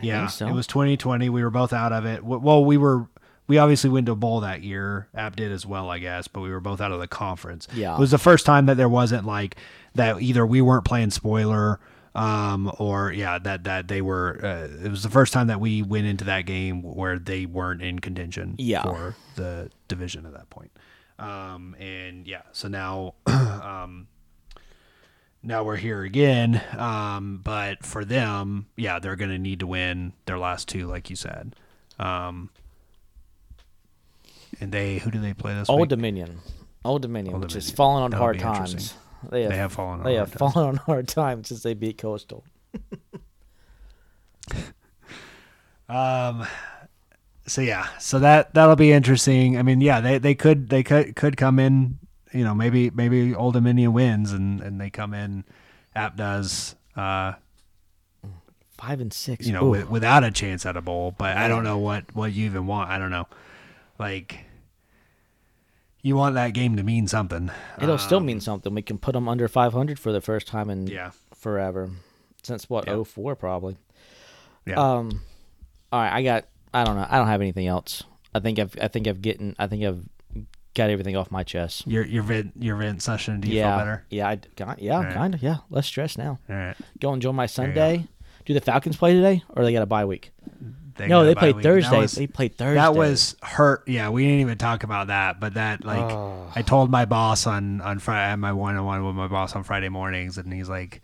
Yeah, 0.00 0.28
so. 0.28 0.46
it 0.46 0.52
was 0.52 0.68
twenty 0.68 0.96
twenty. 0.96 1.28
We 1.28 1.42
were 1.42 1.50
both 1.50 1.72
out 1.72 1.92
of 1.92 2.06
it. 2.06 2.22
Well, 2.24 2.64
we 2.64 2.76
were. 2.76 3.06
We 3.48 3.58
obviously 3.58 3.90
went 3.90 4.06
to 4.06 4.12
a 4.12 4.16
bowl 4.16 4.40
that 4.40 4.62
year. 4.62 5.08
App 5.14 5.34
did 5.36 5.50
as 5.50 5.66
well, 5.66 5.90
I 5.90 5.98
guess, 5.98 6.28
but 6.28 6.40
we 6.42 6.50
were 6.50 6.60
both 6.60 6.80
out 6.80 6.92
of 6.92 7.00
the 7.00 7.08
conference. 7.08 7.66
Yeah. 7.72 7.94
it 7.96 7.98
was 7.98 8.10
the 8.12 8.18
first 8.18 8.46
time 8.46 8.66
that 8.66 8.76
there 8.76 8.88
wasn't 8.88 9.24
like 9.26 9.56
that. 9.94 10.20
Either 10.20 10.46
we 10.46 10.60
weren't 10.60 10.84
playing 10.84 11.10
spoiler, 11.10 11.80
um, 12.14 12.70
or 12.78 13.10
yeah, 13.12 13.38
that 13.38 13.64
that 13.64 13.88
they 13.88 14.02
were. 14.02 14.38
Uh, 14.42 14.84
it 14.84 14.90
was 14.90 15.02
the 15.02 15.10
first 15.10 15.32
time 15.32 15.46
that 15.48 15.60
we 15.60 15.82
went 15.82 16.06
into 16.06 16.24
that 16.24 16.42
game 16.46 16.82
where 16.82 17.18
they 17.18 17.46
weren't 17.46 17.80
in 17.82 17.98
contention 17.98 18.54
Yeah. 18.58 18.82
for 18.82 19.16
the 19.36 19.70
division 19.88 20.26
at 20.26 20.32
that 20.34 20.50
point. 20.50 20.70
Um, 21.18 21.74
and 21.80 22.26
yeah, 22.28 22.42
so 22.52 22.68
now, 22.68 23.14
um, 23.26 24.06
now 25.42 25.62
we're 25.64 25.76
here 25.76 26.02
again. 26.02 26.60
Um, 26.76 27.40
but 27.42 27.84
for 27.84 28.04
them, 28.04 28.66
yeah, 28.76 28.98
they're 28.98 29.16
going 29.16 29.30
to 29.30 29.38
need 29.38 29.60
to 29.60 29.66
win 29.66 30.12
their 30.26 30.38
last 30.38 30.68
two, 30.68 30.86
like 30.86 31.10
you 31.10 31.16
said. 31.16 31.54
Um, 31.98 32.50
and 34.60 34.72
they, 34.72 34.98
who 34.98 35.10
do 35.10 35.20
they 35.20 35.34
play 35.34 35.54
this 35.54 35.68
Old 35.68 35.80
week? 35.82 35.88
Dominion. 35.90 36.38
Old 36.84 37.02
Dominion, 37.02 37.34
Old 37.34 37.42
which 37.44 37.52
has 37.54 37.64
Dominion. 37.66 37.76
fallen 37.76 38.02
on 38.04 38.10
That'll 38.10 38.24
hard 38.24 38.38
times. 38.38 38.94
They 39.30 39.42
have, 39.42 39.50
They 39.50 39.56
have 39.56 39.72
fallen 39.72 39.98
on 40.00 40.04
they 40.04 40.16
hard 40.16 40.28
have 40.30 40.38
times. 40.38 40.52
fallen 40.52 40.68
on 40.68 40.76
hard 40.76 41.08
times 41.08 41.48
since 41.48 41.62
they 41.62 41.74
beat 41.74 41.98
Coastal. 41.98 42.44
Um, 45.88 46.46
so 47.46 47.62
yeah, 47.62 47.86
so 47.98 48.18
that 48.18 48.52
that'll 48.54 48.76
be 48.76 48.92
interesting. 48.92 49.56
I 49.58 49.62
mean, 49.62 49.80
yeah, 49.80 50.00
they, 50.00 50.18
they 50.18 50.34
could 50.34 50.68
they 50.68 50.82
could 50.82 51.16
could 51.16 51.36
come 51.36 51.58
in. 51.58 51.98
You 52.32 52.44
know, 52.44 52.54
maybe 52.54 52.90
maybe 52.90 53.34
Old 53.34 53.54
Dominion 53.54 53.94
wins 53.94 54.32
and 54.32 54.60
and 54.60 54.78
they 54.80 54.90
come 54.90 55.14
in. 55.14 55.44
App 55.94 56.16
does. 56.16 56.76
Uh, 56.94 57.34
Five 58.76 59.00
and 59.00 59.12
six. 59.12 59.46
you 59.46 59.52
know, 59.52 59.70
with, 59.70 59.88
without 59.90 60.22
a 60.24 60.30
chance 60.30 60.64
at 60.66 60.76
a 60.76 60.82
bowl. 60.82 61.14
But 61.16 61.36
I 61.36 61.48
don't 61.48 61.64
know 61.64 61.78
what 61.78 62.04
what 62.14 62.32
you 62.34 62.44
even 62.44 62.66
want. 62.66 62.90
I 62.90 62.98
don't 62.98 63.10
know. 63.10 63.26
Like, 63.98 64.44
you 66.02 66.16
want 66.16 66.34
that 66.36 66.54
game 66.54 66.76
to 66.76 66.82
mean 66.82 67.06
something. 67.06 67.50
It'll 67.80 67.98
still 67.98 68.20
mean 68.20 68.40
something. 68.40 68.74
We 68.74 68.82
can 68.82 68.98
put 68.98 69.12
them 69.12 69.28
under 69.28 69.48
500 69.48 69.98
for 69.98 70.12
the 70.12 70.20
first 70.20 70.46
time 70.46 70.70
in 70.70 70.86
Yeah. 70.86 71.10
forever. 71.34 71.90
Since 72.42 72.70
what, 72.70 72.86
Yeah. 72.86 72.94
04 72.94 73.34
probably. 73.36 73.76
Yeah. 74.64 74.74
Um, 74.76 75.22
all 75.92 76.00
right, 76.00 76.12
I 76.12 76.22
got. 76.22 76.44
I 76.72 76.84
don't 76.84 76.96
know. 76.96 77.06
I 77.08 77.16
don't 77.16 77.28
have 77.28 77.40
anything 77.40 77.66
else. 77.66 78.02
I 78.34 78.40
think 78.40 78.58
I've. 78.58 78.74
I 78.80 78.88
think 78.88 79.08
I've 79.08 79.22
getting. 79.22 79.56
I 79.58 79.66
think 79.66 79.84
I've 79.84 80.04
got 80.74 80.90
everything 80.90 81.16
off 81.16 81.30
my 81.30 81.42
chest. 81.42 81.86
your 81.86 82.04
your 82.04 82.22
vent 82.22 82.52
your 82.58 82.76
vent 82.76 83.02
session. 83.02 83.40
Do 83.40 83.48
you 83.48 83.56
yeah. 83.56 83.70
feel 83.70 83.78
better? 83.78 84.04
Yeah. 84.10 84.28
I 84.28 84.38
got. 84.56 84.82
Yeah. 84.82 85.02
right. 85.02 85.14
Kind 85.14 85.34
of. 85.34 85.42
Yeah. 85.42 85.58
Less 85.70 85.86
stress 85.86 86.18
now. 86.18 86.38
All 86.48 86.56
right. 86.56 86.76
Go 87.00 87.12
enjoy 87.14 87.32
my. 87.32 87.46
Sunday. 87.46 88.06
Do 88.44 88.54
the 88.54 88.60
Falcons 88.60 88.96
play 88.96 89.14
today, 89.14 89.42
or 89.50 89.64
they 89.64 89.72
got 89.72 89.82
a 89.82 89.86
bye 89.86 90.04
week? 90.04 90.30
No, 91.06 91.24
they 91.24 91.34
played 91.34 91.56
week. 91.56 91.62
Thursday. 91.62 91.98
was- 91.98 92.12
they 92.12 92.26
played 92.26 92.56
Thursday. 92.56 92.74
That 92.74 92.94
was 92.94 93.36
hurt. 93.42 93.84
Yeah, 93.86 94.08
we 94.08 94.24
didn't 94.24 94.40
even 94.40 94.58
talk 94.58 94.82
about 94.82 95.06
that. 95.08 95.38
But 95.38 95.54
that 95.54 95.84
like, 95.84 95.98
Oh. 96.00 96.50
I 96.56 96.62
told 96.62 96.90
my 96.90 97.04
boss 97.04 97.46
on 97.46 97.80
on 97.80 97.98
Friday. 98.00 98.26
I 98.26 98.30
had 98.30 98.36
my 98.40 98.52
one 98.52 98.76
on 98.76 98.84
one 98.84 99.04
with 99.06 99.14
my 99.14 99.28
boss 99.28 99.54
on 99.54 99.62
Friday 99.62 99.88
mornings, 99.88 100.38
and 100.38 100.52
he's 100.52 100.68
like, 100.68 101.00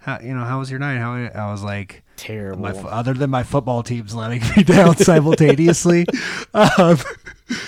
how, 0.00 0.18
you 0.20 0.34
know, 0.34 0.44
how 0.44 0.58
was 0.58 0.70
your 0.70 0.80
night? 0.80 0.98
How 0.98 1.12
I 1.14 1.50
was 1.50 1.62
like, 1.62 2.02
terrible. 2.16 2.62
my, 2.62 2.70
other 2.70 3.12
than 3.12 3.28
my 3.28 3.42
football 3.42 3.82
teams 3.82 4.14
letting 4.14 4.42
me 4.56 4.64
down 4.64 4.96
simultaneously, 4.96 6.06
um, 6.54 6.98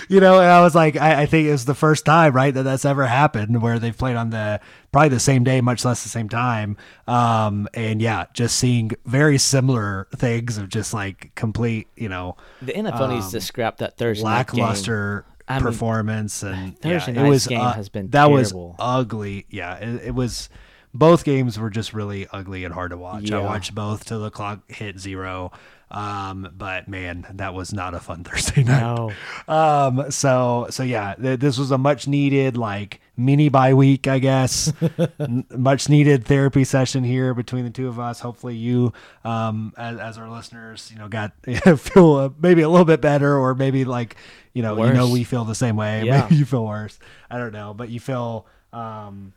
you 0.09 0.19
know, 0.19 0.41
and 0.41 0.49
I 0.49 0.63
was 0.63 0.75
like, 0.75 0.97
I, 0.97 1.23
I 1.23 1.27
think 1.27 1.49
it 1.49 1.53
was 1.53 1.67
the 1.67 1.75
first 1.75 2.07
time, 2.07 2.33
right, 2.33 2.53
that 2.55 2.63
that's 2.63 2.87
ever 2.87 3.07
happened 3.07 3.61
where 3.61 3.79
they've 3.79 3.97
played 3.97 4.17
on 4.17 4.31
the 4.31 4.61
probably 4.93 5.11
the 5.11 5.21
same 5.21 5.45
day, 5.45 5.61
much 5.61 5.85
less 5.85 6.03
the 6.03 6.09
same 6.09 6.31
time. 6.31 6.79
Um, 7.07 7.69
and 7.75 8.01
yeah, 8.01 8.27
just 8.33 8.57
seeing 8.57 8.93
very 9.05 9.37
similar 9.37 10.09
things 10.17 10.57
of 10.57 10.71
just 10.71 10.95
like 10.95 11.35
complete, 11.35 11.89
you 11.97 12.09
know, 12.09 12.37
the 12.63 12.73
NFL 12.73 13.11
needs 13.11 13.31
to 13.33 13.43
scrap 13.43 13.79
that 13.79 13.99
Thursday 13.99 14.25
lackluster 14.25 15.27
I 15.49 15.57
mean, 15.57 15.65
performance 15.65 16.43
and 16.43 16.79
Thursday 16.79 17.13
yeah, 17.13 17.27
it 17.27 17.29
was 17.29 17.47
game 17.47 17.61
uh, 17.61 17.73
has 17.75 17.89
been 17.89 18.09
that 18.11 18.31
was 18.31 18.55
ugly. 18.79 19.47
Yeah, 19.51 19.77
it, 19.77 20.09
it 20.09 20.15
was. 20.15 20.49
Both 20.95 21.25
games 21.25 21.59
were 21.59 21.71
just 21.71 21.95
really 21.95 22.27
ugly 22.33 22.65
and 22.65 22.75
hard 22.75 22.91
to 22.91 22.99
watch. 22.99 23.31
I 23.31 23.41
watched 23.41 23.75
both 23.75 24.05
till 24.05 24.21
the 24.21 24.31
clock 24.31 24.71
hit 24.71 24.99
zero. 24.99 25.53
Um, 25.93 26.49
but 26.57 26.89
man, 26.89 27.27
that 27.35 27.53
was 27.53 27.73
not 27.73 27.93
a 27.95 28.01
fun 28.01 28.25
Thursday 28.25 28.65
night. 28.65 28.81
No. 28.81 29.13
Um, 29.47 30.11
so 30.11 30.67
so 30.71 30.83
yeah, 30.83 31.15
th- 31.21 31.39
this 31.39 31.59
was 31.59 31.71
a 31.71 31.77
much 31.79 32.09
needed 32.09 32.57
like 32.57 33.01
mini 33.17 33.51
bye 33.51 33.75
week, 33.75 34.09
I 34.09 34.19
guess. 34.19 34.73
N- 35.21 35.45
much 35.51 35.91
needed 35.91 36.25
therapy 36.25 36.65
session 36.65 37.05
here 37.05 37.35
between 37.35 37.65
the 37.65 37.71
two 37.71 37.89
of 37.89 38.01
us. 38.01 38.21
Hopefully, 38.21 38.57
you, 38.57 38.95
um, 39.23 39.75
as, 39.77 39.99
as 39.99 40.19
our 40.19 40.31
listeners, 40.31 40.91
you 40.91 40.99
know, 40.99 41.09
got 41.09 41.33
feel 41.79 42.15
uh, 42.15 42.31
maybe 42.41 42.63
a 42.63 42.71
little 42.71 42.87
bit 42.87 43.03
better, 43.03 43.37
or 43.37 43.55
maybe 43.55 43.85
like 43.85 44.17
you 44.55 44.63
know, 44.63 44.83
you 44.85 44.93
know, 44.95 45.11
we 45.11 45.25
feel 45.25 45.45
the 45.45 45.55
same 45.55 45.77
way. 45.77 46.05
Yeah. 46.05 46.23
Maybe 46.23 46.37
you 46.37 46.45
feel 46.47 46.65
worse. 46.65 46.99
I 47.31 47.37
don't 47.39 47.53
know, 47.53 47.75
but 47.75 47.89
you 47.91 48.01
feel, 48.01 48.47
um, 48.73 49.33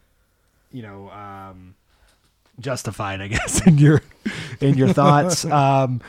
you 0.75 0.81
know, 0.83 1.09
um, 1.09 1.75
justified, 2.59 3.21
I 3.21 3.27
guess, 3.35 3.65
in 3.65 3.77
your 3.77 4.01
in 4.59 4.77
your 4.77 4.89
thoughts. 4.93 5.45
Um, 5.51 6.01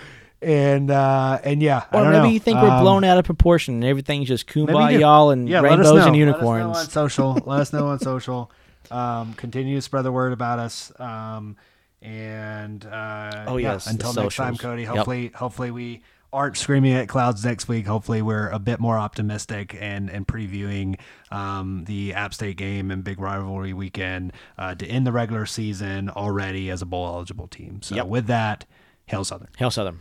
and 0.43 0.91
uh, 0.91 1.39
and 1.45 1.63
yeah, 1.63 1.85
I 1.91 1.99
Or 1.99 2.05
maybe 2.11 2.17
know. 2.19 2.25
you 2.29 2.41
think 2.41 2.61
we're 2.61 2.69
Um, 2.69 2.83
blown 2.83 3.05
out 3.05 3.17
of 3.19 3.25
proportion 3.25 3.75
and 3.77 3.85
everything's 3.85 4.29
just 4.29 4.47
kumbaya 4.47 5.01
y'all 5.01 5.31
and 5.31 5.49
Yeah, 5.49 5.61
rainbows 5.61 5.87
and 5.89 5.95
Let 5.97 6.03
us 6.03 6.07
know 6.09 6.15
unicorns. 6.15 6.77
on 6.79 6.87
social. 6.91 7.39
let 7.47 7.61
us 7.61 7.73
know 7.73 7.87
on 7.89 7.99
social. 8.01 8.51
Um, 8.91 9.33
continue 9.33 9.77
to 9.77 9.83
spread 9.83 10.03
the 10.03 10.13
word 10.13 10.33
about 10.35 10.59
us. 10.59 10.93
Um, 11.01 11.57
and 12.03 12.85
uh, 12.85 13.47
Oh, 13.49 13.57
yes, 13.57 13.85
the 13.87 13.91
until 13.93 14.13
next 14.13 14.37
time, 14.37 14.55
socials. 14.55 14.61
Cody. 14.61 14.83
Yep. 14.83 14.95
Hopefully, 14.97 15.31
hopefully 15.35 15.71
we 15.71 16.03
aren't 16.33 16.57
screaming 16.57 16.93
at 16.95 17.09
clouds 17.09 17.45
next 17.45 17.69
week. 17.69 17.87
Hopefully, 17.87 18.23
we're 18.23 18.49
a 18.49 18.59
bit 18.59 18.81
more 18.81 18.99
optimistic 18.99 19.77
and 19.81 20.11
and 20.11 20.27
previewing 20.27 20.99
um, 21.31 21.85
the 21.85 22.15
App 22.15 22.35
State 22.35 22.57
game 22.57 22.91
and 22.91 23.03
big 23.05 23.21
rivalry 23.21 23.73
weekend 23.73 24.33
uh, 24.59 24.75
to 24.75 24.87
end 24.87 25.07
the 25.07 25.13
regular 25.13 25.47
season 25.47 26.11
already 26.11 26.71
as 26.71 26.83
a 26.83 26.87
bowl 26.87 27.07
eligible 27.07 27.49
team. 27.49 27.81
So 27.83 27.95
Yep. 27.97 28.07
with 28.07 28.27
that, 28.27 28.65
hail 29.07 29.25
Southern. 29.25 29.49
Hail 29.57 29.71
Southern. 29.71 30.01